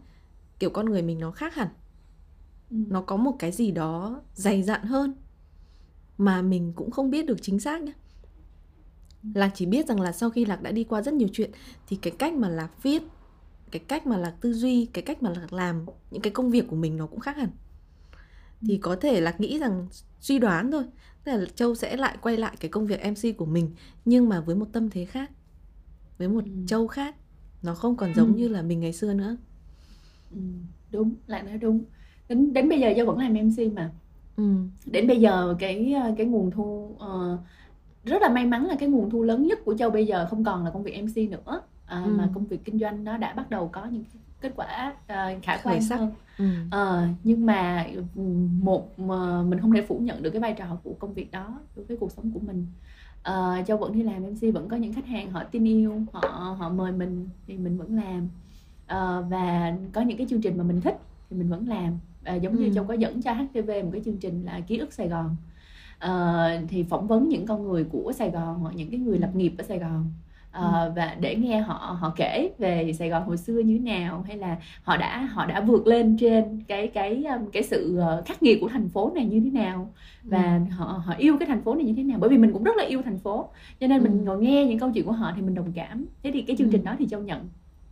kiểu 0.59 0.69
con 0.69 0.85
người 0.85 1.01
mình 1.01 1.19
nó 1.19 1.31
khác 1.31 1.55
hẳn. 1.55 1.67
Ừ. 2.69 2.77
nó 2.87 3.01
có 3.01 3.17
một 3.17 3.35
cái 3.39 3.51
gì 3.51 3.71
đó 3.71 4.21
dày 4.33 4.63
dặn 4.63 4.83
hơn 4.83 5.15
mà 6.17 6.41
mình 6.41 6.73
cũng 6.75 6.91
không 6.91 7.11
biết 7.11 7.25
được 7.25 7.37
chính 7.41 7.59
xác 7.59 7.81
nhé 7.81 7.93
lạc 9.33 9.51
chỉ 9.55 9.65
biết 9.65 9.87
rằng 9.87 10.01
là 10.01 10.11
sau 10.11 10.29
khi 10.29 10.45
lạc 10.45 10.61
đã 10.61 10.71
đi 10.71 10.83
qua 10.83 11.01
rất 11.01 11.13
nhiều 11.13 11.27
chuyện 11.33 11.51
thì 11.87 11.95
cái 11.95 12.13
cách 12.19 12.33
mà 12.33 12.49
lạc 12.49 12.83
viết 12.83 13.03
cái 13.71 13.81
cách 13.87 14.07
mà 14.07 14.17
lạc 14.17 14.35
tư 14.41 14.53
duy 14.53 14.85
cái 14.85 15.01
cách 15.01 15.23
mà 15.23 15.29
lạc 15.29 15.53
làm 15.53 15.85
những 16.11 16.21
cái 16.21 16.31
công 16.31 16.51
việc 16.51 16.67
của 16.67 16.75
mình 16.75 16.97
nó 16.97 17.07
cũng 17.07 17.19
khác 17.19 17.37
hẳn. 17.37 17.49
Thì 18.67 18.77
có 18.77 18.95
thể 18.95 19.21
lạc 19.21 19.41
nghĩ 19.41 19.59
rằng 19.59 19.87
suy 20.19 20.39
đoán 20.39 20.71
thôi 20.71 20.83
tức 21.23 21.31
là 21.31 21.45
châu 21.55 21.75
sẽ 21.75 21.97
lại 21.97 22.17
quay 22.21 22.37
lại 22.37 22.55
cái 22.59 22.71
công 22.71 22.87
việc 22.87 22.99
mc 23.05 23.37
của 23.37 23.45
mình 23.45 23.75
nhưng 24.05 24.29
mà 24.29 24.41
với 24.41 24.55
một 24.55 24.67
tâm 24.73 24.89
thế 24.89 25.05
khác 25.05 25.31
với 26.17 26.27
một 26.29 26.43
ừ. 26.45 26.51
châu 26.67 26.87
khác 26.87 27.15
nó 27.63 27.73
không 27.73 27.95
còn 27.95 28.13
giống 28.13 28.33
ừ. 28.33 28.37
như 28.37 28.47
là 28.47 28.61
mình 28.61 28.79
ngày 28.79 28.93
xưa 28.93 29.13
nữa 29.13 29.37
ừ, 30.31 30.39
đúng 30.91 31.13
lại 31.27 31.43
nói 31.43 31.57
đúng 31.57 31.83
đến 32.29 32.53
đến 32.53 32.69
bây 32.69 32.79
giờ 32.79 32.93
châu 32.97 33.05
vẫn 33.05 33.17
làm 33.17 33.33
mc 33.33 33.73
mà 33.73 33.91
ừ. 34.37 34.43
đến 34.85 35.07
bây 35.07 35.19
giờ 35.19 35.55
cái 35.59 35.95
cái 36.17 36.25
nguồn 36.25 36.51
thu 36.51 36.95
uh, 36.95 37.39
rất 38.03 38.21
là 38.21 38.29
may 38.29 38.45
mắn 38.45 38.65
là 38.65 38.75
cái 38.79 38.89
nguồn 38.89 39.09
thu 39.09 39.23
lớn 39.23 39.47
nhất 39.47 39.59
của 39.65 39.77
châu 39.77 39.89
bây 39.89 40.07
giờ 40.07 40.27
không 40.29 40.43
còn 40.43 40.65
là 40.65 40.71
công 40.71 40.83
việc 40.83 41.03
mc 41.03 41.31
nữa 41.31 41.61
à, 41.85 42.03
ừ. 42.05 42.11
mà 42.11 42.29
công 42.33 42.45
việc 42.45 42.65
kinh 42.65 42.79
doanh 42.79 43.03
nó 43.03 43.17
đã 43.17 43.33
bắt 43.33 43.49
đầu 43.49 43.69
có 43.73 43.85
những 43.85 44.03
kết 44.41 44.51
quả 44.55 44.93
uh, 45.03 45.43
khả 45.43 45.57
quan 45.63 45.81
hơn 45.89 46.11
ừ. 46.37 46.45
à, 46.71 47.09
nhưng 47.23 47.45
mà 47.45 47.87
một 48.61 48.99
mà 48.99 49.43
mình 49.43 49.59
không 49.59 49.73
thể 49.73 49.85
phủ 49.87 49.99
nhận 49.99 50.23
được 50.23 50.29
cái 50.29 50.41
vai 50.41 50.53
trò 50.53 50.77
của 50.83 50.93
công 50.99 51.13
việc 51.13 51.31
đó 51.31 51.59
đối 51.75 51.85
với 51.85 51.97
cuộc 51.97 52.11
sống 52.11 52.31
của 52.33 52.39
mình 52.39 52.65
à, 53.23 53.63
châu 53.67 53.77
vẫn 53.77 53.93
đi 53.93 54.03
làm 54.03 54.23
mc 54.23 54.53
vẫn 54.53 54.69
có 54.69 54.77
những 54.77 54.93
khách 54.93 55.05
hàng 55.05 55.31
họ 55.31 55.43
tin 55.43 55.63
yêu 55.63 56.01
họ 56.13 56.55
họ 56.59 56.69
mời 56.69 56.91
mình 56.91 57.29
thì 57.47 57.57
mình 57.57 57.77
vẫn 57.77 57.95
làm. 57.95 58.29
À, 58.85 59.21
và 59.21 59.75
có 59.93 60.01
những 60.01 60.17
cái 60.17 60.27
chương 60.29 60.41
trình 60.41 60.57
mà 60.57 60.63
mình 60.63 60.81
thích 60.81 60.99
thì 61.29 61.37
mình 61.37 61.49
vẫn 61.49 61.67
làm. 61.67 61.99
À, 62.23 62.35
giống 62.35 62.55
như 62.55 62.65
ừ. 62.65 62.71
châu 62.75 62.83
có 62.83 62.93
dẫn 62.93 63.21
cho 63.21 63.33
htv 63.33 63.69
một 63.83 63.89
cái 63.91 64.01
chương 64.05 64.17
trình 64.17 64.43
là 64.45 64.59
ký 64.59 64.77
ức 64.77 64.93
sài 64.93 65.07
gòn. 65.07 65.35
Uh, 66.05 66.69
thì 66.69 66.83
phỏng 66.83 67.07
vấn 67.07 67.29
những 67.29 67.45
con 67.45 67.63
người 67.63 67.83
của 67.83 68.11
Sài 68.15 68.31
Gòn 68.31 68.59
hoặc 68.59 68.75
những 68.75 68.89
cái 68.89 68.99
người 68.99 69.19
lập 69.19 69.35
nghiệp 69.35 69.53
ở 69.57 69.63
Sài 69.63 69.79
Gòn 69.79 70.05
uh, 70.57 70.63
ừ. 70.63 70.91
và 70.95 71.15
để 71.19 71.35
nghe 71.35 71.61
họ 71.61 71.97
họ 71.99 72.13
kể 72.15 72.49
về 72.57 72.93
Sài 72.93 73.09
Gòn 73.09 73.23
hồi 73.23 73.37
xưa 73.37 73.59
như 73.59 73.77
thế 73.77 73.91
nào 73.91 74.25
hay 74.27 74.37
là 74.37 74.57
họ 74.83 74.97
đã 74.97 75.19
họ 75.19 75.45
đã 75.45 75.61
vượt 75.61 75.87
lên 75.87 76.17
trên 76.19 76.63
cái 76.67 76.87
cái 76.87 77.23
cái 77.53 77.63
sự 77.63 77.99
khắc 78.25 78.43
nghiệt 78.43 78.57
của 78.61 78.67
thành 78.67 78.89
phố 78.89 79.11
này 79.15 79.25
như 79.25 79.39
thế 79.39 79.49
nào 79.59 79.93
và 80.23 80.59
ừ. 80.69 80.75
họ 80.75 80.85
họ 81.05 81.13
yêu 81.17 81.37
cái 81.37 81.47
thành 81.47 81.61
phố 81.61 81.75
này 81.75 81.85
như 81.85 81.93
thế 81.97 82.03
nào 82.03 82.17
bởi 82.21 82.29
vì 82.29 82.37
mình 82.37 82.53
cũng 82.53 82.63
rất 82.63 82.77
là 82.77 82.83
yêu 82.83 83.01
thành 83.01 83.19
phố 83.19 83.49
cho 83.79 83.87
nên 83.87 83.99
ừ. 83.99 84.03
mình 84.03 84.25
ngồi 84.25 84.41
nghe 84.41 84.65
những 84.65 84.79
câu 84.79 84.91
chuyện 84.91 85.05
của 85.05 85.11
họ 85.11 85.33
thì 85.35 85.41
mình 85.41 85.55
đồng 85.55 85.71
cảm 85.75 86.05
thế 86.23 86.31
thì 86.33 86.41
cái 86.41 86.55
chương 86.55 86.71
trình 86.71 86.83
đó 86.83 86.95
thì 86.99 87.07
châu 87.07 87.21
nhận 87.21 87.49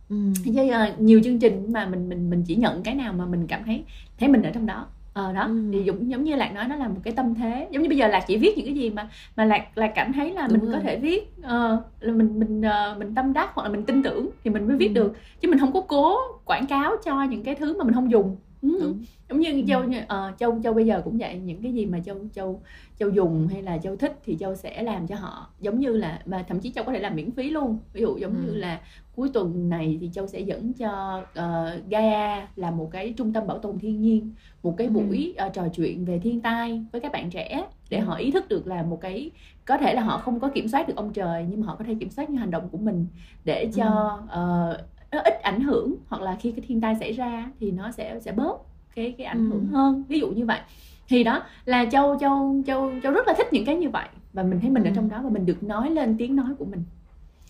ừ. 0.08 0.16
chứ 0.44 0.50
uh, 0.50 1.00
nhiều 1.00 1.20
chương 1.24 1.38
trình 1.38 1.72
mà 1.72 1.86
mình 1.86 2.08
mình 2.08 2.30
mình 2.30 2.44
chỉ 2.46 2.56
nhận 2.56 2.82
cái 2.82 2.94
nào 2.94 3.12
mà 3.12 3.26
mình 3.26 3.46
cảm 3.46 3.64
thấy 3.64 3.84
thấy 4.18 4.28
mình 4.28 4.42
ở 4.42 4.50
trong 4.50 4.66
đó 4.66 4.86
ờ 5.20 5.32
đó 5.32 5.42
ừ. 5.42 5.70
thì 5.72 5.82
giống 5.82 6.10
giống 6.10 6.24
như 6.24 6.36
lạc 6.36 6.52
nói 6.54 6.68
nó 6.68 6.76
là 6.76 6.88
một 6.88 7.00
cái 7.02 7.12
tâm 7.12 7.34
thế 7.34 7.68
giống 7.70 7.82
như 7.82 7.88
bây 7.88 7.98
giờ 7.98 8.08
lạc 8.08 8.24
chỉ 8.26 8.36
viết 8.36 8.58
những 8.58 8.66
cái 8.66 8.74
gì 8.74 8.90
mà 8.90 9.08
mà 9.36 9.44
lạc 9.44 9.78
lạc 9.78 9.92
cảm 9.94 10.12
thấy 10.12 10.34
là 10.34 10.46
Đúng 10.46 10.58
mình 10.58 10.70
rồi. 10.70 10.74
có 10.74 10.80
thể 10.80 10.96
viết 10.96 11.32
uh, 11.40 11.80
là 12.00 12.12
mình 12.12 12.38
mình 12.40 12.60
uh, 12.60 12.98
mình 12.98 13.14
tâm 13.14 13.32
đắc 13.32 13.50
hoặc 13.54 13.62
là 13.62 13.68
mình 13.68 13.84
tin 13.84 14.02
tưởng 14.02 14.30
thì 14.44 14.50
mình 14.50 14.68
mới 14.68 14.76
viết 14.76 14.88
ừ. 14.88 14.92
được 14.92 15.12
chứ 15.40 15.48
mình 15.48 15.58
không 15.58 15.72
có 15.72 15.80
cố 15.80 16.16
quảng 16.44 16.66
cáo 16.66 16.96
cho 17.04 17.22
những 17.22 17.42
cái 17.42 17.54
thứ 17.54 17.78
mà 17.78 17.84
mình 17.84 17.94
không 17.94 18.10
dùng 18.10 18.36
ừ. 18.62 18.94
giống 19.28 19.40
như 19.40 19.64
châu 19.68 19.82
uh, 19.82 20.38
châu 20.38 20.60
châu 20.62 20.72
bây 20.74 20.86
giờ 20.86 21.02
cũng 21.04 21.18
vậy 21.18 21.34
những 21.44 21.62
cái 21.62 21.72
gì 21.72 21.86
mà 21.86 21.98
châu 22.00 22.16
châu 22.34 22.62
châu 22.98 23.08
dùng 23.08 23.48
hay 23.48 23.62
là 23.62 23.78
châu 23.78 23.96
thích 23.96 24.18
thì 24.24 24.36
châu 24.40 24.54
sẽ 24.54 24.82
làm 24.82 25.06
cho 25.06 25.16
họ 25.16 25.50
giống 25.60 25.80
như 25.80 25.96
là 25.96 26.20
mà 26.26 26.44
thậm 26.48 26.60
chí 26.60 26.70
châu 26.70 26.84
có 26.84 26.92
thể 26.92 26.98
làm 26.98 27.16
miễn 27.16 27.30
phí 27.30 27.50
luôn 27.50 27.78
ví 27.92 28.00
dụ 28.00 28.16
giống 28.16 28.34
ừ. 28.34 28.40
như 28.46 28.54
là 28.54 28.80
cuối 29.20 29.30
tuần 29.32 29.68
này 29.68 29.98
thì 30.00 30.10
châu 30.12 30.26
sẽ 30.26 30.40
dẫn 30.40 30.72
cho 30.72 31.18
uh, 31.18 31.90
Gaia 31.90 32.46
là 32.56 32.70
một 32.70 32.88
cái 32.92 33.14
trung 33.16 33.32
tâm 33.32 33.46
bảo 33.46 33.58
tồn 33.58 33.78
thiên 33.78 34.00
nhiên 34.00 34.32
một 34.62 34.74
cái 34.76 34.88
buổi 34.88 35.34
uh, 35.46 35.52
trò 35.52 35.68
chuyện 35.68 36.04
về 36.04 36.18
thiên 36.18 36.40
tai 36.40 36.84
với 36.92 37.00
các 37.00 37.12
bạn 37.12 37.30
trẻ 37.30 37.64
để 37.90 37.98
ừ. 37.98 38.04
họ 38.04 38.14
ý 38.14 38.30
thức 38.30 38.48
được 38.48 38.66
là 38.66 38.82
một 38.82 39.00
cái 39.00 39.30
có 39.66 39.76
thể 39.76 39.94
là 39.94 40.02
họ 40.02 40.18
không 40.18 40.40
có 40.40 40.48
kiểm 40.48 40.68
soát 40.68 40.88
được 40.88 40.96
ông 40.96 41.12
trời 41.12 41.46
nhưng 41.50 41.60
mà 41.60 41.66
họ 41.66 41.76
có 41.76 41.84
thể 41.84 41.94
kiểm 42.00 42.10
soát 42.10 42.30
những 42.30 42.38
hành 42.38 42.50
động 42.50 42.68
của 42.68 42.78
mình 42.78 43.06
để 43.44 43.70
cho 43.74 44.18
uh, 44.24 44.80
nó 45.12 45.20
ít 45.24 45.34
ảnh 45.42 45.60
hưởng 45.60 45.94
hoặc 46.08 46.22
là 46.22 46.36
khi 46.40 46.52
cái 46.52 46.64
thiên 46.68 46.80
tai 46.80 46.96
xảy 47.00 47.12
ra 47.12 47.50
thì 47.60 47.70
nó 47.70 47.90
sẽ 47.90 48.20
sẽ 48.20 48.32
bớt 48.32 48.56
cái 48.94 49.14
cái 49.18 49.26
ảnh 49.26 49.50
hưởng 49.50 49.66
hơn. 49.66 50.04
Ví 50.08 50.20
dụ 50.20 50.30
như 50.30 50.46
vậy. 50.46 50.60
Thì 51.08 51.24
đó 51.24 51.42
là 51.64 51.84
châu 51.84 52.16
châu 52.20 52.62
châu 52.66 52.92
châu 53.02 53.12
rất 53.12 53.26
là 53.26 53.34
thích 53.36 53.52
những 53.52 53.64
cái 53.64 53.76
như 53.76 53.90
vậy 53.90 54.08
và 54.32 54.42
mình 54.42 54.60
thấy 54.60 54.70
mình 54.70 54.84
ở 54.84 54.90
trong 54.94 55.08
đó 55.08 55.20
và 55.22 55.30
mình 55.30 55.46
được 55.46 55.62
nói 55.62 55.90
lên 55.90 56.16
tiếng 56.18 56.36
nói 56.36 56.50
của 56.58 56.64
mình 56.64 56.84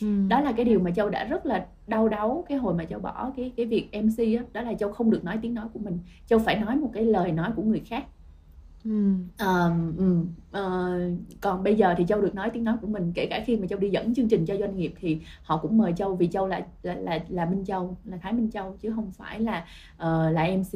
ừ. 0.01 0.07
đó 0.29 0.41
là 0.41 0.53
cái 0.53 0.65
điều 0.65 0.81
mà 0.81 0.91
châu 0.91 1.11
đã 1.11 1.25
rất 1.25 1.47
là 1.47 1.67
đau 1.87 2.09
đáu 2.09 2.45
cái 2.49 2.59
hồi 2.59 2.75
mà 2.75 2.85
châu 2.85 3.01
bỏ 3.01 3.33
cái 3.37 3.53
cái 3.57 3.67
việc 3.67 3.89
mc 3.93 4.19
đó, 4.37 4.43
đó 4.53 4.63
là 4.63 4.75
châu 4.75 4.93
không 4.93 5.11
được 5.11 5.25
nói 5.25 5.39
tiếng 5.43 5.55
nói 5.55 5.67
của 5.73 5.81
mình 5.81 5.99
châu 6.27 6.39
phải 6.39 6.57
nói 6.57 6.77
một 6.77 6.91
cái 6.95 7.05
lời 7.05 7.33
nói 7.33 7.51
của 7.57 7.63
người 7.63 7.81
khác 7.81 8.05
Ừ. 8.85 9.13
Uh, 9.43 9.73
uh, 10.51 11.19
còn 11.41 11.63
bây 11.63 11.75
giờ 11.75 11.95
thì 11.99 12.05
châu 12.09 12.21
được 12.21 12.35
nói 12.35 12.51
tiếng 12.51 12.65
nói 12.65 12.77
của 12.81 12.87
mình 12.87 13.13
kể 13.15 13.27
cả 13.31 13.43
khi 13.47 13.57
mà 13.57 13.67
châu 13.67 13.79
đi 13.79 13.91
dẫn 13.91 14.15
chương 14.15 14.29
trình 14.29 14.47
cho 14.47 14.57
doanh 14.57 14.77
nghiệp 14.77 14.95
thì 15.01 15.19
họ 15.43 15.57
cũng 15.57 15.79
mời 15.79 15.93
châu 15.97 16.17
vì 16.17 16.27
châu 16.27 16.47
là 16.47 16.67
là 16.83 16.95
là, 16.95 17.19
là 17.29 17.47
minh 17.47 17.65
châu 17.65 17.97
là 18.05 18.17
thái 18.17 18.33
minh 18.33 18.51
châu 18.51 18.77
chứ 18.81 18.93
không 18.95 19.11
phải 19.13 19.41
là 19.41 19.65
uh, 19.95 20.35
là 20.35 20.49
mc 20.57 20.73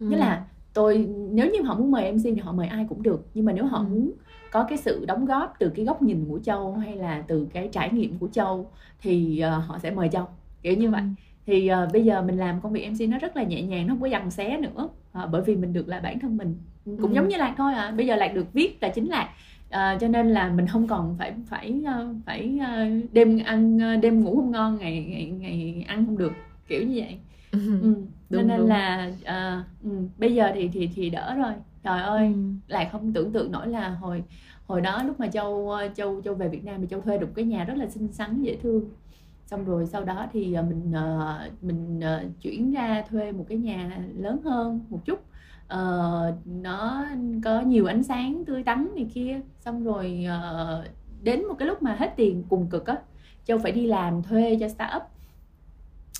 ừ. 0.00 0.06
nghĩa 0.06 0.16
là 0.16 0.46
tôi 0.74 1.08
nếu 1.30 1.50
như 1.50 1.62
họ 1.62 1.74
muốn 1.74 1.90
mời 1.90 2.12
mc 2.12 2.20
thì 2.24 2.36
họ 2.36 2.52
mời 2.52 2.66
ai 2.66 2.86
cũng 2.88 3.02
được 3.02 3.26
nhưng 3.34 3.44
mà 3.44 3.52
nếu 3.52 3.66
họ 3.66 3.78
ừ. 3.78 3.84
muốn 3.90 4.12
có 4.50 4.64
cái 4.68 4.78
sự 4.78 5.04
đóng 5.06 5.24
góp 5.24 5.54
từ 5.58 5.68
cái 5.68 5.84
góc 5.84 6.02
nhìn 6.02 6.24
của 6.28 6.38
châu 6.38 6.76
hay 6.76 6.96
là 6.96 7.24
từ 7.26 7.48
cái 7.52 7.68
trải 7.72 7.90
nghiệm 7.92 8.18
của 8.18 8.28
châu 8.28 8.70
thì 9.02 9.42
uh, 9.46 9.64
họ 9.64 9.78
sẽ 9.78 9.90
mời 9.90 10.08
châu 10.12 10.26
kiểu 10.62 10.74
như 10.74 10.90
vậy 10.90 11.00
ừ. 11.00 11.06
thì 11.46 11.70
uh, 11.72 11.92
bây 11.92 12.04
giờ 12.04 12.22
mình 12.22 12.36
làm 12.36 12.60
công 12.60 12.72
việc 12.72 12.90
mc 12.90 13.08
nó 13.08 13.18
rất 13.18 13.36
là 13.36 13.42
nhẹ 13.42 13.62
nhàng 13.62 13.86
nó 13.86 13.94
không 13.94 14.00
có 14.00 14.06
dằn 14.06 14.30
xé 14.30 14.56
nữa 14.56 14.88
uh, 15.24 15.30
bởi 15.30 15.42
vì 15.42 15.56
mình 15.56 15.72
được 15.72 15.88
là 15.88 16.00
bản 16.00 16.18
thân 16.18 16.36
mình 16.36 16.56
cũng 16.84 17.10
ừ. 17.10 17.14
giống 17.14 17.28
như 17.28 17.36
lạc 17.36 17.54
thôi 17.56 17.74
à 17.74 17.90
bây 17.96 18.06
giờ 18.06 18.16
lạc 18.16 18.34
được 18.34 18.52
viết 18.52 18.82
là 18.82 18.88
chính 18.88 19.08
lạc 19.08 19.28
uh, 19.68 20.00
cho 20.00 20.08
nên 20.08 20.30
là 20.30 20.50
mình 20.50 20.66
không 20.66 20.86
còn 20.86 21.16
phải 21.18 21.32
phải 21.46 21.82
phải 22.26 22.58
đêm 23.12 23.40
ăn 23.44 23.80
đêm 24.00 24.24
ngủ 24.24 24.36
không 24.36 24.50
ngon 24.50 24.78
ngày 24.78 25.04
ngày 25.08 25.32
ngày 25.40 25.84
ăn 25.88 26.06
không 26.06 26.18
được 26.18 26.32
kiểu 26.68 26.82
như 26.82 26.94
vậy 26.96 27.18
ừ. 27.52 27.80
Ừ. 27.82 27.94
Đúng, 28.30 28.48
nên 28.48 28.58
đúng. 28.58 28.68
là 28.68 29.10
uh, 29.20 29.84
ừ, 29.84 29.90
bây 30.18 30.34
giờ 30.34 30.50
thì 30.54 30.70
thì 30.72 30.90
thì 30.94 31.10
đỡ 31.10 31.34
rồi 31.34 31.52
trời 31.88 32.02
ơi 32.02 32.26
ừ. 32.26 32.40
lại 32.66 32.88
không 32.92 33.12
tưởng 33.12 33.32
tượng 33.32 33.52
nổi 33.52 33.68
là 33.68 33.88
hồi 33.88 34.22
hồi 34.66 34.80
đó 34.80 35.02
lúc 35.02 35.20
mà 35.20 35.28
châu 35.28 35.72
châu 35.94 36.22
châu 36.22 36.34
về 36.34 36.48
Việt 36.48 36.64
Nam 36.64 36.80
thì 36.80 36.86
châu 36.90 37.00
thuê 37.00 37.18
được 37.18 37.28
cái 37.34 37.44
nhà 37.44 37.64
rất 37.64 37.76
là 37.76 37.88
xinh 37.88 38.12
xắn 38.12 38.42
dễ 38.42 38.56
thương. 38.62 38.84
Xong 39.46 39.64
rồi 39.64 39.86
sau 39.86 40.04
đó 40.04 40.26
thì 40.32 40.56
mình 40.56 40.92
uh, 40.92 41.64
mình 41.64 42.00
chuyển 42.40 42.72
ra 42.72 43.04
thuê 43.10 43.32
một 43.32 43.44
cái 43.48 43.58
nhà 43.58 43.98
lớn 44.18 44.40
hơn 44.44 44.80
một 44.88 45.00
chút. 45.04 45.18
Uh, 45.74 46.34
nó 46.46 47.06
có 47.44 47.60
nhiều 47.60 47.86
ánh 47.86 48.02
sáng 48.02 48.44
tươi 48.44 48.62
tắn 48.62 48.88
này 48.94 49.10
kia. 49.14 49.40
Xong 49.60 49.84
rồi 49.84 50.26
uh, 50.26 50.86
đến 51.22 51.44
một 51.48 51.54
cái 51.58 51.68
lúc 51.68 51.82
mà 51.82 51.94
hết 51.98 52.12
tiền 52.16 52.44
cùng 52.48 52.66
cực 52.70 52.86
á 52.86 52.96
châu 53.44 53.58
phải 53.58 53.72
đi 53.72 53.86
làm 53.86 54.22
thuê 54.22 54.56
cho 54.60 54.68
startup. 54.68 55.02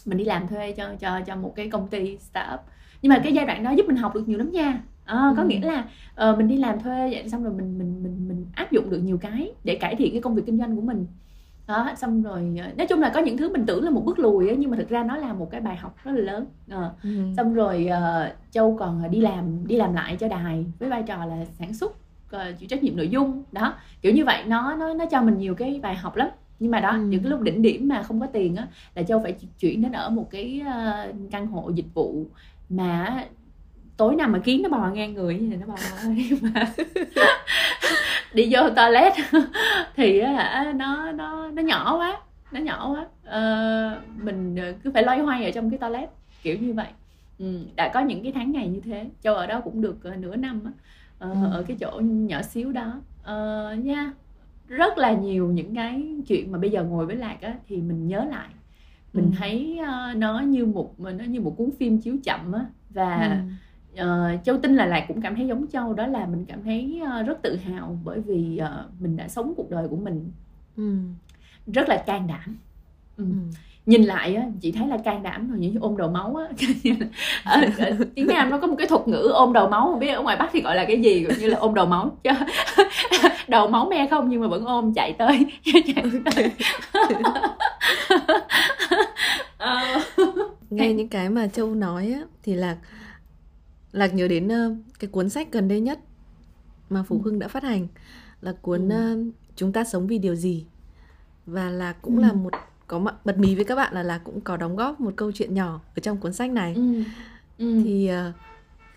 Mình 0.04 0.18
đi 0.18 0.24
làm 0.24 0.48
thuê 0.48 0.72
cho 0.72 0.94
cho 1.00 1.20
cho 1.26 1.37
một 1.37 1.52
cái 1.57 1.70
công 1.70 1.88
ty 1.88 2.18
startup. 2.18 2.61
Nhưng 3.02 3.11
mà 3.11 3.20
cái 3.24 3.33
giai 3.33 3.46
đoạn 3.46 3.64
đó 3.64 3.70
giúp 3.70 3.87
mình 3.87 3.96
học 3.96 4.14
được 4.14 4.28
nhiều 4.28 4.38
lắm 4.38 4.50
nha 4.50 4.83
à, 5.09 5.33
có 5.37 5.42
ừ. 5.42 5.49
nghĩa 5.49 5.61
là 5.61 5.85
uh, 6.31 6.38
mình 6.38 6.49
đi 6.49 6.57
làm 6.57 6.81
thuê 6.81 7.11
vậy 7.11 7.29
xong 7.29 7.44
rồi 7.44 7.53
mình 7.53 7.79
mình 7.79 8.03
mình 8.03 8.29
mình 8.29 8.47
áp 8.55 8.73
dụng 8.73 8.90
được 8.90 8.99
nhiều 8.99 9.18
cái 9.18 9.53
để 9.64 9.75
cải 9.75 9.94
thiện 9.94 10.12
cái 10.12 10.21
công 10.21 10.35
việc 10.35 10.42
kinh 10.47 10.59
doanh 10.59 10.77
của 10.77 10.83
mình 10.83 11.07
đó 11.66 11.90
xong 11.97 12.23
rồi 12.23 12.57
ờ, 12.59 12.66
nói 12.77 12.87
chung 12.87 13.01
là 13.01 13.11
có 13.14 13.21
những 13.21 13.37
thứ 13.37 13.53
mình 13.53 13.66
tưởng 13.66 13.85
là 13.85 13.90
một 13.90 14.03
bước 14.05 14.18
lùi 14.18 14.49
ấy, 14.49 14.57
nhưng 14.57 14.71
mà 14.71 14.77
thực 14.77 14.88
ra 14.88 15.05
nó 15.05 15.16
là 15.16 15.33
một 15.33 15.51
cái 15.51 15.61
bài 15.61 15.77
học 15.77 15.97
rất 16.05 16.12
là 16.12 16.21
lớn 16.21 16.47
à, 16.68 16.90
ừ. 17.03 17.11
xong 17.37 17.55
rồi 17.55 17.88
uh, 17.90 18.33
châu 18.51 18.77
còn 18.77 19.11
đi 19.11 19.21
làm 19.21 19.66
đi 19.66 19.77
làm 19.77 19.94
lại 19.94 20.16
cho 20.21 20.29
đài 20.29 20.64
với 20.79 20.88
vai 20.88 21.03
trò 21.03 21.25
là 21.25 21.44
sản 21.44 21.75
xuất 21.75 21.92
uh, 22.37 22.59
chịu 22.59 22.68
trách 22.68 22.83
nhiệm 22.83 22.97
nội 22.97 23.09
dung 23.09 23.42
đó 23.53 23.75
kiểu 24.03 24.12
như 24.12 24.25
vậy 24.25 24.44
nó 24.47 24.77
nó 24.77 24.94
nó 24.94 25.07
cho 25.07 25.23
mình 25.23 25.38
nhiều 25.38 25.55
cái 25.55 25.81
bài 25.83 25.94
học 25.94 26.16
lắm 26.16 26.29
nhưng 26.59 26.71
mà 26.71 26.81
đó 26.81 26.90
ừ. 26.90 26.99
những 26.99 27.23
cái 27.23 27.31
lúc 27.31 27.40
đỉnh 27.40 27.62
điểm 27.62 27.88
mà 27.88 28.03
không 28.03 28.21
có 28.21 28.27
tiền 28.27 28.57
á 28.57 28.68
là 28.94 29.03
châu 29.03 29.21
phải 29.23 29.35
chuyển 29.59 29.83
đến 29.83 29.92
ở 29.92 30.11
một 30.11 30.31
cái 30.31 30.62
uh, 30.62 31.31
căn 31.31 31.47
hộ 31.47 31.71
dịch 31.75 31.94
vụ 31.94 32.27
mà 32.68 33.25
tối 33.99 34.17
nào 34.17 34.29
mà 34.29 34.39
kiến 34.39 34.63
nó 34.63 34.69
bò 34.69 34.91
ngang 34.91 35.15
người 35.15 35.39
thì 35.39 35.57
nó 35.57 35.67
bò 35.67 35.75
mà 36.55 36.73
đi 38.35 38.49
vô 38.51 38.71
toilet 38.77 39.13
thì 39.97 40.21
hả 40.21 40.73
nó 40.77 41.13
nó 41.13 41.51
nó 41.51 41.63
nhỏ 41.63 41.97
quá 41.97 42.21
nó 42.53 42.61
nhỏ 42.61 42.95
quá 42.95 43.07
ờ, 43.25 44.01
mình 44.23 44.57
cứ 44.85 44.91
phải 44.95 45.03
loay 45.03 45.19
hoay 45.19 45.45
ở 45.45 45.51
trong 45.51 45.71
cái 45.71 45.79
toilet 45.79 46.09
kiểu 46.43 46.57
như 46.61 46.73
vậy 46.73 46.87
ừ, 47.39 47.61
đã 47.77 47.91
có 47.95 48.01
những 48.01 48.23
cái 48.23 48.33
tháng 48.33 48.53
ngày 48.53 48.69
như 48.69 48.81
thế 48.81 49.07
châu 49.23 49.35
ở 49.35 49.47
đó 49.47 49.61
cũng 49.61 49.81
được 49.81 49.97
uh, 50.09 50.19
nửa 50.19 50.37
năm 50.37 50.61
á 50.65 50.71
uh, 51.29 51.37
ừ. 51.43 51.51
ở 51.53 51.65
cái 51.69 51.77
chỗ 51.81 52.01
nhỏ 52.01 52.43
xíu 52.43 52.73
đó 52.73 52.93
uh, 53.21 53.85
nha 53.85 54.13
rất 54.69 54.99
là 54.99 55.13
nhiều 55.13 55.47
những 55.47 55.75
cái 55.75 56.03
chuyện 56.29 56.53
mà 56.53 56.59
bây 56.59 56.71
giờ 56.71 56.85
ngồi 56.85 57.07
với 57.07 57.17
lạc 57.17 57.37
á 57.41 57.55
thì 57.69 57.77
mình 57.77 58.07
nhớ 58.07 58.27
lại 58.31 58.49
mình 59.13 59.31
ừ. 59.33 59.37
thấy 59.39 59.79
uh, 59.81 60.17
nó 60.17 60.41
như 60.41 60.67
một 60.67 61.01
nó 61.01 61.25
như 61.25 61.41
một 61.41 61.55
cuốn 61.57 61.71
phim 61.79 61.99
chiếu 61.99 62.17
chậm 62.25 62.53
á 62.53 62.67
và 62.91 63.43
ừ. 63.49 63.53
Uh, 63.94 64.44
châu 64.44 64.59
tin 64.59 64.77
là 64.77 64.87
lạc 64.87 65.05
cũng 65.09 65.20
cảm 65.20 65.37
thấy 65.37 65.46
giống 65.46 65.66
châu 65.66 65.94
đó 65.94 66.07
là 66.07 66.27
mình 66.27 66.44
cảm 66.48 66.62
thấy 66.62 67.01
uh, 67.03 67.27
rất 67.27 67.42
tự 67.42 67.57
hào 67.57 67.98
bởi 68.05 68.20
vì 68.20 68.61
uh, 68.62 69.01
mình 69.01 69.16
đã 69.16 69.29
sống 69.29 69.55
cuộc 69.57 69.70
đời 69.70 69.88
của 69.88 69.96
mình. 69.96 70.31
Ừ. 70.77 70.96
rất 71.66 71.88
là 71.88 72.03
can 72.07 72.27
đảm. 72.27 72.57
Ừ. 73.16 73.24
Ừ. 73.24 73.59
Nhìn 73.88 74.03
lại 74.03 74.35
á 74.35 74.42
chị 74.61 74.72
thấy 74.72 74.88
là 74.88 74.96
can 75.05 75.22
đảm 75.22 75.51
rồi 75.51 75.59
như 75.59 75.72
ôm 75.81 75.96
đầu 75.96 76.11
máu 76.11 76.37
á. 76.37 76.44
Tiếng 78.14 78.27
nam 78.27 78.51
nó 78.51 78.59
có 78.59 78.66
một 78.66 78.74
cái 78.79 78.87
thuật 78.87 79.09
ngữ 79.09 79.31
ôm 79.35 79.53
đầu 79.53 79.68
máu 79.68 79.87
không 79.87 80.01
biết 80.01 80.09
ở 80.09 80.22
ngoài 80.22 80.37
bắc 80.37 80.51
thì 80.53 80.61
gọi 80.61 80.77
là 80.77 80.85
cái 80.85 81.03
gì 81.03 81.27
như 81.40 81.46
là 81.46 81.59
ôm 81.59 81.74
đầu 81.74 81.87
máu. 81.87 82.16
Chứ 82.24 82.31
đầu 83.48 83.68
máu 83.68 83.88
me 83.90 84.07
không 84.11 84.29
nhưng 84.29 84.40
mà 84.40 84.48
vẫn 84.48 84.64
ôm 84.64 84.94
chạy 84.94 85.12
tới 85.12 85.46
chạy 85.94 86.05
tới. 86.24 86.51
Nghe 90.70 90.92
những 90.92 91.09
cái 91.09 91.29
mà 91.29 91.46
châu 91.46 91.74
nói 91.74 92.12
á 92.14 92.20
thì 92.42 92.55
là 92.55 92.77
lạc 93.92 94.14
nhớ 94.14 94.29
đến 94.29 94.46
uh, 94.46 94.77
cái 94.98 95.11
cuốn 95.11 95.29
sách 95.29 95.53
gần 95.53 95.68
đây 95.68 95.81
nhất 95.81 95.98
mà 96.90 97.03
phú 97.03 97.20
ừ. 97.24 97.31
hưng 97.31 97.38
đã 97.38 97.48
phát 97.48 97.62
hành 97.62 97.87
là 98.40 98.53
cuốn 98.62 98.88
uh, 98.88 99.35
chúng 99.57 99.72
ta 99.72 99.85
sống 99.85 100.07
vì 100.07 100.18
điều 100.18 100.35
gì 100.35 100.66
và 101.46 101.70
là 101.70 101.92
cũng 101.92 102.16
ừ. 102.16 102.22
là 102.22 102.33
một 102.33 102.53
có 102.87 103.12
bật 103.24 103.38
mí 103.38 103.55
với 103.55 103.64
các 103.64 103.74
bạn 103.74 103.94
là 103.94 104.03
là 104.03 104.18
cũng 104.18 104.40
có 104.40 104.57
đóng 104.57 104.77
góp 104.77 105.01
một 105.01 105.12
câu 105.16 105.33
chuyện 105.33 105.55
nhỏ 105.55 105.81
ở 105.96 106.01
trong 106.01 106.16
cuốn 106.16 106.33
sách 106.33 106.51
này 106.51 106.74
ừ. 106.74 107.03
Ừ. 107.59 107.83
thì 107.85 108.11
uh, 108.29 108.35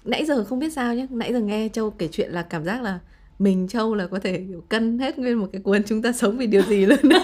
nãy 0.07 0.25
giờ 0.25 0.43
không 0.43 0.59
biết 0.59 0.73
sao 0.73 0.95
nhé 0.95 1.07
nãy 1.09 1.33
giờ 1.33 1.39
nghe 1.39 1.69
châu 1.73 1.89
kể 1.89 2.07
chuyện 2.11 2.31
là 2.31 2.41
cảm 2.41 2.65
giác 2.65 2.81
là 2.81 2.99
mình 3.39 3.67
châu 3.67 3.95
là 3.95 4.07
có 4.07 4.19
thể 4.19 4.45
kiểu 4.47 4.63
cân 4.69 4.99
hết 4.99 5.19
nguyên 5.19 5.39
một 5.39 5.49
cái 5.51 5.61
cuốn 5.61 5.83
chúng 5.83 6.01
ta 6.01 6.11
sống 6.11 6.37
vì 6.37 6.47
điều 6.47 6.61
gì 6.61 6.85
luôn 6.85 6.99
uh, 6.99 7.23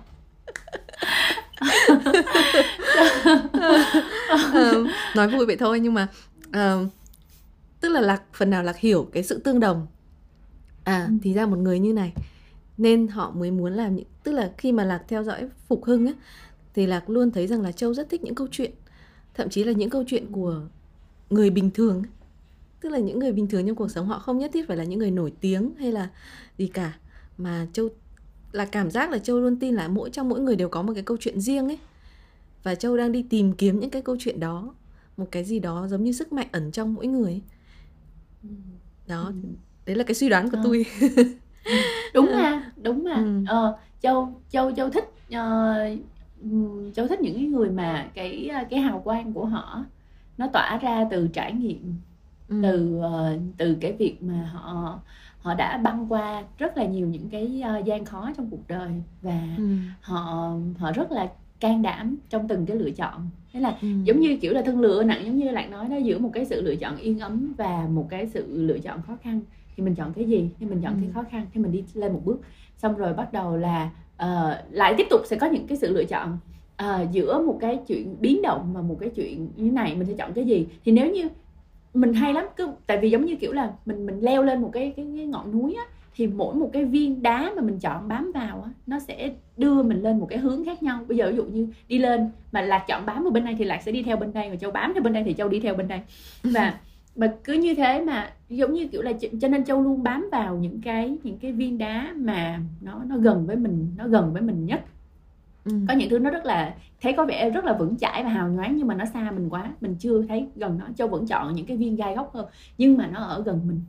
nói 5.14 5.28
vui 5.28 5.46
vậy 5.46 5.56
thôi 5.56 5.80
nhưng 5.80 5.94
mà 5.94 6.08
uh, 6.56 6.88
tức 7.80 7.88
là 7.88 8.00
lạc 8.00 8.22
phần 8.32 8.50
nào 8.50 8.62
lạc 8.62 8.76
hiểu 8.76 9.08
cái 9.12 9.22
sự 9.22 9.38
tương 9.38 9.60
đồng. 9.60 9.86
À 10.84 11.04
ừ. 11.08 11.14
thì 11.22 11.34
ra 11.34 11.46
một 11.46 11.58
người 11.58 11.78
như 11.78 11.92
này 11.92 12.12
nên 12.78 13.08
họ 13.08 13.30
mới 13.30 13.50
muốn 13.50 13.72
làm 13.72 13.96
những 13.96 14.06
tức 14.24 14.32
là 14.32 14.52
khi 14.58 14.72
mà 14.72 14.84
lạc 14.84 15.02
theo 15.08 15.24
dõi 15.24 15.48
phục 15.68 15.84
hưng 15.84 16.06
á 16.06 16.12
thì 16.74 16.86
lạc 16.86 17.10
luôn 17.10 17.30
thấy 17.30 17.46
rằng 17.46 17.62
là 17.62 17.72
châu 17.72 17.94
rất 17.94 18.10
thích 18.10 18.22
những 18.22 18.34
câu 18.34 18.46
chuyện 18.50 18.70
thậm 19.34 19.48
chí 19.48 19.64
là 19.64 19.72
những 19.72 19.90
câu 19.90 20.04
chuyện 20.06 20.32
của 20.32 20.60
người 21.30 21.50
bình 21.50 21.70
thường 21.70 22.02
tức 22.80 22.88
là 22.88 22.98
những 22.98 23.18
người 23.18 23.32
bình 23.32 23.48
thường 23.48 23.66
trong 23.66 23.76
cuộc 23.76 23.90
sống 23.90 24.06
họ 24.06 24.18
không 24.18 24.38
nhất 24.38 24.50
thiết 24.54 24.68
phải 24.68 24.76
là 24.76 24.84
những 24.84 24.98
người 24.98 25.10
nổi 25.10 25.32
tiếng 25.40 25.72
hay 25.78 25.92
là 25.92 26.08
gì 26.58 26.66
cả 26.66 26.98
mà 27.38 27.66
châu 27.72 27.88
là 28.52 28.64
cảm 28.64 28.90
giác 28.90 29.10
là 29.10 29.18
châu 29.18 29.40
luôn 29.40 29.56
tin 29.56 29.74
là 29.74 29.88
mỗi 29.88 30.10
trong 30.10 30.28
mỗi 30.28 30.40
người 30.40 30.56
đều 30.56 30.68
có 30.68 30.82
một 30.82 30.92
cái 30.94 31.02
câu 31.02 31.16
chuyện 31.20 31.40
riêng 31.40 31.68
ấy. 31.68 31.78
Và 32.62 32.74
châu 32.74 32.96
đang 32.96 33.12
đi 33.12 33.22
tìm 33.22 33.52
kiếm 33.52 33.80
những 33.80 33.90
cái 33.90 34.02
câu 34.02 34.16
chuyện 34.20 34.40
đó 34.40 34.74
một 35.16 35.26
cái 35.30 35.44
gì 35.44 35.58
đó 35.58 35.86
giống 35.88 36.04
như 36.04 36.12
sức 36.12 36.32
mạnh 36.32 36.48
ẩn 36.52 36.70
trong 36.70 36.94
mỗi 36.94 37.06
người 37.06 37.42
đó 39.08 39.24
ừ. 39.24 39.32
đấy 39.86 39.96
là 39.96 40.04
cái 40.04 40.14
suy 40.14 40.28
đoán 40.28 40.50
của 40.50 40.56
à. 40.56 40.60
tôi 40.64 40.86
đúng 42.14 42.26
ha 42.26 42.72
đúng 42.82 43.04
mà 43.04 43.14
ừ. 43.14 43.44
ờ, 43.46 43.78
châu 44.00 44.40
châu 44.48 44.72
châu 44.72 44.90
thích 44.90 45.04
uh, 45.28 45.98
châu 46.94 47.06
thích 47.06 47.20
những 47.20 47.34
cái 47.34 47.44
người 47.44 47.70
mà 47.70 48.08
cái 48.14 48.50
cái 48.70 48.80
hào 48.80 49.00
quang 49.00 49.32
của 49.32 49.44
họ 49.44 49.84
nó 50.38 50.46
tỏa 50.52 50.78
ra 50.82 51.06
từ 51.10 51.28
trải 51.28 51.52
nghiệm 51.52 51.94
ừ. 52.48 52.60
từ 52.62 52.98
uh, 52.98 53.40
từ 53.58 53.76
cái 53.80 53.92
việc 53.92 54.22
mà 54.22 54.50
họ 54.52 54.98
họ 55.40 55.54
đã 55.54 55.76
băng 55.76 56.12
qua 56.12 56.44
rất 56.58 56.76
là 56.76 56.84
nhiều 56.84 57.06
những 57.06 57.28
cái 57.30 57.62
uh, 57.78 57.84
gian 57.84 58.04
khó 58.04 58.30
trong 58.36 58.50
cuộc 58.50 58.68
đời 58.68 58.90
và 59.22 59.40
ừ. 59.56 59.76
họ 60.00 60.52
họ 60.78 60.92
rất 60.92 61.12
là 61.12 61.28
can 61.60 61.82
đảm 61.82 62.16
trong 62.28 62.48
từng 62.48 62.66
cái 62.66 62.76
lựa 62.76 62.90
chọn. 62.90 63.30
Thế 63.52 63.60
là 63.60 63.78
ừ. 63.82 63.88
giống 64.04 64.20
như 64.20 64.36
kiểu 64.36 64.52
là 64.52 64.62
thân 64.62 64.80
lựa 64.80 65.02
nặng 65.02 65.22
giống 65.24 65.36
như 65.36 65.52
bạn 65.54 65.70
nói 65.70 65.88
đó 65.88 65.96
giữa 65.96 66.18
một 66.18 66.30
cái 66.32 66.44
sự 66.44 66.62
lựa 66.62 66.76
chọn 66.76 66.96
yên 66.96 67.18
ấm 67.18 67.54
và 67.58 67.86
một 67.90 68.06
cái 68.10 68.26
sự 68.26 68.46
lựa 68.48 68.78
chọn 68.78 69.02
khó 69.02 69.16
khăn. 69.22 69.40
Thì 69.76 69.82
mình 69.82 69.94
chọn 69.94 70.12
cái 70.12 70.24
gì? 70.24 70.50
Thì 70.60 70.66
mình 70.66 70.80
chọn 70.82 70.94
ừ. 70.94 70.98
cái 71.02 71.10
khó 71.14 71.24
khăn 71.30 71.46
thì 71.54 71.60
mình 71.60 71.72
đi 71.72 71.84
lên 71.94 72.12
một 72.12 72.20
bước. 72.24 72.40
Xong 72.76 72.96
rồi 72.96 73.14
bắt 73.14 73.32
đầu 73.32 73.56
là 73.56 73.90
uh, 74.22 74.26
lại 74.70 74.94
tiếp 74.98 75.06
tục 75.10 75.20
sẽ 75.24 75.36
có 75.36 75.46
những 75.46 75.66
cái 75.66 75.78
sự 75.78 75.92
lựa 75.92 76.04
chọn 76.04 76.38
uh, 76.82 77.12
giữa 77.12 77.42
một 77.46 77.58
cái 77.60 77.78
chuyện 77.86 78.16
biến 78.20 78.42
động 78.42 78.70
và 78.74 78.80
một 78.82 78.96
cái 79.00 79.10
chuyện 79.10 79.48
như 79.56 79.70
này 79.70 79.94
mình 79.94 80.06
sẽ 80.06 80.14
chọn 80.14 80.32
cái 80.32 80.44
gì? 80.44 80.66
Thì 80.84 80.92
nếu 80.92 81.12
như 81.12 81.28
mình 81.94 82.12
hay 82.12 82.34
lắm 82.34 82.44
cứ 82.56 82.68
tại 82.86 82.98
vì 83.02 83.10
giống 83.10 83.24
như 83.24 83.36
kiểu 83.36 83.52
là 83.52 83.72
mình 83.86 84.06
mình 84.06 84.20
leo 84.20 84.42
lên 84.42 84.62
một 84.62 84.70
cái 84.72 84.92
cái, 84.96 85.06
cái 85.16 85.26
ngọn 85.26 85.52
núi 85.52 85.74
á 85.74 85.84
thì 86.20 86.26
mỗi 86.26 86.54
một 86.54 86.70
cái 86.72 86.84
viên 86.84 87.22
đá 87.22 87.52
mà 87.56 87.62
mình 87.62 87.78
chọn 87.78 88.08
bám 88.08 88.32
vào 88.34 88.62
á 88.62 88.70
nó 88.86 88.98
sẽ 88.98 89.32
đưa 89.56 89.82
mình 89.82 90.02
lên 90.02 90.18
một 90.18 90.26
cái 90.30 90.38
hướng 90.38 90.64
khác 90.64 90.82
nhau. 90.82 91.00
Bây 91.08 91.16
giờ 91.16 91.30
ví 91.30 91.36
dụ 91.36 91.44
như 91.44 91.68
đi 91.88 91.98
lên 91.98 92.30
mà 92.52 92.60
lạc 92.60 92.84
chọn 92.88 93.06
bám 93.06 93.22
vào 93.22 93.30
bên 93.30 93.44
đây 93.44 93.54
thì 93.58 93.64
lạc 93.64 93.82
sẽ 93.82 93.92
đi 93.92 94.02
theo 94.02 94.16
bên 94.16 94.32
đây 94.32 94.50
và 94.50 94.56
châu 94.56 94.70
bám 94.70 94.94
theo 94.94 95.02
bên 95.02 95.12
đây 95.12 95.24
thì 95.24 95.34
châu 95.34 95.48
đi 95.48 95.60
theo 95.60 95.74
bên 95.74 95.88
đây. 95.88 96.00
Và 96.42 96.74
mà 97.16 97.32
cứ 97.44 97.52
như 97.52 97.74
thế 97.74 98.00
mà 98.00 98.32
giống 98.48 98.72
như 98.72 98.88
kiểu 98.88 99.02
là 99.02 99.12
cho 99.40 99.48
nên 99.48 99.64
châu 99.64 99.82
luôn 99.82 100.02
bám 100.02 100.28
vào 100.32 100.56
những 100.56 100.80
cái 100.80 101.18
những 101.22 101.38
cái 101.38 101.52
viên 101.52 101.78
đá 101.78 102.12
mà 102.16 102.60
nó 102.80 103.04
nó 103.06 103.16
gần 103.16 103.46
với 103.46 103.56
mình 103.56 103.88
nó 103.96 104.08
gần 104.08 104.32
với 104.32 104.42
mình 104.42 104.66
nhất. 104.66 104.84
Ừ. 105.64 105.72
có 105.88 105.94
những 105.94 106.10
thứ 106.10 106.18
nó 106.18 106.30
rất 106.30 106.46
là 106.46 106.74
thấy 107.02 107.12
có 107.12 107.24
vẻ 107.24 107.50
rất 107.50 107.64
là 107.64 107.72
vững 107.72 107.96
chãi 107.96 108.24
và 108.24 108.30
hào 108.30 108.48
nhoáng 108.48 108.76
nhưng 108.76 108.86
mà 108.86 108.94
nó 108.94 109.04
xa 109.04 109.30
mình 109.30 109.48
quá 109.48 109.72
mình 109.80 109.96
chưa 109.98 110.22
thấy 110.22 110.46
gần 110.56 110.78
nó. 110.78 110.86
Châu 110.96 111.08
vẫn 111.08 111.26
chọn 111.26 111.54
những 111.54 111.66
cái 111.66 111.76
viên 111.76 111.96
gai 111.96 112.14
góc 112.14 112.34
hơn 112.34 112.46
nhưng 112.78 112.96
mà 112.96 113.06
nó 113.06 113.20
ở 113.20 113.42
gần 113.42 113.60
mình 113.68 113.80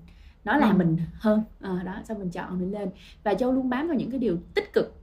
nó 0.45 0.57
là 0.57 0.69
ừ. 0.71 0.77
mình 0.77 0.97
hơn 1.13 1.41
à, 1.59 1.81
đó 1.85 1.95
xong 2.07 2.19
mình 2.19 2.29
chọn 2.29 2.59
mình 2.59 2.71
lên 2.71 2.89
và 3.23 3.33
châu 3.33 3.51
luôn 3.51 3.69
bám 3.69 3.87
vào 3.87 3.97
những 3.97 4.11
cái 4.11 4.19
điều 4.19 4.37
tích 4.53 4.73
cực 4.73 4.95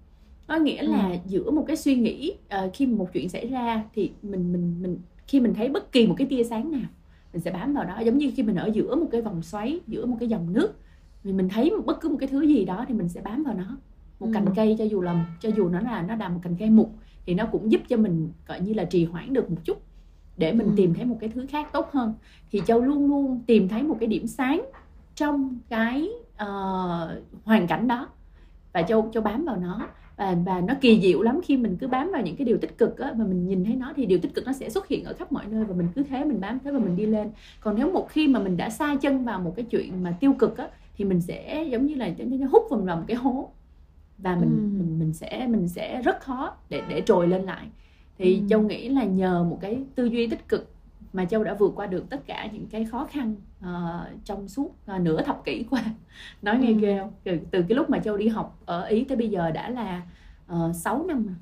có 0.46 0.56
nghĩa 0.56 0.82
là 0.82 1.10
ừ. 1.10 1.16
giữa 1.26 1.50
một 1.50 1.64
cái 1.66 1.76
suy 1.76 1.96
nghĩ 1.96 2.32
uh, 2.64 2.74
khi 2.74 2.86
một 2.86 3.08
chuyện 3.12 3.28
xảy 3.28 3.46
ra 3.46 3.84
thì 3.94 4.12
mình 4.22 4.52
mình 4.52 4.82
mình 4.82 4.98
khi 5.26 5.40
mình 5.40 5.54
thấy 5.54 5.68
bất 5.68 5.92
kỳ 5.92 6.06
một 6.06 6.14
cái 6.18 6.26
tia 6.26 6.44
sáng 6.44 6.70
nào 6.70 6.88
mình 7.32 7.42
sẽ 7.42 7.50
bám 7.50 7.74
vào 7.74 7.84
đó 7.84 8.00
giống 8.00 8.18
như 8.18 8.32
khi 8.36 8.42
mình 8.42 8.56
ở 8.56 8.70
giữa 8.74 8.94
một 8.94 9.06
cái 9.12 9.22
vòng 9.22 9.42
xoáy 9.42 9.80
giữa 9.86 10.06
một 10.06 10.16
cái 10.20 10.28
dòng 10.28 10.52
nước 10.52 10.72
thì 11.24 11.32
mình 11.32 11.48
thấy 11.48 11.72
bất 11.86 12.00
cứ 12.00 12.08
một 12.08 12.16
cái 12.20 12.28
thứ 12.28 12.42
gì 12.42 12.64
đó 12.64 12.84
thì 12.88 12.94
mình 12.94 13.08
sẽ 13.08 13.20
bám 13.20 13.42
vào 13.42 13.54
nó 13.54 13.76
một 14.20 14.26
ừ. 14.26 14.32
cành 14.34 14.46
cây 14.56 14.76
cho 14.78 14.84
dù 14.84 15.00
là 15.00 15.26
cho 15.40 15.50
dù 15.56 15.68
nó 15.68 15.80
là 15.80 16.02
nó 16.02 16.16
là 16.16 16.28
một 16.28 16.40
cành 16.42 16.56
cây 16.58 16.70
mục 16.70 16.94
thì 17.26 17.34
nó 17.34 17.46
cũng 17.46 17.72
giúp 17.72 17.80
cho 17.88 17.96
mình 17.96 18.32
gọi 18.46 18.60
như 18.60 18.74
là 18.74 18.84
trì 18.84 19.04
hoãn 19.04 19.32
được 19.32 19.50
một 19.50 19.56
chút 19.64 19.82
để 20.36 20.52
mình 20.52 20.66
ừ. 20.66 20.72
tìm 20.76 20.94
thấy 20.94 21.04
một 21.04 21.16
cái 21.20 21.30
thứ 21.30 21.46
khác 21.48 21.72
tốt 21.72 21.88
hơn 21.92 22.14
thì 22.50 22.62
châu 22.66 22.80
luôn 22.80 23.06
luôn 23.06 23.42
tìm 23.46 23.68
thấy 23.68 23.82
một 23.82 23.96
cái 24.00 24.06
điểm 24.06 24.26
sáng 24.26 24.62
trong 25.18 25.58
cái 25.68 26.08
uh, 26.42 27.08
hoàn 27.44 27.66
cảnh 27.68 27.88
đó. 27.88 28.08
Và 28.72 28.82
châu 28.82 29.10
châu 29.12 29.22
bám 29.22 29.44
vào 29.44 29.56
nó. 29.56 29.88
Và 30.16 30.36
và 30.46 30.60
nó 30.60 30.74
kỳ 30.80 31.00
diệu 31.00 31.22
lắm 31.22 31.40
khi 31.44 31.56
mình 31.56 31.76
cứ 31.80 31.86
bám 31.86 32.10
vào 32.12 32.22
những 32.22 32.36
cái 32.36 32.44
điều 32.44 32.58
tích 32.58 32.78
cực 32.78 32.98
á, 32.98 33.12
mà 33.16 33.24
mình 33.24 33.46
nhìn 33.46 33.64
thấy 33.64 33.76
nó 33.76 33.92
thì 33.96 34.06
điều 34.06 34.18
tích 34.18 34.34
cực 34.34 34.46
nó 34.46 34.52
sẽ 34.52 34.70
xuất 34.70 34.88
hiện 34.88 35.04
ở 35.04 35.12
khắp 35.12 35.32
mọi 35.32 35.44
nơi 35.46 35.64
và 35.64 35.74
mình 35.74 35.88
cứ 35.94 36.02
thế 36.02 36.24
mình 36.24 36.40
bám 36.40 36.58
thế 36.64 36.70
và 36.70 36.78
mình 36.78 36.96
đi 36.96 37.06
lên. 37.06 37.30
Còn 37.60 37.76
nếu 37.76 37.92
một 37.92 38.08
khi 38.08 38.28
mà 38.28 38.40
mình 38.40 38.56
đã 38.56 38.70
xa 38.70 38.96
chân 39.00 39.24
vào 39.24 39.40
một 39.40 39.52
cái 39.56 39.64
chuyện 39.70 40.02
mà 40.02 40.16
tiêu 40.20 40.32
cực 40.32 40.56
á 40.56 40.68
thì 40.96 41.04
mình 41.04 41.20
sẽ 41.20 41.64
giống 41.70 41.86
như 41.86 41.94
là 41.94 42.10
hút 42.50 42.62
vào 42.70 42.96
một 42.96 43.04
cái 43.06 43.16
hố. 43.16 43.50
Và 44.18 44.36
mình 44.36 44.50
ừ. 44.50 44.78
mình 44.78 44.98
mình 44.98 45.12
sẽ 45.12 45.46
mình 45.46 45.68
sẽ 45.68 46.02
rất 46.02 46.20
khó 46.20 46.56
để 46.68 46.82
để 46.88 47.02
trồi 47.06 47.28
lên 47.28 47.42
lại. 47.42 47.66
Thì 48.18 48.38
ừ. 48.38 48.46
châu 48.50 48.62
nghĩ 48.62 48.88
là 48.88 49.04
nhờ 49.04 49.44
một 49.44 49.58
cái 49.60 49.82
tư 49.94 50.04
duy 50.04 50.26
tích 50.26 50.48
cực 50.48 50.70
mà 51.12 51.24
châu 51.24 51.44
đã 51.44 51.54
vượt 51.54 51.72
qua 51.76 51.86
được 51.86 52.04
tất 52.10 52.26
cả 52.26 52.48
những 52.52 52.66
cái 52.66 52.84
khó 52.84 53.08
khăn 53.10 53.34
uh, 53.60 54.24
trong 54.24 54.48
suốt 54.48 54.74
uh, 54.94 55.00
nửa 55.00 55.22
thập 55.22 55.44
kỷ 55.44 55.64
qua 55.70 55.84
nói 56.42 56.58
nghe 56.58 56.68
ừ. 56.68 56.78
ghê 56.80 56.98
không 56.98 57.12
từ, 57.24 57.38
từ 57.50 57.64
cái 57.68 57.76
lúc 57.76 57.90
mà 57.90 57.98
châu 57.98 58.16
đi 58.16 58.28
học 58.28 58.62
ở 58.66 58.84
ý 58.84 59.04
tới 59.04 59.16
bây 59.16 59.28
giờ 59.28 59.50
đã 59.50 59.70
là 59.70 60.02
uh, 60.52 60.76
6 60.76 61.04
năm 61.06 61.26
rồi 61.26 61.36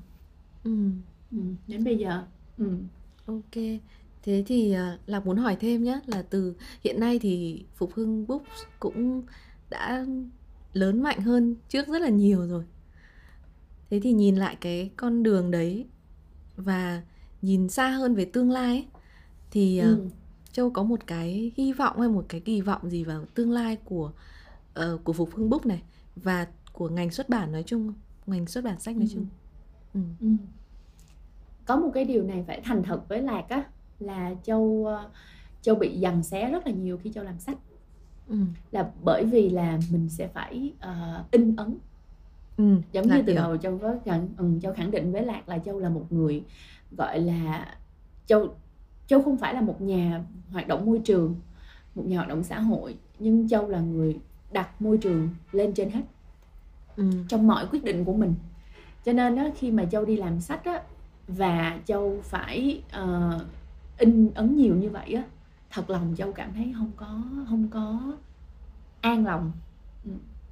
ừ. 0.63 0.89
Ừ, 1.31 1.37
đến 1.67 1.83
bây 1.83 1.97
giờ 1.97 2.23
ừ. 2.57 2.77
ok 3.25 3.63
thế 4.23 4.43
thì 4.45 4.75
uh, 4.75 4.99
lạc 5.09 5.25
muốn 5.25 5.37
hỏi 5.37 5.57
thêm 5.59 5.83
nhé 5.83 5.99
là 6.05 6.21
từ 6.29 6.55
hiện 6.83 6.99
nay 6.99 7.19
thì 7.19 7.65
phục 7.75 7.93
hưng 7.93 8.27
books 8.27 8.63
cũng 8.79 9.23
đã 9.69 10.05
lớn 10.73 11.03
mạnh 11.03 11.19
hơn 11.19 11.55
trước 11.69 11.87
rất 11.87 12.01
là 12.01 12.09
nhiều 12.09 12.47
rồi 12.47 12.63
thế 13.89 13.99
thì 13.99 14.13
nhìn 14.13 14.35
lại 14.35 14.57
cái 14.61 14.91
con 14.97 15.23
đường 15.23 15.51
đấy 15.51 15.85
và 16.57 17.01
nhìn 17.41 17.69
xa 17.69 17.89
hơn 17.89 18.15
về 18.15 18.25
tương 18.25 18.51
lai 18.51 18.67
ấy, 18.67 18.85
thì 19.57 19.79
ừ. 19.79 19.93
uh, 19.93 20.11
châu 20.51 20.69
có 20.69 20.83
một 20.83 20.99
cái 21.07 21.51
hy 21.57 21.73
vọng 21.73 21.99
hay 21.99 22.09
một 22.09 22.25
cái 22.29 22.41
kỳ 22.41 22.61
vọng 22.61 22.89
gì 22.89 23.03
vào 23.03 23.25
tương 23.33 23.51
lai 23.51 23.77
của 23.85 24.11
uh, 24.79 25.03
của 25.03 25.13
phục 25.13 25.29
hưng 25.35 25.49
book 25.49 25.65
này 25.65 25.81
và 26.15 26.47
của 26.73 26.89
ngành 26.89 27.11
xuất 27.11 27.29
bản 27.29 27.51
nói 27.51 27.63
chung 27.63 27.93
ngành 28.25 28.45
xuất 28.45 28.63
bản 28.63 28.79
sách 28.79 28.95
nói 28.95 29.07
ừ. 29.11 29.13
chung 29.13 29.25
ừ. 29.93 29.99
Ừ. 30.21 30.27
có 31.65 31.75
một 31.75 31.91
cái 31.93 32.05
điều 32.05 32.23
này 32.23 32.43
phải 32.47 32.61
thành 32.61 32.83
thật 32.83 33.09
với 33.09 33.21
lạc 33.21 33.45
á 33.49 33.63
là 33.99 34.33
châu 34.43 34.87
châu 35.61 35.75
bị 35.75 35.99
dằn 35.99 36.23
xé 36.23 36.51
rất 36.51 36.67
là 36.67 36.71
nhiều 36.71 36.97
khi 36.97 37.11
châu 37.11 37.23
làm 37.23 37.39
sách 37.39 37.57
ừ. 38.27 38.37
là 38.71 38.91
bởi 39.03 39.25
vì 39.25 39.49
là 39.49 39.79
mình 39.91 40.09
sẽ 40.09 40.27
phải 40.27 40.73
uh, 40.77 41.31
in 41.31 41.55
ấn 41.55 41.77
Ừ. 42.57 42.75
giống 42.91 43.07
như 43.07 43.23
từ 43.27 43.33
đầu 43.33 43.57
châu 43.57 43.77
có 43.77 43.95
khẳng, 44.05 44.27
ừ, 44.37 44.45
châu 44.61 44.73
khẳng 44.73 44.91
định 44.91 45.11
với 45.11 45.25
lạc 45.25 45.49
là 45.49 45.59
châu 45.59 45.79
là 45.79 45.89
một 45.89 46.05
người 46.09 46.43
gọi 46.97 47.19
là 47.19 47.77
châu 48.25 48.55
châu 49.07 49.21
không 49.21 49.37
phải 49.37 49.53
là 49.53 49.61
một 49.61 49.81
nhà 49.81 50.23
hoạt 50.51 50.67
động 50.67 50.85
môi 50.85 50.99
trường 50.99 51.35
một 51.95 52.05
nhà 52.05 52.17
hoạt 52.17 52.29
động 52.29 52.43
xã 52.43 52.59
hội 52.59 52.95
nhưng 53.19 53.49
châu 53.49 53.67
là 53.67 53.79
người 53.79 54.19
đặt 54.51 54.81
môi 54.81 54.97
trường 54.97 55.29
lên 55.51 55.73
trên 55.73 55.89
hết 55.89 56.01
Ừ. 56.95 57.03
trong 57.29 57.47
mọi 57.47 57.67
quyết 57.71 57.83
định 57.83 58.05
của 58.05 58.13
mình 58.13 58.33
cho 59.05 59.13
nên 59.13 59.35
đó, 59.35 59.43
khi 59.55 59.71
mà 59.71 59.85
châu 59.85 60.05
đi 60.05 60.15
làm 60.17 60.39
sách 60.39 60.65
á, 60.65 60.81
và 61.27 61.79
châu 61.85 62.19
phải 62.23 62.81
ờ, 62.91 63.39
in 63.97 64.29
ấn 64.35 64.55
nhiều 64.55 64.75
như 64.75 64.89
vậy 64.89 65.13
á 65.13 65.23
thật 65.69 65.89
lòng 65.89 66.13
châu 66.17 66.31
cảm 66.31 66.53
thấy 66.53 66.73
không 66.77 66.91
có 66.95 67.21
không 67.49 67.67
có 67.71 67.99
an 69.01 69.25
lòng 69.25 69.51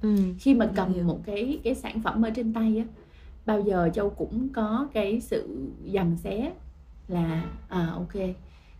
Ừ. 0.02 0.16
khi 0.38 0.54
mà 0.54 0.70
cầm 0.74 0.92
hiểu. 0.94 1.04
một 1.04 1.20
cái 1.26 1.60
cái 1.64 1.74
sản 1.74 2.02
phẩm 2.02 2.22
ở 2.22 2.30
trên 2.30 2.52
tay 2.52 2.78
á 2.78 2.84
bao 3.46 3.60
giờ 3.60 3.90
châu 3.94 4.10
cũng 4.10 4.48
có 4.54 4.88
cái 4.92 5.20
sự 5.20 5.68
dằn 5.84 6.16
xé 6.16 6.52
là 7.08 7.44
à 7.68 7.86
ok 7.94 8.14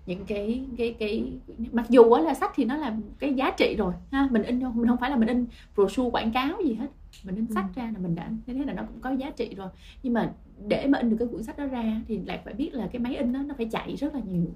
những 0.06 0.24
cái 0.26 0.64
cái 0.78 0.94
cái 0.98 1.32
mặc 1.72 1.86
dù 1.88 2.10
á 2.12 2.22
là 2.22 2.34
sách 2.34 2.52
thì 2.54 2.64
nó 2.64 2.76
là 2.76 2.96
cái 3.18 3.34
giá 3.34 3.50
trị 3.50 3.74
rồi 3.78 3.92
ha 4.12 4.28
mình 4.30 4.42
in 4.42 4.58
mình 4.74 4.88
không 4.88 4.96
phải 5.00 5.10
là 5.10 5.16
mình 5.16 5.28
in 5.28 5.46
brochure 5.74 6.10
quảng 6.10 6.32
cáo 6.32 6.62
gì 6.64 6.74
hết 6.74 6.86
mình 7.24 7.36
in 7.36 7.46
sách 7.54 7.64
Ừ. 7.76 7.80
ra 7.80 7.84
là 7.94 7.98
mình 8.02 8.14
đã 8.14 8.30
thế 8.46 8.54
là 8.66 8.72
nó 8.72 8.82
cũng 8.82 9.00
có 9.00 9.10
giá 9.10 9.30
trị 9.30 9.54
rồi 9.56 9.68
nhưng 10.02 10.12
mà 10.12 10.32
để 10.68 10.86
mà 10.86 10.98
in 10.98 11.10
được 11.10 11.16
cái 11.18 11.28
cuốn 11.28 11.42
sách 11.42 11.58
đó 11.58 11.66
ra 11.66 12.00
thì 12.08 12.18
lại 12.26 12.40
phải 12.44 12.54
biết 12.54 12.70
là 12.74 12.88
cái 12.92 13.00
máy 13.00 13.16
in 13.16 13.32
đó 13.32 13.40
nó 13.46 13.54
phải 13.56 13.66
chạy 13.72 13.96
rất 13.96 14.14
là 14.14 14.20
nhiều 14.30 14.46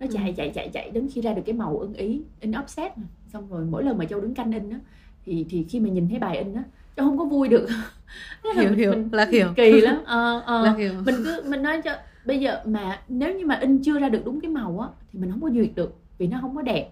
nó 0.00 0.06
chạy 0.12 0.26
Ừ. 0.28 0.32
chạy 0.36 0.50
chạy 0.54 0.68
chạy 0.72 0.90
đến 0.90 1.08
khi 1.14 1.20
ra 1.20 1.32
được 1.34 1.42
cái 1.46 1.54
màu 1.54 1.78
ưng 1.78 1.94
ý 1.94 2.22
in 2.40 2.50
offset 2.52 2.90
mà. 2.96 3.02
xong 3.32 3.48
rồi 3.50 3.64
mỗi 3.70 3.84
lần 3.84 3.98
mà 3.98 4.04
châu 4.04 4.20
đứng 4.20 4.34
canh 4.34 4.52
in 4.52 4.70
á 4.70 4.78
thì 5.24 5.46
thì 5.50 5.64
khi 5.68 5.80
mà 5.80 5.88
nhìn 5.88 6.08
thấy 6.08 6.18
bài 6.18 6.38
in 6.38 6.54
á 6.54 6.62
châu 6.96 7.06
không 7.06 7.18
có 7.18 7.24
vui 7.24 7.48
được 7.48 7.68
hiểu 8.60 8.72
hiểu 8.72 8.90
Mình- 8.92 9.08
lạc 9.12 9.30
hiểu 9.30 9.48
kỳ 9.56 9.80
lắm 9.80 9.96
ờ, 10.04 10.42
ờ. 10.46 10.64
lạc 10.64 10.74
hiểu 10.78 10.92
mình 11.06 11.14
cứ 11.24 11.42
mình 11.48 11.62
nói 11.62 11.82
cho 11.82 11.96
bây 12.26 12.40
giờ 12.40 12.60
mà 12.66 13.02
nếu 13.08 13.38
như 13.38 13.46
mà 13.46 13.54
in 13.54 13.82
chưa 13.82 13.98
ra 13.98 14.08
được 14.08 14.22
đúng 14.24 14.40
cái 14.40 14.50
màu 14.50 14.78
á 14.80 14.88
thì 15.12 15.18
mình 15.18 15.30
không 15.30 15.40
có 15.42 15.50
duyệt 15.50 15.70
được 15.74 15.94
vì 16.18 16.26
nó 16.26 16.38
không 16.40 16.56
có 16.56 16.62
đẹp 16.62 16.90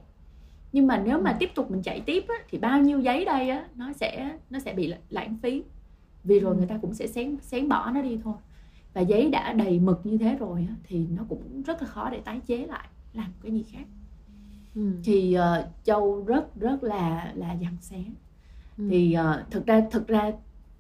nhưng 0.73 0.87
mà 0.87 1.03
nếu 1.05 1.21
mà 1.21 1.31
Ừ. 1.31 1.37
tiếp 1.41 1.51
tục 1.55 1.71
mình 1.71 1.83
chạy 1.83 2.01
tiếp 2.01 2.25
á, 2.29 2.35
thì 2.51 2.59
bao 2.59 2.81
nhiêu 2.81 3.01
giấy 3.01 3.25
đây 3.25 3.49
á 3.51 3.67
nó 3.77 3.93
sẽ 3.93 4.37
nó 4.51 4.59
sẽ 4.59 4.73
bị 4.73 4.95
lãng 5.11 5.37
phí 5.43 5.63
vì 6.25 6.41
rồi 6.41 6.55
Ừ. 6.55 6.59
người 6.59 6.67
ta 6.67 6.79
cũng 6.83 6.95
sẽ 6.95 7.07
xén 7.07 7.37
xén 7.43 7.69
bỏ 7.69 7.91
nó 7.91 8.03
đi 8.03 8.19
thôi 8.25 8.35
và 8.95 9.01
giấy 9.01 9.31
đã 9.31 9.53
đầy 9.53 9.79
mực 9.81 10.01
như 10.07 10.19
thế 10.19 10.37
rồi 10.41 10.67
á, 10.69 10.75
thì 10.85 11.07
nó 11.17 11.23
cũng 11.29 11.63
rất 11.63 11.83
là 11.83 11.89
khó 11.89 12.11
để 12.11 12.21
tái 12.25 12.41
chế 12.47 12.57
lại 12.67 12.89
làm 13.15 13.27
cái 13.43 13.53
gì 13.53 13.63
khác 13.73 13.85
ừ. 14.75 14.93
thì 15.05 15.37
uh, 15.39 15.67
châu 15.85 16.25
rất 16.27 16.57
rất 16.61 16.83
là 16.85 17.33
là 17.35 17.53
dằn 17.53 17.77
xé 17.81 17.99
Ừ. 18.79 18.85
thì 18.91 19.17
uh, 19.21 19.51
thực 19.51 19.67
ra 19.67 19.83
thực 19.91 20.07
ra 20.09 20.33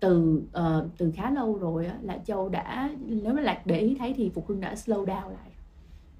từ 0.02 0.42
ờ, 0.52 0.88
từ 0.98 1.12
khá 1.16 1.30
lâu 1.30 1.58
rồi 1.58 1.86
á, 1.86 1.96
là 2.02 2.18
châu 2.26 2.48
đã 2.48 2.90
nếu 3.06 3.34
mà 3.34 3.40
lạc 3.40 3.62
để 3.66 3.78
ý 3.78 3.96
thấy 3.98 4.12
thì 4.16 4.30
phục 4.34 4.48
hưng 4.48 4.60
đã 4.60 4.74
slow 4.74 5.04
down 5.04 5.28
lại 5.28 5.50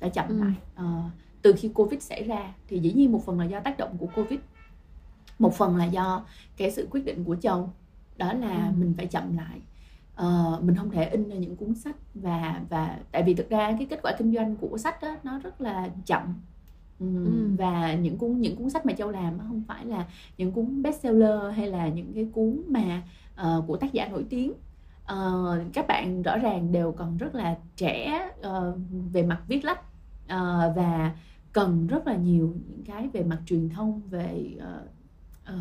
đã 0.01 0.09
chậm 0.09 0.29
Ừ. 0.29 0.39
lại 0.41 0.55
Ờ, 0.75 1.03
từ 1.43 1.53
khi 1.59 1.69
covid 1.69 2.03
xảy 2.03 2.23
ra 2.25 2.55
thì 2.69 2.79
dĩ 2.79 2.93
nhiên 2.93 3.13
một 3.13 3.25
phần 3.27 3.39
là 3.41 3.45
do 3.45 3.61
tác 3.61 3.79
động 3.79 3.97
của 3.99 4.07
covid 4.07 4.39
một 5.39 5.55
phần 5.55 5.77
là 5.77 5.85
do 5.85 6.25
cái 6.57 6.71
sự 6.71 6.89
quyết 6.91 7.05
định 7.05 7.25
của 7.25 7.37
châu 7.37 7.71
đó 8.17 8.33
là 8.33 8.67
Ừ. 8.75 8.79
mình 8.81 8.95
phải 8.97 9.07
chậm 9.07 9.37
lại 9.37 9.61
Ờ, 10.15 10.61
mình 10.63 10.77
không 10.77 10.91
thể 10.91 11.05
in 11.09 11.29
ra 11.29 11.37
những 11.37 11.57
cuốn 11.57 11.75
sách 11.75 11.97
và 12.15 12.61
và 12.71 12.99
tại 13.13 13.23
vì 13.23 13.35
thực 13.35 13.51
ra 13.51 13.73
cái 13.79 13.87
kết 13.91 14.01
quả 14.03 14.13
kinh 14.19 14.35
doanh 14.35 14.57
của 14.57 14.79
sách 14.79 15.03
đó, 15.03 15.17
nó 15.25 15.39
rất 15.39 15.61
là 15.61 15.89
chậm 16.07 16.35
Ừm, 17.01 17.25
Ừ. 17.25 17.31
và 17.59 17.95
những 17.95 18.19
cuốn 18.19 18.41
những 18.41 18.57
cuốn 18.57 18.71
sách 18.71 18.87
mà 18.87 18.93
châu 18.93 19.11
làm 19.11 19.39
không 19.39 19.63
phải 19.69 19.85
là 19.85 20.07
những 20.39 20.53
cuốn 20.53 20.83
bestseller 20.83 21.41
hay 21.57 21.67
là 21.67 21.89
những 21.89 22.13
cái 22.15 22.29
cuốn 22.33 22.63
mà 22.69 23.03
ờ, 23.43 23.63
của 23.67 23.77
tác 23.77 23.93
giả 23.93 24.09
nổi 24.09 24.25
tiếng. 24.31 24.53
Ờ, 25.07 25.19
các 25.73 25.87
bạn 25.89 26.23
rõ 26.23 26.39
ràng 26.39 26.73
đều 26.73 26.93
còn 26.93 27.17
rất 27.19 27.35
là 27.35 27.57
trẻ 27.77 28.23
ờ, 28.43 28.77
về 29.13 29.23
mặt 29.23 29.41
viết 29.49 29.65
lách 29.65 29.81
Ờ, 30.29 30.73
và 30.77 31.13
cần 31.53 31.87
rất 31.87 32.07
là 32.07 32.17
nhiều 32.17 32.55
những 32.69 32.85
cái 32.87 33.09
về 33.13 33.23
mặt 33.23 33.39
truyền 33.47 33.69
thông 33.69 34.01
về 34.11 34.57
ờ, 34.61 34.83
ờ, 35.45 35.55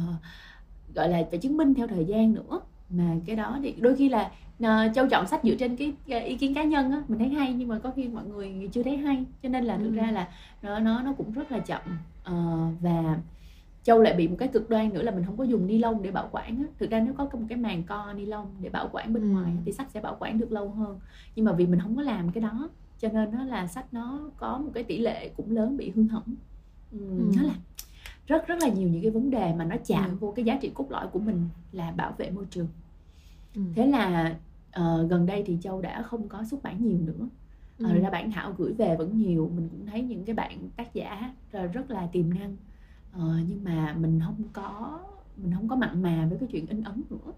gọi 0.96 1.10
là 1.10 1.24
phải 1.30 1.40
chứng 1.40 1.58
minh 1.58 1.74
theo 1.74 1.88
thời 1.88 2.06
gian 2.06 2.34
nữa. 2.34 2.62
Mà 2.90 3.16
cái 3.26 3.36
đó 3.36 3.60
thì 3.64 3.76
đôi 3.80 3.96
khi 3.96 4.10
là 4.10 4.32
ờ, 4.62 4.88
châu 4.96 5.08
chọn 5.10 5.28
sách 5.28 5.42
dựa 5.44 5.56
trên 5.56 5.76
cái, 6.08 6.22
ý 6.26 6.36
kiến 6.38 6.54
cá 6.54 6.64
nhân 6.64 6.92
á 6.92 7.04
mình 7.08 7.20
thấy 7.20 7.30
hay 7.30 7.54
nhưng 7.54 7.68
mà 7.68 7.80
có 7.80 7.92
khi 7.96 8.08
mọi 8.08 8.26
người 8.26 8.70
chưa 8.74 8.84
thấy 8.84 8.98
hay. 8.98 9.26
Cho 9.44 9.50
nên 9.50 9.66
là 9.66 9.78
thực 9.78 9.90
Ừ. 9.90 9.96
ra 9.96 10.12
là 10.12 10.28
nó 10.62 10.80
nó 10.80 11.02
nó 11.02 11.14
cũng 11.18 11.32
rất 11.34 11.52
là 11.52 11.60
chậm. 11.60 11.82
Ờ, 12.24 12.34
và 12.82 13.18
châu 13.84 14.02
lại 14.02 14.14
bị 14.14 14.28
một 14.28 14.36
cái 14.40 14.48
cực 14.48 14.70
đoan 14.70 14.94
nữa 14.94 15.02
là 15.02 15.12
mình 15.12 15.26
không 15.26 15.38
có 15.38 15.44
dùng 15.44 15.68
ni 15.68 15.78
lông 15.78 16.02
để 16.04 16.12
bảo 16.12 16.30
quản 16.32 16.58
á 16.58 16.64
thực 16.80 16.90
ra 16.90 17.00
nếu 17.00 17.14
có 17.14 17.24
một 17.34 17.46
cái 17.50 17.58
màng 17.58 17.84
co 17.84 18.14
ni 18.14 18.26
lông 18.26 18.48
để 18.62 18.70
bảo 18.70 18.90
quản 18.92 19.14
bên 19.14 19.24
Ừ. 19.24 19.30
ngoài 19.30 19.52
thì 19.66 19.72
sách 19.72 19.88
sẽ 19.92 20.02
bảo 20.02 20.16
quản 20.20 20.38
được 20.40 20.52
lâu 20.52 20.70
hơn 20.70 21.00
nhưng 21.36 21.46
mà 21.46 21.52
vì 21.54 21.68
mình 21.68 21.80
không 21.80 21.96
có 21.96 22.02
làm 22.02 22.32
cái 22.32 22.42
đó 22.44 22.70
cho 23.00 23.08
nên 23.14 23.32
nó 23.32 23.44
là 23.44 23.68
sách 23.68 23.86
nó 23.94 24.20
có 24.38 24.58
một 24.58 24.72
cái 24.74 24.84
tỷ 24.84 24.98
lệ 24.98 25.30
cũng 25.38 25.52
lớn 25.52 25.78
bị 25.78 25.92
hư 25.96 26.04
hỏng 26.08 26.36
ừ. 26.92 26.98
Nó 27.36 27.42
là 27.44 27.54
rất 28.28 28.48
rất 28.48 28.56
là 28.62 28.68
nhiều 28.68 28.90
những 28.90 29.02
cái 29.02 29.12
vấn 29.12 29.30
đề 29.32 29.54
mà 29.54 29.66
nó 29.66 29.76
chạm 29.86 30.10
Ừ. 30.10 30.16
vô 30.20 30.34
cái 30.36 30.46
giá 30.46 30.58
trị 30.62 30.72
cốt 30.74 30.86
lõi 30.92 31.08
của 31.08 31.20
mình 31.20 31.50
là 31.72 31.92
bảo 31.92 32.14
vệ 32.18 32.30
môi 32.32 32.46
trường 32.50 32.68
Ừ. 33.56 33.62
thế 33.76 33.88
là 33.88 34.36
ờ, 34.72 35.08
gần 35.10 35.26
đây 35.26 35.44
thì 35.46 35.58
châu 35.62 35.82
đã 35.82 36.02
không 36.02 36.28
có 36.28 36.44
xuất 36.44 36.64
bản 36.64 36.84
nhiều 36.86 36.98
nữa 37.06 37.28
Ừ. 37.78 37.86
Ờ, 37.86 37.94
ra 38.00 38.10
bản 38.10 38.32
thảo 38.32 38.54
gửi 38.58 38.74
về 38.74 38.96
vẫn 38.98 39.18
nhiều 39.18 39.52
mình 39.56 39.70
cũng 39.72 39.86
thấy 39.86 40.02
những 40.02 40.26
cái 40.26 40.36
bạn 40.36 40.70
tác 40.76 40.94
giả 40.94 41.34
rất 41.74 41.92
là 41.92 42.08
tiềm 42.12 42.30
năng 42.34 42.56
Ờ, 43.14 43.20
nhưng 43.50 43.64
mà 43.64 43.96
mình 44.00 44.20
không 44.26 44.44
có 44.54 45.00
mình 45.38 45.54
không 45.56 45.68
có 45.68 45.76
mặn 45.76 46.02
mà 46.02 46.26
với 46.30 46.38
cái 46.40 46.50
chuyện 46.52 46.66
in 46.68 46.84
ấn 46.84 47.02
nữa 47.10 47.32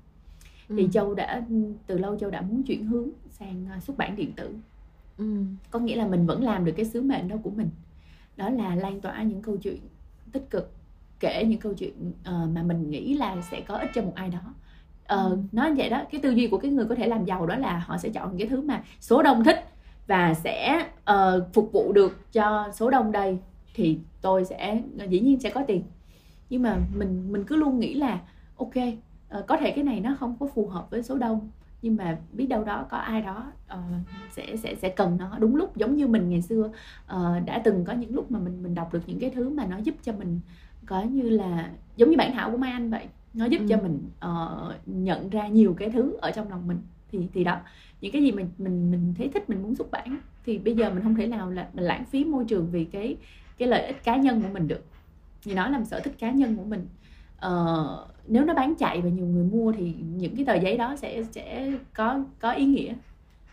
thì 0.69 0.83
Ừ. 0.83 0.87
châu 0.93 1.13
đã 1.15 1.41
từ 1.87 1.97
lâu 1.97 2.17
châu 2.19 2.29
đã 2.29 2.41
muốn 2.41 2.63
chuyển 2.63 2.85
hướng 2.85 3.09
sang 3.29 3.65
ờ, 3.71 3.79
xuất 3.79 3.97
bản 3.97 4.15
điện 4.15 4.31
tử 4.35 4.55
Ừ. 5.17 5.43
có 5.71 5.79
nghĩa 5.79 5.95
là 5.95 6.07
mình 6.07 6.25
vẫn 6.25 6.43
làm 6.43 6.65
được 6.65 6.71
cái 6.77 6.85
sứ 6.85 7.01
mệnh 7.01 7.27
đó 7.27 7.35
của 7.43 7.49
mình 7.49 7.69
đó 8.37 8.49
là 8.49 8.75
lan 8.75 9.01
tỏa 9.01 9.23
những 9.23 9.41
câu 9.41 9.57
chuyện 9.57 9.77
tích 10.31 10.49
cực 10.49 10.71
kể 11.19 11.45
những 11.47 11.59
câu 11.59 11.73
chuyện 11.73 12.11
ờ, 12.23 12.47
mà 12.53 12.63
mình 12.63 12.89
nghĩ 12.89 13.13
là 13.13 13.41
sẽ 13.51 13.61
có 13.61 13.75
ích 13.77 13.89
cho 13.93 14.01
một 14.01 14.11
ai 14.15 14.29
đó 14.29 14.39
Ờ, 15.05 15.29
Ừ. 15.29 15.37
nói 15.51 15.73
vậy 15.75 15.89
đó 15.89 16.03
cái 16.11 16.21
tư 16.21 16.29
duy 16.31 16.47
của 16.47 16.57
cái 16.57 16.71
người 16.71 16.85
có 16.85 16.95
thể 16.95 17.07
làm 17.07 17.25
giàu 17.25 17.45
đó 17.45 17.55
là 17.55 17.77
họ 17.87 17.97
sẽ 17.97 18.09
chọn 18.09 18.29
những 18.29 18.37
cái 18.37 18.47
thứ 18.47 18.61
mà 18.61 18.83
số 18.99 19.23
đông 19.23 19.43
thích 19.43 19.65
và 20.07 20.33
sẽ 20.33 20.87
ờ, 21.03 21.47
phục 21.53 21.69
vụ 21.73 21.91
được 21.93 22.31
cho 22.33 22.69
số 22.73 22.89
đông 22.89 23.11
đây 23.11 23.37
thì 23.73 23.99
tôi 24.21 24.45
sẽ 24.45 24.81
dĩ 25.09 25.19
nhiên 25.19 25.39
sẽ 25.39 25.49
có 25.49 25.63
tiền. 25.67 25.83
Nhưng 26.49 26.61
mà 26.61 26.77
mình 26.95 27.31
mình 27.31 27.43
cứ 27.43 27.55
luôn 27.55 27.79
nghĩ 27.79 27.93
là 27.93 28.21
ok 28.57 28.73
ờ, 29.29 29.41
có 29.47 29.57
thể 29.57 29.71
cái 29.71 29.83
này 29.83 29.99
nó 29.99 30.15
không 30.19 30.35
có 30.39 30.47
phù 30.55 30.67
hợp 30.67 30.87
với 30.91 31.03
số 31.03 31.17
đông 31.17 31.49
nhưng 31.81 31.95
mà 31.95 32.17
biết 32.33 32.47
đâu 32.47 32.63
đó 32.63 32.85
có 32.89 32.97
ai 32.97 33.21
đó 33.21 33.51
ờ, 33.67 33.81
sẽ 34.29 34.55
sẽ 34.57 34.75
sẽ 34.75 34.89
cần 34.89 35.17
nó. 35.17 35.37
Đúng 35.39 35.55
lúc 35.55 35.77
giống 35.77 35.95
như 35.95 36.07
mình 36.07 36.29
ngày 36.29 36.41
xưa 36.41 36.71
ờ, 37.07 37.39
đã 37.39 37.61
từng 37.63 37.85
có 37.85 37.93
những 37.93 38.15
lúc 38.15 38.31
mà 38.31 38.39
mình 38.39 38.63
mình 38.63 38.75
đọc 38.75 38.93
được 38.93 39.01
những 39.07 39.19
cái 39.19 39.29
thứ 39.29 39.49
mà 39.49 39.65
nó 39.65 39.77
giúp 39.77 39.95
cho 40.03 40.13
mình 40.13 40.39
có 40.85 41.01
như 41.03 41.29
là 41.29 41.71
giống 41.97 42.09
như 42.09 42.17
bản 42.17 42.33
thảo 42.33 42.51
của 42.51 42.57
Mai 42.57 42.71
Anh 42.71 42.89
vậy 42.89 43.07
nó 43.33 43.45
giúp 43.45 43.57
Ừ. 43.61 43.65
cho 43.69 43.77
mình 43.81 43.99
ờ, 44.19 44.75
nhận 44.85 45.29
ra 45.29 45.47
nhiều 45.47 45.73
cái 45.79 45.89
thứ 45.89 46.13
ở 46.21 46.31
trong 46.31 46.49
lòng 46.49 46.67
mình. 46.67 46.77
Thì 47.11 47.27
thì 47.33 47.43
đó 47.43 47.57
những 48.01 48.11
cái 48.11 48.21
gì 48.21 48.31
mình 48.31 48.47
mình 48.57 48.91
mình 48.91 49.13
thấy 49.17 49.27
thích 49.33 49.49
mình 49.49 49.63
muốn 49.63 49.75
xuất 49.75 49.91
bản 49.91 50.17
thì 50.45 50.57
bây 50.57 50.75
giờ 50.75 50.89
mình 50.89 51.03
không 51.03 51.15
thể 51.15 51.27
nào 51.27 51.51
là 51.51 51.69
mình 51.73 51.83
lãng 51.85 52.05
phí 52.05 52.25
môi 52.25 52.45
trường 52.45 52.67
vì 52.71 52.85
cái 52.85 53.17
cái 53.57 53.67
lợi 53.67 53.85
ích 53.85 54.03
cá 54.03 54.15
nhân 54.15 54.41
của 54.41 54.49
mình 54.53 54.67
được. 54.67 54.85
Vì 55.43 55.53
nó 55.53 55.67
làm 55.67 55.85
sở 55.85 55.99
thích 55.99 56.13
cá 56.19 56.31
nhân 56.31 56.55
của 56.55 56.63
mình. 56.63 56.87
Ờ, 57.37 58.07
nếu 58.27 58.45
nó 58.45 58.53
bán 58.53 58.75
chạy 58.75 59.01
và 59.01 59.09
nhiều 59.09 59.25
người 59.25 59.43
mua 59.43 59.71
thì 59.71 59.95
những 60.17 60.35
cái 60.35 60.45
tờ 60.45 60.53
giấy 60.55 60.77
đó 60.77 60.95
sẽ 60.95 61.23
sẽ 61.31 61.71
có 61.93 62.19
có 62.39 62.51
ý 62.51 62.65
nghĩa. 62.65 62.93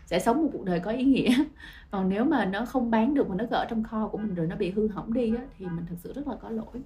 Sẽ 0.05 0.19
sống 0.19 0.43
một 0.43 0.49
cuộc 0.53 0.65
đời 0.65 0.79
có 0.79 0.91
ý 0.91 1.03
nghĩa. 1.03 1.35
Còn 1.91 2.09
nếu 2.09 2.25
mà 2.25 2.45
nó 2.45 2.65
không 2.65 2.91
bán 2.91 3.13
được 3.13 3.29
mà 3.29 3.35
nó 3.35 3.45
ở 3.49 3.65
trong 3.69 3.83
kho 3.83 4.07
của 4.07 4.17
mình 4.17 4.33
rồi 4.35 4.47
nó 4.47 4.55
bị 4.55 4.71
hư 4.71 4.87
hỏng 4.87 5.13
đi 5.13 5.35
á, 5.35 5.43
thì 5.59 5.65
mình 5.65 5.85
thật 5.89 5.95
sự 6.03 6.13
rất 6.13 6.27
là 6.27 6.35
có 6.41 6.49
lỗi. 6.49 6.81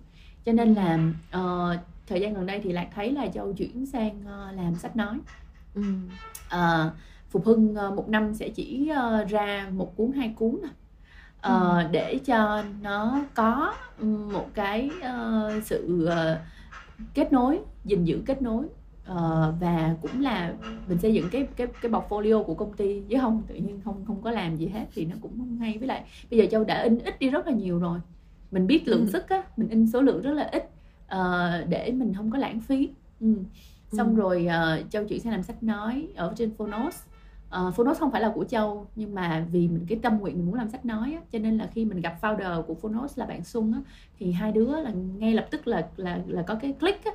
Cho 0.45 0.53
nên 0.53 0.74
là 0.74 0.99
ờ, 1.32 1.78
thời 2.07 2.22
gian 2.22 2.34
gần 2.34 2.45
đây 2.45 2.59
thì 2.63 2.72
lạc 2.72 2.88
thấy 2.95 3.11
là 3.11 3.28
châu 3.28 3.53
chuyển 3.53 3.86
sang 3.86 4.22
ờ, 4.26 4.51
làm 4.51 4.76
sách 4.76 4.95
nói. 4.95 5.20
Ừ. 5.76 5.82
Ờ, 6.49 6.93
Phục 7.30 7.45
Hưng 7.45 7.76
ờ, 7.76 7.91
một 7.91 8.09
năm 8.09 8.34
sẽ 8.34 8.49
chỉ 8.49 8.89
ờ, 8.89 9.24
ra 9.24 9.70
một 9.72 9.95
cuốn 9.95 10.11
hai 10.11 10.34
cuốn 10.38 10.57
thôi 10.61 10.72
Ờ, 11.46 11.88
để 11.91 12.20
cho 12.26 12.64
nó 12.82 13.20
có 13.34 13.74
một 14.32 14.50
cái 14.54 14.89
ờ, 15.02 15.52
sự 15.64 16.06
ờ, 16.06 16.39
kết 17.14 17.34
nối 17.34 17.60
gìn 17.86 18.04
giữ 18.04 18.22
kết 18.26 18.41
nối 18.41 18.66
Ờ, 19.08 19.54
và 19.60 19.96
cũng 20.02 20.22
là 20.22 20.54
mình 20.88 20.98
xây 20.98 21.14
dựng 21.14 21.30
cái 21.32 21.48
cái 21.56 21.68
cái 21.82 21.91
portfolio 21.91 22.43
của 22.43 22.54
công 22.54 22.74
ty 22.74 23.02
chứ 23.10 23.18
không 23.22 23.43
tự 23.48 23.56
nhiên 23.56 23.80
không 23.86 24.06
không 24.08 24.22
có 24.22 24.32
làm 24.32 24.56
gì 24.58 24.68
hết 24.68 24.86
thì 24.93 25.06
nó 25.06 25.16
cũng 25.22 25.32
không 25.38 25.58
hay 25.58 25.78
với 25.78 25.88
lại 25.88 26.04
bây 26.32 26.39
giờ 26.39 26.46
châu 26.52 26.64
đã 26.64 26.84
in 26.84 27.00
ít 27.00 27.20
đi 27.20 27.30
rất 27.30 27.48
là 27.48 27.54
nhiều 27.54 27.80
rồi 27.80 28.00
mình 28.52 28.68
biết 28.68 28.88
lượng 28.88 29.06
Ừ. 29.06 29.12
sức 29.12 29.30
á 29.30 29.43
mình 29.58 29.70
in 29.70 29.88
số 29.91 30.02
lượng 30.02 30.22
rất 30.22 30.34
là 30.34 30.43
ít 30.52 30.70
ờ, 31.08 31.52
để 31.70 31.91
mình 31.91 32.14
không 32.14 32.32
có 32.32 32.38
lãng 32.38 32.60
phí 32.62 32.89
ừ. 33.22 33.28
xong 33.91 34.16
Ừ. 34.16 34.22
rồi 34.22 34.46
ờ, 34.46 34.82
châu 34.89 35.06
chuyển 35.06 35.20
sang 35.20 35.32
làm 35.32 35.43
sách 35.43 35.64
nói 35.64 36.08
ở 36.16 36.34
trên 36.38 36.52
Phonos 36.58 36.96
uh, 37.50 37.76
Phonos 37.76 38.00
không 38.00 38.12
phải 38.12 38.22
là 38.22 38.32
của 38.36 38.43
Châu 38.43 38.88
nhưng 38.96 39.16
mà 39.16 39.46
vì 39.52 39.68
mình 39.68 39.86
cái 39.88 40.00
tâm 40.02 40.20
nguyện 40.20 40.36
mình 40.36 40.46
muốn 40.46 40.56
làm 40.56 40.70
sách 40.70 40.86
nói 40.86 41.14
á, 41.14 41.22
cho 41.32 41.39
nên 41.39 41.58
là 41.58 41.70
khi 41.74 41.86
mình 41.86 42.02
gặp 42.02 42.18
founder 42.22 42.62
của 42.62 42.76
Phonos 42.76 43.20
là 43.20 43.26
bạn 43.26 43.43
Xuân 43.43 43.74
á, 43.74 43.80
thì 44.20 44.32
hai 44.32 44.52
đứa 44.52 44.80
là 44.80 44.91
ngay 44.91 45.34
lập 45.34 45.48
tức 45.52 45.68
là 45.68 45.88
là 45.98 46.20
là 46.28 46.41
có 46.41 46.56
cái 46.56 46.74
click 46.74 47.06
á, 47.06 47.12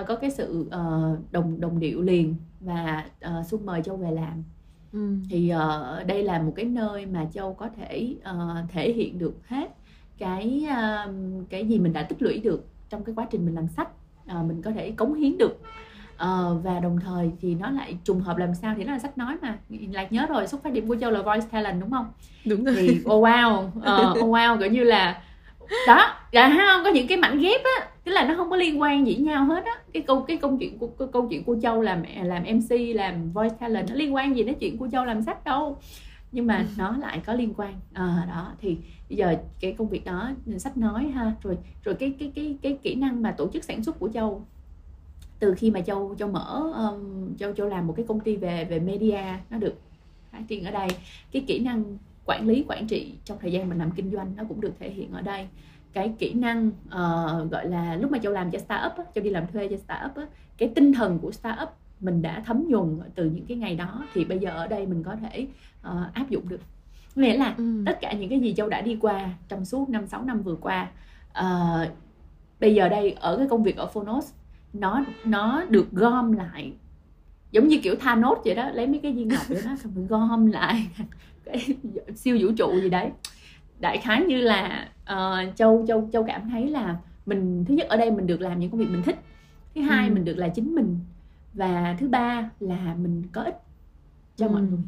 uh, 0.00 0.06
có 0.06 0.16
cái 0.16 0.30
sự 0.30 0.66
uh, 0.66 1.32
đồng 1.32 1.60
đồng 1.60 1.78
điệu 1.80 2.02
liền 2.02 2.34
và 2.60 3.04
uh, 3.24 3.46
Xuân 3.46 3.66
mời 3.66 3.82
Châu 3.82 3.96
về 3.96 4.10
làm 4.10 4.44
ừ. 4.92 5.16
thì 5.30 5.52
uh, 5.54 6.06
đây 6.06 6.22
là 6.22 6.42
một 6.42 6.52
cái 6.56 6.64
nơi 6.64 7.06
mà 7.06 7.26
Châu 7.32 7.54
có 7.54 7.68
thể 7.76 8.16
uh, 8.30 8.70
thể 8.70 8.92
hiện 8.92 9.18
được 9.18 9.34
hết 9.48 9.70
cái 10.18 10.66
uh, 10.70 11.14
cái 11.50 11.68
gì 11.68 11.78
mình 11.78 11.92
đã 11.92 12.02
tích 12.02 12.22
lũy 12.22 12.38
được 12.38 12.66
trong 12.88 13.04
cái 13.04 13.14
quá 13.14 13.26
trình 13.30 13.46
mình 13.46 13.54
làm 13.54 13.68
sách 13.68 13.88
uh, 14.38 14.46
mình 14.46 14.62
có 14.62 14.70
thể 14.70 14.90
cống 14.90 15.14
hiến 15.14 15.38
được 15.38 15.60
uh, 16.22 16.64
và 16.64 16.80
đồng 16.80 16.98
thời 17.00 17.30
thì 17.40 17.54
nó 17.54 17.70
lại 17.70 17.96
trùng 18.04 18.20
hợp 18.20 18.36
làm 18.36 18.54
sao 18.54 18.74
thì 18.76 18.84
nó 18.84 18.92
là 18.92 18.98
sách 18.98 19.18
nói 19.18 19.36
mà. 19.42 19.58
Lạc 19.92 20.12
nhớ 20.12 20.26
rồi 20.26 20.46
xuất 20.46 20.62
phát 20.62 20.72
điểm 20.72 20.88
của 20.88 20.96
châu 21.00 21.10
là 21.10 21.22
voice 21.22 21.46
talent 21.50 21.80
đúng 21.80 21.90
không? 21.90 22.06
Đúng 22.44 22.64
rồi. 22.64 22.74
Thì 22.78 23.00
oh 23.00 23.24
wow. 23.24 23.66
Uh, 23.66 24.18
oh 24.18 24.30
wow 24.30 24.58
kiểu 24.58 24.70
như 24.70 24.84
là 24.84 25.22
đó 25.86 26.14
là 26.32 26.48
không 26.48 26.84
có 26.84 26.90
những 26.90 27.06
cái 27.06 27.18
mảnh 27.18 27.38
ghép 27.38 27.60
á 27.64 27.88
tức 28.04 28.12
là 28.12 28.24
nó 28.24 28.34
không 28.36 28.50
có 28.50 28.56
liên 28.56 28.80
quan 28.80 29.06
gì 29.06 29.14
nhau 29.16 29.44
hết 29.44 29.64
á. 29.64 29.72
Cái 29.92 30.02
câu 30.02 30.22
cái 30.22 30.36
câu 30.36 30.56
chuyện 30.60 30.78
của 30.78 31.06
câu 31.06 31.26
chuyện 31.30 31.44
của 31.44 31.56
châu 31.62 31.82
làm 31.82 32.02
làm 32.22 32.42
mc 32.42 32.76
làm 32.94 33.32
voice 33.32 33.54
talent 33.60 33.88
nó 33.88 33.94
liên 33.94 34.14
quan 34.14 34.36
gì 34.36 34.42
đến 34.42 34.54
chuyện 34.60 34.78
của 34.78 34.88
châu 34.92 35.04
làm 35.04 35.22
sách 35.22 35.44
đâu. 35.44 35.78
Nhưng 36.32 36.46
mà 36.46 36.56
ừ. 36.56 36.64
nó 36.78 36.96
lại 36.98 37.20
có 37.26 37.32
liên 37.32 37.54
quan. 37.56 37.74
À, 37.92 38.26
đó 38.28 38.52
thì 38.60 38.76
bây 39.08 39.16
giờ 39.16 39.36
cái 39.60 39.72
công 39.78 39.88
việc 39.88 40.04
đó 40.04 40.30
sách 40.58 40.76
nói 40.76 41.06
ha 41.14 41.32
rồi 41.42 41.58
rồi 41.84 41.94
cái 41.94 42.12
cái 42.18 42.32
cái 42.34 42.56
cái 42.62 42.78
kỹ 42.82 42.94
năng 42.94 43.22
mà 43.22 43.32
tổ 43.32 43.48
chức 43.52 43.64
sản 43.64 43.84
xuất 43.84 43.98
của 43.98 44.08
châu 44.14 44.46
từ 45.38 45.54
khi 45.54 45.70
mà 45.70 45.80
châu 45.80 46.14
châu 46.18 46.28
mở 46.28 46.72
um, 46.74 47.36
châu 47.36 47.52
châu 47.52 47.68
làm 47.68 47.86
một 47.86 47.94
cái 47.96 48.06
công 48.08 48.20
ty 48.20 48.36
về 48.36 48.64
về 48.64 48.78
media 48.78 49.20
nó 49.50 49.58
được 49.58 49.74
phát 50.32 50.40
triển 50.48 50.64
ở 50.64 50.70
đây. 50.70 50.88
Cái 51.32 51.44
kỹ 51.46 51.58
năng 51.58 51.84
quản 52.24 52.48
lý 52.48 52.64
quản 52.68 52.86
trị 52.86 53.14
trong 53.24 53.38
thời 53.40 53.52
gian 53.52 53.68
mình 53.68 53.78
làm 53.78 53.90
kinh 53.90 54.10
doanh 54.10 54.32
nó 54.36 54.44
cũng 54.48 54.60
được 54.60 54.72
thể 54.78 54.90
hiện 54.90 55.12
ở 55.12 55.22
đây. 55.22 55.48
Cái 55.92 56.12
kỹ 56.18 56.32
năng 56.32 56.68
uh, 56.68 57.50
gọi 57.50 57.68
là 57.68 57.96
lúc 57.96 58.10
mà 58.10 58.18
châu 58.18 58.32
làm 58.32 58.50
cho 58.50 58.58
startup 58.58 58.92
á, 58.96 59.04
châu 59.14 59.24
đi 59.24 59.30
làm 59.30 59.46
thuê 59.46 59.68
cho 59.68 59.76
startup 59.76 60.16
á, 60.16 60.26
cái 60.58 60.72
tinh 60.74 60.92
thần 60.92 61.18
của 61.18 61.32
startup 61.32 61.68
mình 62.00 62.22
đã 62.22 62.42
thấm 62.46 62.64
nhuần 62.68 63.00
từ 63.14 63.24
những 63.24 63.46
cái 63.46 63.56
ngày 63.56 63.74
đó 63.74 64.04
thì 64.14 64.24
bây 64.24 64.38
giờ 64.38 64.50
ở 64.50 64.66
đây 64.66 64.86
mình 64.86 65.02
có 65.02 65.16
thể 65.16 65.46
uh, 65.88 66.14
áp 66.14 66.30
dụng 66.30 66.48
được. 66.48 66.60
Nghĩa 67.14 67.36
là 67.36 67.54
ừ. 67.58 67.82
tất 67.86 67.98
cả 68.00 68.12
những 68.12 68.30
cái 68.30 68.40
gì 68.40 68.54
châu 68.54 68.68
đã 68.68 68.80
đi 68.80 68.98
qua 69.00 69.30
trong 69.48 69.64
suốt 69.64 69.88
năm 69.88 70.06
sáu 70.06 70.22
năm 70.22 70.42
vừa 70.42 70.56
qua 70.56 70.90
uh, 71.38 71.88
bây 72.60 72.74
giờ 72.74 72.88
đây 72.88 73.16
ở 73.20 73.36
cái 73.36 73.46
công 73.50 73.62
việc 73.62 73.76
ở 73.76 73.86
Phonos 73.86 74.32
nó 74.72 75.04
nó 75.24 75.64
được 75.68 75.92
gom 75.92 76.32
lại 76.32 76.72
giống 77.50 77.68
như 77.68 77.78
kiểu 77.82 77.94
Thanos 77.94 78.38
vậy 78.44 78.54
đó 78.54 78.70
lấy 78.70 78.86
mấy 78.86 79.00
cái 79.02 79.12
viên 79.12 79.28
ngọc 79.28 79.48
vậy 79.48 79.62
đó 79.64 79.76
xong 79.76 79.92
rồi 79.94 80.04
gom 80.04 80.46
lại 80.46 80.88
cái 81.44 81.66
siêu 82.14 82.38
vũ 82.40 82.48
trụ 82.56 82.80
gì 82.80 82.88
đấy 82.88 83.10
đại 83.80 83.98
khái 83.98 84.22
như 84.22 84.40
là 84.40 84.88
uh, 85.12 85.56
châu 85.56 85.84
châu 85.88 86.08
châu 86.12 86.24
cảm 86.24 86.50
thấy 86.50 86.68
là 86.68 86.96
mình 87.26 87.64
thứ 87.68 87.74
nhất 87.74 87.88
ở 87.88 87.96
đây 87.96 88.10
mình 88.10 88.26
được 88.26 88.40
làm 88.40 88.58
những 88.58 88.70
công 88.70 88.80
việc 88.80 88.90
mình 88.90 89.02
thích 89.02 89.18
thứ 89.74 89.80
hai 89.80 90.08
ừ. 90.08 90.14
mình 90.14 90.24
được 90.24 90.38
là 90.38 90.48
chính 90.48 90.74
mình 90.74 90.98
và 91.54 91.96
thứ 91.98 92.08
ba 92.08 92.50
là 92.60 92.94
mình 92.98 93.22
có 93.32 93.42
ích 93.42 93.56
cho 94.36 94.46
ừ. 94.46 94.50
mọi 94.50 94.62
người 94.62 94.78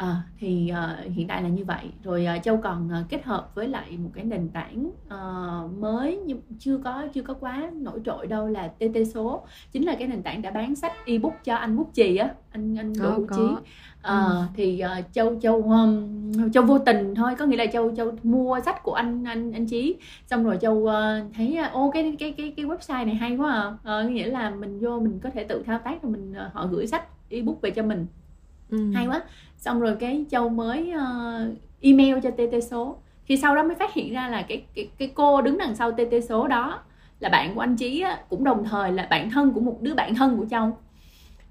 à, 0.00 0.22
thì 0.38 0.72
uh, 0.72 1.12
hiện 1.12 1.28
tại 1.28 1.42
là 1.42 1.48
như 1.48 1.64
vậy. 1.64 1.84
Rồi 2.02 2.26
uh, 2.36 2.42
châu 2.42 2.56
còn 2.56 2.86
uh, 2.86 3.08
kết 3.08 3.24
hợp 3.24 3.54
với 3.54 3.68
lại 3.68 3.98
một 3.98 4.10
cái 4.14 4.24
nền 4.24 4.48
tảng 4.48 4.90
uh, 5.06 5.78
mới 5.78 6.18
nhưng 6.26 6.40
chưa 6.58 6.78
có 6.78 7.06
chưa 7.14 7.22
có 7.22 7.34
quá 7.34 7.70
nổi 7.72 8.00
trội 8.04 8.26
đâu 8.26 8.48
là 8.48 8.68
tt 8.68 8.96
số. 9.14 9.42
Chính 9.72 9.86
là 9.86 9.94
cái 9.98 10.08
nền 10.08 10.22
tảng 10.22 10.42
đã 10.42 10.50
bán 10.50 10.74
sách 10.74 10.92
ebook 11.06 11.44
cho 11.44 11.54
anh 11.56 11.76
bút 11.76 11.90
chì 11.94 12.16
á 12.16 12.28
anh 12.52 12.76
anh 12.78 12.92
đỗ 12.98 13.10
hữu 13.10 13.26
trí 13.36 13.42
À, 14.02 14.16
ừ. 14.16 14.42
thì 14.54 14.82
uh, 14.84 15.12
châu 15.12 15.40
châu 15.40 15.62
um, 15.62 16.50
châu 16.52 16.64
vô 16.64 16.78
tình 16.78 17.14
thôi 17.14 17.34
có 17.38 17.46
nghĩa 17.46 17.56
là 17.56 17.66
châu 17.66 17.94
châu 17.96 18.12
mua 18.22 18.60
sách 18.60 18.82
của 18.82 18.92
anh 18.92 19.24
anh 19.24 19.52
anh 19.52 19.66
chí. 19.66 19.96
Xong 20.26 20.44
rồi 20.44 20.58
châu 20.60 20.74
uh, 20.74 20.92
thấy 21.34 21.58
ô 21.72 21.90
cái 21.90 22.16
cái 22.18 22.32
cái 22.32 22.52
cái 22.56 22.66
website 22.66 23.06
này 23.06 23.14
hay 23.14 23.36
quá 23.36 23.78
à. 23.84 24.00
Uh, 24.04 24.10
nghĩa 24.10 24.26
là 24.26 24.50
mình 24.50 24.78
vô 24.80 25.00
mình 25.00 25.18
có 25.22 25.30
thể 25.30 25.44
tự 25.44 25.62
thao 25.66 25.78
tác 25.78 26.02
rồi 26.02 26.12
mình 26.12 26.32
uh, 26.32 26.52
họ 26.54 26.66
gửi 26.66 26.86
sách 26.86 27.04
ebook 27.28 27.60
về 27.60 27.70
cho 27.70 27.82
mình 27.82 28.06
ừ. 28.70 28.90
hay 28.94 29.06
quá. 29.06 29.22
Xong 29.56 29.80
rồi 29.80 29.96
cái 30.00 30.24
châu 30.30 30.48
mới 30.48 30.92
uh, 30.96 31.56
email 31.80 32.18
cho 32.22 32.30
tt 32.30 32.64
số. 32.70 32.96
Thì 33.26 33.36
sau 33.36 33.56
đó 33.56 33.62
mới 33.62 33.74
phát 33.74 33.94
hiện 33.94 34.12
ra 34.12 34.28
là 34.28 34.42
cái 34.42 34.64
cái 34.74 34.88
cái 34.98 35.12
cô 35.14 35.42
đứng 35.42 35.58
đằng 35.58 35.76
sau 35.76 35.92
tt 35.92 36.24
số 36.28 36.48
đó 36.48 36.82
là 37.20 37.28
bạn 37.28 37.54
của 37.54 37.60
anh 37.60 37.76
chí 37.76 38.00
á, 38.00 38.20
cũng 38.28 38.44
đồng 38.44 38.64
thời 38.64 38.92
là 38.92 39.06
bạn 39.10 39.30
thân 39.30 39.52
của 39.52 39.60
một 39.60 39.78
đứa 39.80 39.94
bạn 39.94 40.14
thân 40.14 40.38
của 40.38 40.46
châu. 40.50 40.78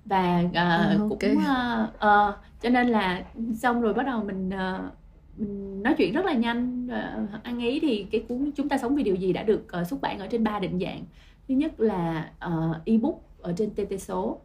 Và 0.06 0.44
uh, 0.46 0.56
à, 0.56 0.98
okay. 1.10 1.36
cũng 1.36 1.38
uh, 1.38 1.90
uh, 1.90 2.36
cho 2.62 2.70
nên 2.70 2.88
là 2.88 3.24
xong 3.56 3.82
rồi 3.82 3.94
bắt 3.94 4.06
đầu 4.06 4.24
mình 4.24 4.50
uh, 4.50 4.92
mình 5.38 5.84
nói 5.84 5.96
chuyện 5.98 6.14
rất 6.14 6.26
là 6.26 6.34
nhanh. 6.34 6.88
Uh, 6.88 7.44
ăn 7.44 7.60
ý 7.60 7.80
thì 7.80 8.08
cái 8.12 8.24
cuốn 8.30 8.52
chúng 8.56 8.70
ta 8.70 8.78
sống 8.78 8.96
vì 8.96 9.04
điều 9.04 9.16
gì 9.16 9.34
đã 9.34 9.44
được 9.44 9.68
uh, 9.82 9.88
xuất 9.88 10.02
bản 10.02 10.20
ở 10.20 10.28
trên 10.28 10.44
ba 10.44 10.60
định 10.60 10.80
dạng. 10.80 11.04
Thứ 11.48 11.56
nhất 11.56 11.80
là 11.80 12.32
uh, 12.48 12.76
ebook 12.86 13.22
ở 13.42 13.54
trên 13.58 13.70
tt 13.70 14.02
số 14.02 14.40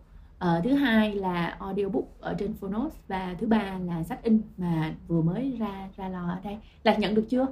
uh, 0.45 0.64
thứ 0.64 0.72
hai 0.72 1.14
là 1.14 1.57
audiobook 1.61 2.20
ở 2.20 2.34
trên 2.38 2.55
phonos 2.55 2.92
và 3.09 3.36
thứ 3.40 3.47
ba 3.47 3.78
là 3.86 4.03
sách 4.03 4.22
in 4.22 4.40
mà 4.57 4.95
vừa 5.09 5.22
mới 5.22 5.57
ra 5.59 5.88
ra 5.97 6.09
lò 6.09 6.28
ở 6.28 6.38
đây. 6.45 6.59
Là 6.84 6.95
nhận 6.95 7.14
được 7.14 7.24
chưa? 7.30 7.47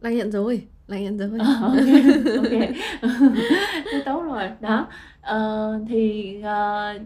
Là 0.00 0.10
nhận 0.10 0.30
rồi 0.32 0.62
là 0.86 0.98
nhận 0.98 1.18
rồi. 1.18 1.28
Uh, 1.28 1.38
ok, 2.36 2.44
okay. 2.44 2.74
tốt 4.04 4.22
rồi. 4.22 4.50
Đó. 4.60 4.88
Uh, 5.34 5.88
thì 5.88 6.36
uh, 6.38 7.02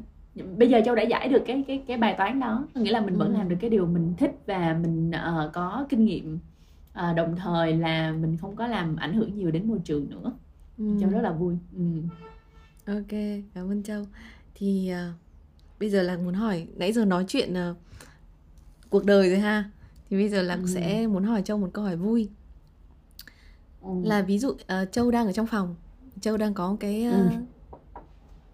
bây 0.58 0.68
giờ 0.68 0.80
châu 0.84 0.94
đã 0.94 1.02
giải 1.02 1.28
được 1.28 1.42
cái 1.46 1.64
cái 1.66 1.82
cái 1.86 1.96
bài 1.96 2.14
toán 2.18 2.40
đó. 2.40 2.64
Nghĩa 2.74 2.90
là 2.90 3.00
mình 3.00 3.16
vẫn 3.16 3.28
ừ. 3.28 3.38
làm 3.38 3.48
được 3.48 3.56
cái 3.60 3.70
điều 3.70 3.86
mình 3.86 4.14
thích 4.18 4.38
và 4.46 4.78
mình 4.82 5.10
uh, 5.10 5.52
có 5.52 5.86
kinh 5.88 6.04
nghiệm 6.04 6.38
uh, 6.92 7.16
đồng 7.16 7.36
thời 7.36 7.72
là 7.76 8.12
mình 8.12 8.36
không 8.40 8.56
có 8.56 8.66
làm 8.66 8.96
ảnh 8.96 9.14
hưởng 9.14 9.34
nhiều 9.34 9.50
đến 9.50 9.68
môi 9.68 9.78
trường 9.84 10.10
nữa. 10.10 10.32
Ừ. 10.78 10.84
châu 11.00 11.10
rất 11.10 11.20
là 11.20 11.32
vui. 11.32 11.56
Ừ. 11.76 11.82
ok 12.86 13.42
cảm 13.54 13.70
ơn 13.70 13.82
châu 13.82 14.04
thì 14.61 14.92
uh, 14.92 15.14
bây 15.80 15.90
giờ 15.90 16.02
là 16.02 16.16
muốn 16.16 16.34
hỏi 16.34 16.66
nãy 16.76 16.92
giờ 16.92 17.04
nói 17.04 17.24
chuyện 17.28 17.54
uh, 17.70 17.76
cuộc 18.90 19.04
đời 19.04 19.30
rồi 19.30 19.38
ha 19.38 19.70
thì 20.11 20.16
bây 20.16 20.28
giờ 20.28 20.42
là 20.42 20.54
ừ. 20.54 20.66
sẽ 20.66 21.06
muốn 21.06 21.24
hỏi 21.24 21.42
châu 21.42 21.58
một 21.58 21.70
câu 21.72 21.84
hỏi 21.84 21.96
vui 21.96 22.28
ừ. 23.82 23.90
là 24.04 24.22
ví 24.22 24.38
dụ 24.38 24.48
uh, 24.48 24.58
châu 24.92 25.11
đang 25.11 25.26
ở 25.26 25.32
trong 25.32 25.46
phòng 25.46 25.76
châu 26.20 26.36
đang 26.36 26.54
có 26.54 26.76
cái 26.80 27.06
uh, 27.08 27.14
ừ. 27.14 27.70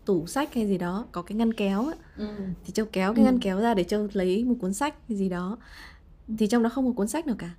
tủ 0.05 0.27
sách 0.27 0.55
hay 0.55 0.67
gì 0.67 0.79
đó 0.79 1.07
có 1.13 1.23
cái 1.23 1.37
ngăn 1.37 1.53
kéo 1.53 1.91
ừ. 2.17 2.29
thì 2.65 2.73
châu 2.73 2.87
kéo 2.93 3.15
cái 3.15 3.25
ừ. 3.25 3.31
ngăn 3.31 3.41
kéo 3.41 3.61
ra 3.61 3.75
để 3.75 3.85
châu 3.85 4.09
lấy 4.13 4.45
một 4.45 4.55
cuốn 4.61 4.75
sách 4.75 4.95
hay 5.09 5.19
gì 5.19 5.29
đó 5.29 5.59
thì 6.39 6.47
trong 6.47 6.63
đó 6.63 6.69
không 6.69 6.87
có 6.87 6.93
cuốn 6.93 7.09
sách 7.09 7.27
nào 7.27 7.37
cả 7.39 7.51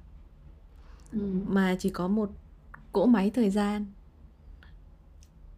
ừ. 1.11 1.19
mà 1.47 1.75
chỉ 1.79 1.89
có 1.89 2.07
một 2.07 2.29
cỗ 2.91 3.05
máy 3.05 3.29
thời 3.29 3.49
gian 3.49 3.85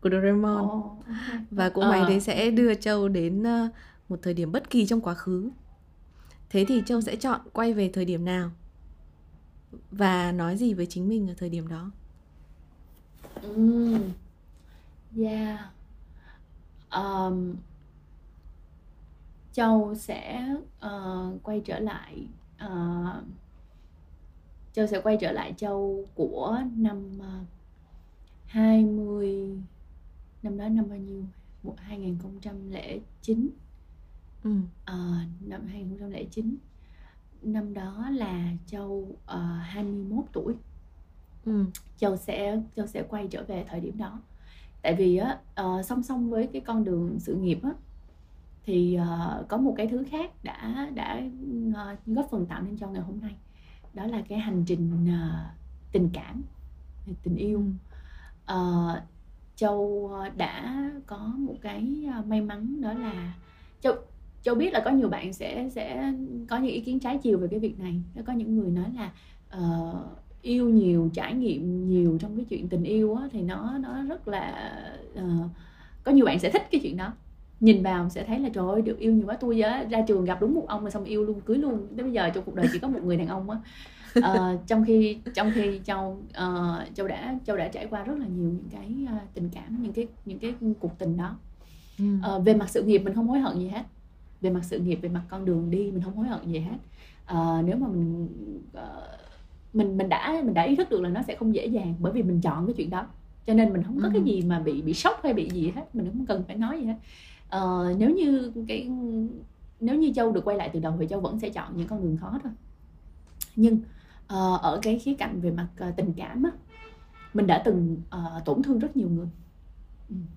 của 0.02 0.10
Doraemon 0.10 0.66
oh, 0.66 0.72
okay. 0.72 1.16
và 1.52 1.70
cỗ 1.70 1.82
máy 1.82 2.02
đấy 2.02 2.14
ờ. 2.14 2.20
sẽ 2.20 2.52
đưa 2.52 2.74
Châu 2.74 3.08
đến 3.08 3.43
uh, 3.43 3.72
một 4.10 4.20
thời 4.22 4.34
điểm 4.34 4.52
bất 4.52 4.70
kỳ 4.70 4.86
trong 4.86 5.02
quá 5.02 5.14
khứ 5.14 5.50
thế 6.50 6.66
thì 6.68 6.84
Châu 6.86 7.02
sẽ 7.02 7.16
chọn 7.16 7.41
quay 7.54 7.74
về 7.74 7.89
thời 7.93 8.06
điểm 8.06 8.26
nào 8.26 8.52
và 9.91 10.32
nói 10.32 10.58
gì 10.58 10.74
với 10.74 10.86
chính 10.86 11.10
mình 11.10 11.30
ở 11.30 11.34
thời 11.38 11.50
điểm 11.50 11.68
đó 11.68 11.91
mm. 13.56 14.00
yeah 15.18 15.60
um, 16.91 17.56
Châu 19.54 19.95
sẽ 19.95 20.56
uh, 20.86 21.43
quay 21.43 21.62
trở 21.66 21.80
lại 21.80 22.28
uh, 22.66 23.24
Châu 24.74 24.88
sẽ 24.88 25.02
quay 25.02 25.18
trở 25.22 25.32
lại 25.32 25.54
Châu 25.58 26.06
của 26.16 26.60
năm 26.76 27.12
uh, 27.20 27.47
20 28.45 29.58
năm 30.44 30.58
đó 30.58 30.70
năm 30.70 30.90
bao 30.90 30.98
nhiêu? 30.98 31.24
2009 31.78 33.50
ừ. 34.44 34.52
à, 34.86 35.26
năm 35.42 35.68
2009 35.68 36.56
năm 37.42 37.74
đó 37.74 38.10
là 38.12 38.52
châu 38.66 38.88
uh, 38.88 39.18
ờ, 39.26 39.40
21 39.62 40.26
tuổi. 40.34 40.56
Ừ. 41.46 41.66
châu 41.98 42.18
sẽ 42.18 42.62
châu 42.76 42.88
sẽ 42.88 43.04
quay 43.10 43.28
trở 43.28 43.44
về 43.44 43.66
thời 43.68 43.80
điểm 43.80 43.98
đó. 43.98 44.20
Tại 44.82 44.96
vì 44.96 45.18
á 45.18 45.40
uh, 45.62 45.86
song 45.86 46.04
song 46.04 46.30
với 46.30 46.50
cái 46.54 46.62
con 46.62 46.84
đường 46.84 47.20
sự 47.20 47.36
nghiệp 47.36 47.60
á 47.64 47.70
thì 48.66 48.98
uh, 49.02 49.48
có 49.48 49.58
một 49.58 49.74
cái 49.78 49.88
thứ 49.88 50.04
khác 50.12 50.32
đã 50.44 50.90
đã 50.96 51.22
uh, 51.70 52.00
góp 52.06 52.28
phần 52.32 52.46
tạo 52.46 52.62
nên 52.62 52.78
cho 52.78 52.88
ngày 52.88 53.02
hôm 53.02 53.20
nay. 53.22 53.36
Đó 53.94 54.06
là 54.06 54.22
cái 54.30 54.40
hành 54.40 54.64
trình 54.68 55.08
uh, 55.08 55.92
tình 55.92 56.10
cảm 56.14 56.44
tình 57.24 57.36
yêu. 57.36 57.64
Uh, 58.54 58.98
châu 59.60 60.10
ờ, 60.14 60.30
đã 60.38 60.89
có 61.05 61.34
một 61.38 61.55
cái 61.62 62.05
ờ, 62.16 62.24
may 62.28 62.41
mắn 62.41 62.82
đó 62.82 62.93
là 62.93 63.34
châu 63.82 63.93
châu 64.43 64.55
biết 64.55 64.74
là 64.74 64.82
có 64.86 64.91
nhiều 64.91 65.10
bạn 65.10 65.34
sẽ 65.34 65.70
sẽ 65.70 66.14
có 66.49 66.57
những 66.57 66.72
ý 66.72 66.80
kiến 66.80 66.99
trái 66.99 67.20
chiều 67.24 67.38
về 67.38 67.47
cái 67.47 67.60
việc 67.60 67.80
này. 67.80 68.01
Có 68.26 68.34
những 68.34 68.55
người 68.55 68.72
nói 68.72 68.86
là 68.95 69.12
uh, 69.57 69.95
yêu 70.41 70.70
nhiều 70.70 71.10
trải 71.14 71.34
nghiệm 71.34 71.89
nhiều 71.89 72.18
trong 72.22 72.36
cái 72.36 72.45
chuyện 72.49 72.70
tình 72.70 72.84
yêu 72.84 73.16
á, 73.16 73.28
thì 73.32 73.41
nó 73.41 73.78
nó 73.78 74.03
rất 74.03 74.28
là 74.28 74.72
uh, 75.14 75.45
có 76.03 76.12
nhiều 76.12 76.26
bạn 76.26 76.39
sẽ 76.39 76.49
thích 76.49 76.68
cái 76.72 76.82
chuyện 76.84 76.97
đó. 76.97 77.14
Nhìn 77.60 77.84
vào 77.84 78.10
sẽ 78.10 78.24
thấy 78.24 78.39
là 78.39 78.49
trời 78.49 78.66
ơi 78.68 78.82
được 78.82 78.99
yêu 78.99 79.14
nhiều 79.14 79.28
quá. 79.28 79.38
Tôi 79.39 79.62
ra 79.89 80.01
trường 80.07 80.26
gặp 80.26 80.41
đúng 80.41 80.53
một 80.53 80.66
ông 80.68 80.84
mà 80.84 80.89
xong 80.89 81.03
yêu 81.03 81.26
luôn 81.26 81.41
cưới 81.41 81.57
luôn. 81.57 81.88
Đến 81.95 82.05
bây 82.05 82.14
giờ 82.14 82.30
trong 82.30 82.43
cuộc 82.43 82.55
đời 82.55 82.68
chỉ 82.74 82.80
có 82.80 82.88
một 82.88 82.99
người 83.03 83.18
đàn 83.18 83.28
ông 83.28 83.49
á 83.49 83.57
uh, 84.20 84.60
trong 84.68 84.86
khi 84.86 85.18
trong 85.34 85.51
khi 85.55 85.80
châu 85.86 86.18
uh, 86.30 86.95
châu 86.95 87.07
đã 87.07 87.39
châu 87.45 87.57
đã 87.57 87.68
trải 87.68 87.88
qua 87.88 88.03
rất 88.03 88.18
là 88.18 88.28
nhiều 88.28 88.49
những 88.49 88.70
cái 88.72 88.95
uh, 89.03 89.34
tình 89.34 89.49
cảm 89.53 89.82
những 89.82 89.93
cái 89.93 90.07
những 90.26 90.39
cái 90.39 90.53
cuộc 90.80 90.97
tình 90.97 91.18
đó. 91.18 91.36
Uh, 92.03 92.45
về 92.45 92.53
mặt 92.53 92.70
sự 92.70 92.84
nghiệp 92.84 92.99
mình 92.99 93.14
không 93.14 93.28
hối 93.28 93.39
hận 93.39 93.60
gì 93.60 93.68
hết. 93.68 93.84
Về 94.41 94.49
mặt 94.49 94.64
sự 94.64 94.80
nghiệp 94.80 94.99
về 95.01 95.10
mặt 95.10 95.24
con 95.30 95.45
đường 95.45 95.72
đi 95.72 95.91
mình 95.91 96.01
không 96.01 96.16
hối 96.16 96.28
hận 96.28 96.51
gì 96.51 96.60
hết. 96.60 96.78
Uh, 97.34 97.66
nếu 97.66 97.78
mà 97.78 97.88
mình 97.88 98.30
uh, 98.78 98.84
mình 99.74 99.97
mình 99.97 100.10
đã 100.10 100.41
mình 100.43 100.53
đã 100.53 100.64
ý 100.64 100.76
thức 100.76 100.89
được 100.89 101.01
là 101.01 101.10
nó 101.10 101.22
sẽ 101.24 101.36
không 101.36 101.55
dễ 101.55 101.66
dàng 101.66 101.95
bởi 101.99 102.12
vì 102.12 102.24
mình 102.24 102.41
chọn 102.41 102.68
cái 102.68 102.74
chuyện 102.74 102.89
đó. 102.89 103.07
Cho 103.47 103.53
nên 103.53 103.74
mình 103.74 103.84
không 103.84 103.99
có 104.01 104.07
ừ. 104.07 104.12
cái 104.14 104.22
gì 104.24 104.41
mà 104.41 104.60
bị 104.60 104.82
bị 104.82 104.93
sốc 104.93 105.20
hay 105.24 105.34
bị 105.34 105.49
gì 105.49 105.72
hết 105.76 105.95
mình 105.95 106.10
không 106.12 106.26
cần 106.26 106.43
phải 106.47 106.55
nói 106.55 106.80
gì 106.80 106.86
hết. 106.86 106.97
Uh, 107.57 107.97
nếu 107.97 108.10
như 108.10 108.51
cái 108.68 108.89
nếu 109.80 109.95
như 109.95 110.12
châu 110.16 110.32
được 110.32 110.45
quay 110.45 110.57
lại 110.57 110.70
từ 110.74 110.80
đầu 110.80 110.93
thì 110.99 111.07
châu 111.07 111.20
vẫn 111.20 111.39
sẽ 111.39 111.49
chọn 111.49 111.78
những 111.78 111.88
con 111.88 112.01
đường 112.01 112.18
khó 112.18 112.39
thôi. 112.43 112.51
Nhưng 113.55 113.80
uh, 114.34 114.62
ở 114.62 114.80
cái 114.82 115.00
khía 115.00 115.14
cạnh 115.14 115.42
về 115.42 115.52
mặt 115.52 115.68
uh, 115.90 115.96
tình 115.96 116.14
cảm 116.14 116.44
á 116.44 116.52
mình 117.34 117.48
đã 117.48 117.62
từng 117.66 118.02
uh, 118.16 118.46
tổn 118.46 118.64
thương 118.64 118.80
rất 118.80 118.98
nhiều 118.98 119.10
người 119.10 119.28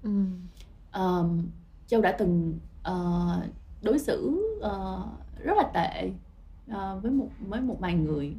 ừ. 0.03 0.11
uh, 1.01 1.26
châu 1.86 2.01
đã 2.01 2.16
từng 2.18 2.59
uh, 2.90 3.45
đối 3.82 3.99
xử 3.99 4.40
uh, 4.59 5.38
rất 5.45 5.57
là 5.57 5.70
tệ 5.74 6.11
uh, 6.70 7.03
với 7.03 7.11
một 7.11 7.28
với 7.49 7.61
một 7.61 7.76
vài 7.80 7.95
người 7.95 8.36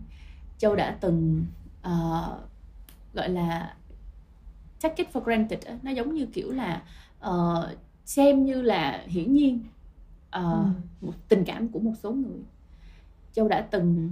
châu 0.58 0.76
đã 0.76 0.98
từng 1.02 1.46
uh, 1.88 2.40
gọi 3.14 3.30
là 3.30 3.76
take 4.82 4.96
it 4.98 5.08
for 5.14 5.22
granted 5.22 5.60
nó 5.84 5.92
giống 5.92 6.14
như 6.14 6.26
kiểu 6.26 6.52
là 6.52 6.84
uh, 7.30 7.66
xem 8.06 8.46
như 8.46 8.62
là 8.62 9.04
hiển 9.08 9.34
nhiên 9.34 9.60
uh, 10.28 10.44
ừ. 10.44 10.66
một 11.02 11.14
tình 11.30 11.44
cảm 11.46 11.70
của 11.70 11.80
một 11.80 11.94
số 12.04 12.12
người 12.12 12.40
châu 13.34 13.48
đã 13.48 13.62
từng 13.62 14.12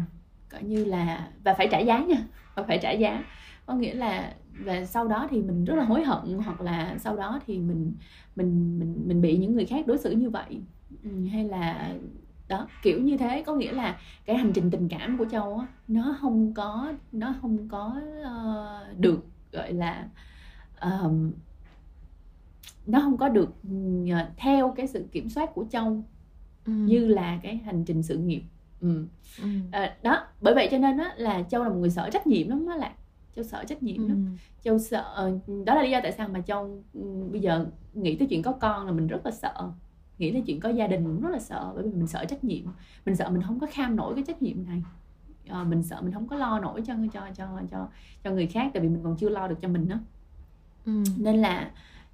coi 0.52 0.64
như 0.64 0.86
là 0.86 1.30
và 1.44 1.54
phải 1.54 1.68
trả 1.72 1.80
giá 1.80 2.00
nha 2.00 2.18
và 2.56 2.64
phải 2.64 2.80
trả 2.82 2.92
giá. 2.92 3.24
Có 3.66 3.74
nghĩa 3.74 3.94
là 3.94 4.36
và 4.60 4.86
sau 4.86 5.08
đó 5.08 5.28
thì 5.30 5.42
mình 5.42 5.66
rất 5.66 5.76
là 5.76 5.84
hối 5.84 6.04
hận 6.04 6.40
hoặc 6.46 6.62
là 6.62 6.96
sau 7.00 7.16
đó 7.16 7.40
thì 7.48 7.60
mình 7.60 7.94
mình 8.36 8.80
mình 8.80 9.04
mình 9.08 9.22
bị 9.22 9.38
những 9.38 9.56
người 9.56 9.66
khác 9.66 9.88
đối 9.88 9.98
xử 9.98 10.12
như 10.12 10.30
vậy. 10.30 10.62
Ừ, 11.04 11.10
hay 11.32 11.46
là 11.46 11.94
đó 12.48 12.68
kiểu 12.84 13.02
như 13.02 13.18
thế. 13.18 13.44
Có 13.44 13.56
nghĩa 13.56 13.72
là 13.72 14.00
cái 14.26 14.36
hành 14.36 14.52
trình 14.54 14.72
tình 14.72 14.90
cảm 14.90 15.18
của 15.18 15.26
châu 15.26 15.58
á 15.58 15.68
nó 15.88 16.16
không 16.22 16.54
có 16.54 16.94
nó 17.12 17.36
không 17.42 17.68
có 17.70 18.02
uh, 18.22 19.00
được 19.00 19.26
gọi 19.52 19.74
là 19.74 20.08
um, 20.82 21.32
nó 22.86 23.00
không 23.00 23.18
có 23.18 23.30
được 23.30 23.50
uh, 24.04 24.38
theo 24.38 24.74
cái 24.76 24.88
sự 24.88 25.06
kiểm 25.12 25.30
soát 25.30 25.54
của 25.54 25.66
châu 25.70 26.04
ừ. 26.66 26.72
như 26.72 27.08
là 27.08 27.40
cái 27.44 27.58
hành 27.58 27.84
trình 27.86 28.04
sự 28.04 28.18
nghiệp 28.18 28.42
ừ. 28.82 29.06
Ừ. 29.42 29.48
À, 29.72 29.96
đó 30.04 30.24
bởi 30.42 30.54
vậy 30.54 30.68
cho 30.72 30.78
nên 30.78 30.98
á 30.98 31.14
là 31.18 31.44
châu 31.50 31.64
là 31.64 31.70
một 31.70 31.76
người 31.76 31.90
sợ 31.90 32.10
trách 32.14 32.28
nhiệm 32.28 32.48
lắm 32.48 32.68
đó 32.68 32.76
là 32.76 32.94
châu 33.36 33.44
sợ 33.44 33.64
trách 33.68 33.84
nhiệm 33.84 33.98
ừ. 33.98 34.08
lắm 34.08 34.38
châu 34.64 34.80
sợ 34.80 35.32
đó 35.66 35.76
là 35.76 35.84
lý 35.84 35.92
do 35.92 36.00
tại 36.04 36.12
sao 36.12 36.28
mà 36.28 36.42
châu 36.42 36.84
ừ, 36.94 37.02
bây 37.32 37.42
giờ 37.42 37.66
nghĩ 37.94 38.16
tới 38.16 38.28
chuyện 38.28 38.42
có 38.42 38.52
con 38.52 38.86
là 38.86 38.92
mình 38.92 39.08
rất 39.08 39.26
là 39.26 39.32
sợ 39.32 39.72
nghĩ 40.18 40.32
tới 40.32 40.44
chuyện 40.46 40.60
có 40.60 40.70
gia 40.70 40.88
đình 40.88 41.04
cũng 41.04 41.22
rất 41.22 41.30
là 41.30 41.40
sợ 41.40 41.72
bởi 41.76 41.84
vì 41.84 41.92
mình 41.92 42.08
sợ 42.08 42.26
trách 42.26 42.44
nhiệm 42.44 42.66
mình 43.06 43.16
sợ 43.16 43.30
mình 43.30 43.42
không 43.42 43.60
có 43.60 43.68
kham 43.72 43.96
nổi 43.96 44.16
cái 44.16 44.24
trách 44.28 44.42
nhiệm 44.42 44.66
này 44.66 44.84
à, 45.48 45.64
mình 45.64 45.84
sợ 45.84 46.02
mình 46.02 46.14
không 46.14 46.28
có 46.28 46.36
lo 46.36 46.60
nổi 46.60 46.82
cho 46.88 46.94
cho 47.14 47.22
cho 47.36 47.46
cho 47.72 47.88
cho 48.24 48.32
người 48.32 48.48
khác 48.48 48.72
tại 48.74 48.84
vì 48.84 48.90
mình 48.90 49.04
còn 49.04 49.16
chưa 49.18 49.30
lo 49.30 49.48
được 49.48 49.58
cho 49.62 49.68
mình 49.68 49.88
đó 49.88 49.96
ừ. 50.86 51.04
nên 51.18 51.36
là 51.36 51.72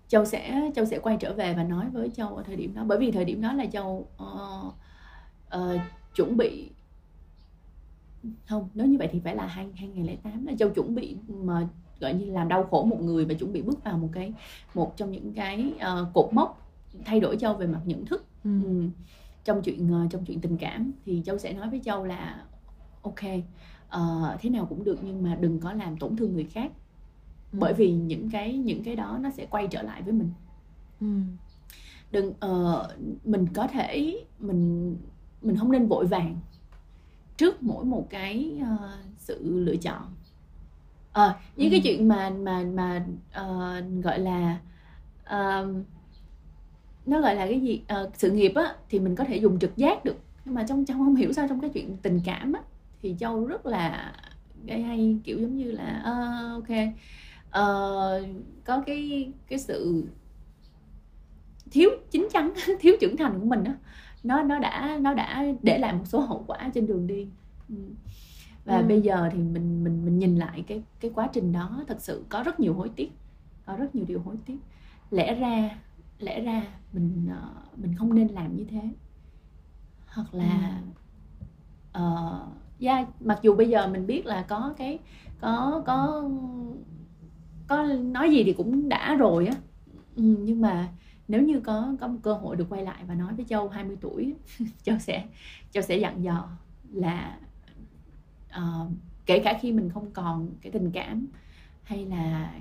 châu 0.08 0.26
sẽ 0.26 0.72
châu 0.76 0.86
sẽ 0.86 1.00
quay 1.00 1.18
trở 1.20 1.34
về 1.34 1.54
và 1.54 1.64
nói 1.64 1.86
với 1.90 2.10
châu 2.10 2.36
ở 2.36 2.44
thời 2.44 2.56
điểm 2.56 2.74
đó 2.76 2.84
bởi 2.88 2.98
vì 2.98 3.12
thời 3.12 3.26
điểm 3.26 3.42
đó 3.42 3.54
là 3.54 3.66
châu 3.66 4.08
uh, 4.24 4.74
uh, 5.56 5.82
chuẩn 6.18 6.38
bị 6.38 6.70
không 8.46 8.70
nếu 8.74 8.88
như 8.88 8.98
vậy 8.98 9.10
thì 9.12 9.20
phải 9.20 9.36
là 9.36 9.46
hai 9.46 9.68
2008 9.76 10.46
là 10.46 10.54
châu 10.60 10.70
chuẩn 10.70 10.96
bị 10.96 11.16
mà 11.28 11.68
gọi 12.00 12.14
như 12.14 12.26
làm 12.26 12.48
đau 12.48 12.64
khổ 12.64 12.84
một 12.84 13.02
người 13.02 13.26
và 13.26 13.34
chuẩn 13.34 13.54
bị 13.54 13.62
bước 13.62 13.84
vào 13.84 13.98
một 13.98 14.10
cái 14.14 14.34
một 14.74 14.98
trong 14.98 15.12
những 15.12 15.34
cái 15.34 15.74
uh, 15.76 16.14
cột 16.14 16.34
mốc 16.34 16.72
thay 17.06 17.20
đổi 17.20 17.38
châu 17.38 17.54
về 17.54 17.68
mặt 17.68 17.82
nhận 17.86 18.06
thức 18.06 18.26
ừ. 18.44 18.64
Ừ. 18.64 18.84
trong 19.44 19.62
chuyện 19.62 20.06
uh, 20.06 20.12
trong 20.12 20.26
chuyện 20.26 20.42
tình 20.42 20.58
cảm 20.58 20.92
thì 21.06 21.22
châu 21.26 21.38
sẽ 21.38 21.54
nói 21.54 21.70
với 21.70 21.82
châu 21.84 22.06
là 22.06 22.46
ok 23.02 23.24
uh, 23.24 24.42
thế 24.42 24.50
nào 24.50 24.66
cũng 24.66 24.84
được 24.84 25.00
nhưng 25.02 25.24
mà 25.24 25.36
đừng 25.36 25.60
có 25.60 25.74
làm 25.74 25.98
tổn 25.98 26.16
thương 26.16 26.34
người 26.34 26.44
khác 26.44 26.72
ừ. 27.52 27.58
bởi 27.60 27.74
vì 27.74 27.92
những 27.92 28.30
cái 28.30 28.58
những 28.58 28.84
cái 28.84 28.96
đó 28.96 29.18
nó 29.22 29.30
sẽ 29.30 29.46
quay 29.46 29.68
trở 29.68 29.82
lại 29.82 30.02
với 30.02 30.14
mình 30.14 30.30
ừ. 31.02 31.08
đừng 32.12 32.30
uh, 32.30 33.26
mình 33.26 33.48
có 33.54 33.68
thể 33.68 34.24
mình 34.40 34.96
mình 35.48 35.56
không 35.58 35.72
nên 35.72 35.88
vội 35.88 36.06
vàng 36.06 36.40
trước 37.38 37.64
mỗi 37.64 37.86
một 37.86 38.08
cái 38.10 38.62
uh, 38.62 38.90
sự 39.18 39.40
lựa 39.42 39.76
chọn. 39.76 40.04
À, 41.14 41.36
như 41.56 41.66
ừ. 41.66 41.72
cái 41.72 41.82
chuyện 41.84 42.08
mà 42.08 42.30
mà 42.30 42.64
mà 42.74 43.06
uh, 43.42 44.04
gọi 44.04 44.20
là 44.20 44.60
uh, 45.24 45.68
nó 47.06 47.22
gọi 47.22 47.36
là 47.36 47.48
cái 47.48 47.62
gì? 47.62 47.82
Uh, 48.04 48.16
sự 48.16 48.32
nghiệp 48.32 48.52
á 48.56 48.76
thì 48.90 49.00
mình 49.00 49.16
có 49.16 49.24
thể 49.24 49.38
dùng 49.38 49.60
trực 49.60 49.78
giác 49.78 50.06
được. 50.06 50.18
Nhưng 50.46 50.56
mà 50.56 50.66
trong 50.68 50.86
trong 50.86 50.98
không 50.98 51.16
hiểu 51.16 51.34
sao 51.34 51.48
trong 51.48 51.62
cái 51.62 51.70
chuyện 51.70 51.98
tình 51.98 52.22
cảm 52.26 52.54
á 52.54 52.62
thì 53.02 53.16
châu 53.20 53.46
rất 53.46 53.66
là 53.66 54.14
gây 54.66 54.82
hay 54.82 55.18
kiểu 55.24 55.40
giống 55.40 55.58
như 55.58 55.72
là 55.72 56.00
uh, 56.00 56.64
ok 56.64 56.78
uh, 57.48 58.28
có 58.66 58.82
cái 58.86 59.32
cái 59.48 59.60
sự 59.60 60.04
thiếu 61.72 61.90
chín 62.12 62.28
chắn 62.32 62.54
thiếu 62.80 62.96
trưởng 63.00 63.18
thành 63.18 63.40
của 63.40 63.46
mình 63.46 63.64
đó 63.64 63.72
nó 64.24 64.44
nó 64.44 64.60
đã 64.60 64.98
nó 65.02 65.14
đã 65.14 65.46
để 65.62 65.78
lại 65.78 65.94
một 65.94 66.06
số 66.06 66.20
hậu 66.20 66.44
quả 66.48 66.70
trên 66.74 66.88
đường 66.88 67.08
đi 67.08 67.28
ừ. 67.70 67.76
và 68.66 68.78
ừ. 68.78 68.86
bây 68.88 69.02
giờ 69.02 69.30
thì 69.32 69.38
mình 69.38 69.84
mình 69.84 70.06
mình 70.06 70.20
nhìn 70.20 70.36
lại 70.36 70.64
cái 70.68 70.84
cái 71.00 71.12
quá 71.16 71.30
trình 71.34 71.52
đó 71.52 71.84
thật 71.88 72.02
sự 72.02 72.26
có 72.30 72.44
rất 72.44 72.60
nhiều 72.60 72.74
hối 72.74 72.90
tiếc 72.96 73.12
có 73.66 73.76
rất 73.76 73.96
nhiều 73.96 74.06
điều 74.08 74.20
hối 74.20 74.36
tiếc 74.46 74.58
lẽ 75.12 75.36
ra 75.36 75.78
lẽ 76.20 76.42
ra 76.42 76.64
mình 76.94 77.30
uh, 77.32 77.80
mình 77.80 77.96
không 77.96 78.16
nên 78.16 78.28
làm 78.28 78.56
như 78.56 78.66
thế 78.70 78.82
hoặc 80.08 80.34
là 80.34 80.82
ừ. 81.94 82.02
uh, 82.02 82.82
yeah, 82.82 83.08
mặc 83.22 83.40
dù 83.42 83.56
bây 83.56 83.70
giờ 83.70 83.88
mình 83.88 84.08
biết 84.08 84.26
là 84.26 84.42
có 84.42 84.74
cái 84.78 85.00
có 85.42 85.84
có 85.86 86.30
có 87.68 87.84
nói 87.84 88.32
gì 88.32 88.44
thì 88.44 88.54
cũng 88.54 88.90
đã 88.90 89.16
rồi 89.16 89.48
á 89.48 89.54
ừ, 90.16 90.24
nhưng 90.24 90.62
mà 90.62 90.90
nếu 91.28 91.42
như 91.42 91.60
có 91.60 91.96
có 92.00 92.08
một 92.08 92.20
cơ 92.24 92.34
hội 92.34 92.56
được 92.56 92.66
quay 92.70 92.84
lại 92.84 93.04
và 93.08 93.14
nói 93.14 93.34
với 93.34 93.46
châu 93.50 93.70
20 93.70 93.98
tuổi 94.02 94.36
châu 94.84 95.00
sẽ 95.00 95.26
châu 95.72 95.84
sẽ 95.84 95.98
dặn 95.98 96.24
dò 96.24 96.50
là 96.92 97.38
uh, 98.58 98.92
kể 99.26 99.40
cả 99.40 99.58
khi 99.62 99.72
mình 99.72 99.90
không 99.90 100.12
còn 100.12 100.50
cái 100.62 100.72
tình 100.72 100.92
cảm 100.92 101.28
hay 101.84 102.06
là 102.06 102.54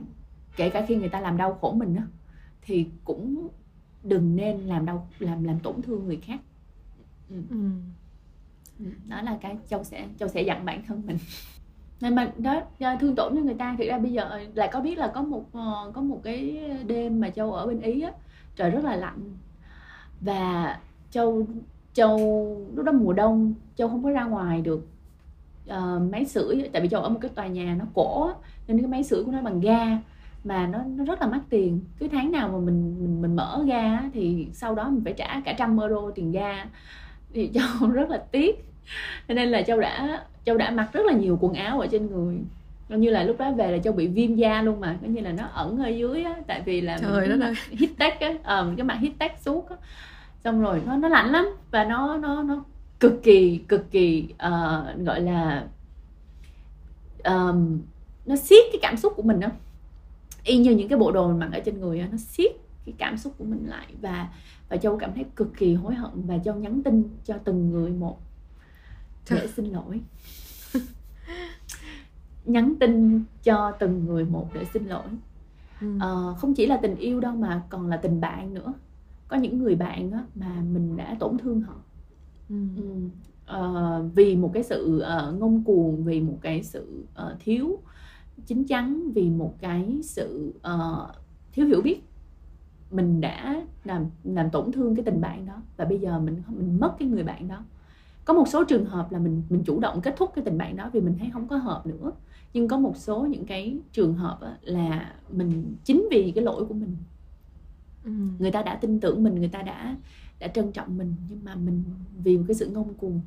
kể 0.56 0.70
cả 0.70 0.84
khi 0.88 0.96
người 0.96 1.08
ta 1.08 1.20
làm 1.20 1.36
đau 1.36 1.54
khổ 1.54 1.72
mình 1.72 1.94
đó, 1.94 2.02
thì 2.62 2.86
cũng 3.04 3.48
đừng 4.02 4.36
nên 4.36 4.60
làm 4.60 4.86
đau 4.86 5.08
làm 5.18 5.44
làm 5.44 5.58
tổn 5.60 5.82
thương 5.82 6.06
người 6.06 6.16
khác 6.16 6.40
ừ. 7.30 7.36
Ừ. 7.50 7.70
ừ. 8.78 8.86
đó 9.06 9.22
là 9.22 9.38
cái 9.40 9.58
châu 9.68 9.84
sẽ 9.84 10.08
châu 10.18 10.28
sẽ 10.28 10.42
dặn 10.42 10.64
bản 10.64 10.82
thân 10.86 11.02
mình 11.06 11.18
nên 12.00 12.14
mà 12.14 12.32
đó 12.38 12.62
thương 13.00 13.14
tổn 13.14 13.34
cho 13.36 13.40
người 13.40 13.54
ta 13.54 13.74
thì 13.78 13.86
ra 13.86 13.98
bây 13.98 14.12
giờ 14.12 14.40
lại 14.54 14.68
có 14.72 14.80
biết 14.80 14.98
là 14.98 15.12
có 15.14 15.22
một 15.22 15.44
có 15.94 16.02
một 16.02 16.20
cái 16.24 16.64
đêm 16.86 17.20
mà 17.20 17.30
châu 17.30 17.52
ở 17.52 17.66
bên 17.66 17.80
ý 17.80 18.00
á 18.00 18.12
trời 18.56 18.70
rất 18.70 18.84
là 18.84 18.96
lạnh. 18.96 19.36
Và 20.20 20.78
châu 21.10 21.46
châu 21.92 22.18
lúc 22.74 22.86
đó 22.86 22.92
mùa 22.92 23.12
đông 23.12 23.54
châu 23.76 23.88
không 23.88 24.04
có 24.04 24.10
ra 24.10 24.24
ngoài 24.24 24.60
được 24.60 24.88
uh, 25.70 26.12
máy 26.12 26.24
sưởi 26.24 26.70
tại 26.72 26.82
vì 26.82 26.88
châu 26.88 27.02
ở 27.02 27.08
một 27.08 27.18
cái 27.22 27.30
tòa 27.34 27.46
nhà 27.46 27.76
nó 27.78 27.84
cổ 27.94 28.30
nên 28.68 28.78
cái 28.78 28.86
máy 28.86 29.04
sưởi 29.04 29.24
của 29.24 29.32
nó 29.32 29.42
bằng 29.42 29.60
ga 29.60 29.98
mà 30.44 30.66
nó 30.66 30.78
nó 30.86 31.04
rất 31.04 31.20
là 31.20 31.26
mắc 31.26 31.40
tiền. 31.50 31.80
Cứ 31.98 32.08
tháng 32.08 32.32
nào 32.32 32.48
mà 32.48 32.58
mình 32.58 32.96
mình 33.00 33.22
mình 33.22 33.36
mở 33.36 33.64
ga 33.66 34.00
thì 34.12 34.48
sau 34.52 34.74
đó 34.74 34.88
mình 34.88 35.04
phải 35.04 35.12
trả 35.12 35.40
cả 35.44 35.54
trăm 35.58 35.78
euro 35.78 36.10
tiền 36.14 36.32
ga 36.32 36.66
thì 37.34 37.50
châu 37.54 37.90
rất 37.90 38.10
là 38.10 38.18
tiếc. 38.32 38.64
Cho 39.28 39.34
nên 39.34 39.48
là 39.48 39.62
châu 39.62 39.80
đã 39.80 40.24
châu 40.44 40.56
đã 40.56 40.70
mặc 40.70 40.88
rất 40.92 41.06
là 41.06 41.12
nhiều 41.12 41.38
quần 41.40 41.54
áo 41.54 41.80
ở 41.80 41.86
trên 41.86 42.06
người 42.06 42.38
coi 42.88 42.98
như 42.98 43.10
là 43.10 43.24
lúc 43.24 43.38
đó 43.38 43.52
về 43.52 43.72
là 43.72 43.78
châu 43.78 43.92
bị 43.92 44.06
viêm 44.06 44.34
da 44.34 44.62
luôn 44.62 44.80
mà. 44.80 44.98
Coi 45.00 45.10
như 45.10 45.20
là 45.20 45.32
nó 45.32 45.46
ẩn 45.46 45.78
ở 45.78 45.88
dưới 45.88 46.24
á 46.24 46.34
tại 46.46 46.62
vì 46.64 46.80
là 46.80 46.98
Trời 46.98 47.28
mình 47.28 47.40
hít 47.70 47.90
tech 47.98 48.20
á 48.20 48.34
ờ 48.42 48.72
cái 48.76 48.84
mặt 48.84 48.98
hít 49.00 49.12
tech 49.18 49.38
suốt 49.40 49.70
á. 49.70 49.76
Xong 50.44 50.60
rồi 50.60 50.82
nó 50.86 50.96
nó 50.96 51.08
lạnh 51.08 51.32
lắm 51.32 51.46
và 51.70 51.84
nó 51.84 52.16
nó 52.16 52.42
nó 52.42 52.64
cực 53.00 53.22
kỳ 53.22 53.60
cực 53.68 53.90
kỳ 53.90 54.28
uh, 54.32 55.06
gọi 55.06 55.20
là 55.20 55.66
um, 57.24 57.80
nó 58.26 58.36
siết 58.36 58.64
cái 58.72 58.78
cảm 58.82 58.96
xúc 58.96 59.12
của 59.16 59.22
mình 59.22 59.40
đó 59.40 59.48
y 60.44 60.58
như 60.58 60.70
những 60.70 60.88
cái 60.88 60.98
bộ 60.98 61.12
đồ 61.12 61.28
mình 61.28 61.38
mặc 61.38 61.48
ở 61.52 61.60
trên 61.60 61.80
người 61.80 61.98
đó, 62.00 62.06
nó 62.10 62.16
siết 62.16 62.52
cái 62.86 62.94
cảm 62.98 63.16
xúc 63.16 63.34
của 63.38 63.44
mình 63.44 63.66
lại 63.68 63.86
và 64.00 64.28
và 64.68 64.76
châu 64.76 64.98
cảm 64.98 65.12
thấy 65.14 65.24
cực 65.36 65.56
kỳ 65.56 65.74
hối 65.74 65.94
hận 65.94 66.10
và 66.14 66.38
châu 66.38 66.54
nhắn 66.54 66.82
tin 66.82 67.02
cho 67.24 67.34
từng 67.44 67.70
người 67.70 67.90
một 67.90 68.18
để 69.30 69.46
xin 69.56 69.64
lỗi 69.72 70.00
nhắn 72.46 72.74
tin 72.80 73.22
cho 73.42 73.72
từng 73.78 74.04
người 74.06 74.24
một 74.24 74.48
để 74.54 74.64
xin 74.64 74.86
lỗi 74.86 75.06
ừ. 75.80 75.98
à, 76.00 76.08
không 76.38 76.54
chỉ 76.54 76.66
là 76.66 76.76
tình 76.76 76.96
yêu 76.96 77.20
đâu 77.20 77.32
mà 77.32 77.62
còn 77.68 77.86
là 77.86 77.96
tình 77.96 78.20
bạn 78.20 78.54
nữa 78.54 78.72
có 79.28 79.36
những 79.36 79.58
người 79.58 79.74
bạn 79.74 80.10
á, 80.10 80.24
mà 80.34 80.62
mình 80.72 80.96
đã 80.96 81.16
tổn 81.18 81.38
thương 81.38 81.60
họ 81.60 81.74
ừ. 82.48 82.56
ừ. 82.76 83.08
uh, 83.58 84.14
vì 84.14 84.36
một 84.36 84.50
cái 84.54 84.62
sự 84.62 85.02
uh, 85.02 85.40
ngông 85.40 85.64
cuồng 85.64 86.04
vì 86.04 86.20
một 86.20 86.38
cái 86.40 86.62
sự 86.62 87.04
uh, 87.26 87.40
thiếu 87.40 87.78
chín 88.46 88.64
chắn 88.64 89.12
vì 89.14 89.30
một 89.30 89.54
cái 89.60 90.00
sự 90.02 90.52
uh, 90.74 91.08
thiếu 91.52 91.66
hiểu 91.66 91.80
biết 91.82 92.02
mình 92.90 93.20
đã 93.20 93.62
làm 93.84 94.04
làm 94.24 94.50
tổn 94.50 94.72
thương 94.72 94.96
cái 94.96 95.04
tình 95.04 95.20
bạn 95.20 95.46
đó 95.46 95.62
và 95.76 95.84
bây 95.84 95.98
giờ 95.98 96.20
mình 96.20 96.42
mình 96.48 96.80
mất 96.80 96.94
cái 96.98 97.08
người 97.08 97.22
bạn 97.22 97.48
đó 97.48 97.64
có 98.26 98.34
một 98.34 98.48
số 98.48 98.64
trường 98.64 98.84
hợp 98.84 99.12
là 99.12 99.18
mình 99.18 99.42
mình 99.50 99.62
chủ 99.64 99.80
động 99.80 100.00
kết 100.00 100.14
thúc 100.16 100.30
cái 100.34 100.44
tình 100.44 100.58
bạn 100.58 100.76
đó 100.76 100.90
vì 100.92 101.00
mình 101.00 101.16
thấy 101.18 101.30
không 101.32 101.48
có 101.48 101.56
hợp 101.56 101.86
nữa. 101.86 102.12
Nhưng 102.52 102.68
có 102.68 102.78
một 102.78 102.96
số 102.96 103.26
những 103.26 103.44
cái 103.44 103.78
trường 103.92 104.14
hợp 104.14 104.38
là 104.62 105.14
mình 105.30 105.74
chính 105.84 106.08
vì 106.10 106.32
cái 106.34 106.44
lỗi 106.44 106.66
của 106.66 106.74
mình 106.74 106.96
ừ. 108.04 108.10
người 108.38 108.50
ta 108.50 108.62
đã 108.62 108.74
tin 108.74 109.00
tưởng 109.00 109.22
mình 109.22 109.34
người 109.34 109.48
ta 109.48 109.62
đã 109.62 109.96
đã 110.38 110.48
trân 110.48 110.72
trọng 110.72 110.98
mình 110.98 111.14
nhưng 111.28 111.44
mà 111.44 111.54
mình 111.54 111.84
vì 112.24 112.38
một 112.38 112.44
cái 112.48 112.54
sự 112.54 112.66
ngông 112.66 112.94
cuồng 112.94 113.20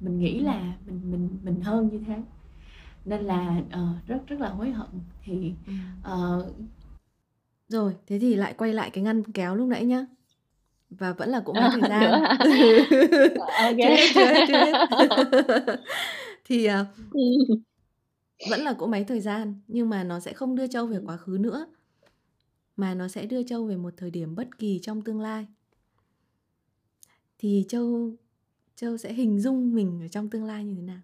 mình 0.00 0.18
nghĩ 0.18 0.40
là 0.40 0.76
mình 0.86 1.00
mình 1.10 1.28
mình 1.42 1.60
hơn 1.60 1.88
như 1.88 2.00
thế. 2.06 2.22
Nên 3.04 3.24
là 3.24 3.62
uh, 3.66 4.06
rất 4.06 4.26
rất 4.26 4.40
là 4.40 4.48
hối 4.48 4.70
hận. 4.70 4.88
Thì 5.24 5.52
uh, 6.00 6.46
rồi 7.68 7.94
thế 8.06 8.18
thì 8.18 8.34
lại 8.34 8.54
quay 8.58 8.72
lại 8.72 8.90
cái 8.90 9.04
ngăn 9.04 9.22
kéo 9.32 9.54
lúc 9.54 9.68
nãy 9.68 9.84
nhá 9.84 10.06
và 10.90 11.12
vẫn 11.12 11.28
là 11.28 11.40
cũng 11.40 11.56
mấy 11.56 11.70
thời 11.70 11.80
gian. 11.90 12.22
okay. 13.48 13.96
chưa 14.14 14.24
hết, 14.24 14.44
chưa 14.48 14.56
hết, 14.56 14.78
chưa 15.32 15.42
hết. 15.66 15.76
thì 16.44 16.68
uh, 16.68 16.86
vẫn 18.50 18.60
là 18.60 18.72
cỗ 18.72 18.86
máy 18.86 19.04
thời 19.04 19.20
gian 19.20 19.60
nhưng 19.68 19.88
mà 19.88 20.04
nó 20.04 20.20
sẽ 20.20 20.32
không 20.32 20.56
đưa 20.56 20.66
châu 20.66 20.86
về 20.86 20.98
quá 21.06 21.16
khứ 21.16 21.38
nữa 21.40 21.66
mà 22.76 22.94
nó 22.94 23.08
sẽ 23.08 23.26
đưa 23.26 23.42
châu 23.42 23.66
về 23.66 23.76
một 23.76 23.94
thời 23.96 24.10
điểm 24.10 24.34
bất 24.34 24.58
kỳ 24.58 24.80
trong 24.82 25.02
tương 25.02 25.20
lai. 25.20 25.46
Thì 27.38 27.64
châu 27.68 28.16
châu 28.76 28.96
sẽ 28.96 29.12
hình 29.12 29.40
dung 29.40 29.74
mình 29.74 30.00
ở 30.00 30.08
trong 30.08 30.30
tương 30.30 30.44
lai 30.44 30.64
như 30.64 30.74
thế 30.76 30.82
nào? 30.82 31.00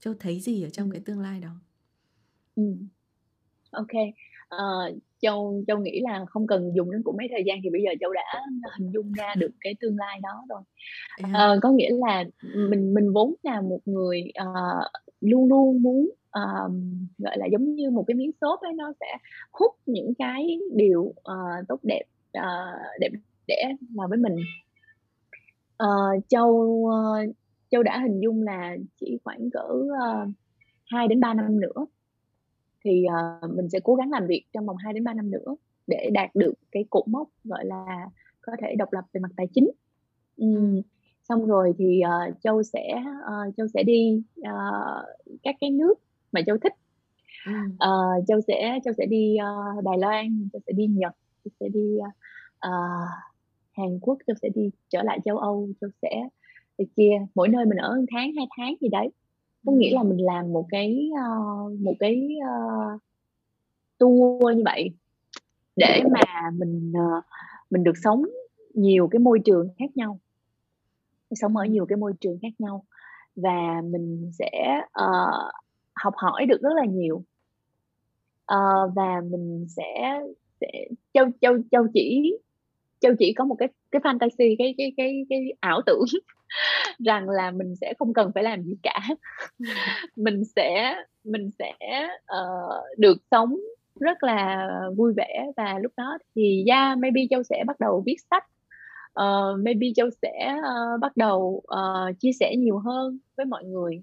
Châu 0.00 0.14
thấy 0.14 0.40
gì 0.40 0.62
ở 0.62 0.70
trong 0.70 0.90
cái 0.90 1.00
tương 1.00 1.20
lai 1.20 1.40
đó? 1.40 1.50
Ừ. 2.56 2.62
ok. 3.70 3.90
Uh, 4.54 4.98
châu 5.24 5.64
châu 5.66 5.78
nghĩ 5.78 6.00
là 6.00 6.24
không 6.28 6.46
cần 6.46 6.72
dùng 6.74 6.90
đến 6.90 7.02
cỗ 7.04 7.12
máy 7.12 7.28
thời 7.30 7.42
gian 7.46 7.58
thì 7.62 7.70
bây 7.70 7.82
giờ 7.82 7.90
châu 8.00 8.12
đã 8.12 8.40
hình 8.78 8.90
dung 8.90 9.12
ra 9.12 9.34
được 9.38 9.50
cái 9.60 9.74
tương 9.80 9.96
lai 9.98 10.20
đó 10.22 10.44
rồi. 10.48 10.60
Uh, 11.22 11.62
có 11.62 11.70
nghĩa 11.70 11.90
là 11.90 12.24
mình 12.68 12.94
mình 12.94 13.12
vốn 13.12 13.34
là 13.42 13.60
một 13.60 13.80
người 13.84 14.22
uh, 14.42 14.86
luôn 15.20 15.48
luôn 15.48 15.82
muốn 15.82 16.10
uh, 16.38 16.72
gọi 17.18 17.38
là 17.38 17.46
giống 17.52 17.74
như 17.74 17.90
một 17.90 18.04
cái 18.06 18.14
miếng 18.14 18.32
xốp 18.40 18.60
ấy 18.60 18.72
nó 18.72 18.92
sẽ 19.00 19.06
hút 19.52 19.72
những 19.86 20.14
cái 20.18 20.58
điều 20.74 21.02
uh, 21.02 21.68
tốt 21.68 21.80
đẹp 21.82 22.02
uh, 22.38 23.00
đẹp 23.00 23.10
đẽ 23.46 23.72
vào 23.94 24.08
với 24.08 24.18
mình. 24.18 24.36
Uh, 25.82 26.24
châu 26.28 26.50
uh, 26.50 27.36
châu 27.70 27.82
đã 27.82 27.98
hình 27.98 28.20
dung 28.20 28.42
là 28.42 28.76
chỉ 29.00 29.18
khoảng 29.24 29.50
cỡ 29.50 29.68
uh, 29.68 30.28
2 30.86 31.08
đến 31.08 31.20
3 31.20 31.34
năm 31.34 31.60
nữa 31.60 31.86
thì 32.84 33.04
uh, 33.44 33.50
mình 33.50 33.68
sẽ 33.68 33.78
cố 33.84 33.94
gắng 33.94 34.10
làm 34.10 34.26
việc 34.26 34.44
trong 34.52 34.66
vòng 34.66 34.76
2 34.76 34.92
đến 34.92 35.04
3 35.04 35.14
năm 35.14 35.30
nữa 35.30 35.56
để 35.86 36.10
đạt 36.12 36.34
được 36.34 36.54
cái 36.72 36.84
cột 36.90 37.08
mốc 37.08 37.28
gọi 37.44 37.64
là 37.64 38.10
có 38.40 38.52
thể 38.60 38.74
độc 38.78 38.92
lập 38.92 39.04
về 39.12 39.20
mặt 39.20 39.30
tài 39.36 39.46
chính. 39.54 39.70
Um, 40.36 40.80
xong 41.22 41.46
rồi 41.46 41.72
thì 41.78 42.00
uh, 42.04 42.40
châu 42.40 42.62
sẽ 42.62 43.02
uh, 43.02 43.56
châu 43.56 43.66
sẽ 43.74 43.82
đi 43.82 44.22
uh, 44.40 45.06
các 45.42 45.56
cái 45.60 45.70
nước 45.70 45.94
mà 46.32 46.40
châu 46.46 46.56
thích. 46.58 46.72
Uh, 47.74 48.24
châu 48.28 48.40
sẽ 48.40 48.78
châu 48.84 48.94
sẽ 48.98 49.06
đi 49.06 49.36
uh, 49.76 49.84
Đài 49.84 49.98
Loan 49.98 50.48
châu 50.52 50.60
sẽ 50.66 50.72
đi 50.72 50.86
Nhật 50.86 51.12
châu 51.44 51.50
sẽ 51.60 51.68
đi 51.68 51.98
uh, 52.66 53.08
Hàn 53.72 53.98
Quốc 54.00 54.18
châu 54.26 54.36
sẽ 54.42 54.48
đi 54.54 54.70
trở 54.88 55.02
lại 55.02 55.18
châu 55.24 55.38
Âu 55.38 55.68
châu 55.80 55.90
sẽ 56.02 56.28
kia 56.96 57.12
mỗi 57.34 57.48
nơi 57.48 57.66
mình 57.66 57.78
ở 57.78 57.96
một 57.96 58.04
tháng 58.10 58.32
hai 58.36 58.46
tháng 58.56 58.74
gì 58.80 58.88
đấy 58.88 59.08
có 59.66 59.72
nghĩa 59.72 59.94
là 59.94 60.02
mình 60.02 60.24
làm 60.24 60.52
một 60.52 60.66
cái 60.70 61.10
uh, 61.12 61.80
một 61.80 61.94
cái 61.98 62.28
uh, 62.38 63.00
tour 63.98 64.56
như 64.56 64.62
vậy 64.64 64.90
để 65.76 66.02
mà 66.12 66.50
mình 66.58 66.92
uh, 66.92 67.24
mình 67.70 67.84
được 67.84 67.96
sống 68.02 68.22
nhiều 68.74 69.08
cái 69.08 69.18
môi 69.18 69.38
trường 69.44 69.68
khác 69.78 69.96
nhau 69.96 70.18
sống 71.30 71.56
ở 71.56 71.64
nhiều 71.64 71.86
cái 71.86 71.96
môi 71.96 72.12
trường 72.20 72.38
khác 72.42 72.52
nhau 72.58 72.84
và 73.36 73.80
mình 73.84 74.30
sẽ 74.38 74.80
uh, 75.00 75.52
học 75.94 76.14
hỏi 76.16 76.46
được 76.46 76.60
rất 76.62 76.72
là 76.76 76.84
nhiều. 76.84 77.16
Uh, 78.54 78.94
và 78.94 79.20
mình 79.30 79.66
sẽ 79.68 80.20
sẽ 80.60 80.88
châu 81.14 81.26
châu 81.40 81.56
châu 81.70 81.86
chỉ 81.94 82.38
châu 83.00 83.12
chỉ 83.18 83.32
có 83.32 83.44
một 83.44 83.54
cái 83.54 83.68
cái 83.90 84.00
fantasy 84.00 84.54
cái 84.58 84.74
cái 84.78 84.92
cái 84.96 85.26
cái 85.28 85.52
ảo 85.60 85.80
tưởng 85.86 86.04
rằng 86.98 87.28
là 87.28 87.50
mình 87.50 87.76
sẽ 87.76 87.94
không 87.98 88.14
cần 88.14 88.30
phải 88.34 88.42
làm 88.42 88.62
gì 88.62 88.76
cả. 88.82 89.00
Mình 90.16 90.44
sẽ 90.44 90.94
mình 91.24 91.50
sẽ 91.58 91.72
uh, 92.40 92.98
được 92.98 93.16
sống 93.30 93.56
rất 94.00 94.22
là 94.22 94.68
vui 94.96 95.12
vẻ 95.16 95.46
và 95.56 95.78
lúc 95.78 95.92
đó 95.96 96.18
thì 96.36 96.64
yeah 96.68 96.98
maybe 96.98 97.20
châu 97.30 97.42
sẽ 97.42 97.64
bắt 97.66 97.80
đầu 97.80 98.02
viết 98.06 98.16
sách. 98.30 98.44
Uh, 99.20 99.60
maybe 99.64 99.86
châu 99.96 100.08
sẽ 100.22 100.54
uh, 100.58 101.00
bắt 101.00 101.16
đầu 101.16 101.62
uh, 101.74 102.20
chia 102.20 102.32
sẻ 102.40 102.56
nhiều 102.56 102.78
hơn 102.78 103.18
với 103.36 103.46
mọi 103.46 103.64
người. 103.64 104.02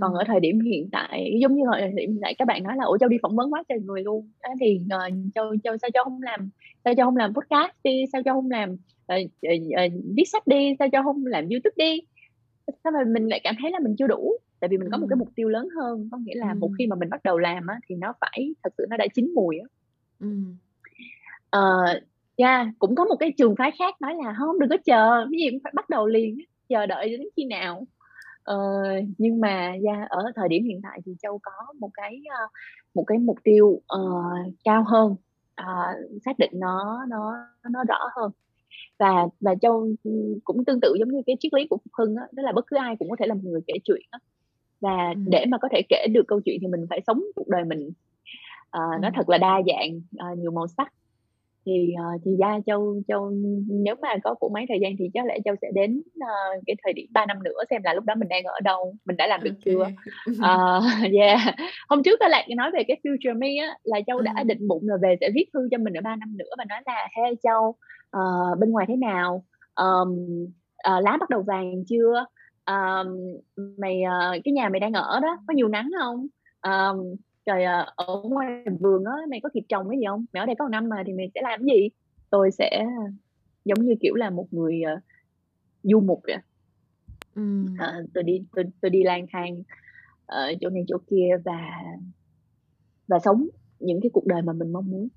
Còn 0.00 0.14
ở 0.14 0.24
thời 0.26 0.40
điểm 0.40 0.60
hiện 0.60 0.88
tại 0.92 1.38
giống 1.40 1.54
như 1.54 1.62
thời 1.72 1.92
điểm 1.96 2.10
hiện 2.10 2.20
tại 2.22 2.34
các 2.34 2.48
bạn 2.48 2.62
nói 2.62 2.76
là 2.76 2.84
ủa 2.84 2.98
châu 2.98 3.08
đi 3.08 3.16
phỏng 3.22 3.36
vấn 3.36 3.52
quá 3.52 3.62
trời 3.68 3.80
người 3.80 4.02
luôn. 4.02 4.30
Đó 4.42 4.50
thì 4.60 4.80
uh, 4.84 5.12
châu 5.34 5.56
châu 5.64 5.76
sao 5.76 5.90
châu 5.94 6.04
không 6.04 6.22
làm 6.22 6.50
sao 6.84 6.94
châu 6.94 7.06
không 7.06 7.16
làm 7.16 7.34
podcast 7.34 7.72
đi 7.84 8.04
sao 8.12 8.22
châu 8.24 8.34
không 8.34 8.50
làm 8.50 8.76
uh, 9.12 9.30
uh, 9.46 9.86
uh, 9.86 9.92
viết 10.16 10.24
sách 10.32 10.46
đi 10.46 10.74
sao 10.78 10.88
châu 10.92 11.02
không 11.02 11.26
làm 11.26 11.48
youtube 11.48 11.74
đi. 11.76 12.00
Sao 12.84 12.92
mà 12.92 12.98
mình 13.06 13.28
lại 13.28 13.40
cảm 13.44 13.54
thấy 13.62 13.70
là 13.70 13.78
mình 13.78 13.96
chưa 13.98 14.06
đủ? 14.06 14.36
Tại 14.60 14.68
vì 14.68 14.78
mình 14.78 14.88
có 14.92 14.98
một 14.98 15.06
cái 15.10 15.16
mục 15.16 15.28
tiêu 15.34 15.48
lớn 15.48 15.68
hơn 15.76 16.08
có 16.12 16.18
nghĩa 16.18 16.34
là 16.34 16.54
một 16.54 16.70
khi 16.78 16.86
mà 16.86 16.96
mình 16.96 17.10
bắt 17.10 17.24
đầu 17.24 17.38
làm 17.38 17.66
á, 17.66 17.78
thì 17.88 17.94
nó 17.94 18.14
phải 18.20 18.54
thật 18.62 18.70
sự 18.78 18.86
nó 18.90 18.96
đã 18.96 19.06
chín 19.14 19.32
mùi 19.34 19.58
á. 19.58 19.66
Ừ. 20.20 20.28
uh, 21.58 22.02
yeah, 22.36 22.66
cũng 22.78 22.94
có 22.94 23.04
một 23.04 23.16
cái 23.20 23.32
trường 23.38 23.56
phái 23.56 23.70
khác 23.78 23.94
nói 24.00 24.14
là 24.24 24.34
không 24.38 24.58
đừng 24.58 24.70
có 24.70 24.76
chờ 24.84 25.26
cái 25.30 25.40
gì 25.40 25.50
cũng 25.50 25.60
phải 25.64 25.72
bắt 25.76 25.90
đầu 25.90 26.06
liền 26.06 26.38
chờ 26.68 26.86
đợi 26.86 27.08
đến 27.08 27.28
khi 27.36 27.44
nào. 27.44 27.86
Ờ, 28.42 28.56
nhưng 29.18 29.40
mà 29.40 29.74
yeah, 29.86 30.10
ở 30.10 30.32
thời 30.36 30.48
điểm 30.48 30.64
hiện 30.64 30.80
tại 30.82 31.00
thì 31.06 31.14
Châu 31.22 31.38
có 31.42 31.52
một 31.78 31.90
cái 31.94 32.22
uh, 32.44 32.50
một 32.94 33.04
cái 33.06 33.18
mục 33.18 33.38
tiêu 33.44 33.66
uh, 33.66 34.54
cao 34.64 34.84
hơn. 34.86 35.16
Uh, 35.62 36.22
xác 36.24 36.38
định 36.38 36.50
nó 36.54 37.04
nó 37.08 37.34
nó 37.70 37.84
rõ 37.88 37.98
hơn 38.16 38.30
và 38.98 39.26
và 39.40 39.54
Châu 39.60 39.88
cũng 40.44 40.64
tương 40.64 40.80
tự 40.80 40.94
giống 40.98 41.08
như 41.08 41.22
cái 41.26 41.36
triết 41.40 41.54
lý 41.54 41.66
của 41.70 41.76
Phục 41.76 41.92
Hưng 41.98 42.14
đó, 42.14 42.22
đó 42.32 42.42
là 42.42 42.52
bất 42.52 42.66
cứ 42.66 42.76
ai 42.76 42.96
cũng 42.98 43.10
có 43.10 43.16
thể 43.18 43.26
là 43.26 43.34
một 43.34 43.40
người 43.44 43.60
kể 43.66 43.74
chuyện 43.84 44.00
đó. 44.12 44.18
và 44.80 45.10
ừ. 45.14 45.20
để 45.26 45.44
mà 45.48 45.58
có 45.58 45.68
thể 45.72 45.82
kể 45.88 46.06
được 46.10 46.22
câu 46.28 46.40
chuyện 46.44 46.58
thì 46.60 46.66
mình 46.66 46.86
phải 46.90 47.00
sống 47.06 47.22
cuộc 47.36 47.48
đời 47.48 47.64
mình 47.64 47.90
uh, 48.76 49.00
nó 49.02 49.10
thật 49.14 49.28
là 49.28 49.38
đa 49.38 49.62
dạng 49.66 50.00
uh, 50.32 50.38
nhiều 50.38 50.50
màu 50.50 50.66
sắc 50.66 50.92
thì 51.66 51.92
uh, 51.94 52.20
thì 52.24 52.30
gia 52.38 52.58
châu 52.66 53.02
châu 53.08 53.30
nếu 53.68 53.94
mà 54.02 54.08
có 54.24 54.34
cỗ 54.34 54.48
máy 54.48 54.64
thời 54.68 54.78
gian 54.80 54.92
thì 54.98 55.10
chắc 55.14 55.26
lẽ 55.26 55.38
châu 55.44 55.54
sẽ 55.62 55.68
đến 55.74 56.02
uh, 56.18 56.62
cái 56.66 56.76
thời 56.84 56.92
điểm 56.92 57.06
3 57.12 57.26
năm 57.26 57.42
nữa 57.42 57.58
xem 57.70 57.82
là 57.84 57.94
lúc 57.94 58.04
đó 58.04 58.14
mình 58.14 58.28
đang 58.28 58.44
ở 58.44 58.60
đâu 58.60 58.94
mình 59.04 59.16
đã 59.16 59.26
làm 59.26 59.42
được 59.42 59.50
okay. 59.50 59.62
chưa. 59.64 59.86
Uh, 60.30 61.12
yeah. 61.20 61.40
Hôm 61.88 62.02
trước 62.02 62.16
có 62.20 62.28
lại 62.28 62.48
nói 62.56 62.70
về 62.70 62.82
cái 62.88 63.00
future 63.04 63.38
me 63.38 63.48
á 63.66 63.78
là 63.82 64.00
châu 64.06 64.20
đã 64.20 64.42
định 64.44 64.68
bụng 64.68 64.86
rồi 64.86 64.98
về 65.02 65.16
sẽ 65.20 65.30
viết 65.34 65.46
thư 65.54 65.68
cho 65.70 65.78
mình 65.78 65.94
ở 65.94 66.00
3 66.04 66.16
năm 66.16 66.36
nữa 66.36 66.50
và 66.58 66.64
nói 66.64 66.80
là 66.86 67.08
hey 67.16 67.34
châu 67.42 67.68
uh, 68.16 68.58
bên 68.58 68.70
ngoài 68.70 68.86
thế 68.88 68.96
nào? 68.96 69.44
Um, 69.74 70.12
uh, 70.90 71.04
lá 71.04 71.16
bắt 71.20 71.30
đầu 71.30 71.42
vàng 71.46 71.84
chưa? 71.88 72.24
Um, 72.66 73.16
mày 73.78 74.02
uh, 74.02 74.42
cái 74.44 74.52
nhà 74.52 74.68
mày 74.68 74.80
đang 74.80 74.92
ở 74.92 75.20
đó 75.20 75.38
có 75.46 75.54
nhiều 75.54 75.68
nắng 75.68 75.90
không? 76.00 76.26
Um, 76.62 77.16
trời 77.46 77.64
à, 77.64 77.86
ở 77.96 78.22
ngoài 78.24 78.64
vườn 78.80 79.04
á 79.04 79.12
mày 79.30 79.40
có 79.42 79.48
kịp 79.54 79.64
trồng 79.68 79.88
cái 79.88 79.98
gì 79.98 80.04
không? 80.08 80.24
Mày 80.32 80.40
ở 80.40 80.46
đây 80.46 80.56
có 80.58 80.64
một 80.64 80.68
năm 80.68 80.88
mà 80.88 81.02
thì 81.06 81.12
mày 81.12 81.30
sẽ 81.34 81.40
làm 81.42 81.60
cái 81.66 81.76
gì? 81.76 81.88
Tôi 82.30 82.50
sẽ 82.50 82.86
giống 83.64 83.86
như 83.86 83.94
kiểu 84.00 84.14
là 84.14 84.30
một 84.30 84.46
người 84.50 84.82
uh, 84.96 85.02
du 85.82 86.00
mục 86.00 86.20
vậy. 86.26 86.36
Ừ. 87.34 87.64
uh, 87.64 88.10
tôi 88.14 88.24
đi 88.24 88.44
tôi, 88.54 88.64
tôi 88.80 88.90
đi 88.90 89.02
lang 89.02 89.26
thang 89.32 89.62
ở 90.26 90.52
chỗ 90.60 90.70
này 90.70 90.84
chỗ 90.88 90.98
kia 91.10 91.28
và 91.44 91.70
và 93.08 93.18
sống 93.18 93.48
những 93.80 94.00
cái 94.02 94.10
cuộc 94.12 94.26
đời 94.26 94.42
mà 94.42 94.52
mình 94.52 94.72
mong 94.72 94.90
muốn. 94.90 95.08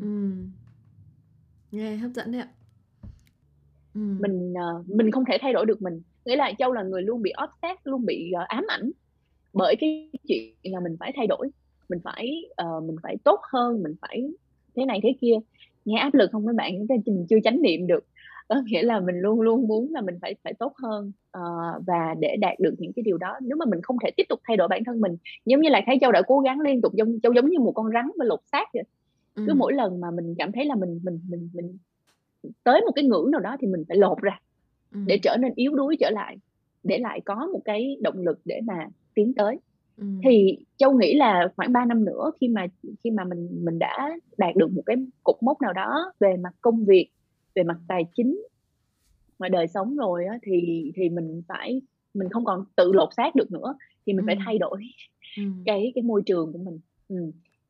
Ừ. 0.00 0.30
nghe 1.70 1.96
hấp 1.96 2.10
dẫn 2.10 2.32
đấy 2.32 2.40
ạ. 2.40 2.48
Ừ. 3.94 4.00
mình 4.20 4.52
uh, 4.52 4.88
mình 4.88 5.10
không 5.10 5.24
thể 5.24 5.38
thay 5.40 5.52
đổi 5.52 5.66
được 5.66 5.82
mình. 5.82 6.02
Nghĩa 6.24 6.36
là 6.36 6.52
châu 6.58 6.72
là 6.72 6.82
người 6.82 7.02
luôn 7.02 7.22
bị 7.22 7.32
obsessed 7.44 7.80
luôn 7.84 8.06
bị 8.06 8.32
uh, 8.42 8.48
ám 8.48 8.64
ảnh 8.68 8.90
bởi 9.54 9.76
cái 9.76 10.10
chuyện 10.28 10.54
là 10.62 10.80
mình 10.80 10.96
phải 11.00 11.12
thay 11.16 11.26
đổi 11.26 11.48
mình 11.88 11.98
phải 12.04 12.44
uh, 12.62 12.84
mình 12.84 12.96
phải 13.02 13.16
tốt 13.24 13.40
hơn 13.52 13.82
mình 13.82 13.94
phải 14.00 14.24
thế 14.76 14.84
này 14.84 15.00
thế 15.02 15.14
kia 15.20 15.34
nghe 15.84 15.98
áp 15.98 16.14
lực 16.14 16.30
không 16.32 16.44
mấy 16.44 16.54
bạn 16.54 16.86
mình 17.06 17.26
chưa 17.28 17.36
chánh 17.44 17.62
niệm 17.62 17.86
được 17.86 18.04
có 18.48 18.56
nghĩa 18.66 18.82
là 18.82 19.00
mình 19.00 19.18
luôn 19.18 19.40
luôn 19.40 19.68
muốn 19.68 19.92
là 19.92 20.00
mình 20.00 20.18
phải 20.22 20.34
phải 20.44 20.54
tốt 20.54 20.72
hơn 20.82 21.12
uh, 21.38 21.86
và 21.86 22.14
để 22.18 22.36
đạt 22.36 22.60
được 22.60 22.74
những 22.78 22.92
cái 22.92 23.02
điều 23.02 23.18
đó 23.18 23.38
nếu 23.42 23.56
mà 23.56 23.66
mình 23.66 23.82
không 23.82 23.96
thể 24.04 24.10
tiếp 24.16 24.24
tục 24.28 24.40
thay 24.44 24.56
đổi 24.56 24.68
bản 24.68 24.84
thân 24.84 25.00
mình 25.00 25.16
giống 25.46 25.60
như 25.60 25.68
là 25.68 25.80
Khái 25.86 25.98
Châu 26.00 26.12
đã 26.12 26.22
cố 26.26 26.40
gắng 26.40 26.60
liên 26.60 26.80
tục 26.80 26.94
giống 26.94 27.20
châu 27.22 27.32
giống 27.32 27.50
như 27.50 27.58
một 27.60 27.72
con 27.72 27.92
rắn 27.92 28.10
mà 28.16 28.24
lột 28.24 28.40
xác 28.52 28.68
vậy 28.74 28.82
ừ. 29.34 29.44
cứ 29.46 29.54
mỗi 29.54 29.72
lần 29.72 30.00
mà 30.00 30.10
mình 30.10 30.34
cảm 30.38 30.52
thấy 30.52 30.64
là 30.64 30.74
mình 30.74 31.00
mình 31.02 31.20
mình 31.28 31.48
mình 31.52 31.78
tới 32.64 32.80
một 32.80 32.92
cái 32.94 33.04
ngưỡng 33.04 33.30
nào 33.30 33.40
đó 33.40 33.56
thì 33.60 33.66
mình 33.66 33.84
phải 33.88 33.96
lột 33.96 34.18
ra 34.18 34.40
ừ. 34.92 35.00
để 35.06 35.18
trở 35.22 35.36
nên 35.36 35.52
yếu 35.56 35.74
đuối 35.74 35.96
trở 36.00 36.10
lại 36.10 36.36
để 36.82 36.98
lại 36.98 37.20
có 37.24 37.48
một 37.52 37.60
cái 37.64 37.96
động 38.00 38.18
lực 38.18 38.40
để 38.44 38.60
mà 38.64 38.86
tiến 39.14 39.32
tới 39.36 39.56
ừ. 39.96 40.06
thì 40.24 40.58
châu 40.76 40.98
nghĩ 40.98 41.14
là 41.14 41.48
khoảng 41.56 41.72
3 41.72 41.84
năm 41.84 42.04
nữa 42.04 42.32
khi 42.40 42.48
mà 42.48 42.66
khi 43.04 43.10
mà 43.10 43.24
mình 43.24 43.48
mình 43.64 43.78
đã 43.78 44.10
đạt 44.38 44.56
được 44.56 44.72
một 44.72 44.82
cái 44.86 44.96
cột 45.22 45.36
mốc 45.40 45.62
nào 45.62 45.72
đó 45.72 46.12
về 46.20 46.36
mặt 46.36 46.52
công 46.60 46.84
việc 46.84 47.08
về 47.54 47.62
mặt 47.62 47.76
tài 47.88 48.04
chính 48.16 48.42
ngoài 49.38 49.50
đời 49.50 49.66
sống 49.68 49.96
rồi 49.96 50.24
á, 50.24 50.38
thì 50.42 50.90
thì 50.96 51.08
mình 51.08 51.42
phải 51.48 51.82
mình 52.14 52.28
không 52.28 52.44
còn 52.44 52.64
tự 52.76 52.92
lột 52.92 53.08
xác 53.16 53.34
được 53.34 53.52
nữa 53.52 53.74
thì 54.06 54.12
mình 54.12 54.24
ừ. 54.24 54.26
phải 54.26 54.36
thay 54.44 54.58
đổi 54.58 54.80
ừ. 55.36 55.42
cái 55.64 55.92
cái 55.94 56.02
môi 56.02 56.22
trường 56.26 56.52
của 56.52 56.58
mình 56.58 56.80
ừ. 57.08 57.16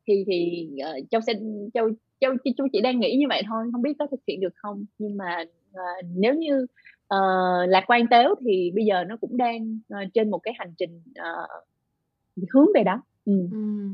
thì 0.07 0.23
thì 0.27 0.69
uh, 0.81 1.09
châu 1.11 1.21
sẽ 1.21 1.33
châu 1.73 1.89
châu 2.19 2.33
châu 2.57 2.67
chỉ 2.73 2.81
đang 2.81 2.99
nghĩ 2.99 3.17
như 3.19 3.25
vậy 3.29 3.41
thôi 3.47 3.65
không 3.71 3.81
biết 3.81 3.93
có 3.99 4.07
thực 4.11 4.19
hiện 4.27 4.39
được 4.39 4.53
không 4.55 4.85
nhưng 4.97 5.17
mà 5.17 5.45
uh, 5.71 6.05
nếu 6.15 6.33
như 6.33 6.65
uh, 7.13 7.69
lạc 7.69 7.83
quan 7.87 8.07
tếu 8.11 8.35
thì 8.45 8.71
bây 8.75 8.85
giờ 8.85 9.03
nó 9.03 9.17
cũng 9.17 9.37
đang 9.37 9.79
uh, 9.93 10.13
trên 10.13 10.31
một 10.31 10.39
cái 10.39 10.53
hành 10.57 10.73
trình 10.77 11.01
uh, 11.09 12.49
hướng 12.53 12.67
về 12.75 12.83
đó 12.83 13.01
ừ. 13.25 13.47
Ừ. 13.51 13.89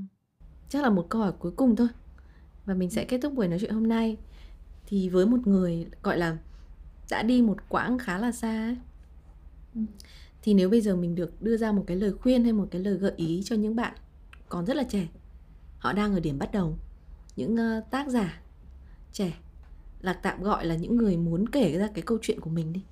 chắc 0.70 0.84
là 0.84 0.90
một 0.90 1.06
câu 1.10 1.22
hỏi 1.22 1.32
cuối 1.40 1.52
cùng 1.52 1.76
thôi 1.76 1.88
và 2.66 2.74
mình 2.74 2.90
sẽ 2.90 3.04
kết 3.04 3.20
thúc 3.22 3.34
buổi 3.34 3.48
nói 3.48 3.60
chuyện 3.60 3.72
hôm 3.72 3.88
nay 3.88 4.18
thì 4.86 5.10
với 5.10 5.26
một 5.26 5.48
người 5.48 5.88
gọi 6.04 6.18
là 6.18 6.38
đã 7.12 7.24
đi 7.24 7.42
một 7.42 7.58
quãng 7.70 7.98
khá 7.98 8.18
là 8.18 8.32
xa 8.32 8.64
ấy, 8.64 8.78
ừ. 9.76 9.82
thì 10.42 10.54
nếu 10.54 10.70
bây 10.70 10.82
giờ 10.82 10.96
mình 10.96 11.16
được 11.16 11.42
đưa 11.42 11.58
ra 11.58 11.72
một 11.72 11.84
cái 11.88 11.98
lời 11.98 12.12
khuyên 12.12 12.44
hay 12.44 12.54
một 12.54 12.68
cái 12.72 12.82
lời 12.82 12.94
gợi 12.94 13.14
ý 13.16 13.42
cho 13.46 13.56
những 13.56 13.76
bạn 13.76 13.94
còn 14.50 14.66
rất 14.66 14.78
là 14.78 14.84
trẻ 14.84 15.08
họ 15.78 15.94
đang 15.94 16.14
ở 16.14 16.20
điểm 16.20 16.40
bắt 16.40 16.52
đầu 16.52 16.78
những 17.36 17.54
uh, 17.54 17.92
tác 17.92 18.08
giả 18.08 18.42
trẻ 19.12 19.34
lạc 20.02 20.20
tạm 20.24 20.44
gọi 20.44 20.66
là 20.66 20.76
những 20.76 20.96
người 20.96 21.18
muốn 21.18 21.50
kể 21.50 21.78
ra 21.78 21.88
cái 21.94 22.02
câu 22.02 22.18
chuyện 22.22 22.40
của 22.40 22.50
mình 22.50 22.74
đi 22.74 22.84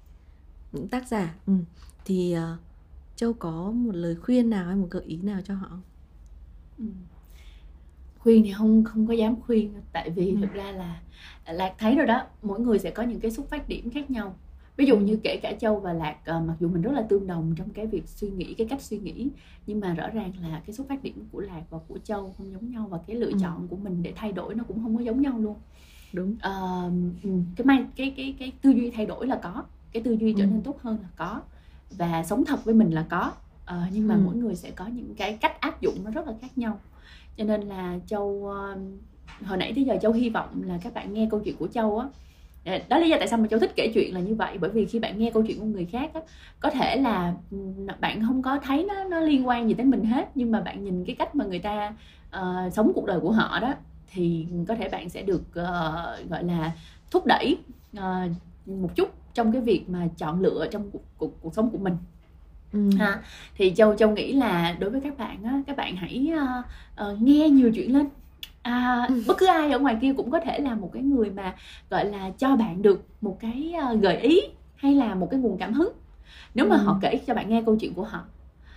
những 0.72 0.88
tác 0.88 1.08
giả 1.08 1.36
ừ. 1.46 1.54
thì 2.06 2.36
uh, 2.38 2.60
châu 3.16 3.34
có 3.34 3.72
một 3.72 3.92
lời 3.96 4.16
khuyên 4.16 4.50
nào 4.50 4.66
hay 4.66 4.76
một 4.76 4.88
gợi 4.90 5.04
ý 5.04 5.18
nào 5.18 5.40
cho 5.44 5.54
họ 5.54 5.70
ừ. 6.78 6.86
khuyên 8.20 8.44
thì 8.44 8.52
không 8.52 8.84
không 8.84 9.08
có 9.08 9.14
dám 9.14 9.42
khuyên 9.42 9.74
tại 9.92 10.10
vì 10.10 10.32
ừ. 10.32 10.38
thực 10.42 10.54
ra 10.54 10.72
là 10.72 11.02
lạc 11.54 11.76
thấy 11.78 11.96
rồi 11.96 12.08
đó 12.08 12.22
mỗi 12.42 12.60
người 12.60 12.80
sẽ 12.80 12.92
có 12.92 13.04
những 13.04 13.20
cái 13.20 13.32
xuất 13.32 13.50
phát 13.50 13.70
điểm 13.70 13.90
khác 13.90 14.12
nhau 14.12 14.36
ví 14.78 14.86
dụ 14.86 14.98
như 14.98 15.20
kể 15.24 15.40
cả 15.44 15.54
châu 15.60 15.80
và 15.80 15.94
lạc 15.94 16.16
uh, 16.38 16.48
mặc 16.48 16.56
dù 16.60 16.70
mình 16.70 16.82
rất 16.82 16.92
là 16.92 17.02
tương 17.02 17.28
đồng 17.28 17.56
trong 17.58 17.70
cái 17.70 17.88
việc 17.88 18.08
suy 18.08 18.30
nghĩ 18.30 18.54
cái 18.54 18.68
cách 18.68 18.82
suy 18.82 18.98
nghĩ 18.98 19.30
nhưng 19.68 19.80
mà 19.80 19.94
rõ 19.94 20.10
ràng 20.10 20.34
là 20.42 20.62
cái 20.66 20.74
xuất 20.74 20.88
phát 20.88 21.04
điểm 21.04 21.26
của 21.32 21.40
lạc 21.40 21.64
và 21.70 21.78
của 21.88 21.98
châu 21.98 22.34
không 22.38 22.52
giống 22.52 22.72
nhau 22.72 22.88
và 22.90 23.00
cái 23.08 23.16
lựa 23.16 23.32
ừ. 23.32 23.38
chọn 23.42 23.68
của 23.68 23.76
mình 23.76 24.04
để 24.04 24.14
thay 24.16 24.32
đổi 24.32 24.56
nó 24.56 24.64
cũng 24.64 24.84
không 24.84 24.98
có 24.98 25.04
giống 25.04 25.22
nhau 25.22 25.40
luôn 25.40 25.56
đúng 26.14 26.32
uh, 26.32 26.94
cái 27.56 27.84
cái 27.96 28.14
cái 28.18 28.36
cái 28.40 28.52
tư 28.62 28.70
duy 28.70 28.92
thay 28.92 29.06
đổi 29.06 29.28
là 29.28 29.40
có 29.44 29.64
cái 29.92 30.04
tư 30.04 30.12
duy 30.12 30.34
trở 30.38 30.46
nên 30.46 30.62
tốt 30.62 30.82
hơn 30.82 30.98
là 31.02 31.08
có. 31.16 31.42
Và 31.98 32.24
sống 32.24 32.46
thật 32.46 32.66
với 32.66 32.74
mình 32.74 32.92
là 32.92 33.06
có. 33.10 33.32
Uh, 33.64 33.76
nhưng 33.92 34.08
mà 34.08 34.16
ừ. 34.16 34.22
mỗi 34.26 34.36
người 34.36 34.56
sẽ 34.56 34.72
có 34.72 34.88
những 34.88 35.16
cái 35.16 35.34
cách 35.34 35.62
áp 35.62 35.82
dụng 35.82 35.96
nó 36.04 36.12
rất 36.12 36.28
là 36.28 36.34
khác 36.42 36.58
nhau. 36.58 36.80
Cho 37.38 37.44
nên 37.44 37.62
là 37.62 38.00
châu 38.08 38.24
uh, 38.24 38.80
hồi 39.46 39.58
nãy 39.58 39.74
tới 39.76 39.84
giờ 39.84 39.98
châu 40.02 40.12
hy 40.12 40.30
vọng 40.30 40.62
là 40.66 40.80
các 40.84 40.94
bạn 40.94 41.14
nghe 41.14 41.28
câu 41.32 41.40
chuyện 41.40 41.56
của 41.58 41.68
châu 41.68 42.00
á. 42.00 42.08
Đó 42.66 42.98
là 42.98 43.00
lý 43.00 43.10
do 43.10 43.18
tại 43.20 43.28
sao 43.28 43.40
mà 43.40 43.48
châu 43.48 43.60
thích 43.60 43.72
kể 43.76 43.92
chuyện 43.94 44.14
là 44.14 44.20
như 44.20 44.36
vậy. 44.36 44.58
Bởi 44.58 44.70
vì 44.70 44.86
khi 44.86 45.00
bạn 45.00 45.20
nghe 45.20 45.32
câu 45.32 45.44
chuyện 45.48 45.60
của 45.60 45.66
người 45.66 45.86
khác 45.86 46.12
á, 46.14 46.22
có 46.60 46.70
thể 46.70 46.96
là 46.96 47.34
bạn 48.00 48.26
không 48.28 48.42
có 48.42 48.60
thấy 48.64 48.86
nó 48.86 49.04
nó 49.04 49.20
liên 49.20 49.48
quan 49.48 49.68
gì 49.68 49.74
tới 49.74 49.86
mình 49.86 50.06
hết. 50.06 50.30
Nhưng 50.36 50.52
mà 50.52 50.62
bạn 50.62 50.84
nhìn 50.84 51.06
cái 51.06 51.16
cách 51.16 51.36
mà 51.36 51.46
người 51.46 51.60
ta 51.60 51.94
uh, 52.40 52.74
sống 52.74 52.92
cuộc 52.96 53.06
đời 53.06 53.20
của 53.20 53.32
họ 53.32 53.60
đó 53.60 53.74
thì 54.12 54.48
có 54.68 54.76
thể 54.76 54.90
bạn 54.90 55.10
sẽ 55.10 55.22
được 55.22 55.42
uh, 55.42 56.30
gọi 56.30 56.44
là 56.44 56.72
thúc 57.12 57.26
đẩy 57.26 57.58
uh, 57.98 58.32
một 58.66 58.96
chút 58.96 59.19
trong 59.34 59.52
cái 59.52 59.62
việc 59.62 59.90
mà 59.90 60.08
chọn 60.18 60.42
lựa 60.42 60.68
trong 60.72 60.92
cuộc, 60.92 61.04
cuộc, 61.18 61.42
cuộc 61.42 61.54
sống 61.54 61.70
của 61.70 61.78
mình 61.78 61.98
Ừ. 62.74 62.90
ha 62.98 63.22
thì 63.56 63.74
châu 63.76 63.96
châu 63.96 64.12
nghĩ 64.12 64.34
là 64.34 64.76
đối 64.80 64.90
với 64.90 65.02
các 65.02 65.18
bạn 65.18 65.44
á 65.44 65.62
các 65.68 65.78
bạn 65.78 65.96
hãy 65.96 66.32
uh, 66.34 66.66
uh, 67.12 67.22
nghe 67.22 67.50
nhiều 67.50 67.72
chuyện 67.76 67.94
lên 67.94 68.08
à, 68.62 69.06
ừ. 69.10 69.24
bất 69.28 69.38
cứ 69.38 69.46
ai 69.46 69.72
ở 69.72 69.80
ngoài 69.80 69.98
kia 70.02 70.14
cũng 70.18 70.32
có 70.32 70.40
thể 70.40 70.60
là 70.60 70.76
một 70.76 70.90
cái 70.94 71.04
người 71.04 71.30
mà 71.30 71.56
gọi 71.90 72.06
là 72.06 72.30
cho 72.38 72.56
bạn 72.56 72.82
được 72.82 73.06
một 73.22 73.38
cái 73.40 73.74
uh, 73.94 74.02
gợi 74.02 74.18
ý 74.18 74.42
hay 74.76 74.96
là 74.96 75.16
một 75.16 75.28
cái 75.32 75.40
nguồn 75.40 75.58
cảm 75.58 75.74
hứng 75.74 75.94
nếu 76.56 76.66
mà 76.68 76.76
ừ. 76.76 76.82
họ 76.84 77.00
kể 77.02 77.20
cho 77.28 77.34
bạn 77.34 77.50
nghe 77.50 77.62
câu 77.66 77.76
chuyện 77.76 77.94
của 77.94 78.04
họ 78.04 78.22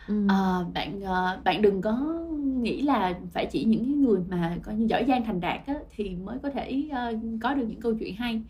ừ. 0.08 0.24
uh, 0.24 0.74
bạn 0.74 1.02
uh, 1.02 1.44
bạn 1.44 1.62
đừng 1.62 1.82
có 1.82 2.22
nghĩ 2.40 2.82
là 2.82 3.14
phải 3.32 3.46
chỉ 3.46 3.64
những 3.64 3.84
cái 3.84 3.94
người 3.94 4.20
mà 4.28 4.56
coi 4.62 4.74
như 4.74 4.86
giỏi 4.86 5.04
giang 5.08 5.24
thành 5.24 5.40
đạt 5.40 5.66
á, 5.66 5.74
thì 5.96 6.16
mới 6.24 6.38
có 6.42 6.50
thể 6.50 6.82
uh, 6.90 7.20
có 7.42 7.54
được 7.54 7.64
những 7.68 7.80
câu 7.80 7.94
chuyện 7.94 8.16
hay 8.16 8.42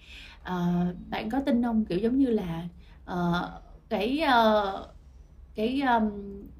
uh, 0.43 0.97
bạn 1.11 1.31
có 1.31 1.41
tin 1.41 1.63
không? 1.63 1.85
Kiểu 1.85 1.99
giống 1.99 2.19
như 2.19 2.27
là 2.27 2.63
uh, 3.13 3.63
cái 3.89 4.23
uh, 4.25 4.87
cái 5.55 5.81
um, 5.81 6.11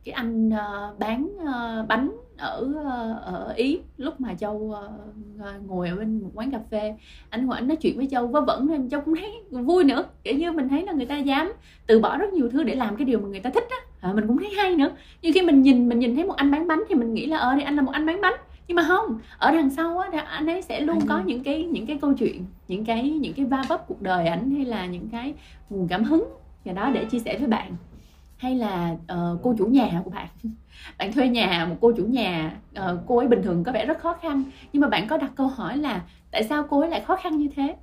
cái 0.05 0.13
anh 0.13 0.49
uh, 0.49 0.99
bán 0.99 1.29
uh, 1.37 1.89
bánh 1.89 2.11
ở 2.39 2.73
ở 3.25 3.53
ý 3.57 3.81
lúc 3.97 4.21
mà 4.21 4.35
châu 4.35 4.57
uh, 4.57 5.67
ngồi 5.67 5.89
ở 5.89 5.97
bên 5.97 6.23
một 6.23 6.31
quán 6.35 6.51
cà 6.51 6.59
phê. 6.71 6.97
Anh 7.29 7.47
ngồi 7.47 7.57
anh 7.57 7.69
nói 7.69 7.77
chuyện 7.77 7.97
với 7.97 8.09
châu 8.11 8.27
vớ 8.27 8.41
vẩn 8.41 8.67
nên 8.67 8.91
châu 8.91 9.01
cũng 9.01 9.15
thấy 9.21 9.33
vui 9.51 9.85
nữa. 9.85 10.05
Kiểu 10.25 10.35
như 10.35 10.53
mình 10.53 10.69
thấy 10.69 10.83
là 10.83 10.93
người 10.93 11.07
ta 11.07 11.17
dám 11.17 11.53
từ 11.87 12.01
bỏ 12.01 12.19
rất 12.19 12.33
nhiều 12.33 12.49
thứ 12.49 12.65
để 12.65 12.75
làm 12.75 12.97
cái 12.97 13.05
điều 13.05 13.21
mà 13.21 13.29
người 13.29 13.41
ta 13.41 13.51
thích 13.51 13.67
á. 13.71 13.77
À, 14.01 14.13
mình 14.13 14.27
cũng 14.27 14.39
thấy 14.39 14.51
hay 14.57 14.77
nữa. 14.77 14.91
Nhưng 15.23 15.33
khi 15.33 15.43
mình 15.43 15.63
nhìn 15.63 15.89
mình 15.89 15.99
nhìn 15.99 16.15
thấy 16.15 16.25
một 16.25 16.37
anh 16.37 16.51
bán 16.51 16.69
bánh 16.69 16.83
thì 16.89 16.95
mình 16.95 17.15
nghĩ 17.15 17.27
là 17.27 17.39
ờ 17.39 17.55
thì 17.57 17.63
anh 17.63 17.77
là 17.77 17.83
một 17.83 17.93
anh 17.93 18.07
bán 18.07 18.21
bánh 18.21 18.35
nhưng 18.73 18.77
mà 18.77 18.85
không 18.89 19.19
ở 19.39 19.51
đằng 19.51 19.71
sau 19.71 19.99
á 19.99 20.25
anh 20.27 20.47
ấy 20.47 20.63
sẽ 20.63 20.81
luôn 20.81 20.99
có 21.09 21.23
những 21.27 21.43
cái 21.43 21.65
những 21.65 21.87
cái 21.87 21.99
câu 22.03 22.13
chuyện 22.13 22.45
những 22.69 22.85
cái 22.85 23.11
những 23.11 23.35
cái 23.35 23.45
va 23.45 23.63
vấp 23.69 23.89
cuộc 23.89 24.03
đời 24.03 24.27
ảnh 24.27 24.51
hay 24.51 24.65
là 24.65 24.87
những 24.87 25.09
cái 25.13 25.35
nguồn 25.71 25.89
cảm 25.89 26.05
hứng 26.05 26.25
và 26.65 26.73
đó 26.73 26.91
để 26.91 27.05
chia 27.05 27.19
sẻ 27.19 27.39
với 27.39 27.49
bạn. 27.49 27.77
Hay 28.37 28.55
là 28.55 28.91
uh, 28.93 29.41
cô 29.43 29.55
chủ 29.59 29.67
nhà 29.67 30.01
của 30.05 30.11
bạn. 30.11 30.27
Bạn 30.99 31.13
thuê 31.13 31.29
nhà 31.29 31.67
một 31.69 31.77
cô 31.81 31.93
chủ 31.97 32.05
nhà 32.05 32.57
uh, 32.79 33.01
cô 33.07 33.19
ấy 33.19 33.29
bình 33.29 33.43
thường 33.43 33.65
có 33.65 33.73
vẻ 33.73 33.87
rất 33.87 33.99
khó 33.99 34.13
khăn. 34.23 34.45
Nhưng 34.73 34.81
mà 34.81 34.89
bạn 34.89 35.09
có 35.09 35.17
đặt 35.17 35.31
câu 35.35 35.47
hỏi 35.47 35.77
là 35.77 36.03
tại 36.31 36.45
sao 36.45 36.67
cô 36.71 36.81
ấy 36.81 36.91
lại 36.91 37.01
khó 37.01 37.17
khăn 37.17 37.37
như 37.37 37.49
thế? 37.57 37.77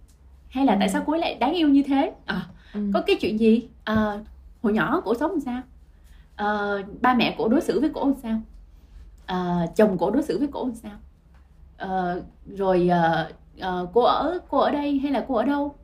Hay 0.50 0.66
là 0.66 0.74
ừ. 0.74 0.78
tại 0.80 0.90
sao 0.90 1.04
cô 1.06 1.14
ấy 1.14 1.20
lại 1.20 1.36
đáng 1.36 1.54
yêu 1.54 1.68
như 1.68 1.84
thế? 1.84 2.12
À, 2.26 2.48
ừ. 2.74 2.80
có 2.94 3.02
cái 3.02 3.16
chuyện 3.22 3.40
gì? 3.40 3.68
À, 3.84 4.20
hồi 4.64 4.74
nhỏ 4.74 5.02
cổ 5.06 5.16
sống 5.16 5.32
làm 5.32 5.40
sao? 5.40 5.62
À, 6.36 6.48
ba 7.02 7.14
mẹ 7.14 7.36
cổ 7.38 7.48
đối 7.48 7.62
xử 7.62 7.80
với 7.80 7.90
cổ 7.90 8.06
làm 8.06 8.16
sao 8.24 8.42
à, 9.30 9.68
chồng 9.76 9.98
cổ 9.98 10.12
đối 10.12 10.24
xử 10.24 10.40
với 10.40 10.48
cổ 10.48 10.66
làm 10.66 10.76
sao? 10.76 10.92
À, 11.78 12.16
rồi 12.48 12.90
à, 12.90 13.30
à, 13.60 13.72
cô 13.94 14.02
ở 14.02 14.40
cô 14.50 14.58
ở 14.58 14.72
đây 14.72 15.00
hay 15.00 15.12
là 15.12 15.26
cô 15.28 15.36
ở 15.36 15.44
đâu? 15.44 15.76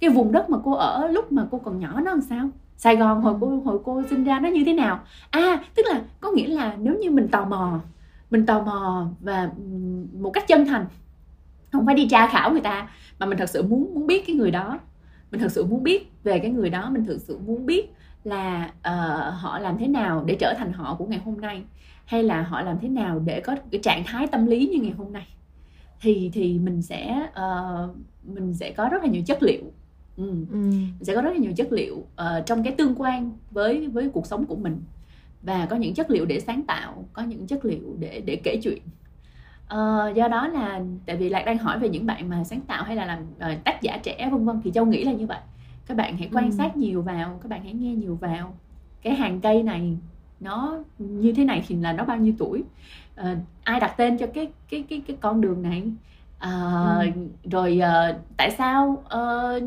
Cái 0.00 0.10
vùng 0.10 0.32
đất 0.32 0.50
mà 0.50 0.58
cô 0.64 0.74
ở 0.74 1.08
lúc 1.08 1.32
mà 1.32 1.46
cô 1.50 1.58
còn 1.58 1.80
nhỏ 1.80 1.92
nó 2.00 2.10
làm 2.10 2.20
sao? 2.20 2.48
Sài 2.76 2.96
Gòn 2.96 3.20
hồi 3.22 3.34
cô 3.40 3.62
hồi 3.64 3.78
cô 3.84 4.02
sinh 4.10 4.24
ra 4.24 4.40
nó 4.40 4.48
như 4.48 4.62
thế 4.66 4.72
nào? 4.72 5.00
À 5.30 5.64
tức 5.74 5.86
là 5.88 6.02
có 6.20 6.30
nghĩa 6.30 6.46
là 6.46 6.76
nếu 6.78 6.94
như 6.94 7.10
mình 7.10 7.28
tò 7.28 7.44
mò 7.44 7.80
mình 8.30 8.46
tò 8.46 8.62
mò 8.62 9.06
và 9.20 9.50
một 10.12 10.30
cách 10.30 10.44
chân 10.48 10.66
thành 10.66 10.86
không 11.72 11.86
phải 11.86 11.94
đi 11.94 12.08
tra 12.08 12.26
khảo 12.26 12.52
người 12.52 12.60
ta 12.60 12.88
mà 13.18 13.26
mình 13.26 13.38
thật 13.38 13.50
sự 13.50 13.62
muốn 13.62 13.94
muốn 13.94 14.06
biết 14.06 14.26
cái 14.26 14.36
người 14.36 14.50
đó 14.50 14.78
mình 15.30 15.40
thật 15.40 15.52
sự 15.52 15.64
muốn 15.64 15.82
biết 15.82 16.12
về 16.24 16.38
cái 16.38 16.50
người 16.50 16.70
đó 16.70 16.90
mình 16.90 17.04
thực 17.04 17.20
sự 17.20 17.38
muốn 17.38 17.66
biết 17.66 17.94
là 18.24 18.70
uh, 18.78 19.34
họ 19.40 19.58
làm 19.58 19.78
thế 19.78 19.86
nào 19.88 20.24
để 20.26 20.36
trở 20.40 20.54
thành 20.58 20.72
họ 20.72 20.94
của 20.94 21.06
ngày 21.06 21.20
hôm 21.24 21.40
nay 21.40 21.64
hay 22.04 22.22
là 22.22 22.42
họ 22.42 22.62
làm 22.62 22.78
thế 22.78 22.88
nào 22.88 23.18
để 23.18 23.40
có 23.40 23.56
cái 23.70 23.80
trạng 23.80 24.04
thái 24.06 24.26
tâm 24.26 24.46
lý 24.46 24.66
như 24.66 24.78
ngày 24.80 24.92
hôm 24.92 25.12
nay 25.12 25.26
thì 26.00 26.30
thì 26.32 26.58
mình 26.58 26.82
sẽ 26.82 27.28
uh, 27.28 27.96
mình 28.24 28.54
sẽ 28.54 28.70
có 28.70 28.88
rất 28.88 29.02
là 29.02 29.08
nhiều 29.08 29.22
chất 29.26 29.42
liệu 29.42 29.62
ừ. 30.16 30.46
Ừ. 30.50 30.70
sẽ 31.00 31.14
có 31.14 31.22
rất 31.22 31.30
là 31.30 31.38
nhiều 31.38 31.52
chất 31.56 31.72
liệu 31.72 31.94
uh, 31.96 32.46
trong 32.46 32.62
cái 32.62 32.72
tương 32.72 32.94
quan 32.96 33.32
với 33.50 33.88
với 33.88 34.08
cuộc 34.08 34.26
sống 34.26 34.46
của 34.46 34.56
mình 34.56 34.82
và 35.42 35.66
có 35.66 35.76
những 35.76 35.94
chất 35.94 36.10
liệu 36.10 36.24
để 36.24 36.40
sáng 36.40 36.62
tạo 36.62 37.04
có 37.12 37.22
những 37.22 37.46
chất 37.46 37.64
liệu 37.64 37.96
để 37.98 38.22
để 38.26 38.36
kể 38.36 38.60
chuyện 38.62 38.82
uh, 39.64 40.16
do 40.16 40.28
đó 40.28 40.48
là 40.48 40.80
tại 41.06 41.16
vì 41.16 41.28
lạc 41.28 41.42
đang 41.46 41.58
hỏi 41.58 41.78
về 41.78 41.88
những 41.88 42.06
bạn 42.06 42.28
mà 42.28 42.44
sáng 42.44 42.60
tạo 42.60 42.84
hay 42.84 42.96
là 42.96 43.04
làm 43.04 43.22
uh, 43.22 43.64
tác 43.64 43.82
giả 43.82 43.98
trẻ 44.02 44.28
vân 44.32 44.44
vân 44.44 44.60
thì 44.64 44.70
châu 44.74 44.86
nghĩ 44.86 45.04
là 45.04 45.12
như 45.12 45.26
vậy 45.26 45.40
các 45.86 45.96
bạn 45.96 46.16
hãy 46.16 46.28
quan 46.32 46.50
ừ. 46.50 46.50
sát 46.56 46.76
nhiều 46.76 47.02
vào 47.02 47.38
các 47.42 47.48
bạn 47.48 47.64
hãy 47.64 47.72
nghe 47.72 47.94
nhiều 47.94 48.16
vào 48.20 48.54
cái 49.02 49.14
hàng 49.14 49.40
cây 49.40 49.62
này 49.62 49.96
nó 50.40 50.78
như 50.98 51.32
thế 51.32 51.44
này 51.44 51.64
thì 51.68 51.76
là 51.76 51.92
nó 51.92 52.04
bao 52.04 52.16
nhiêu 52.16 52.34
tuổi? 52.38 52.62
Uh, 53.20 53.38
ai 53.64 53.80
đặt 53.80 53.94
tên 53.96 54.18
cho 54.18 54.26
cái 54.26 54.52
cái 54.70 54.84
cái 54.88 55.02
cái 55.06 55.16
con 55.20 55.40
đường 55.40 55.62
này? 55.62 55.82
À, 56.38 56.50
ừ. 57.00 57.10
rồi 57.50 57.80
uh, 57.80 58.16
tại 58.36 58.50
sao 58.50 59.04
uh, 59.04 59.62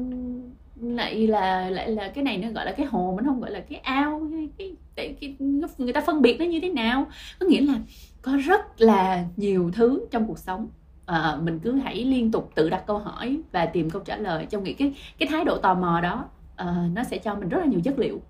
lại 0.81 1.27
là 1.27 1.69
lại 1.69 1.91
là 1.91 2.11
cái 2.15 2.23
này 2.23 2.37
nó 2.37 2.49
gọi 2.49 2.65
là 2.65 2.71
cái 2.71 2.85
hồ 2.85 3.13
mình 3.15 3.25
không 3.25 3.41
gọi 3.41 3.51
là 3.51 3.59
cái 3.59 3.79
ao 3.79 4.27
cái, 4.57 4.75
cái, 4.95 5.15
cái, 5.21 5.35
người 5.77 5.93
ta 5.93 6.01
phân 6.01 6.21
biệt 6.21 6.39
nó 6.39 6.45
như 6.45 6.59
thế 6.59 6.69
nào? 6.69 7.07
Có 7.39 7.45
nghĩa 7.45 7.61
là 7.61 7.73
có 8.21 8.37
rất 8.45 8.81
là 8.81 9.25
nhiều 9.37 9.71
thứ 9.73 10.05
trong 10.11 10.27
cuộc 10.27 10.39
sống. 10.39 10.67
À, 11.05 11.37
mình 11.41 11.59
cứ 11.59 11.73
hãy 11.73 12.05
liên 12.05 12.31
tục 12.31 12.51
tự 12.55 12.69
đặt 12.69 12.83
câu 12.87 12.97
hỏi 12.97 13.39
và 13.51 13.65
tìm 13.65 13.89
câu 13.89 14.01
trả 14.05 14.17
lời 14.17 14.45
trong 14.49 14.63
nghĩ 14.63 14.73
cái 14.73 14.93
cái 15.17 15.29
thái 15.31 15.43
độ 15.43 15.57
tò 15.57 15.73
mò 15.73 16.01
đó. 16.01 16.25
Uh, 16.61 16.95
nó 16.95 17.03
sẽ 17.03 17.17
cho 17.17 17.35
mình 17.35 17.49
rất 17.49 17.59
là 17.59 17.65
nhiều 17.65 17.81
chất 17.83 17.99
liệu. 17.99 18.21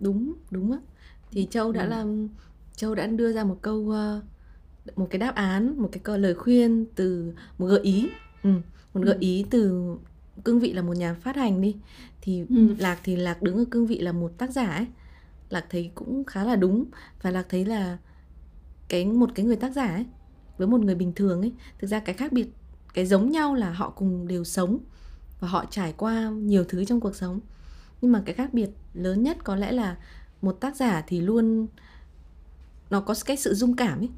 Đúng 0.00 0.32
đúng 0.50 0.72
á 0.72 0.78
thì 1.30 1.46
châu 1.50 1.72
đã 1.72 1.82
ừ. 1.82 1.88
làm 1.88 2.28
châu 2.76 2.94
đã 2.94 3.06
đưa 3.06 3.32
ra 3.32 3.44
một 3.44 3.58
câu 3.62 3.76
uh, 3.78 4.98
một 4.98 5.06
cái 5.10 5.18
đáp 5.18 5.34
án 5.34 5.82
một 5.82 5.88
cái 5.92 6.18
lời 6.18 6.34
khuyên 6.34 6.86
từ 6.94 7.32
một 7.58 7.66
gợi 7.66 7.80
ý 7.80 8.08
ừ, 8.42 8.50
một 8.94 9.00
gợi 9.00 9.14
ừ. 9.14 9.20
ý 9.20 9.46
từ 9.50 9.94
cương 10.44 10.60
vị 10.60 10.72
là 10.72 10.82
một 10.82 10.96
nhà 10.96 11.14
phát 11.14 11.36
hành 11.36 11.60
đi 11.60 11.76
thì 12.20 12.44
Ừ. 12.48 12.74
lạc 12.78 12.98
thì 13.04 13.16
lạc 13.16 13.42
đứng 13.42 13.56
ở 13.56 13.64
cương 13.70 13.86
vị 13.86 13.98
là 13.98 14.12
một 14.12 14.32
tác 14.38 14.50
giả 14.50 14.66
ấy 14.66 14.86
lạc 15.50 15.66
thấy 15.70 15.90
cũng 15.94 16.24
khá 16.24 16.44
là 16.44 16.56
đúng 16.56 16.84
và 17.22 17.30
lạc 17.30 17.46
thấy 17.48 17.64
là 17.64 17.98
cái 18.88 19.06
một 19.06 19.30
cái 19.34 19.46
người 19.46 19.56
tác 19.56 19.72
giả 19.72 19.86
ấy 19.86 20.06
với 20.58 20.68
một 20.68 20.80
người 20.80 20.94
bình 20.94 21.12
thường 21.12 21.40
ấy 21.40 21.52
thực 21.78 21.86
ra 21.86 22.00
cái 22.00 22.14
khác 22.14 22.32
biệt 22.32 22.46
cái 22.94 23.06
giống 23.06 23.30
nhau 23.30 23.54
là 23.54 23.70
họ 23.70 23.90
cùng 23.90 24.28
đều 24.28 24.44
sống 24.44 24.78
và 25.40 25.48
họ 25.48 25.64
trải 25.70 25.94
qua 25.96 26.30
nhiều 26.30 26.64
thứ 26.64 26.84
trong 26.84 27.00
cuộc 27.00 27.16
sống 27.16 27.40
nhưng 28.02 28.12
mà 28.12 28.22
cái 28.26 28.34
khác 28.34 28.54
biệt 28.54 28.70
lớn 28.94 29.22
nhất 29.22 29.38
có 29.44 29.56
lẽ 29.56 29.72
là 29.72 29.96
một 30.42 30.52
tác 30.60 30.76
giả 30.76 31.04
thì 31.06 31.20
luôn 31.20 31.66
nó 32.90 33.00
có 33.00 33.14
cái 33.24 33.36
sự 33.36 33.54
dung 33.54 33.76
cảm 33.76 33.98
ấy. 33.98 34.10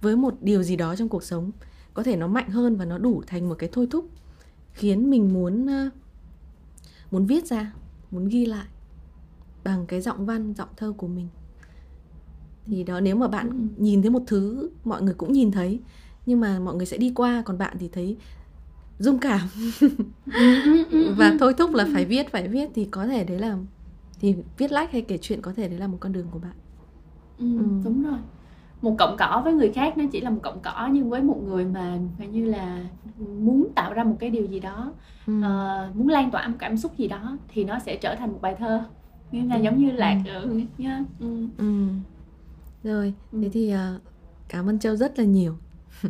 Với 0.00 0.16
một 0.16 0.34
điều 0.40 0.62
gì 0.62 0.76
đó 0.76 0.96
trong 0.96 1.08
cuộc 1.08 1.22
sống 1.24 1.50
có 1.94 2.02
thể 2.02 2.16
nó 2.16 2.26
mạnh 2.26 2.48
hơn 2.48 2.76
và 2.76 2.84
nó 2.84 2.98
đủ 2.98 3.22
thành 3.26 3.48
một 3.48 3.54
cái 3.58 3.68
thôi 3.72 3.86
thúc 3.90 4.08
khiến 4.72 5.10
mình 5.10 5.32
muốn 5.32 5.66
muốn 7.10 7.26
viết 7.26 7.46
ra 7.46 7.72
muốn 8.10 8.28
ghi 8.28 8.46
lại 8.46 8.66
bằng 9.64 9.86
cái 9.86 10.00
giọng 10.00 10.26
văn 10.26 10.54
giọng 10.54 10.68
thơ 10.76 10.92
của 10.96 11.08
mình. 11.08 11.28
Thì 12.66 12.84
đó 12.84 13.00
nếu 13.00 13.16
mà 13.16 13.28
bạn 13.28 13.50
Ừ. 13.50 13.82
nhìn 13.82 14.02
thấy 14.02 14.10
một 14.10 14.22
thứ 14.26 14.70
mọi 14.84 15.02
người 15.02 15.14
cũng 15.14 15.32
nhìn 15.32 15.50
thấy 15.52 15.80
nhưng 16.26 16.40
mà 16.40 16.58
mọi 16.58 16.74
người 16.74 16.86
sẽ 16.86 16.96
đi 16.96 17.12
qua 17.14 17.42
còn 17.44 17.58
bạn 17.58 17.76
thì 17.80 17.88
thấy 17.88 18.16
dung 18.98 19.18
cảm. 19.18 19.48
Và 21.16 21.36
thôi 21.40 21.54
thúc 21.58 21.74
là 21.74 21.86
phải 21.92 22.04
viết 22.04 22.32
phải 22.32 22.48
viết 22.48 22.68
thì 22.74 22.84
có 22.90 23.06
thể 23.06 23.24
đấy 23.24 23.38
là 23.38 23.58
thì 24.20 24.36
viết 24.58 24.72
lách 24.72 24.92
hay 24.92 25.02
kể 25.02 25.18
chuyện 25.22 25.42
có 25.42 25.52
thể 25.52 25.68
đấy 25.68 25.78
là 25.78 25.86
một 25.86 25.96
con 26.00 26.12
đường 26.12 26.26
của 26.30 26.38
bạn 26.38 26.52
Ừ, 27.38 27.44
Ừ. 27.58 27.64
đúng 27.84 28.02
rồi 28.02 28.18
một 28.82 28.94
cọng 28.98 29.16
cỏ 29.18 29.40
với 29.44 29.52
người 29.52 29.72
khác 29.72 29.98
nó 29.98 30.04
chỉ 30.12 30.20
là 30.20 30.30
một 30.30 30.40
cọng 30.42 30.60
cỏ 30.62 30.88
nhưng 30.92 31.10
với 31.10 31.22
một 31.22 31.40
người 31.44 31.64
mà 31.64 31.98
phải 32.18 32.28
như 32.28 32.44
là 32.44 32.84
muốn 33.40 33.68
tạo 33.74 33.94
ra 33.94 34.04
một 34.04 34.16
cái 34.20 34.30
điều 34.30 34.46
gì 34.46 34.60
đó 34.60 34.92
ừ. 35.26 35.42
ờ, 35.42 35.90
muốn 35.94 36.08
lan 36.08 36.30
tỏa 36.30 36.48
một 36.48 36.56
cảm 36.58 36.76
xúc 36.76 36.98
gì 36.98 37.08
đó 37.08 37.38
thì 37.48 37.64
nó 37.64 37.78
sẽ 37.78 37.96
trở 37.96 38.14
thành 38.14 38.32
một 38.32 38.38
bài 38.42 38.54
thơ 38.58 38.84
nghĩa 39.32 39.44
là 39.44 39.56
Ừ. 39.56 39.62
giống 39.62 39.78
như 39.78 39.90
lạc 39.90 40.22
ừ, 40.42 40.60
nha. 40.78 41.04
ừ. 41.20 41.46
Ừ. 41.58 41.86
Rồi, 42.84 43.14
Ừ. 43.32 43.38
thế 43.42 43.48
thì 43.52 43.70
à, 43.70 43.98
cảm 44.48 44.68
ơn 44.68 44.78
Châu 44.78 44.96
rất 44.96 45.18
là 45.18 45.24
nhiều. 45.24 45.56
Ừ. 46.02 46.08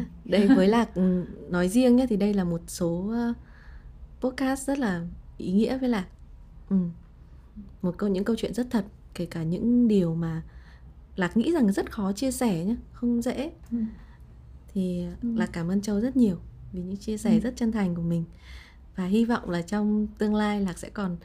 Đây 0.24 0.48
với 0.48 0.68
Lạc 0.74 0.94
ừ, 0.94 1.24
nói 1.50 1.68
riêng 1.68 1.96
nhé 1.96 2.06
thì 2.08 2.16
đây 2.16 2.34
là 2.34 2.44
một 2.44 2.60
số 2.66 3.08
ờ, 3.12 3.32
podcast 4.20 4.68
rất 4.68 4.78
là 4.78 5.02
ý 5.38 5.52
nghĩa 5.52 5.78
với 5.78 5.88
Lạc. 5.88 6.06
Ừ. 6.70 6.76
Một 7.82 7.94
câu 7.98 8.08
những 8.08 8.24
câu 8.24 8.36
chuyện 8.38 8.54
rất 8.54 8.66
thật, 8.70 8.84
kể 9.14 9.26
cả 9.26 9.42
những 9.42 9.88
điều 9.88 10.14
mà 10.14 10.42
Lạc 11.16 11.36
nghĩ 11.36 11.52
rằng 11.52 11.72
rất 11.72 11.92
khó 11.92 12.12
chia 12.12 12.30
sẻ 12.30 12.64
nhé, 12.64 12.76
không 12.92 13.22
dễ. 13.22 13.52
Ừ. 13.70 13.78
Thì 14.74 15.04
Ừ. 15.22 15.28
Lạc 15.36 15.50
cảm 15.52 15.68
ơn 15.68 15.80
Châu 15.82 16.00
rất 16.00 16.16
nhiều 16.16 16.36
vì 16.72 16.80
những 16.82 16.96
chia 16.96 17.16
sẻ 17.18 17.32
Ừ. 17.34 17.40
rất 17.40 17.56
chân 17.56 17.72
thành 17.72 17.94
của 17.94 18.02
mình. 18.02 18.24
Và 18.96 19.06
hy 19.06 19.24
vọng 19.24 19.50
là 19.50 19.62
trong 19.62 20.06
tương 20.18 20.34
lai 20.34 20.60
Lạc 20.60 20.78
sẽ 20.78 20.88
còn 20.88 21.16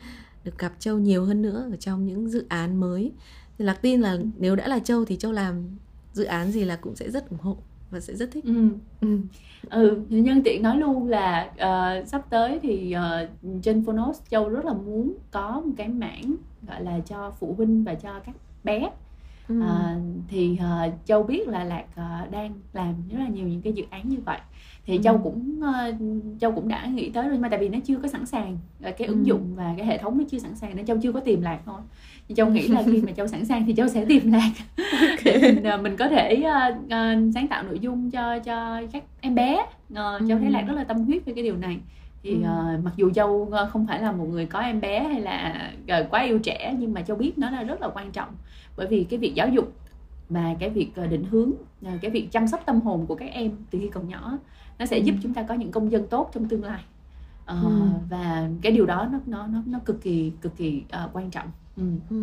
được 0.43 0.57
gặp 0.59 0.73
Châu 0.79 0.99
nhiều 0.99 1.25
hơn 1.25 1.41
nữa 1.41 1.67
ở 1.71 1.75
trong 1.75 2.05
những 2.05 2.29
dự 2.29 2.45
án 2.49 2.75
mới. 2.79 3.11
Thì 3.57 3.65
Lạc 3.65 3.79
tin 3.81 4.01
là 4.01 4.17
nếu 4.37 4.55
đã 4.55 4.67
là 4.67 4.79
Châu 4.79 5.05
thì 5.05 5.17
Châu 5.17 5.31
làm 5.31 5.63
dự 6.13 6.23
án 6.23 6.51
gì 6.51 6.63
là 6.63 6.75
cũng 6.75 6.95
sẽ 6.95 7.11
rất 7.11 7.29
ủng 7.29 7.39
hộ 7.39 7.57
và 7.91 7.99
sẽ 7.99 8.15
rất 8.15 8.29
thích. 8.31 8.45
Ừ. 8.45 8.69
Ừ. 9.01 9.19
ừ 9.69 10.01
nhân 10.09 10.41
tiện 10.43 10.63
nói 10.63 10.77
luôn 10.77 11.07
là 11.07 11.51
ờ, 11.57 12.03
sắp 12.05 12.21
tới 12.29 12.59
thì 12.63 12.91
ờ, 12.91 13.27
trên 13.61 13.85
Phonos 13.85 14.21
Châu 14.29 14.49
rất 14.49 14.65
là 14.65 14.73
muốn 14.73 15.13
có 15.31 15.61
một 15.65 15.71
cái 15.77 15.87
mảng 15.87 16.35
gọi 16.67 16.83
là 16.83 16.99
cho 16.99 17.31
phụ 17.39 17.53
huynh 17.57 17.83
và 17.83 17.93
cho 17.95 18.19
các 18.25 18.35
bé 18.63 18.89
Ừ. 19.49 19.61
À, 19.61 19.95
thì 20.27 20.57
ờ, 20.57 20.89
Châu 21.05 21.23
biết 21.23 21.47
là 21.47 21.63
Lạc 21.63 21.85
ờ, 21.95 22.27
đang 22.31 22.53
làm 22.73 22.93
rất 23.11 23.17
là 23.19 23.27
nhiều 23.27 23.47
những 23.47 23.61
cái 23.61 23.73
dự 23.73 23.83
án 23.89 24.09
như 24.09 24.17
vậy 24.25 24.39
thì 24.85 24.97
Ừ. 24.97 25.01
Châu 25.03 25.17
cũng 25.17 25.59
ờ, 25.63 25.91
Châu 26.39 26.51
cũng 26.51 26.67
đã 26.67 26.85
nghĩ 26.85 27.09
tới 27.09 27.29
rồi 27.29 27.37
mà 27.37 27.49
tại 27.49 27.59
vì 27.59 27.69
nó 27.69 27.79
chưa 27.85 27.97
có 27.97 28.07
sẵn 28.07 28.25
sàng 28.25 28.57
cái 28.81 29.07
ứng 29.07 29.19
Ừ. 29.19 29.23
dụng 29.25 29.55
và 29.55 29.73
cái 29.77 29.85
hệ 29.85 29.97
thống 29.97 30.17
nó 30.17 30.23
chưa 30.29 30.39
sẵn 30.39 30.55
sàng 30.55 30.75
nên 30.75 30.85
Châu 30.85 30.97
chưa 31.01 31.11
có 31.11 31.19
tìm 31.19 31.41
Lạc 31.41 31.59
thôi 31.65 31.81
Châu 32.35 32.49
nghĩ 32.49 32.67
là 32.67 32.83
khi 32.85 33.01
mà 33.01 33.11
Châu 33.11 33.27
sẵn 33.27 33.45
sàng 33.45 33.65
thì 33.65 33.75
Châu 33.75 33.87
sẽ 33.87 34.05
tìm 34.05 34.31
Lạc. 34.31 34.51
Để 35.25 35.37
mình 35.41 35.63
ờ, 35.63 35.77
mình 35.77 35.97
có 35.97 36.07
thể 36.07 36.35
ờ, 36.35 36.75
ờ, 36.89 37.15
sáng 37.33 37.47
tạo 37.47 37.63
nội 37.63 37.79
dung 37.79 38.11
cho 38.11 38.39
cho 38.39 38.81
các 38.93 39.03
em 39.21 39.35
bé. 39.35 39.65
Ờ, 39.95 40.19
Châu 40.27 40.37
thấy 40.37 40.47
Ừ. 40.47 40.51
Lạc 40.51 40.61
rất 40.67 40.73
là 40.73 40.83
tâm 40.83 40.97
huyết 41.05 41.25
với 41.25 41.33
cái 41.33 41.43
điều 41.43 41.57
này. 41.57 41.77
Thì 42.23 42.37
ờ, 42.43 42.79
mặc 42.83 42.91
dù 42.97 43.11
Châu 43.11 43.51
không 43.69 43.87
phải 43.87 44.01
là 44.01 44.11
một 44.11 44.25
người 44.25 44.45
có 44.45 44.59
em 44.59 44.81
bé 44.81 45.03
hay 45.03 45.21
là 45.21 45.71
ờ, 45.87 46.07
quá 46.09 46.21
yêu 46.23 46.39
trẻ 46.39 46.75
nhưng 46.79 46.93
mà 46.93 47.01
Châu 47.01 47.17
biết 47.17 47.37
nó 47.37 47.49
là 47.49 47.63
rất 47.63 47.81
là 47.81 47.87
quan 47.93 48.11
trọng. 48.11 48.29
Bởi 48.77 48.87
vì 48.87 49.03
cái 49.09 49.19
việc 49.19 49.35
giáo 49.35 49.47
dục 49.49 49.73
và 50.29 50.55
cái 50.59 50.69
việc 50.69 50.91
định 51.09 51.23
hướng 51.31 51.51
cái 52.01 52.11
việc 52.11 52.31
chăm 52.31 52.47
sóc 52.47 52.61
tâm 52.65 52.81
hồn 52.81 53.05
của 53.07 53.15
các 53.15 53.31
em 53.31 53.51
từ 53.71 53.79
khi 53.81 53.87
còn 53.93 54.09
nhỏ 54.09 54.37
nó 54.79 54.85
sẽ 54.85 54.97
Ừ. 54.97 55.03
giúp 55.03 55.15
chúng 55.23 55.33
ta 55.33 55.43
có 55.43 55.53
những 55.55 55.71
công 55.71 55.91
dân 55.91 56.07
tốt 56.07 56.29
trong 56.33 56.47
tương 56.47 56.63
lai. 56.63 56.81
Ờ, 57.45 57.61
Ừ. 57.63 57.69
và 58.09 58.49
cái 58.61 58.71
điều 58.71 58.85
đó 58.85 59.07
nó 59.11 59.19
nó 59.25 59.47
nó 59.47 59.59
nó 59.65 59.79
cực 59.85 60.01
kỳ 60.01 60.31
cực 60.41 60.57
kỳ 60.57 60.83
ờ, 60.89 61.09
quan 61.13 61.29
trọng 61.31 61.47
ừ. 61.77 61.83
Ừ. 62.09 62.15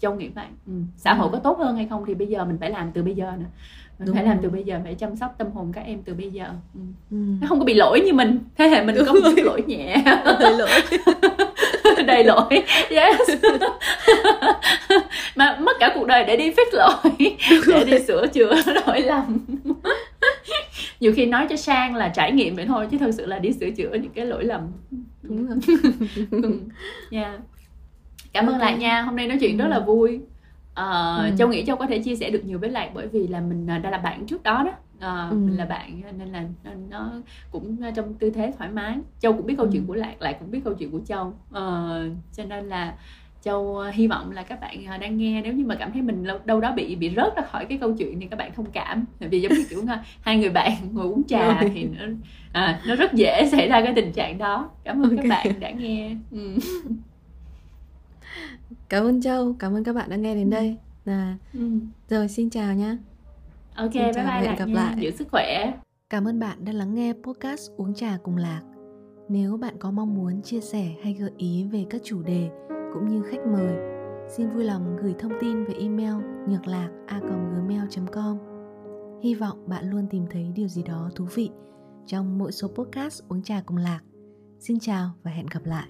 Châu 0.00 0.14
nghĩ 0.14 0.28
vậy 0.28 0.46
ừ. 0.66 0.72
xã 0.96 1.14
hội 1.14 1.28
có 1.32 1.38
tốt 1.38 1.58
hơn 1.58 1.76
hay 1.76 1.86
không 1.90 2.04
thì 2.06 2.14
bây 2.14 2.26
giờ 2.26 2.44
mình 2.44 2.56
phải 2.60 2.70
làm 2.70 2.90
từ 2.94 3.02
bây 3.02 3.14
giờ 3.14 3.32
nè 3.38 3.44
mình 3.98 4.06
Đúng 4.06 4.14
phải 4.14 4.24
làm 4.24 4.34
rồi. 4.36 4.42
từ 4.42 4.50
bây 4.50 4.64
giờ 4.64 4.80
phải 4.84 4.94
chăm 4.94 5.16
sóc 5.16 5.34
tâm 5.38 5.50
hồn 5.50 5.72
các 5.74 5.80
em 5.80 6.02
từ 6.02 6.14
bây 6.14 6.30
giờ 6.30 6.44
ừ. 6.74 6.80
Ừ. 7.10 7.16
nó 7.40 7.46
không 7.48 7.58
có 7.58 7.64
bị 7.64 7.74
lỗi 7.74 8.00
như 8.00 8.12
mình 8.12 8.38
thế 8.56 8.68
hệ 8.68 8.84
mình 8.84 8.96
có 9.06 9.12
một 9.12 9.20
chút 9.36 9.42
lỗi 9.44 9.62
nhẹ 9.66 9.96
Hơi 10.24 10.56
lỗi. 10.58 10.68
đầy 12.06 12.24
lỗi 12.24 12.62
yes 12.90 13.30
mà 15.36 15.56
mất 15.60 15.72
cả 15.80 15.92
cuộc 15.94 16.06
đời 16.06 16.24
để 16.24 16.36
đi 16.36 16.50
fix 16.50 16.64
lỗi 16.72 17.32
để 17.66 17.84
đi 17.84 18.04
sửa 18.06 18.26
chữa 18.26 18.54
lỗi 18.86 19.00
lầm 19.00 19.38
nhiều 21.00 21.12
khi 21.16 21.26
nói 21.26 21.46
cho 21.50 21.56
sang 21.56 21.94
là 21.96 22.08
trải 22.08 22.32
nghiệm 22.32 22.56
vậy 22.56 22.64
thôi 22.66 22.86
chứ 22.90 22.98
thật 22.98 23.10
sự 23.14 23.26
là 23.26 23.38
đi 23.38 23.52
sửa 23.52 23.70
chữa 23.70 23.90
những 23.94 24.12
cái 24.14 24.26
lỗi 24.26 24.44
lầm 24.44 24.60
Đúng 25.22 25.46
rồi. 25.46 25.56
Ừ. 26.30 26.60
yeah. 27.10 27.40
Cảm 28.34 28.46
ơn 28.46 28.58
lạc 28.58 28.70
nha 28.72 29.02
hôm 29.02 29.16
nay 29.16 29.28
nói 29.28 29.38
chuyện 29.40 29.56
rất 29.56 29.66
là 29.68 29.80
vui 29.80 30.20
Ờ, 30.74 31.16
Ừ. 31.30 31.34
châu 31.38 31.48
nghĩ 31.48 31.64
châu 31.66 31.76
có 31.76 31.86
thể 31.86 31.98
chia 31.98 32.16
sẻ 32.16 32.30
được 32.30 32.44
nhiều 32.44 32.58
với 32.58 32.70
lạc 32.70 32.90
bởi 32.94 33.06
vì 33.08 33.26
là 33.26 33.40
mình 33.40 33.66
à, 33.70 33.78
đã 33.78 33.90
là 33.90 33.98
bạn 33.98 34.26
trước 34.26 34.42
đó 34.42 34.62
đó 34.64 34.72
Ờ, 35.00 35.28
Ừ. 35.30 35.36
mình 35.36 35.56
là 35.56 35.64
bạn 35.64 36.00
nên 36.18 36.28
là 36.28 36.44
nó, 36.64 36.70
nó 36.90 37.10
cũng 37.50 37.76
trong 37.96 38.14
tư 38.14 38.30
thế 38.30 38.52
thoải 38.58 38.70
mái 38.70 38.98
châu 39.20 39.32
cũng 39.32 39.46
biết 39.46 39.54
câu 39.56 39.66
Ừ. 39.66 39.70
chuyện 39.72 39.86
của 39.86 39.94
lạc 39.94 40.14
lạc 40.22 40.32
cũng 40.40 40.50
biết 40.50 40.60
câu 40.64 40.74
chuyện 40.74 40.90
của 40.90 41.00
châu 41.06 41.34
Ờ, 41.50 42.08
cho 42.32 42.44
nên 42.44 42.64
là 42.68 42.94
châu 43.42 43.76
ờ, 43.76 43.90
hy 43.90 44.06
vọng 44.06 44.30
là 44.30 44.42
các 44.42 44.60
bạn 44.60 44.84
ờ, 44.86 44.98
đang 44.98 45.16
nghe 45.16 45.42
nếu 45.42 45.52
như 45.52 45.64
mà 45.64 45.74
cảm 45.74 45.92
thấy 45.92 46.02
mình 46.02 46.24
đâu 46.44 46.60
đó 46.60 46.72
bị 46.72 46.96
bị 46.96 47.10
rớt 47.16 47.36
ra 47.36 47.42
khỏi 47.42 47.64
cái 47.64 47.78
câu 47.78 47.92
chuyện 47.98 48.20
thì 48.20 48.26
các 48.26 48.36
bạn 48.38 48.54
thông 48.54 48.70
cảm 48.72 49.04
Bởi 49.20 49.28
vì 49.28 49.40
giống 49.40 49.52
như 49.54 49.64
kiểu 49.70 49.82
ờ, 49.88 49.98
hai 50.20 50.36
người 50.36 50.50
bạn 50.50 50.72
ngồi 50.92 51.06
uống 51.06 51.22
trà 51.26 51.60
Rồi. 51.60 51.70
thì 51.74 51.84
nó 51.84 52.04
à, 52.52 52.80
nó 52.84 52.94
rất 52.94 53.12
dễ 53.14 53.48
xảy 53.52 53.68
ra 53.68 53.80
cái 53.84 53.92
tình 53.96 54.12
trạng 54.12 54.38
đó 54.38 54.70
cảm 54.84 55.02
ơn 55.02 55.16
các 55.16 55.22
Ok. 55.22 55.28
bạn 55.28 55.60
đã 55.60 55.70
nghe 55.70 56.16
ừ. 56.30 56.56
Cảm 58.94 59.04
ơn 59.04 59.20
Châu, 59.20 59.54
cảm 59.58 59.74
ơn 59.74 59.84
các 59.84 59.92
bạn 59.92 60.10
đã 60.10 60.16
nghe 60.16 60.34
đến 60.34 60.46
Ừ. 60.46 60.50
đây. 60.50 60.76
Là 61.04 61.36
Ừ. 61.54 61.60
rồi 62.08 62.28
xin 62.28 62.50
chào 62.50 62.74
nhá. 62.74 62.98
ok 63.76 63.92
Xin 63.92 64.02
bye 64.02 64.12
chào, 64.14 64.24
bye 64.24 64.34
hẹn 64.34 64.44
lạc 64.46 64.56
gặp 64.58 64.66
nha 64.68 64.74
lại. 64.74 64.94
giữ 65.00 65.10
sức 65.10 65.28
khỏe 65.30 65.72
Cảm 66.10 66.24
ơn 66.24 66.40
bạn 66.40 66.64
đã 66.64 66.72
lắng 66.72 66.94
nghe 66.94 67.12
podcast 67.22 67.70
Uống 67.76 67.94
trà 67.94 68.18
cùng 68.22 68.36
Lạc. 68.36 68.62
Nếu 69.28 69.56
bạn 69.56 69.74
có 69.78 69.90
mong 69.90 70.14
muốn 70.14 70.42
chia 70.42 70.60
sẻ 70.60 70.94
hay 71.02 71.14
gợi 71.14 71.30
ý 71.36 71.64
về 71.72 71.84
các 71.90 72.00
chủ 72.04 72.22
đề 72.22 72.50
cũng 72.92 73.08
như 73.08 73.22
khách 73.22 73.46
mời, 73.52 73.76
xin 74.28 74.48
vui 74.50 74.64
lòng 74.64 74.96
gửi 75.02 75.14
thông 75.18 75.32
tin 75.40 75.64
về 75.64 75.74
email 75.74 76.14
nhược 76.48 76.66
lạc 76.66 76.88
a.gmail.com. 77.06 78.38
Hy 79.22 79.34
vọng 79.34 79.68
bạn 79.68 79.90
luôn 79.90 80.06
tìm 80.10 80.26
thấy 80.30 80.52
điều 80.54 80.68
gì 80.68 80.82
đó 80.82 81.10
thú 81.14 81.26
vị 81.34 81.50
trong 82.06 82.38
mỗi 82.38 82.52
số 82.52 82.68
podcast 82.68 83.22
Uống 83.28 83.42
trà 83.42 83.62
cùng 83.66 83.76
Lạc. 83.76 84.00
Xin 84.60 84.78
chào 84.80 85.10
và 85.22 85.30
hẹn 85.30 85.46
gặp 85.46 85.64
lại. 85.64 85.88